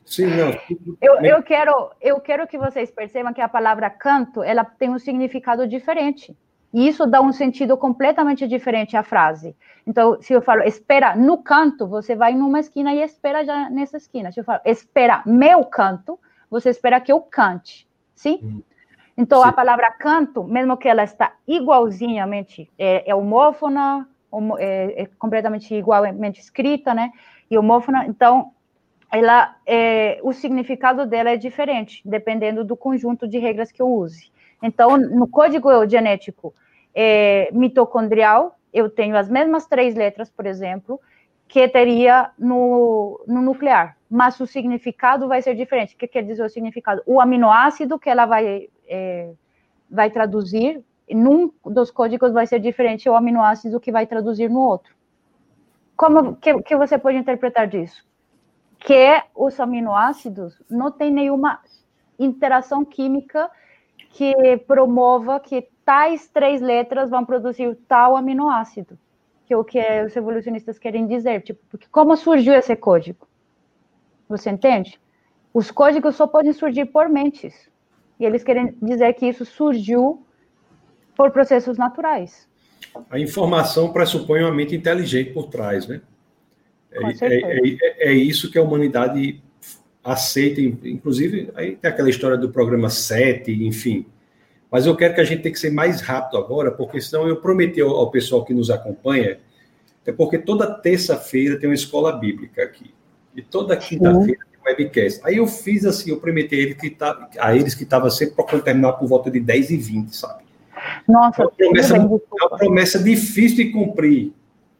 Sim, 0.03 0.25
não. 0.25 0.49
Eu, 0.99 1.23
eu, 1.23 1.43
quero, 1.43 1.91
eu 2.01 2.19
quero 2.19 2.47
que 2.47 2.57
vocês 2.57 2.89
percebam 2.89 3.31
que 3.31 3.41
a 3.41 3.47
palavra 3.47 3.91
canto 3.91 4.41
ela 4.41 4.65
tem 4.65 4.89
um 4.89 4.97
significado 4.97 5.67
diferente. 5.67 6.35
E 6.73 6.87
isso 6.87 7.05
dá 7.05 7.19
um 7.19 7.31
sentido 7.31 7.75
completamente 7.75 8.47
diferente 8.47 8.95
à 8.95 9.03
frase. 9.03 9.55
Então, 9.87 10.21
se 10.21 10.33
eu 10.33 10.41
falo 10.41 10.61
espera 10.61 11.15
no 11.15 11.39
canto, 11.39 11.87
você 11.87 12.15
vai 12.15 12.35
numa 12.35 12.59
esquina 12.59 12.93
e 12.93 13.01
espera 13.01 13.43
já 13.43 13.69
nessa 13.69 13.97
esquina. 13.97 14.31
Se 14.31 14.39
eu 14.39 14.43
falo 14.43 14.61
espera 14.65 15.23
meu 15.25 15.65
canto, 15.65 16.19
você 16.49 16.69
espera 16.69 17.01
que 17.01 17.11
eu 17.11 17.21
cante. 17.21 17.87
Sim? 18.13 18.39
Hum. 18.43 18.61
Então, 19.17 19.41
Sim. 19.41 19.49
a 19.49 19.51
palavra 19.51 19.91
canto, 19.91 20.43
mesmo 20.43 20.77
que 20.77 20.87
ela 20.87 21.03
está 21.03 21.33
igualzinhamente, 21.47 22.69
é, 22.77 23.09
é 23.09 23.13
homófona, 23.13 24.07
é, 24.57 25.01
é, 25.01 25.05
completamente 25.17 25.73
igualmente 25.75 26.39
escrita, 26.39 26.93
né? 26.93 27.11
E 27.49 27.57
homófona, 27.57 28.05
então, 28.05 28.53
ela, 29.11 29.55
é, 29.65 30.19
o 30.23 30.31
significado 30.31 31.05
dela 31.05 31.31
é 31.31 31.35
diferente, 31.35 32.01
dependendo 32.05 32.63
do 32.63 32.77
conjunto 32.77 33.27
de 33.27 33.39
regras 33.39 33.71
que 33.71 33.81
eu 33.81 33.91
use. 33.91 34.31
Então, 34.61 34.97
no 34.97 35.27
código 35.27 35.87
genético 35.87 36.53
é, 36.93 37.49
mitocondrial, 37.51 38.57
eu 38.73 38.89
tenho 38.89 39.17
as 39.17 39.29
mesmas 39.29 39.65
três 39.65 39.95
letras, 39.95 40.29
por 40.29 40.45
exemplo, 40.45 40.99
que 41.47 41.67
teria 41.67 42.31
no, 42.37 43.23
no 43.27 43.41
nuclear, 43.41 43.97
mas 44.09 44.39
o 44.39 44.45
significado 44.45 45.27
vai 45.27 45.41
ser 45.41 45.55
diferente. 45.55 45.95
O 45.95 45.97
que 45.97 46.07
quer 46.07 46.23
dizer 46.23 46.43
o 46.43 46.49
significado? 46.49 47.01
O 47.05 47.19
aminoácido 47.19 47.97
que 47.97 48.09
ela 48.09 48.25
vai 48.25 48.69
é, 48.87 49.31
vai 49.89 50.11
traduzir, 50.11 50.83
num 51.09 51.51
dos 51.65 51.89
códigos 51.89 52.31
vai 52.31 52.45
ser 52.45 52.59
diferente 52.59 53.09
o 53.09 53.15
aminoácido 53.15 53.79
que 53.79 53.91
vai 53.91 54.05
traduzir 54.05 54.49
no 54.49 54.59
outro. 54.59 54.93
Como 55.95 56.35
que, 56.35 56.61
que 56.61 56.77
você 56.77 56.97
pode 56.97 57.17
interpretar 57.17 57.67
disso? 57.67 58.05
Que 58.77 59.21
os 59.35 59.59
aminoácidos 59.59 60.61
não 60.69 60.91
têm 60.91 61.11
nenhuma 61.11 61.59
interação 62.17 62.85
química 62.85 63.49
que 64.09 64.57
promova 64.67 65.39
que 65.39 65.67
tais 65.85 66.27
três 66.27 66.61
letras 66.61 67.09
vão 67.09 67.25
produzir 67.25 67.75
tal 67.87 68.15
aminoácido, 68.15 68.97
que 69.45 69.53
é 69.53 69.57
o 69.57 69.63
que 69.63 69.79
os 70.05 70.15
evolucionistas 70.15 70.77
querem 70.77 71.07
dizer. 71.07 71.41
Tipo, 71.41 71.59
porque 71.69 71.87
como 71.91 72.15
surgiu 72.15 72.53
esse 72.53 72.75
código? 72.75 73.27
Você 74.27 74.49
entende? 74.49 74.99
Os 75.53 75.71
códigos 75.71 76.15
só 76.15 76.27
podem 76.27 76.53
surgir 76.53 76.85
por 76.85 77.09
mentes. 77.09 77.69
E 78.19 78.25
eles 78.25 78.43
querem 78.43 78.75
dizer 78.81 79.13
que 79.13 79.27
isso 79.27 79.45
surgiu 79.45 80.23
por 81.15 81.31
processos 81.31 81.77
naturais. 81.77 82.47
A 83.09 83.19
informação 83.19 83.91
pressupõe 83.91 84.41
uma 84.41 84.53
mente 84.53 84.75
inteligente 84.75 85.31
por 85.31 85.47
trás, 85.47 85.87
né? 85.87 86.01
É, 86.91 87.25
é, 87.25 87.67
é, 87.81 88.09
é, 88.09 88.13
isso 88.13 88.49
que 88.49 88.57
a 88.57 88.63
humanidade 88.63 89.41
aceita, 90.11 90.61
inclusive, 90.61 91.49
aí 91.55 91.75
tem 91.75 91.89
aquela 91.89 92.09
história 92.09 92.37
do 92.37 92.49
programa 92.49 92.89
7, 92.89 93.51
enfim. 93.65 94.05
Mas 94.71 94.85
eu 94.85 94.95
quero 94.95 95.15
que 95.15 95.21
a 95.21 95.23
gente 95.23 95.41
tenha 95.41 95.53
que 95.53 95.59
ser 95.59 95.71
mais 95.71 96.01
rápido 96.01 96.37
agora, 96.37 96.71
porque 96.71 97.01
senão 97.01 97.27
eu 97.27 97.37
prometi 97.37 97.81
ao, 97.81 97.89
ao 97.89 98.11
pessoal 98.11 98.43
que 98.43 98.53
nos 98.53 98.69
acompanha, 98.69 99.39
é 100.05 100.11
porque 100.11 100.37
toda 100.37 100.71
terça-feira 100.71 101.59
tem 101.59 101.69
uma 101.69 101.75
escola 101.75 102.11
bíblica 102.11 102.63
aqui. 102.63 102.91
E 103.35 103.41
toda 103.41 103.77
quinta-feira 103.77 104.49
webcast. 104.65 105.21
Aí 105.23 105.37
eu 105.37 105.47
fiz 105.47 105.85
assim, 105.85 106.11
eu 106.11 106.17
prometi 106.17 106.55
a, 106.55 106.57
ele 106.57 106.75
que 106.75 106.89
tá, 106.89 107.29
a 107.39 107.55
eles 107.55 107.73
que 107.73 107.83
estava 107.83 108.09
sempre 108.09 108.35
procurando 108.35 108.63
terminar 108.63 108.93
por 108.93 109.07
volta 109.07 109.31
de 109.31 109.39
10 109.39 109.71
e 109.71 109.77
20, 109.77 110.15
sabe? 110.15 110.43
Nossa, 111.07 111.41
é 111.41 111.45
uma 111.45 111.51
promessa, 111.51 111.95
é 111.95 111.99
uma 111.99 112.57
promessa 112.57 112.99
difícil 112.99 113.57
de 113.57 113.71
cumprir. 113.71 114.33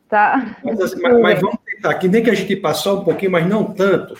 Tá. 0.08 0.58
Mas, 0.64 0.80
assim, 0.80 1.02
mas, 1.02 1.20
mas, 1.20 1.42
vamos 1.42 1.58
tentar, 1.66 1.94
que 1.96 2.08
nem 2.08 2.24
que 2.24 2.30
a 2.30 2.36
gente 2.36 2.56
passou 2.56 3.02
um 3.02 3.04
pouquinho, 3.04 3.32
mas 3.32 3.48
não 3.48 3.64
tanto. 3.64 4.18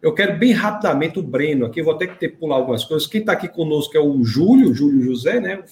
Eu 0.00 0.14
quero 0.14 0.38
bem 0.38 0.52
rapidamente 0.52 1.18
o 1.18 1.22
Breno 1.22 1.66
aqui, 1.66 1.82
vou 1.82 1.96
ter 1.96 2.06
que 2.06 2.18
ter 2.18 2.28
pular 2.28 2.56
algumas 2.56 2.84
coisas. 2.84 3.08
Quem 3.08 3.20
está 3.20 3.32
aqui 3.32 3.48
conosco 3.48 3.96
é 3.96 4.00
o 4.00 4.22
Júlio, 4.24 4.72
Júlio 4.72 5.02
José, 5.02 5.40
né? 5.40 5.62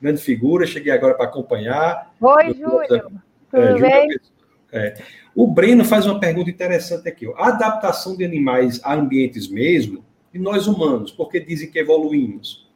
Grande 0.00 0.20
figura, 0.20 0.66
cheguei 0.66 0.92
agora 0.92 1.14
para 1.14 1.26
acompanhar. 1.26 2.14
Oi, 2.20 2.54
Júlio. 2.54 3.20
É, 3.52 3.66
Tudo 3.68 3.80
bem? 3.80 4.08
É. 4.72 4.94
O 5.34 5.46
Breno 5.46 5.84
faz 5.84 6.06
uma 6.06 6.18
pergunta 6.18 6.48
interessante 6.48 7.08
aqui. 7.08 7.26
Ó. 7.26 7.34
A 7.36 7.48
adaptação 7.48 8.16
de 8.16 8.24
animais 8.24 8.80
a 8.82 8.94
ambientes 8.94 9.48
mesmo, 9.48 10.04
e 10.32 10.38
nós 10.38 10.66
humanos, 10.66 11.12
porque 11.12 11.38
dizem 11.38 11.70
que 11.70 11.78
evoluímos? 11.78 12.66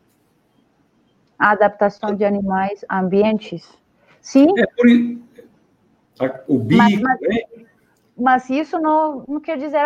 A 1.39 1.53
adaptação 1.53 2.15
de 2.15 2.25
animais 2.25 2.85
a 2.89 3.01
ambientes? 3.01 3.67
Sim. 4.21 4.47
É 4.59 4.67
por 4.67 4.87
o 6.47 6.59
bico, 6.59 6.83
mas, 6.83 7.01
mas, 7.01 7.21
né? 7.23 7.41
Mas 8.21 8.51
isso 8.51 8.79
não, 8.79 9.25
não 9.27 9.41
quer 9.41 9.57
dizer 9.57 9.81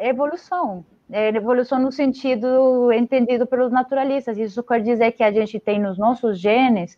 evolução. 0.00 0.84
É 1.12 1.28
evolução 1.28 1.78
no 1.78 1.92
sentido 1.92 2.90
entendido 2.92 3.46
pelos 3.46 3.70
naturalistas. 3.70 4.38
Isso 4.38 4.62
quer 4.62 4.80
dizer 4.80 5.12
que 5.12 5.22
a 5.22 5.30
gente 5.30 5.60
tem 5.60 5.78
nos 5.78 5.98
nossos 5.98 6.40
genes 6.40 6.96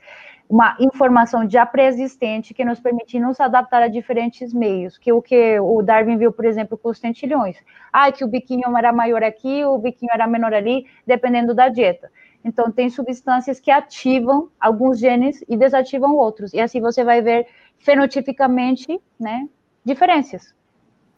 uma 0.48 0.76
informação 0.78 1.48
já 1.50 1.66
pré-existente 1.66 2.54
que 2.54 2.64
nos 2.64 2.78
permite 2.78 3.18
nos 3.18 3.40
adaptar 3.40 3.82
a 3.82 3.88
diferentes 3.88 4.54
meios, 4.54 4.96
que 4.96 5.12
o 5.12 5.20
que 5.20 5.58
o 5.58 5.82
Darwin 5.82 6.16
viu, 6.16 6.30
por 6.30 6.44
exemplo, 6.44 6.78
com 6.78 6.88
os 6.88 7.00
tentilhões. 7.00 7.56
Ah, 7.92 8.12
que 8.12 8.24
o 8.24 8.28
biquinho 8.28 8.76
era 8.76 8.92
maior 8.92 9.24
aqui, 9.24 9.64
o 9.64 9.76
biquinho 9.76 10.12
era 10.12 10.24
menor 10.24 10.54
ali, 10.54 10.86
dependendo 11.04 11.52
da 11.52 11.68
dieta. 11.68 12.12
Então, 12.44 12.70
tem 12.70 12.88
substâncias 12.88 13.58
que 13.58 13.72
ativam 13.72 14.48
alguns 14.60 15.00
genes 15.00 15.44
e 15.48 15.56
desativam 15.56 16.14
outros. 16.14 16.54
E 16.54 16.60
assim 16.60 16.80
você 16.80 17.02
vai 17.02 17.20
ver 17.20 17.48
fenotipicamente, 17.78 19.00
né, 19.18 19.48
diferenças. 19.84 20.54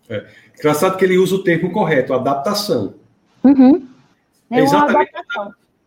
É. 0.08 0.26
Engraçado 0.58 0.96
que 0.96 1.04
ele 1.04 1.18
usa 1.18 1.34
o 1.34 1.44
termo 1.44 1.70
correto, 1.70 2.14
adaptação. 2.14 2.94
Uhum. 3.44 3.86
É, 4.50 4.60
exatamente. 4.60 5.12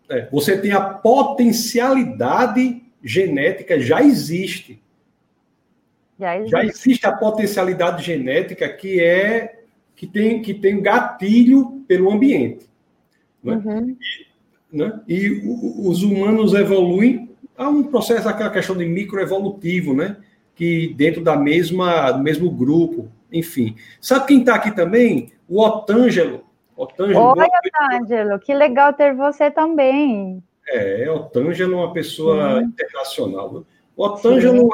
É, 0.10 0.28
você 0.32 0.58
tem 0.58 0.72
a 0.72 0.82
potencialidade 0.82 2.82
genética 3.04 3.80
já 3.80 4.02
existe. 4.02 4.82
Já 6.20 6.38
existe. 6.38 6.52
Já 6.52 6.66
existe 6.66 7.08
a 7.08 7.12
potencialidade 7.12 8.04
genética 8.04 8.70
que 8.70 9.00
é 9.00 9.60
que 9.96 10.06
tem 10.06 10.42
que 10.42 10.54
tem 10.54 10.82
gatilho 10.82 11.84
pelo 11.88 12.12
ambiente. 12.12 12.70
Né? 13.44 13.56
Uhum. 13.56 13.98
E, 14.72 14.78
né? 14.78 15.02
e 15.08 15.42
os 15.80 16.04
humanos 16.04 16.54
evoluem 16.54 17.30
há 17.58 17.70
um 17.70 17.84
processo 17.84 18.28
aquela 18.28 18.50
questão 18.50 18.78
de 18.78 18.86
microevolutivo, 18.86 19.94
né? 19.94 20.18
Que 20.56 20.94
dentro 20.96 21.24
da 21.24 21.36
mesma 21.36 22.12
do 22.12 22.22
mesmo 22.22 22.52
grupo, 22.52 23.10
enfim. 23.32 23.76
Sabe 24.00 24.28
quem 24.28 24.40
está 24.40 24.56
aqui 24.56 24.76
também? 24.76 25.32
O 25.48 25.62
Otângelo. 25.62 26.44
Otângelo 26.76 27.34
Oi, 27.38 27.48
Otângelo, 27.90 28.40
que 28.40 28.54
legal 28.54 28.94
ter 28.94 29.14
você 29.14 29.52
também. 29.52 30.44
É, 30.68 31.10
Otângelo 31.10 31.74
é 31.74 31.78
uma 31.78 31.94
pessoa 31.94 32.56
uhum. 32.56 32.62
internacional. 32.62 33.66
O 33.96 34.04
Otângelo 34.04 34.70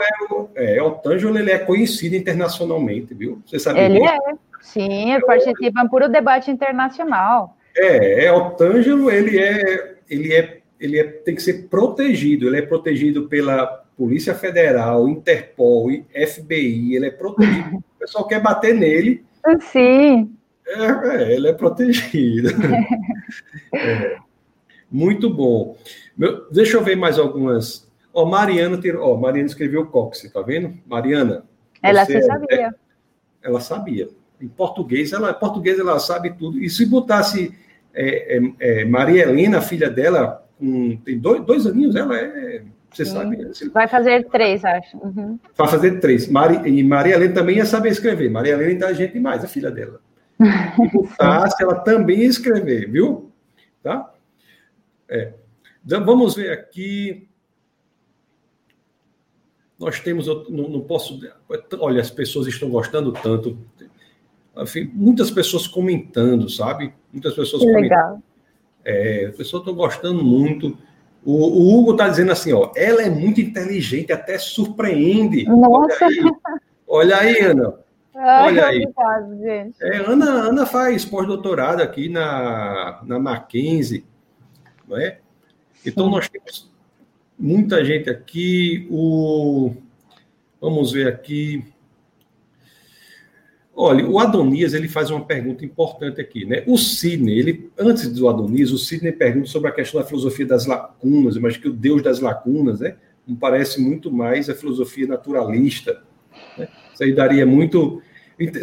é, 0.55 0.77
é, 0.77 0.81
Otângelo 0.81 1.37
ele 1.37 1.51
é 1.51 1.57
conhecido 1.57 2.15
internacionalmente, 2.15 3.13
viu? 3.13 3.41
Você 3.45 3.59
sabe 3.59 3.79
Ele 3.79 3.99
disso? 3.99 4.13
é, 4.13 4.33
sim, 4.61 5.11
ele 5.11 5.25
participa 5.25 5.81
em 5.81 5.87
puro 5.89 6.07
debate 6.07 6.51
internacional. 6.51 7.57
É, 7.75 8.25
é 8.25 8.31
Otângelo, 8.31 9.11
ele 9.11 9.37
é, 9.37 9.95
ele 10.09 10.33
é, 10.33 10.59
ele 10.79 10.99
é, 10.99 11.03
tem 11.03 11.35
que 11.35 11.41
ser 11.41 11.67
protegido. 11.67 12.47
Ele 12.47 12.59
é 12.59 12.61
protegido 12.61 13.27
pela 13.27 13.65
Polícia 13.97 14.33
Federal, 14.35 15.09
Interpol, 15.09 15.89
FBI. 16.11 16.95
Ele 16.95 17.07
é 17.07 17.11
protegido. 17.11 17.83
pessoal 18.07 18.27
quer 18.27 18.41
bater 18.41 18.73
nele. 18.73 19.23
Sim. 19.61 20.33
É, 20.65 21.21
é 21.21 21.33
ele 21.33 21.47
é 21.47 21.53
protegido. 21.53 22.49
é. 23.73 24.17
Muito 24.89 25.29
bom. 25.29 25.77
Meu, 26.17 26.49
deixa 26.49 26.77
eu 26.77 26.83
ver 26.83 26.95
mais 26.95 27.19
algumas. 27.19 27.87
Ó, 28.13 28.23
oh, 28.23 28.25
Mariana, 28.25 28.79
ó, 28.99 29.13
oh, 29.13 29.17
Mariana 29.17 29.47
escreveu 29.47 29.85
Cox, 29.85 30.29
tá 30.31 30.41
vendo? 30.41 30.73
Mariana. 30.85 31.43
Ela 31.83 32.05
sabia. 32.05 32.47
É, 32.51 32.69
ela 33.43 33.59
sabia. 33.59 34.09
Em 34.41 34.47
português, 34.47 35.13
ela, 35.13 35.31
em 35.31 35.39
português 35.39 35.79
ela 35.79 35.99
sabe 35.99 36.33
tudo. 36.33 36.59
E 36.61 36.69
se 36.69 36.85
botasse 36.85 37.53
é, 37.93 38.37
é, 38.37 38.41
é 38.59 38.85
Maria 38.85 39.23
Helena, 39.23 39.59
a 39.59 39.61
filha 39.61 39.89
dela, 39.89 40.47
tem 41.03 41.19
dois, 41.19 41.43
dois 41.43 41.65
aninhos, 41.67 41.95
ela 41.95 42.17
é. 42.17 42.63
Você 42.91 43.05
Sim. 43.05 43.11
sabe? 43.11 43.37
Né? 43.37 43.51
Vai 43.73 43.87
fazer 43.87 44.25
três, 44.29 44.63
acho. 44.63 44.97
Uhum. 44.97 45.39
Vai 45.55 45.67
fazer 45.67 45.99
três. 45.99 46.27
Mari, 46.27 46.69
e 46.69 46.83
Maria 46.83 47.15
Helena 47.15 47.33
também 47.33 47.57
ia 47.57 47.65
saber 47.65 47.89
escrever. 47.89 48.29
Maria 48.29 48.53
Helena 48.53 48.71
é 48.71 48.73
inteligente 48.73 49.13
demais, 49.13 49.43
a 49.43 49.47
filha 49.47 49.71
dela. 49.71 49.99
E 50.79 50.87
botasse, 50.89 51.63
ela 51.63 51.75
também 51.75 52.19
ia 52.19 52.27
escrever, 52.27 52.89
viu? 52.89 53.31
Tá? 53.81 54.13
É. 55.09 55.33
Então, 55.85 56.03
vamos 56.05 56.35
ver 56.35 56.51
aqui. 56.51 57.27
Nós 59.79 59.99
temos, 59.99 60.27
não, 60.27 60.69
não 60.69 60.81
posso. 60.81 61.19
Olha, 61.79 62.01
as 62.01 62.11
pessoas 62.11 62.47
estão 62.47 62.69
gostando 62.69 63.11
tanto. 63.11 63.57
Enfim, 64.57 64.91
muitas 64.93 65.29
pessoas 65.29 65.67
comentando, 65.67 66.49
sabe? 66.49 66.93
Muitas 67.11 67.33
pessoas 67.33 67.61
que 67.61 67.67
comentando. 67.67 67.83
Legal. 67.83 68.23
É, 68.83 69.25
as 69.25 69.35
pessoas 69.35 69.61
estão 69.61 69.75
gostando 69.75 70.23
muito. 70.23 70.77
O, 71.29 71.33
o 71.33 71.77
Hugo 71.77 71.91
está 71.91 72.07
dizendo 72.07 72.31
assim, 72.31 72.53
ó, 72.53 72.71
ela 72.73 73.01
é 73.01 73.09
muito 73.09 73.41
inteligente, 73.41 74.13
até 74.13 74.37
surpreende. 74.37 75.43
Nossa! 75.43 76.05
Olha 76.05 76.15
aí, 76.15 76.23
olha 76.87 77.17
aí 77.17 77.39
Ana. 77.41 77.73
Olha 78.15 78.65
aí. 78.67 78.83
Obrigado, 78.83 79.37
gente. 79.37 79.83
É, 79.83 79.97
Ana, 80.09 80.25
Ana 80.25 80.65
faz 80.65 81.03
pós-doutorado 81.03 81.81
aqui 81.81 82.07
na, 82.07 83.01
na 83.03 83.19
Mackenzie, 83.19 84.05
não 84.87 84.97
é? 84.97 85.19
Então, 85.85 86.05
Sim. 86.05 86.11
nós 86.11 86.29
temos 86.29 86.71
muita 87.37 87.83
gente 87.83 88.09
aqui. 88.09 88.87
O, 88.89 89.73
vamos 90.61 90.93
ver 90.93 91.09
aqui. 91.09 91.61
Olha, 93.79 94.09
o 94.09 94.17
Adonias 94.17 94.73
ele 94.73 94.87
faz 94.87 95.11
uma 95.11 95.23
pergunta 95.23 95.63
importante 95.63 96.19
aqui, 96.19 96.45
né? 96.45 96.63
O 96.65 96.79
Sidney, 96.79 97.37
ele 97.37 97.69
antes 97.77 98.11
do 98.11 98.27
Adonias, 98.27 98.71
o 98.71 98.77
Sidney 98.79 99.11
pergunta 99.11 99.45
sobre 99.45 99.69
a 99.69 99.71
questão 99.71 100.01
da 100.01 100.07
filosofia 100.07 100.47
das 100.47 100.65
lacunas, 100.65 101.37
mas 101.37 101.57
que 101.57 101.67
o 101.67 101.73
Deus 101.73 102.01
das 102.01 102.19
lacunas, 102.19 102.79
né? 102.79 102.95
Me 103.27 103.35
parece 103.35 103.79
muito 103.79 104.11
mais 104.11 104.49
a 104.49 104.55
filosofia 104.55 105.05
naturalista. 105.05 106.01
Né? 106.57 106.67
Isso 106.91 107.03
aí 107.03 107.13
daria 107.13 107.45
muito. 107.45 108.01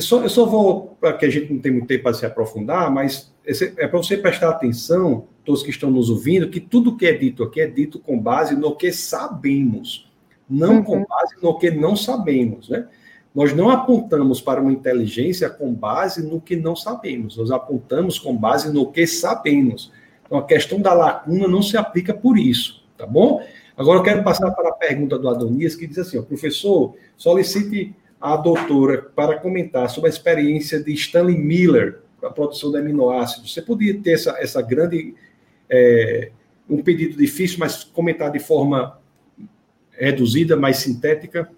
Só, 0.00 0.20
eu 0.20 0.28
só 0.28 0.46
vou, 0.46 0.96
para 1.00 1.12
que 1.12 1.26
a 1.26 1.30
gente 1.30 1.52
não 1.52 1.60
tenha 1.60 1.74
muito 1.74 1.86
tempo 1.86 2.02
para 2.02 2.14
se 2.14 2.26
aprofundar, 2.26 2.90
mas 2.90 3.32
é 3.46 3.86
para 3.86 3.98
você 3.98 4.16
prestar 4.16 4.48
atenção, 4.48 5.28
todos 5.44 5.62
que 5.62 5.70
estão 5.70 5.92
nos 5.92 6.10
ouvindo, 6.10 6.48
que 6.48 6.58
tudo 6.58 6.96
que 6.96 7.06
é 7.06 7.12
dito 7.12 7.44
aqui 7.44 7.60
é 7.60 7.68
dito 7.68 8.00
com 8.00 8.18
base 8.18 8.56
no 8.56 8.74
que 8.74 8.90
sabemos, 8.90 10.10
não 10.50 10.78
uhum. 10.78 10.82
com 10.82 11.04
base 11.04 11.36
no 11.40 11.56
que 11.56 11.70
não 11.70 11.94
sabemos, 11.94 12.68
né? 12.68 12.88
Nós 13.34 13.52
não 13.52 13.68
apontamos 13.68 14.40
para 14.40 14.60
uma 14.60 14.72
inteligência 14.72 15.50
com 15.50 15.74
base 15.74 16.24
no 16.24 16.40
que 16.40 16.54
não 16.54 16.76
sabemos, 16.76 17.36
nós 17.36 17.50
apontamos 17.50 18.18
com 18.18 18.36
base 18.36 18.72
no 18.72 18.90
que 18.92 19.06
sabemos. 19.06 19.92
Então, 20.24 20.38
a 20.38 20.46
questão 20.46 20.80
da 20.80 20.92
lacuna 20.92 21.48
não 21.48 21.60
se 21.60 21.76
aplica 21.76 22.14
por 22.14 22.38
isso, 22.38 22.84
tá 22.96 23.06
bom? 23.06 23.44
Agora, 23.76 23.98
eu 23.98 24.02
quero 24.04 24.22
passar 24.22 24.50
para 24.52 24.68
a 24.68 24.72
pergunta 24.72 25.18
do 25.18 25.28
Adonias, 25.28 25.74
que 25.74 25.86
diz 25.86 25.98
assim: 25.98 26.18
ó, 26.18 26.22
professor, 26.22 26.94
solicite 27.16 27.94
a 28.20 28.36
doutora 28.36 29.10
para 29.14 29.38
comentar 29.38 29.90
sobre 29.90 30.08
a 30.08 30.12
experiência 30.12 30.82
de 30.82 30.92
Stanley 30.92 31.36
Miller 31.36 32.00
com 32.20 32.26
a 32.26 32.30
produção 32.30 32.70
de 32.70 32.78
aminoácidos. 32.78 33.52
Você 33.52 33.60
podia 33.60 34.00
ter 34.00 34.12
essa, 34.12 34.36
essa 34.38 34.62
grande. 34.62 35.14
É, 35.68 36.30
um 36.68 36.82
pedido 36.82 37.18
difícil, 37.18 37.58
mas 37.58 37.84
comentar 37.84 38.30
de 38.30 38.38
forma 38.38 38.98
reduzida, 39.90 40.56
mais 40.56 40.78
sintética? 40.78 41.50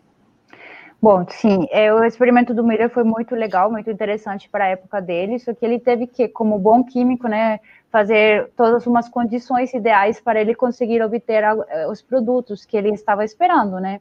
Bom, 1.00 1.26
sim, 1.28 1.66
é, 1.70 1.92
o 1.92 2.02
experimento 2.04 2.54
do 2.54 2.64
Miller 2.64 2.88
foi 2.88 3.04
muito 3.04 3.34
legal, 3.34 3.70
muito 3.70 3.90
interessante 3.90 4.48
para 4.48 4.64
a 4.64 4.68
época 4.68 5.00
dele, 5.00 5.38
só 5.38 5.52
que 5.54 5.64
ele 5.64 5.78
teve 5.78 6.06
que, 6.06 6.26
como 6.26 6.58
bom 6.58 6.82
químico, 6.82 7.28
né, 7.28 7.60
fazer 7.90 8.50
todas 8.56 8.86
umas 8.86 9.08
condições 9.08 9.72
ideais 9.74 10.20
para 10.20 10.40
ele 10.40 10.54
conseguir 10.54 11.02
obter 11.02 11.44
a, 11.44 11.54
os 11.90 12.00
produtos 12.00 12.64
que 12.64 12.76
ele 12.76 12.90
estava 12.90 13.24
esperando, 13.24 13.78
né? 13.78 14.00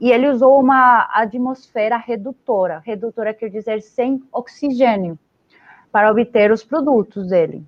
E 0.00 0.12
ele 0.12 0.28
usou 0.28 0.60
uma 0.60 1.08
atmosfera 1.12 1.96
redutora, 1.96 2.80
redutora 2.86 3.34
quer 3.34 3.50
dizer 3.50 3.82
sem 3.82 4.22
oxigênio, 4.32 5.18
para 5.90 6.10
obter 6.10 6.52
os 6.52 6.64
produtos 6.64 7.28
dele 7.28 7.66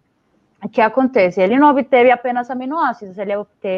que 0.68 0.80
acontece? 0.80 1.40
Ele 1.40 1.58
não 1.58 1.70
obteve 1.70 2.10
apenas 2.10 2.50
aminoácidos, 2.50 3.16
ele 3.16 3.32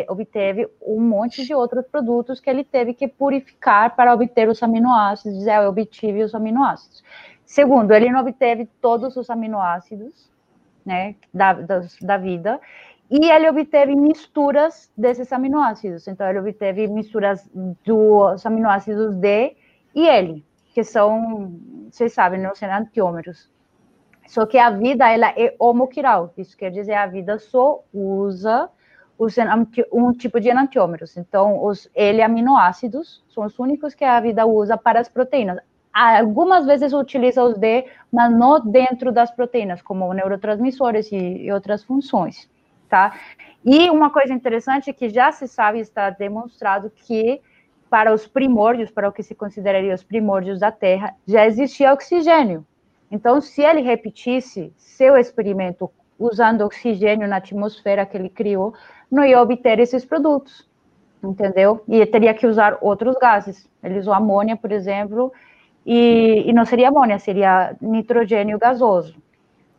obteve 0.09 0.69
um 0.85 1.01
monte 1.01 1.45
de 1.45 1.55
outros 1.55 1.87
produtos 1.87 2.41
que 2.41 2.51
ele 2.51 2.65
teve 2.65 2.93
que 2.93 3.07
purificar 3.07 3.95
para 3.95 4.13
obter 4.13 4.49
os 4.49 4.61
aminoácidos. 4.63 5.47
É, 5.47 5.59
eu 5.59 5.69
obtive 5.69 6.25
os 6.25 6.35
aminoácidos. 6.35 7.03
Segundo, 7.45 7.93
ele 7.93 8.11
não 8.11 8.21
obteve 8.21 8.69
todos 8.81 9.17
os 9.17 9.31
aminoácidos, 9.31 10.31
né, 10.85 11.15
da, 11.33 11.53
da, 11.53 11.83
da 12.01 12.17
vida, 12.17 12.61
e 13.09 13.31
ele 13.31 13.49
obteve 13.49 13.95
misturas 13.95 14.91
desses 14.97 15.33
aminoácidos. 15.33 16.09
Então, 16.09 16.27
ele 16.29 16.39
obteve 16.41 16.89
misturas 16.89 17.49
dos 17.85 18.45
aminoácidos 18.47 19.15
D 19.17 19.55
e 19.95 20.09
L, 20.09 20.43
que 20.75 20.83
são, 20.83 21.53
vocês 21.91 22.15
sabem, 22.15 22.41
não 22.41 22.55
são 22.55 22.73
antiômeros. 22.73 23.52
Só 24.27 24.47
que 24.47 24.59
a 24.59 24.71
vida 24.71 25.09
ela 25.11 25.31
é 25.37 25.55
homoquiral, 25.59 26.33
isso 26.37 26.57
quer 26.57 26.71
dizer 26.71 26.95
a 26.95 27.07
vida 27.07 27.39
só 27.39 27.83
usa 27.93 28.69
os, 29.19 29.37
um 29.93 30.13
tipo 30.13 30.41
de 30.41 30.49
enantiômeros. 30.49 31.17
Então, 31.17 31.65
os 31.65 31.89
L-aminoácidos 31.95 33.25
são 33.29 33.45
os 33.45 33.59
únicos 33.59 33.95
que 33.95 34.05
a 34.05 34.21
vida 34.21 34.47
usa 34.47 34.77
para 34.77 35.01
as 35.01 35.09
proteínas. 35.09 35.59
Algumas 35.93 36.65
vezes 36.65 36.93
utiliza 36.93 37.45
os 37.45 37.59
D, 37.59 37.87
mas 38.11 38.33
não 38.33 38.59
dentro 38.61 39.13
das 39.13 39.31
proteínas, 39.31 39.83
como 39.83 40.13
neurotransmissores 40.15 41.13
e, 41.13 41.17
e 41.17 41.53
outras 41.53 41.85
funções, 41.85 42.49
tá? 42.89 43.15
E 43.63 43.91
uma 43.91 44.11
coisa 44.11 44.33
interessante 44.33 44.89
é 44.89 44.93
que 44.93 45.11
já 45.11 45.31
se 45.31 45.47
sabe, 45.47 45.81
está 45.81 46.09
demonstrado 46.09 46.91
que 46.91 47.43
para 47.91 48.13
os 48.13 48.27
primórdios, 48.27 48.91
para 48.91 49.07
o 49.07 49.13
que 49.13 49.23
se 49.23 49.35
consideraria 49.35 49.95
os 49.95 50.03
primórdios 50.03 50.59
da 50.59 50.73
Terra, 50.73 51.15
já 51.29 51.47
existia 51.47 51.93
oxigênio. 51.93 52.67
Então, 53.13 53.43
se 53.43 53.61
ele 53.61 53.83
repetisse 53.83 54.73
seu 54.79 55.19
experimento 55.19 55.91
usando 56.19 56.63
oxigênio 56.63 57.29
na 57.29 57.37
atmosfera 57.37 58.07
que 58.07 58.17
ele 58.17 58.31
criou, 58.31 58.73
não 59.11 59.23
ia 59.23 59.39
obter 59.39 59.79
esses 59.79 60.03
produtos, 60.03 60.67
entendeu? 61.23 61.85
E 61.87 62.07
teria 62.07 62.33
que 62.33 62.47
usar 62.47 62.79
outros 62.81 63.15
gases. 63.21 63.69
Ele 63.83 63.99
usou 63.99 64.15
amônia, 64.15 64.57
por 64.57 64.73
exemplo, 64.73 65.31
e, 65.85 66.45
e 66.47 66.53
não 66.55 66.65
seria 66.65 66.89
amônia, 66.89 67.19
seria 67.19 67.77
nitrogênio 67.83 68.59
gasoso. 68.59 69.15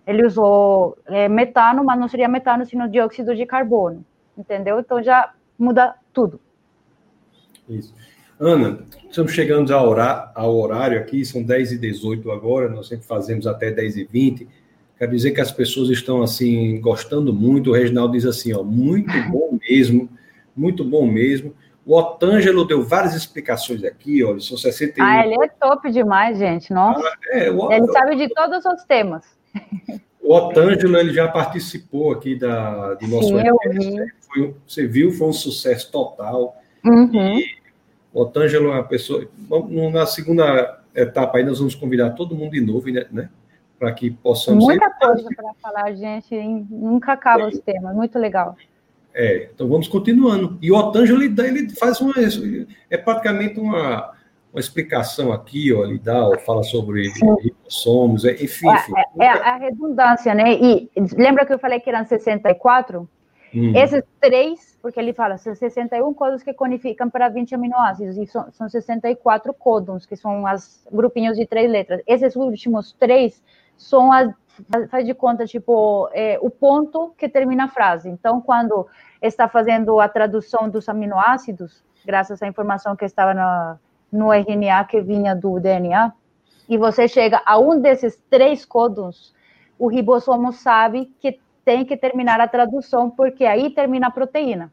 Ele 0.06 0.24
usou 0.28 0.96
é, 1.08 1.28
metano, 1.28 1.84
mas 1.84 2.00
não 2.00 2.08
seria 2.08 2.28
metano, 2.28 2.68
sino 2.68 2.88
dióxido 2.88 3.36
de 3.36 3.48
carbono, 3.48 4.06
entendeu? 4.38 4.80
Então 4.80 5.02
já 5.02 5.34
muda 5.58 5.96
tudo. 6.14 6.40
Isso. 7.68 7.96
Ana, 8.40 8.80
estamos 9.10 9.32
chegando 9.32 9.74
ao 9.74 10.56
horário, 10.56 11.00
aqui, 11.00 11.24
são 11.24 11.44
10 11.44 11.74
e 11.74 11.78
18 11.78 12.32
agora, 12.32 12.70
nós 12.70 12.88
sempre 12.88 13.06
fazemos 13.06 13.48
até 13.48 13.72
10 13.72 13.98
e 13.98 14.04
20 14.06 14.48
Quero 15.04 15.12
dizer 15.12 15.32
que 15.32 15.42
as 15.42 15.52
pessoas 15.52 15.90
estão, 15.90 16.22
assim, 16.22 16.80
gostando 16.80 17.34
muito. 17.34 17.72
O 17.72 17.74
Reginaldo 17.74 18.14
diz 18.14 18.26
assim, 18.26 18.54
ó, 18.54 18.64
muito 18.64 19.12
bom 19.30 19.58
mesmo, 19.68 20.10
muito 20.56 20.84
bom 20.86 21.06
mesmo. 21.06 21.54
O 21.86 21.98
Otângelo 21.98 22.66
deu 22.66 22.82
várias 22.84 23.14
explicações 23.14 23.84
aqui, 23.84 24.24
olha, 24.24 24.40
são 24.40 24.56
61. 24.56 25.04
Ah, 25.04 25.26
ele 25.26 25.36
é 25.44 25.48
top 25.60 25.92
demais, 25.92 26.38
gente, 26.38 26.72
nossa. 26.72 27.06
Ah, 27.06 27.18
é, 27.32 27.52
o, 27.52 27.70
ele 27.70 27.88
sabe 27.88 28.16
de 28.16 28.30
todos 28.34 28.64
os 28.66 28.84
temas. 28.86 29.26
O 30.22 30.34
Otângelo, 30.34 30.96
ele 30.96 31.14
já 31.14 31.28
participou 31.28 32.14
aqui 32.14 32.40
da, 32.40 32.94
do 32.94 33.06
nosso 33.08 33.28
Sim, 33.28 33.40
evento. 33.40 33.96
Né? 33.96 34.08
Foi, 34.34 34.56
você 34.66 34.88
viu, 34.88 35.12
foi 35.12 35.28
um 35.28 35.34
sucesso 35.34 35.92
total. 35.92 36.56
Uhum. 36.86 37.40
E 37.40 37.46
o 38.14 38.22
Otângelo 38.22 38.68
é 38.70 38.72
uma 38.76 38.84
pessoa. 38.84 39.28
Na 39.92 40.06
segunda 40.06 40.80
etapa 40.94 41.38
aí, 41.38 41.44
nós 41.44 41.60
vamos 41.60 41.76
convidar 41.76 42.12
todo 42.12 42.36
mundo 42.36 42.52
de 42.52 42.62
novo, 42.62 42.88
né? 42.90 43.30
Para 43.80 43.92
que 43.92 44.12
possamos. 44.12 44.64
Muita 44.64 44.90
coisa 44.92 45.28
para 45.36 45.54
falar, 45.62 45.92
gente. 45.94 46.36
Nunca 46.70 47.14
acaba 47.14 47.44
é. 47.44 47.48
os 47.48 47.60
temas. 47.60 47.96
Muito 47.96 48.20
legal. 48.20 48.56
É, 49.14 49.50
então 49.54 49.68
vamos 49.68 49.88
continuando. 49.88 50.58
E 50.62 50.72
o 50.72 50.76
Otângelo, 50.76 51.24
ele, 51.24 51.42
ele 51.42 51.70
faz 51.72 52.00
uma. 52.00 52.14
É 52.90 52.98
praticamente 52.98 53.60
uma, 53.60 54.14
uma 54.54 54.60
explicação 54.60 55.32
aqui, 55.32 55.74
ó, 55.74 55.84
ele 55.84 55.98
dá, 55.98 56.28
ó, 56.28 56.38
fala 56.38 56.62
sobre 56.62 57.12
ribossomos, 57.42 58.24
é, 58.26 58.34
enfim. 58.34 58.70
É, 58.70 58.76
enfim. 58.76 58.94
É, 59.20 59.26
é, 59.26 59.30
a 59.30 59.58
redundância, 59.58 60.36
né? 60.36 60.54
E 60.54 60.90
lembra 61.18 61.46
que 61.46 61.54
eu 61.54 61.60
falei 61.60 61.80
que 61.80 61.90
eram 61.90 62.06
64? 62.06 63.10
Hum. 63.56 63.74
Esses 63.76 64.04
três, 64.20 64.78
porque 64.82 65.00
ele 65.00 65.14
fala, 65.14 65.38
são 65.38 65.54
61 65.54 66.14
códons 66.14 66.42
que 66.42 66.54
codificam 66.54 67.10
para 67.10 67.30
20 67.30 67.54
aminoácidos, 67.54 68.18
e 68.18 68.26
são, 68.26 68.52
são 68.52 68.68
64 68.68 69.54
códons, 69.54 70.06
que 70.06 70.16
são 70.16 70.44
os 70.44 70.86
grupinhos 70.92 71.38
de 71.38 71.46
três 71.46 71.70
letras. 71.70 72.02
Esses 72.08 72.36
últimos 72.36 72.94
três 72.94 73.44
são 73.78 74.12
as, 74.12 74.34
faz 74.90 75.06
de 75.06 75.14
conta, 75.14 75.46
tipo, 75.46 76.10
é, 76.14 76.38
o 76.42 76.50
ponto 76.50 77.14
que 77.18 77.30
termina 77.30 77.66
a 77.66 77.70
frase. 77.70 78.10
Então, 78.10 78.42
quando 78.42 78.88
está 79.22 79.48
fazendo 79.48 80.00
a 80.00 80.10
tradução 80.10 80.70
dos 80.70 80.90
aminoácidos, 80.90 81.84
graças 82.06 82.42
à 82.42 82.48
informação 82.48 82.96
que 82.96 83.06
estava 83.06 83.34
no, 84.12 84.20
no 84.26 84.34
RNA 84.34 84.84
que 84.86 85.00
vinha 85.02 85.36
do 85.36 85.60
DNA, 85.60 86.12
e 86.68 86.78
você 86.78 87.08
chega 87.08 87.42
a 87.46 87.60
um 87.60 87.80
desses 87.80 88.20
três 88.30 88.66
códons, 88.66 89.34
o 89.78 89.88
ribossomo 89.88 90.54
sabe 90.54 91.12
que 91.20 91.40
tem 91.66 91.86
que 91.86 91.96
terminar 91.96 92.40
a 92.40 92.48
tradução, 92.48 93.10
porque 93.10 93.46
aí 93.46 93.70
termina 93.70 94.08
a 94.08 94.12
proteína. 94.12 94.72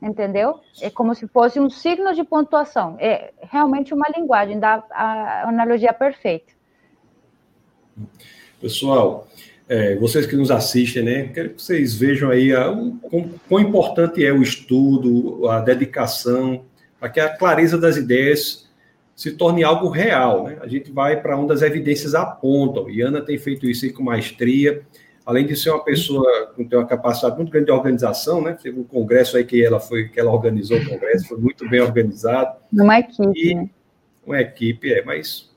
Entendeu? 0.00 0.60
É 0.80 0.90
como 0.90 1.14
se 1.14 1.26
fosse 1.26 1.58
um 1.58 1.68
signo 1.68 2.14
de 2.14 2.22
pontuação. 2.22 2.96
É 3.00 3.32
realmente 3.42 3.92
uma 3.92 4.06
linguagem, 4.16 4.60
dá 4.60 4.84
a 4.90 5.48
analogia 5.48 5.92
perfeita. 5.92 6.52
Pessoal, 8.60 9.26
é, 9.68 9.96
vocês 9.96 10.24
que 10.24 10.36
nos 10.36 10.50
assistem, 10.50 11.02
né? 11.02 11.28
Quero 11.34 11.50
que 11.50 11.62
vocês 11.62 11.96
vejam 11.96 12.30
aí 12.30 12.52
a, 12.52 12.70
o, 12.70 12.96
quão, 12.98 13.30
quão 13.48 13.60
importante 13.60 14.24
é 14.24 14.32
o 14.32 14.40
estudo, 14.40 15.48
a 15.48 15.60
dedicação, 15.60 16.64
para 17.00 17.08
que 17.08 17.18
a 17.18 17.36
clareza 17.36 17.76
das 17.76 17.96
ideias 17.96 18.68
se 19.16 19.32
torne 19.32 19.64
algo 19.64 19.88
real. 19.88 20.44
Né? 20.44 20.58
A 20.60 20.68
gente 20.68 20.92
vai 20.92 21.20
para 21.20 21.36
onde 21.36 21.52
as 21.52 21.62
evidências 21.62 22.14
apontam. 22.14 22.88
E 22.88 23.00
Ana 23.00 23.20
tem 23.20 23.36
feito 23.36 23.66
isso 23.66 23.92
com 23.92 24.02
maestria 24.02 24.82
além 25.28 25.44
de 25.44 25.54
ser 25.54 25.68
uma 25.68 25.84
pessoa 25.84 26.54
com 26.56 26.62
uma 26.62 26.86
capacidade 26.86 27.36
muito 27.36 27.52
grande 27.52 27.66
de 27.66 27.72
organização, 27.72 28.40
né? 28.40 28.56
Teve 28.62 28.80
um 28.80 28.84
congresso 28.84 29.36
aí 29.36 29.44
que 29.44 29.62
ela 29.62 29.78
foi, 29.78 30.08
que 30.08 30.18
ela 30.18 30.32
organizou 30.32 30.78
o 30.78 30.88
congresso, 30.88 31.28
foi 31.28 31.36
muito 31.36 31.68
bem 31.68 31.82
organizado. 31.82 32.56
Uma 32.72 32.98
equipe. 32.98 33.32
E, 33.34 33.54
né? 33.54 33.68
Uma 34.26 34.40
equipe, 34.40 34.90
é, 34.90 35.04
mas 35.04 35.50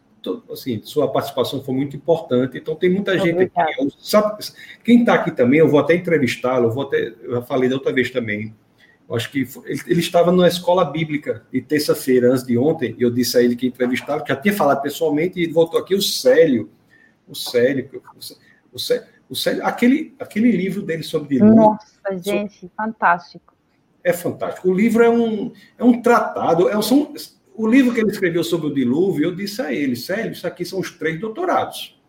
assim, 0.51 0.81
sua 0.83 1.09
participação 1.09 1.63
foi 1.63 1.73
muito 1.73 1.95
importante. 1.95 2.57
Então, 2.57 2.75
tem 2.75 2.89
muita 2.89 3.17
gente 3.17 3.43
aqui. 3.43 3.93
Sabe, 3.97 4.43
quem 4.83 4.99
está 4.99 5.13
aqui 5.13 5.31
também, 5.31 5.61
eu 5.61 5.69
vou 5.69 5.79
até 5.79 5.95
entrevistá-lo, 5.95 6.65
eu, 6.65 6.71
vou 6.71 6.83
até, 6.83 7.13
eu 7.23 7.35
já 7.35 7.41
falei 7.41 7.69
da 7.69 7.75
outra 7.75 7.93
vez 7.93 8.11
também. 8.11 8.53
Eu 9.07 9.15
acho 9.15 9.31
que 9.31 9.47
ele, 9.65 9.79
ele, 9.87 9.99
estava 10.01 10.33
na 10.33 10.49
escola 10.49 10.83
bíblica 10.83 11.45
de 11.49 11.61
terça-feira, 11.61 12.29
antes 12.29 12.43
de 12.43 12.57
ontem, 12.57 12.93
e 12.99 13.03
eu 13.03 13.09
disse 13.09 13.37
a 13.37 13.41
ele 13.41 13.55
que 13.55 13.67
entrevistava, 13.67 14.21
que 14.21 14.33
já 14.33 14.35
tinha 14.35 14.53
falado 14.53 14.81
pessoalmente, 14.81 15.39
e 15.39 15.47
voltou 15.47 15.79
aqui 15.79 15.95
o 15.95 16.01
Célio. 16.01 16.69
O 17.25 17.33
Célio, 17.33 17.89
o 18.17 18.21
Célio, 18.21 18.41
o 18.73 18.77
Célio 18.77 19.20
aquele, 19.63 20.13
aquele 20.19 20.51
livro 20.51 20.81
dele 20.81 21.03
sobre 21.03 21.35
dilúvio. 21.37 21.55
Nossa, 21.55 22.17
gente, 22.17 22.53
sobre, 22.53 22.75
fantástico. 22.75 23.53
É 24.03 24.13
fantástico. 24.13 24.69
O 24.69 24.73
livro 24.73 25.03
é 25.03 25.09
um, 25.09 25.51
é 25.77 25.83
um 25.83 26.01
tratado, 26.01 26.69
é, 26.69 26.81
são, 26.81 27.13
o 27.55 27.67
livro 27.67 27.93
que 27.93 27.99
ele 27.99 28.11
escreveu 28.11 28.43
sobre 28.43 28.67
o 28.67 28.73
dilúvio, 28.73 29.25
eu 29.25 29.35
disse 29.35 29.61
a 29.61 29.73
ele, 29.73 29.95
sério, 29.95 30.31
isso 30.31 30.47
aqui 30.47 30.65
são 30.65 30.79
os 30.79 30.91
três 30.91 31.19
doutorados. 31.19 31.99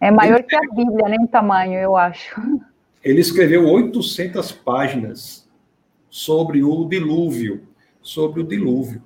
É 0.00 0.10
maior 0.10 0.38
ele, 0.38 0.44
que 0.44 0.56
a 0.56 0.60
Bíblia, 0.60 1.08
nem 1.08 1.18
né, 1.18 1.24
em 1.24 1.26
tamanho, 1.26 1.78
eu 1.78 1.96
acho. 1.96 2.40
Ele 3.02 3.20
escreveu 3.20 3.66
800 3.66 4.52
páginas 4.52 5.48
sobre 6.10 6.62
o 6.62 6.86
dilúvio, 6.86 7.66
sobre 8.02 8.40
o 8.40 8.44
dilúvio. 8.44 9.02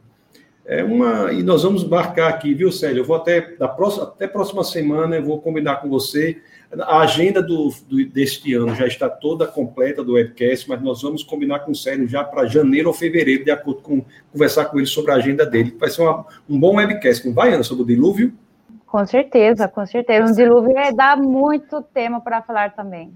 É 0.65 0.85
uma 0.85 1.33
e 1.33 1.43
nós 1.43 1.63
vamos 1.63 1.83
marcar 1.83 2.29
aqui, 2.29 2.53
viu, 2.53 2.71
Célio? 2.71 3.01
Eu 3.01 3.05
vou 3.05 3.17
até 3.17 3.57
da 3.57 3.67
próxima 3.67 4.05
até 4.05 4.27
próxima 4.27 4.63
semana 4.63 5.17
eu 5.17 5.25
vou 5.25 5.41
combinar 5.41 5.77
com 5.77 5.89
você 5.89 6.43
a 6.71 7.01
agenda 7.01 7.43
do, 7.43 7.71
do, 7.89 8.05
deste 8.07 8.53
ano 8.55 8.75
já 8.75 8.87
está 8.87 9.09
toda 9.09 9.47
completa 9.47 10.05
do 10.05 10.15
webcast, 10.15 10.69
mas 10.69 10.83
nós 10.83 11.01
vamos 11.01 11.23
combinar 11.23 11.61
com 11.61 11.73
o 11.73 11.75
Célio 11.75 12.07
já 12.07 12.23
para 12.23 12.47
janeiro 12.47 12.89
ou 12.89 12.95
fevereiro, 12.95 13.45
de 13.45 13.51
acordo 13.51 13.81
com 13.81 14.05
conversar 14.31 14.67
com 14.67 14.79
ele 14.79 14.87
sobre 14.87 15.13
a 15.13 15.15
agenda 15.15 15.47
dele. 15.47 15.75
Vai 15.79 15.89
ser 15.89 16.03
uma, 16.03 16.27
um 16.49 16.61
bom 16.61 16.77
webcast, 16.77 17.27
não 17.27 17.35
vai, 17.35 17.55
Ana, 17.55 17.63
sobre 17.63 17.85
o 17.85 17.87
dilúvio? 17.87 18.33
Com 18.87 19.05
certeza, 19.07 19.67
com 19.67 19.85
certeza. 19.87 20.31
Um 20.31 20.35
dilúvio 20.35 20.75
dá 20.95 21.17
muito 21.17 21.83
tema 21.83 22.21
para 22.21 22.43
falar 22.43 22.75
também. 22.75 23.13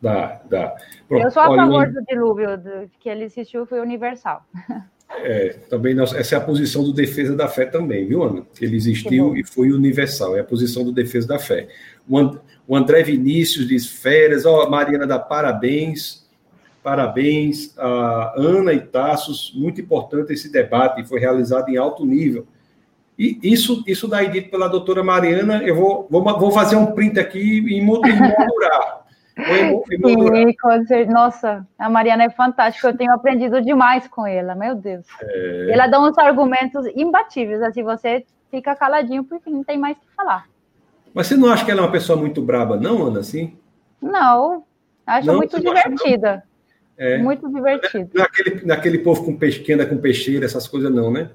Dá, 0.00 0.40
dá. 0.48 0.74
Pronto, 1.08 1.24
Eu 1.24 1.30
sou 1.30 1.42
a 1.42 1.50
olha, 1.50 1.62
favor 1.62 1.92
do 1.92 2.02
dilúvio, 2.04 2.58
do, 2.58 2.90
que 2.98 3.08
ele 3.08 3.24
assistiu 3.24 3.66
foi 3.66 3.80
universal. 3.80 4.44
É, 5.18 5.50
também 5.68 5.94
nós, 5.94 6.14
essa 6.14 6.36
é 6.36 6.38
a 6.38 6.40
posição 6.40 6.82
do 6.82 6.90
defesa 6.90 7.36
da 7.36 7.46
fé 7.46 7.66
também, 7.66 8.06
viu, 8.06 8.22
Ana? 8.22 8.46
Ele 8.58 8.76
existiu 8.76 9.36
e 9.36 9.44
foi 9.44 9.70
universal, 9.70 10.34
é 10.34 10.40
a 10.40 10.44
posição 10.44 10.82
do 10.84 10.90
defesa 10.90 11.28
da 11.28 11.38
fé. 11.38 11.68
O, 12.08 12.38
o 12.72 12.76
André 12.76 13.02
Vinícius 13.02 13.68
diz 13.68 13.86
férias, 13.86 14.46
ó, 14.46 14.64
oh, 14.64 14.70
Mariana 14.70 15.06
dá 15.06 15.18
parabéns, 15.18 16.26
parabéns, 16.82 17.78
a 17.78 18.32
Ana 18.34 18.72
e 18.72 18.80
Tassos, 18.80 19.52
muito 19.54 19.78
importante 19.82 20.32
esse 20.32 20.50
debate, 20.50 21.06
foi 21.06 21.20
realizado 21.20 21.68
em 21.68 21.76
alto 21.76 22.06
nível. 22.06 22.46
E 23.18 23.38
isso, 23.42 23.84
isso 23.86 24.08
daí 24.08 24.30
dito 24.30 24.50
pela 24.50 24.68
doutora 24.68 25.04
Mariana, 25.04 25.62
eu 25.62 25.76
vou, 25.76 26.08
vou, 26.10 26.24
vou 26.24 26.50
fazer 26.50 26.76
um 26.76 26.86
print 26.86 27.20
aqui 27.20 27.60
e 27.60 27.78
emoldurar. 27.78 29.04
Sim, 30.86 31.04
nossa, 31.10 31.66
a 31.78 31.90
Mariana 31.90 32.24
é 32.24 32.30
fantástica, 32.30 32.88
eu 32.88 32.96
tenho 32.96 33.12
aprendido 33.12 33.60
demais 33.60 34.08
com 34.08 34.26
ela, 34.26 34.54
meu 34.54 34.74
Deus. 34.74 35.04
É... 35.20 35.72
Ela 35.72 35.88
dá 35.88 36.00
uns 36.00 36.16
argumentos 36.16 36.86
imbatíveis, 36.96 37.60
assim, 37.60 37.82
você 37.82 38.24
fica 38.50 38.74
caladinho 38.74 39.24
porque 39.24 39.50
não 39.50 39.62
tem 39.62 39.76
mais 39.76 39.94
o 39.98 40.00
que 40.00 40.06
falar. 40.16 40.50
Mas 41.14 41.26
você 41.26 41.36
não 41.36 41.50
acha 41.50 41.64
que 41.64 41.70
ela 41.70 41.80
é 41.80 41.84
uma 41.84 41.92
pessoa 41.92 42.18
muito 42.18 42.40
braba, 42.42 42.76
não, 42.76 43.06
Ana, 43.06 43.20
assim? 43.20 43.56
Não, 44.00 44.64
acho 45.06 45.26
não, 45.26 45.36
muito 45.36 45.60
divertida. 45.60 46.42
É. 46.96 47.18
Muito 47.18 47.48
divertida. 47.52 48.10
Naquele, 48.14 48.64
naquele 48.64 48.98
povo 48.98 49.24
com 49.24 49.36
peixe, 49.36 49.60
que 49.60 49.72
anda 49.72 49.86
com 49.86 49.96
peixeira, 49.98 50.44
essas 50.44 50.66
coisas 50.66 50.92
não, 50.92 51.10
né? 51.10 51.30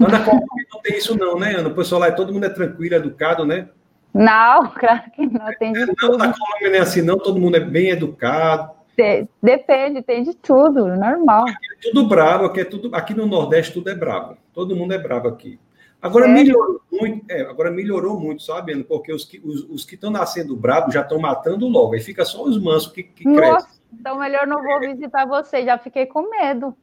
Ana 0.00 0.20
Colômbia 0.20 0.66
não 0.72 0.80
tem 0.80 0.96
isso 0.96 1.18
não, 1.18 1.38
né, 1.38 1.56
Ana? 1.56 1.68
O 1.68 1.74
pessoal 1.74 2.00
lá, 2.00 2.12
todo 2.12 2.32
mundo 2.32 2.46
é 2.46 2.50
tranquilo, 2.50 2.94
educado, 2.94 3.44
né? 3.44 3.68
Não, 4.14 4.68
claro 4.74 5.10
que 5.12 5.26
não, 5.26 5.46
tem 5.58 5.72
de 5.72 5.82
é, 5.82 5.86
tudo. 5.86 6.12
Não, 6.12 6.18
na 6.18 6.32
Colômbia 6.32 6.70
não 6.70 6.76
é 6.76 6.78
assim, 6.78 7.02
não, 7.02 7.18
todo 7.18 7.40
mundo 7.40 7.56
é 7.56 7.60
bem 7.60 7.90
educado. 7.90 8.78
Depende, 9.40 10.02
tem 10.02 10.24
de 10.24 10.34
tudo, 10.34 10.88
normal. 10.88 11.44
Aqui 11.48 11.66
é 11.78 11.80
tudo 11.82 12.08
bravo, 12.08 12.46
aqui, 12.46 12.60
é 12.60 12.64
tudo, 12.64 12.94
aqui 12.94 13.14
no 13.14 13.26
Nordeste 13.26 13.72
tudo 13.72 13.90
é 13.90 13.94
bravo. 13.94 14.36
Todo 14.52 14.74
mundo 14.74 14.92
é 14.92 14.98
bravo 14.98 15.28
aqui. 15.28 15.58
Agora 16.00 16.26
Sério? 16.26 16.42
melhorou 16.42 16.80
muito, 16.92 17.24
é, 17.28 17.40
agora 17.42 17.70
melhorou 17.70 18.20
muito, 18.20 18.42
sabe, 18.42 18.72
Ana? 18.72 18.84
Porque 18.84 19.12
os 19.12 19.24
que 19.24 19.40
os, 19.44 19.64
os 19.64 19.84
que 19.84 19.96
estão 19.96 20.10
nascendo 20.10 20.56
bravos 20.56 20.94
já 20.94 21.00
estão 21.00 21.18
matando 21.18 21.66
logo. 21.66 21.94
Aí 21.94 22.00
fica 22.00 22.24
só 22.24 22.44
os 22.44 22.56
mansos 22.60 22.92
que, 22.92 23.02
que 23.02 23.24
Nossa, 23.24 23.40
crescem. 23.40 23.80
Então 23.92 24.18
melhor 24.18 24.46
não 24.46 24.62
vou 24.62 24.80
visitar 24.80 25.26
você, 25.26 25.64
já 25.64 25.76
fiquei 25.76 26.06
com 26.06 26.30
medo. 26.30 26.74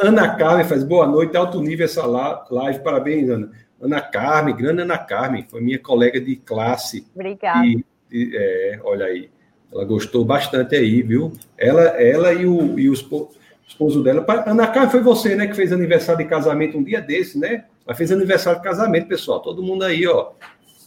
Ana 0.00 0.36
Carmen 0.36 0.64
faz 0.64 0.84
boa 0.84 1.06
noite, 1.06 1.36
alto 1.36 1.60
nível 1.60 1.84
essa 1.84 2.06
live, 2.06 2.78
parabéns, 2.82 3.28
Ana. 3.28 3.50
Ana 3.80 4.00
Carmen, 4.00 4.56
grande 4.56 4.82
Ana 4.82 4.96
Carmen, 4.96 5.44
foi 5.48 5.60
minha 5.60 5.78
colega 5.78 6.20
de 6.20 6.36
classe. 6.36 7.06
Obrigada. 7.14 7.66
E, 7.66 7.84
e, 8.10 8.30
é, 8.34 8.80
olha 8.82 9.06
aí, 9.06 9.28
ela 9.72 9.84
gostou 9.84 10.24
bastante 10.24 10.76
aí, 10.76 11.02
viu? 11.02 11.32
Ela, 11.58 11.82
ela 12.00 12.32
e, 12.32 12.46
o, 12.46 12.78
e 12.78 12.88
os 12.88 13.02
esposo 13.66 14.02
dela. 14.02 14.24
Ana 14.46 14.66
Carmen, 14.66 14.90
foi 14.90 15.00
você, 15.00 15.34
né, 15.34 15.46
que 15.46 15.54
fez 15.54 15.72
aniversário 15.72 16.22
de 16.22 16.30
casamento 16.30 16.78
um 16.78 16.84
dia 16.84 17.00
desse, 17.00 17.38
né? 17.38 17.64
Ela 17.86 17.96
fez 17.96 18.10
aniversário 18.12 18.60
de 18.60 18.64
casamento, 18.64 19.08
pessoal. 19.08 19.40
Todo 19.40 19.62
mundo 19.62 19.84
aí, 19.84 20.06
ó. 20.06 20.32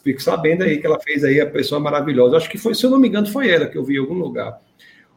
Fique 0.04 0.22
sabendo 0.22 0.64
aí 0.64 0.78
que 0.80 0.88
ela 0.88 1.00
fez 1.00 1.24
aí, 1.24 1.40
a 1.42 1.50
pessoa 1.50 1.82
maravilhosa. 1.82 2.38
Acho 2.38 2.50
que 2.50 2.58
foi, 2.58 2.74
se 2.74 2.86
eu 2.86 2.90
não 2.90 3.00
me 3.00 3.08
engano, 3.08 3.28
foi 3.28 3.50
ela 3.50 3.68
que 3.68 3.78
eu 3.78 3.84
vi 3.84 3.96
em 3.96 4.00
algum 4.00 4.14
lugar. 4.14 4.62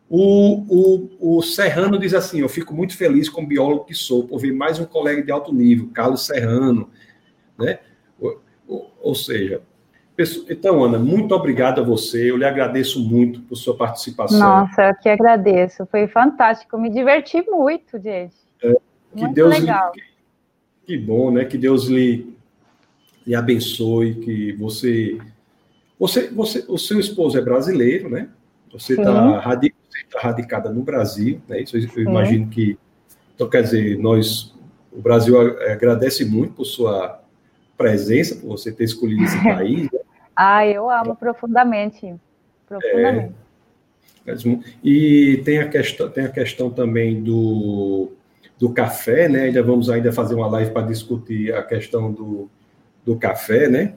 O, 0.08 0.64
o, 1.20 1.36
o 1.38 1.42
Serrano 1.42 1.96
diz 1.96 2.12
assim: 2.12 2.40
Eu 2.40 2.48
fico 2.48 2.74
muito 2.74 2.96
feliz 2.96 3.28
como 3.28 3.46
biólogo 3.46 3.84
que 3.84 3.94
sou 3.94 4.26
por 4.26 4.40
ver 4.40 4.52
mais 4.52 4.80
um 4.80 4.84
colega 4.84 5.22
de 5.22 5.30
alto 5.30 5.54
nível, 5.54 5.88
Carlos 5.94 6.26
Serrano. 6.26 6.90
Né? 7.56 7.78
Ou, 8.66 8.92
ou 9.00 9.14
seja, 9.14 9.62
então, 10.48 10.82
Ana, 10.84 10.98
muito 10.98 11.34
obrigado 11.34 11.80
a 11.80 11.84
você. 11.84 12.30
Eu 12.30 12.36
lhe 12.36 12.44
agradeço 12.44 13.00
muito 13.00 13.40
por 13.42 13.56
sua 13.56 13.76
participação. 13.76 14.38
Nossa, 14.38 14.88
eu 14.88 14.94
que 14.96 15.08
agradeço. 15.08 15.86
Foi 15.86 16.06
fantástico. 16.06 16.78
Me 16.78 16.90
diverti 16.90 17.42
muito, 17.48 17.98
gente. 17.98 18.34
É, 18.62 18.72
que 19.14 19.22
muito 19.22 19.34
Deus 19.34 19.58
legal. 19.58 19.92
Lhe, 19.94 20.02
que, 20.86 20.98
bom, 20.98 21.30
né? 21.30 21.44
Que 21.44 21.56
Deus 21.56 21.86
lhe, 21.86 22.34
lhe 23.26 23.34
abençoe. 23.34 24.14
Que 24.14 24.52
você, 24.54 25.18
você, 25.98 26.28
você, 26.28 26.64
o 26.68 26.78
seu 26.78 26.98
esposo 26.98 27.38
é 27.38 27.40
brasileiro, 27.40 28.08
né? 28.08 28.28
Você 28.72 28.94
está 28.94 29.12
tá 29.12 30.20
radicada 30.20 30.70
no 30.70 30.82
Brasil, 30.82 31.40
né? 31.48 31.60
Isso 31.60 31.76
eu 31.76 31.82
Sim. 31.82 32.00
imagino 32.02 32.48
que. 32.48 32.78
Então, 33.34 33.48
quer 33.48 33.62
dizer, 33.62 33.98
nós, 33.98 34.54
o 34.92 35.00
Brasil 35.00 35.40
agradece 35.70 36.24
muito 36.24 36.54
por 36.54 36.64
sua 36.64 37.20
presença, 37.76 38.36
por 38.36 38.48
você 38.48 38.70
ter 38.70 38.84
escolhido 38.84 39.24
esse 39.24 39.40
país. 39.42 39.90
Né? 39.90 40.00
Ah, 40.42 40.66
eu 40.66 40.88
amo 40.88 41.14
profundamente. 41.14 42.14
Profundamente. 42.66 43.34
É, 44.26 44.34
e 44.82 45.42
tem 45.44 45.58
a 45.58 45.68
questão, 45.68 46.08
tem 46.08 46.24
a 46.24 46.30
questão 46.30 46.70
também 46.70 47.22
do, 47.22 48.10
do 48.58 48.72
café, 48.72 49.28
né? 49.28 49.42
Ainda 49.42 49.62
vamos 49.62 49.90
ainda 49.90 50.10
fazer 50.10 50.34
uma 50.34 50.46
live 50.46 50.70
para 50.70 50.86
discutir 50.86 51.54
a 51.54 51.62
questão 51.62 52.10
do, 52.10 52.48
do 53.04 53.18
café, 53.18 53.68
né? 53.68 53.92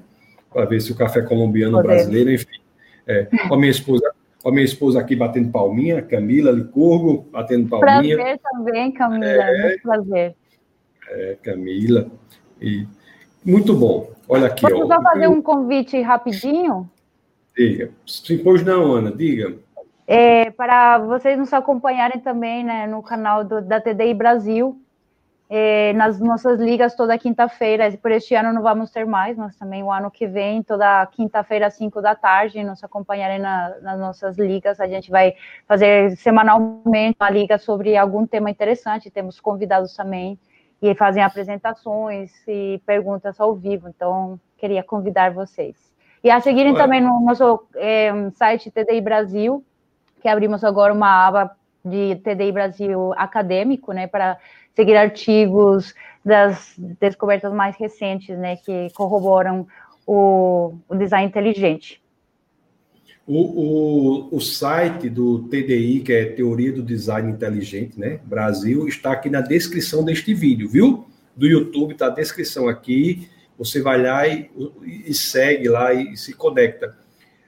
Para 0.51 0.65
ver 0.65 0.81
se 0.81 0.91
o 0.91 0.95
café 0.97 1.21
colombiano 1.21 1.77
Poder. 1.77 1.87
brasileiro, 1.87 2.31
enfim. 2.33 2.59
É, 3.07 3.29
a 3.49 3.55
minha 3.55 3.71
esposa, 3.71 4.11
a 4.43 4.51
minha 4.51 4.65
esposa 4.65 4.99
aqui 4.99 5.15
batendo 5.15 5.49
palminha, 5.49 6.01
Camila 6.01 6.51
Licurgo, 6.51 7.25
batendo 7.31 7.69
palminha. 7.69 8.17
Prazer 8.17 8.39
também, 8.51 8.91
Camila, 8.91 9.25
é, 9.25 9.61
muito 9.61 9.81
prazer. 9.81 10.35
É, 11.09 11.37
Camila. 11.41 12.11
E 12.59 12.85
muito 13.45 13.75
bom. 13.75 14.09
Olha 14.27 14.47
aqui. 14.47 14.61
Posso 14.61 14.87
só 14.87 15.01
fazer 15.01 15.27
um 15.27 15.41
convite 15.41 16.01
rapidinho? 16.01 16.89
Diga. 17.55 17.91
Pois 18.43 18.63
não, 18.63 18.93
Ana, 18.93 19.11
diga. 19.11 19.55
É, 20.07 20.51
para 20.51 20.97
vocês 20.97 21.37
nos 21.37 21.53
acompanharem 21.53 22.19
também 22.19 22.63
né, 22.63 22.87
no 22.87 23.01
canal 23.01 23.43
do, 23.43 23.61
da 23.61 23.79
TDI 23.79 24.13
Brasil, 24.13 24.77
é, 25.49 25.93
nas 25.93 26.19
nossas 26.19 26.59
ligas 26.59 26.95
toda 26.95 27.17
quinta-feira. 27.17 27.91
Por 28.01 28.11
este 28.11 28.33
ano 28.35 28.51
não 28.51 28.61
vamos 28.61 28.91
ter 28.91 29.05
mais, 29.05 29.37
mas 29.37 29.55
também 29.55 29.83
o 29.83 29.91
ano 29.91 30.09
que 30.09 30.25
vem, 30.25 30.63
toda 30.63 31.05
quinta-feira, 31.07 31.67
às 31.67 31.75
5 31.75 32.01
da 32.01 32.15
tarde, 32.15 32.63
nos 32.63 32.83
acompanharem 32.83 33.39
na, 33.39 33.75
nas 33.81 33.99
nossas 33.99 34.37
ligas. 34.37 34.79
A 34.79 34.87
gente 34.87 35.11
vai 35.11 35.35
fazer 35.67 36.17
semanalmente 36.17 37.15
uma 37.19 37.29
liga 37.29 37.57
sobre 37.57 37.95
algum 37.95 38.25
tema 38.25 38.49
interessante, 38.49 39.11
temos 39.11 39.39
convidados 39.39 39.95
também 39.95 40.39
e 40.83 40.93
fazem 40.93 41.23
apresentações 41.23 42.29
e 42.45 42.81
perguntas 42.85 43.39
ao 43.39 43.55
vivo. 43.55 43.87
Então, 43.87 44.37
queria 44.57 44.83
convidar 44.83 45.31
vocês. 45.31 45.77
E 46.21 46.29
a 46.29 46.41
seguirem 46.41 46.75
também 46.75 46.99
no 46.99 47.21
nosso 47.21 47.65
é, 47.75 48.11
site 48.31 48.69
TDI 48.69 48.99
Brasil, 48.99 49.63
que 50.21 50.27
abrimos 50.27 50.61
agora 50.61 50.93
uma 50.93 51.25
aba 51.25 51.55
de 51.85 52.17
TDI 52.17 52.51
Brasil 52.51 53.13
acadêmico, 53.15 53.93
né, 53.93 54.07
para 54.07 54.37
seguir 54.75 54.97
artigos 54.97 55.95
das 56.23 56.75
descobertas 56.77 57.53
mais 57.53 57.77
recentes, 57.77 58.37
né, 58.37 58.57
que 58.57 58.89
corroboram 58.93 59.65
o, 60.05 60.73
o 60.89 60.95
design 60.95 61.27
inteligente. 61.27 62.02
O, 63.25 63.39
o, 64.31 64.35
o, 64.35 64.41
site 64.41 65.09
do 65.09 65.43
TDI, 65.43 66.01
que 66.01 66.11
é 66.11 66.25
Teoria 66.25 66.73
do 66.73 66.83
Design 66.83 67.31
Inteligente, 67.31 67.97
né? 67.97 68.19
Brasil, 68.25 68.85
está 68.87 69.13
aqui 69.13 69.29
na 69.29 69.39
descrição 69.39 70.03
deste 70.03 70.33
vídeo, 70.33 70.67
viu? 70.67 71.07
do 71.35 71.47
YouTube, 71.47 71.95
tá 71.95 72.07
a 72.07 72.09
descrição 72.09 72.67
aqui. 72.67 73.27
Você 73.57 73.81
vai 73.81 74.01
lá 74.01 74.27
e, 74.27 74.49
e 75.05 75.13
segue 75.13 75.67
lá 75.67 75.93
e, 75.93 76.15
se 76.17 76.33
conecta 76.33 76.95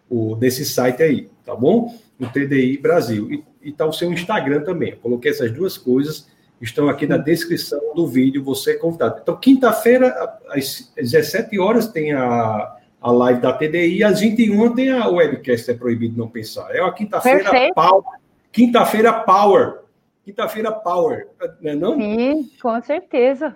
o, 0.10 0.36
nesse 0.36 0.66
site 0.66 1.02
aí, 1.04 1.30
tá 1.44 1.56
bom? 1.56 1.94
No 2.20 2.30
TDI 2.30 2.78
Brasil. 2.78 3.32
E, 3.32 3.44
e 3.70 3.72
tá 3.72 3.86
o 3.86 3.94
seu 3.94 4.12
Instagram 4.12 4.62
também. 4.62 4.92
Eu 4.92 4.98
coloquei 4.98 5.32
essas 5.32 5.52
duas 5.52 5.78
coisas, 5.78 6.28
estão 6.62 6.88
aqui 6.90 7.08
na 7.08 7.18
descrição 7.18 7.80
do 7.96 8.08
vídeo, 8.08 8.44
você 8.44 8.72
é 8.72 8.76
convidado. 8.76 9.20
Então, 9.22 9.36
quinta-feira, 9.38 10.40
às 10.50 10.92
17 10.96 11.60
horas, 11.60 11.88
tem 11.88 12.14
a, 12.14 12.76
a 13.06 13.11
live 13.11 13.40
da 13.40 13.53
TDI, 13.53 14.03
às 14.03 14.19
21 14.19 14.73
tem 14.73 14.90
a 14.90 15.07
webcast, 15.07 15.69
é 15.69 15.76
proibido 15.76 16.18
não 16.18 16.27
pensar. 16.27 16.76
É 16.76 16.82
a 16.82 16.91
quinta-feira 16.91 17.72
power. 17.76 18.03
Quinta-feira 18.52 19.14
power. 19.14 19.80
Quinta-feira 20.23 20.72
power, 20.72 21.27
não 21.61 21.72
é 21.72 21.76
não? 21.76 21.95
Sim, 21.95 22.49
com 22.60 22.82
certeza. 22.82 23.56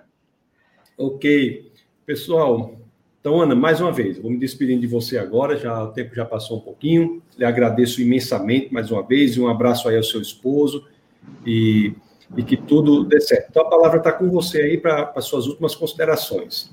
Ok. 0.96 1.68
Pessoal, 2.06 2.76
então, 3.20 3.40
Ana, 3.40 3.56
mais 3.56 3.80
uma 3.80 3.90
vez, 3.90 4.18
vou 4.18 4.30
me 4.30 4.38
despedindo 4.38 4.82
de 4.82 4.86
você 4.86 5.18
agora, 5.18 5.56
já 5.56 5.82
o 5.82 5.88
tempo 5.88 6.14
já 6.14 6.24
passou 6.24 6.58
um 6.58 6.60
pouquinho. 6.60 7.20
Lhe 7.36 7.44
agradeço 7.44 8.00
imensamente 8.00 8.72
mais 8.72 8.92
uma 8.92 9.02
vez, 9.02 9.34
e 9.34 9.40
um 9.40 9.48
abraço 9.48 9.88
aí 9.88 9.96
ao 9.96 10.04
seu 10.04 10.20
esposo 10.20 10.86
e, 11.44 11.92
e 12.36 12.42
que 12.44 12.56
tudo 12.56 13.02
dê 13.02 13.20
certo. 13.20 13.48
Então, 13.50 13.66
a 13.66 13.68
palavra 13.68 13.98
está 13.98 14.12
com 14.12 14.30
você 14.30 14.62
aí 14.62 14.78
para 14.78 15.12
as 15.16 15.24
suas 15.24 15.48
últimas 15.48 15.74
considerações. 15.74 16.70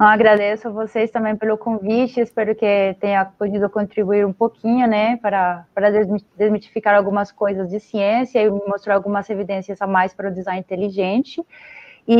Eu 0.00 0.06
agradeço 0.06 0.66
a 0.66 0.70
vocês 0.70 1.10
também 1.10 1.36
pelo 1.36 1.58
convite, 1.58 2.20
espero 2.20 2.54
que 2.54 2.96
tenha 2.98 3.22
podido 3.22 3.68
contribuir 3.68 4.24
um 4.24 4.32
pouquinho, 4.32 4.88
né, 4.88 5.18
para, 5.18 5.66
para 5.74 5.90
desmitificar 6.38 6.94
algumas 6.94 7.30
coisas 7.30 7.68
de 7.68 7.78
ciência 7.78 8.42
e 8.42 8.48
mostrar 8.48 8.94
algumas 8.94 9.28
evidências 9.28 9.82
a 9.82 9.86
mais 9.86 10.14
para 10.14 10.30
o 10.30 10.32
design 10.32 10.58
inteligente. 10.58 11.44
E 12.08 12.16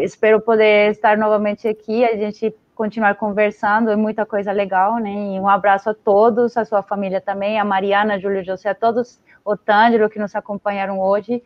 espero 0.00 0.40
poder 0.40 0.92
estar 0.92 1.18
novamente 1.18 1.66
aqui, 1.66 2.04
a 2.04 2.16
gente 2.16 2.54
continuar 2.72 3.16
conversando, 3.16 3.90
é 3.90 3.96
muita 3.96 4.24
coisa 4.24 4.52
legal, 4.52 4.98
né? 4.98 5.10
E 5.10 5.40
um 5.40 5.48
abraço 5.48 5.90
a 5.90 5.94
todos, 5.94 6.56
a 6.56 6.64
sua 6.64 6.84
família 6.84 7.20
também, 7.20 7.58
a 7.58 7.64
Mariana, 7.64 8.14
a 8.14 8.18
Júlio 8.20 8.44
José, 8.44 8.68
a 8.68 8.76
todos, 8.76 9.20
o 9.44 9.56
Tângelo 9.56 10.08
que 10.08 10.20
nos 10.20 10.36
acompanharam 10.36 11.00
hoje. 11.00 11.42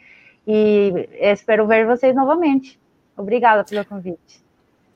E 0.47 1.09
espero 1.19 1.67
ver 1.67 1.87
vocês 1.87 2.15
novamente. 2.15 2.79
Obrigada 3.17 3.65
pelo 3.65 3.87
convite. 3.87 4.52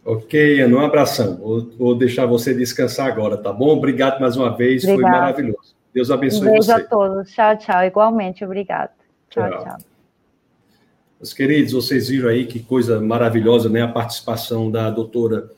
Ok, 0.07 0.61
Ana, 0.61 0.77
um 0.77 0.81
abração. 0.81 1.37
Vou, 1.37 1.69
vou, 1.77 1.95
deixar 1.97 2.27
você 2.27 2.55
descansar 2.55 3.09
agora, 3.09 3.37
tá 3.37 3.53
bom? 3.53 3.77
Obrigado 3.77 4.20
mais 4.20 4.37
uma 4.37 4.57
vez, 4.57 4.85
Obrigada. 4.85 5.03
foi 5.03 5.20
maravilhoso. 5.20 5.74
Deus 5.93 6.12
abençoe 6.12 6.43
um 6.47 6.53
beijo 6.53 6.62
você. 6.62 6.74
Beijo 6.74 6.87
a 6.87 6.89
todos. 6.89 7.33
Tchau, 7.33 7.59
tchau. 7.59 7.85
Igualmente, 7.85 8.45
obrigado. 8.45 8.93
Tchau, 9.28 9.51
tchau. 9.51 9.65
tchau. 9.65 9.77
Meus 11.19 11.33
queridos, 11.33 11.73
vocês 11.73 12.09
viram 12.09 12.28
aí 12.28 12.47
que 12.47 12.61
coisa 12.61 13.01
maravilhosa, 13.01 13.69
né? 13.69 13.83
A 13.83 13.89
participação 13.89 14.70
da 14.70 14.91
doutora 14.91 15.51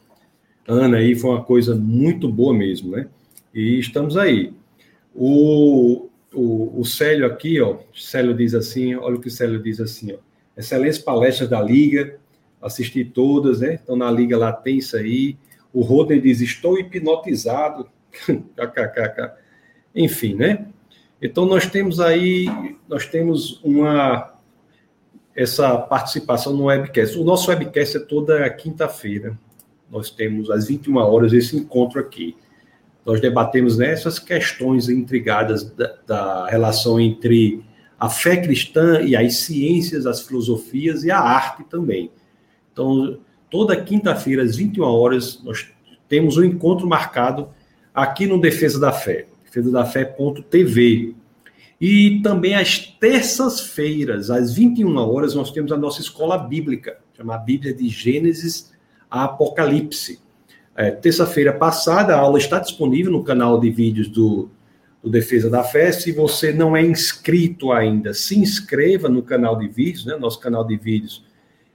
Ana 0.67 0.97
aí 0.97 1.15
foi 1.15 1.31
uma 1.31 1.45
coisa 1.45 1.75
muito 1.75 2.27
boa 2.27 2.55
mesmo, 2.55 2.93
né? 2.93 3.07
E 3.53 3.79
estamos 3.79 4.17
aí. 4.17 4.55
O, 5.15 6.09
o, 6.33 6.81
o 6.81 6.85
Célio 6.87 7.27
aqui, 7.27 7.61
ó, 7.61 7.77
Célio 7.95 8.33
diz 8.35 8.55
assim, 8.55 8.95
olha 8.95 9.17
o 9.17 9.21
que 9.21 9.29
o 9.29 9.31
Célio 9.31 9.63
diz 9.63 9.79
assim, 9.79 10.13
ó. 10.13 10.17
Excelentes 10.57 10.99
palestras 10.99 11.51
da 11.51 11.61
Liga, 11.61 12.19
assisti 12.61 13.05
todas, 13.05 13.61
né? 13.61 13.79
Então 13.83 13.97
na 13.97 14.11
Liga 14.11 14.37
lá 14.37 14.53
tem 14.53 14.79
isso 14.79 14.97
aí. 14.97 15.37
O 15.73 15.83
Roden 15.83 16.21
diz, 16.21 16.41
estou 16.41 16.79
hipnotizado. 16.79 17.89
Enfim, 19.95 20.35
né? 20.35 20.67
Então 21.21 21.45
nós 21.45 21.67
temos 21.67 22.01
aí, 22.01 22.47
nós 22.89 23.07
temos 23.07 23.61
uma 23.63 24.35
essa 25.35 25.79
participação 25.79 26.53
no 26.53 26.65
webcast. 26.65 27.17
O 27.17 27.23
nosso 27.23 27.49
webcast 27.49 27.97
é 27.97 28.01
toda 28.01 28.51
quinta-feira. 28.51 29.39
Nós 29.89 30.11
temos 30.11 30.51
às 30.51 30.67
21 30.67 30.97
horas 30.97 31.33
esse 31.33 31.57
encontro 31.57 32.01
aqui. 32.01 32.37
Nós 33.07 33.21
debatemos 33.21 33.79
nessas 33.79 34.19
questões 34.19 34.89
intrigadas 34.89 35.63
da, 35.63 35.95
da 36.05 36.47
relação 36.49 36.99
entre 36.99 37.65
a 37.99 38.09
fé 38.09 38.37
cristã 38.37 39.01
e 39.01 39.15
as 39.15 39.37
ciências, 39.37 40.07
as 40.07 40.23
filosofias 40.23 41.05
e 41.05 41.11
a 41.11 41.21
arte 41.21 41.65
também. 41.65 42.11
Então, 42.79 43.19
toda 43.51 43.75
quinta-feira, 43.75 44.45
às 44.45 44.55
21 44.55 44.85
horas, 44.85 45.43
nós 45.43 45.67
temos 46.09 46.37
um 46.37 46.45
encontro 46.45 46.87
marcado 46.87 47.49
aqui 47.93 48.25
no 48.25 48.41
Defesa 48.41 48.79
da 48.79 48.93
Fé, 48.93 49.27
defesadafé.tv. 49.45 51.17
E 51.81 52.21
também 52.23 52.55
às 52.55 52.79
terças-feiras, 52.79 54.31
às 54.31 54.55
21 54.55 54.97
horas, 54.97 55.35
nós 55.35 55.51
temos 55.51 55.73
a 55.73 55.77
nossa 55.77 56.01
escola 56.01 56.39
bíblica, 56.39 56.99
chamada 57.17 57.43
Bíblia 57.43 57.75
de 57.75 57.89
Gênesis 57.89 58.73
a 59.11 59.25
Apocalipse. 59.25 60.21
É, 60.77 60.93
Terça-feira 60.93 61.53
passada, 61.53 62.15
a 62.15 62.21
aula 62.21 62.39
está 62.39 62.61
disponível 62.61 63.11
no 63.11 63.25
canal 63.25 63.59
de 63.59 63.71
vídeos 63.71 64.07
do, 64.07 64.49
do 65.03 65.11
Defesa 65.11 65.51
da 65.51 65.65
Fé. 65.65 65.91
Se 65.91 66.13
você 66.13 66.53
não 66.53 66.77
é 66.77 66.83
inscrito 66.83 67.73
ainda, 67.73 68.15
se 68.15 68.39
inscreva 68.39 69.09
no 69.09 69.21
canal 69.21 69.59
de 69.59 69.67
vídeos, 69.67 70.07
né? 70.07 70.17
Nosso 70.17 70.39
canal 70.39 70.65
de 70.65 70.77
vídeos. 70.77 71.25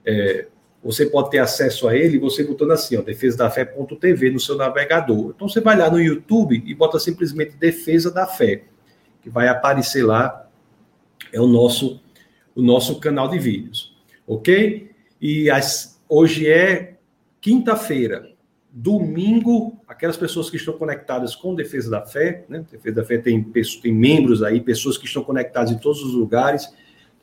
É, 0.06 0.46
você 0.84 1.06
pode 1.06 1.30
ter 1.30 1.38
acesso 1.38 1.88
a 1.88 1.96
ele 1.96 2.18
você 2.18 2.44
botando 2.44 2.72
assim, 2.72 2.96
ó, 2.96 3.02
defesadafé.tv 3.02 4.30
no 4.30 4.38
seu 4.38 4.54
navegador. 4.54 5.32
Então 5.34 5.48
você 5.48 5.60
vai 5.60 5.76
lá 5.76 5.90
no 5.90 6.00
YouTube 6.00 6.62
e 6.64 6.74
bota 6.74 6.98
simplesmente 6.98 7.56
Defesa 7.56 8.10
da 8.10 8.26
Fé, 8.26 8.64
que 9.22 9.30
vai 9.30 9.48
aparecer 9.48 10.04
lá, 10.04 10.48
é 11.32 11.40
o 11.40 11.46
nosso 11.46 12.00
o 12.54 12.62
nosso 12.62 13.00
canal 13.00 13.28
de 13.28 13.36
vídeos, 13.36 13.96
ok? 14.28 14.90
E 15.20 15.50
as, 15.50 16.00
hoje 16.08 16.48
é 16.48 16.94
Quinta-feira, 17.40 18.30
domingo, 18.70 19.78
aquelas 19.86 20.16
pessoas 20.16 20.48
que 20.48 20.56
estão 20.56 20.78
conectadas 20.78 21.36
com 21.36 21.54
Defesa 21.54 21.90
da 21.90 22.00
Fé, 22.00 22.46
né? 22.48 22.64
Defesa 22.70 22.96
da 22.96 23.04
Fé 23.04 23.18
tem, 23.18 23.42
tem 23.82 23.92
membros 23.92 24.42
aí, 24.42 24.62
pessoas 24.62 24.96
que 24.96 25.04
estão 25.04 25.22
conectadas 25.22 25.70
em 25.70 25.78
todos 25.78 26.02
os 26.02 26.14
lugares. 26.14 26.72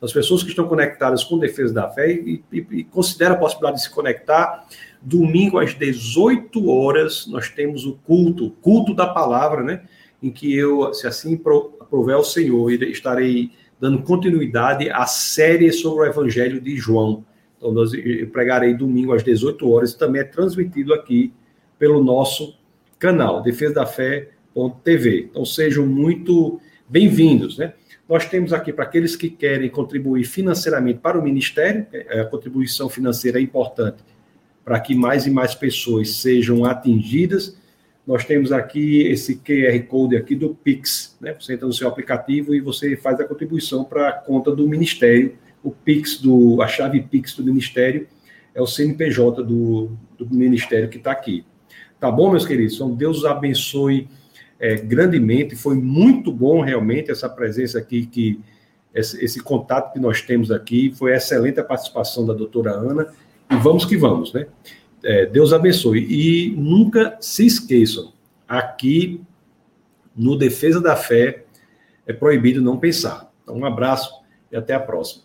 As 0.02 0.12
pessoas 0.12 0.42
que 0.42 0.48
estão 0.48 0.66
conectadas 0.66 1.22
com 1.22 1.38
Defesa 1.38 1.72
da 1.72 1.88
Fé 1.88 2.12
e, 2.12 2.42
e, 2.52 2.66
e 2.72 2.84
considera 2.84 3.34
a 3.34 3.36
possibilidade 3.36 3.76
de 3.76 3.82
se 3.84 3.90
conectar. 3.90 4.66
Domingo 5.00 5.60
às 5.60 5.74
18 5.74 6.68
horas, 6.68 7.26
nós 7.28 7.48
temos 7.48 7.86
o 7.86 7.92
culto, 8.04 8.50
culto 8.60 8.94
da 8.94 9.06
palavra, 9.06 9.62
né? 9.62 9.82
Em 10.20 10.28
que 10.28 10.52
eu, 10.52 10.92
se 10.92 11.06
assim 11.06 11.40
aprover 11.80 12.16
o 12.16 12.24
Senhor, 12.24 12.72
estarei 12.72 13.52
dando 13.80 14.02
continuidade 14.02 14.90
à 14.90 15.06
série 15.06 15.72
sobre 15.72 16.04
o 16.04 16.08
Evangelho 16.08 16.60
de 16.60 16.76
João. 16.76 17.24
Então, 17.56 17.70
nós, 17.70 17.92
eu 17.94 18.26
pregarei 18.28 18.74
domingo 18.74 19.12
às 19.12 19.22
18 19.22 19.70
horas, 19.70 19.94
também 19.94 20.20
é 20.20 20.24
transmitido 20.24 20.92
aqui 20.92 21.32
pelo 21.78 22.02
nosso 22.02 22.56
canal, 22.98 23.40
defesadafé.tv. 23.40 25.28
Então, 25.30 25.44
sejam 25.44 25.86
muito 25.86 26.60
bem-vindos, 26.88 27.56
né? 27.56 27.74
Nós 28.08 28.26
temos 28.26 28.52
aqui 28.52 28.72
para 28.72 28.84
aqueles 28.84 29.16
que 29.16 29.30
querem 29.30 29.70
contribuir 29.70 30.24
financeiramente 30.24 30.98
para 30.98 31.18
o 31.18 31.22
Ministério, 31.22 31.86
é, 31.92 32.20
a 32.20 32.24
contribuição 32.24 32.88
financeira 32.88 33.38
é 33.38 33.42
importante 33.42 34.02
para 34.64 34.78
que 34.78 34.94
mais 34.94 35.26
e 35.26 35.30
mais 35.30 35.54
pessoas 35.54 36.16
sejam 36.16 36.64
atingidas. 36.64 37.56
Nós 38.06 38.24
temos 38.24 38.52
aqui 38.52 39.02
esse 39.02 39.36
QR 39.36 39.80
Code 39.88 40.16
aqui 40.16 40.34
do 40.34 40.54
Pix, 40.54 41.16
né? 41.20 41.34
Você 41.38 41.54
entra 41.54 41.66
no 41.66 41.72
seu 41.72 41.88
aplicativo 41.88 42.54
e 42.54 42.60
você 42.60 42.96
faz 42.96 43.18
a 43.20 43.24
contribuição 43.24 43.84
para 43.84 44.08
a 44.08 44.12
conta 44.12 44.54
do 44.54 44.66
Ministério 44.68 45.36
o 45.62 45.70
Pix 45.70 46.18
do 46.18 46.60
a 46.60 46.66
chave 46.66 47.00
Pix 47.00 47.36
do 47.36 47.44
Ministério 47.44 48.08
é 48.54 48.60
o 48.60 48.66
CNPJ 48.66 49.42
do, 49.42 49.90
do 50.18 50.28
Ministério 50.34 50.88
que 50.88 50.98
está 50.98 51.12
aqui. 51.12 51.44
Tá 52.00 52.10
bom, 52.10 52.30
meus 52.30 52.44
queridos? 52.44 52.74
Então, 52.74 52.92
Deus 52.94 53.24
abençoe 53.24 54.08
é, 54.62 54.76
grandemente. 54.76 55.56
Foi 55.56 55.74
muito 55.74 56.32
bom 56.32 56.60
realmente 56.60 57.10
essa 57.10 57.28
presença 57.28 57.80
aqui, 57.80 58.06
que 58.06 58.40
esse, 58.94 59.22
esse, 59.22 59.40
contato 59.40 59.92
que 59.92 59.98
nós 59.98 60.22
temos 60.22 60.52
aqui. 60.52 60.94
Foi 60.94 61.12
excelente 61.12 61.58
a 61.58 61.64
participação 61.64 62.24
da 62.24 62.32
doutora 62.32 62.70
Ana. 62.70 63.12
E 63.50 63.56
vamos 63.56 63.84
que 63.84 63.96
vamos, 63.96 64.32
né? 64.32 64.46
É, 65.02 65.26
Deus 65.26 65.52
abençoe. 65.52 66.06
E 66.08 66.54
nunca 66.56 67.18
se 67.20 67.44
esqueçam, 67.44 68.12
aqui 68.46 69.20
no 70.16 70.36
Defesa 70.36 70.80
da 70.80 70.94
Fé 70.94 71.44
é 72.06 72.12
proibido 72.12 72.62
não 72.62 72.78
pensar. 72.78 73.32
Então, 73.42 73.56
um 73.56 73.64
abraço 73.64 74.22
e 74.52 74.56
até 74.56 74.74
a 74.74 74.80
próxima. 74.80 75.24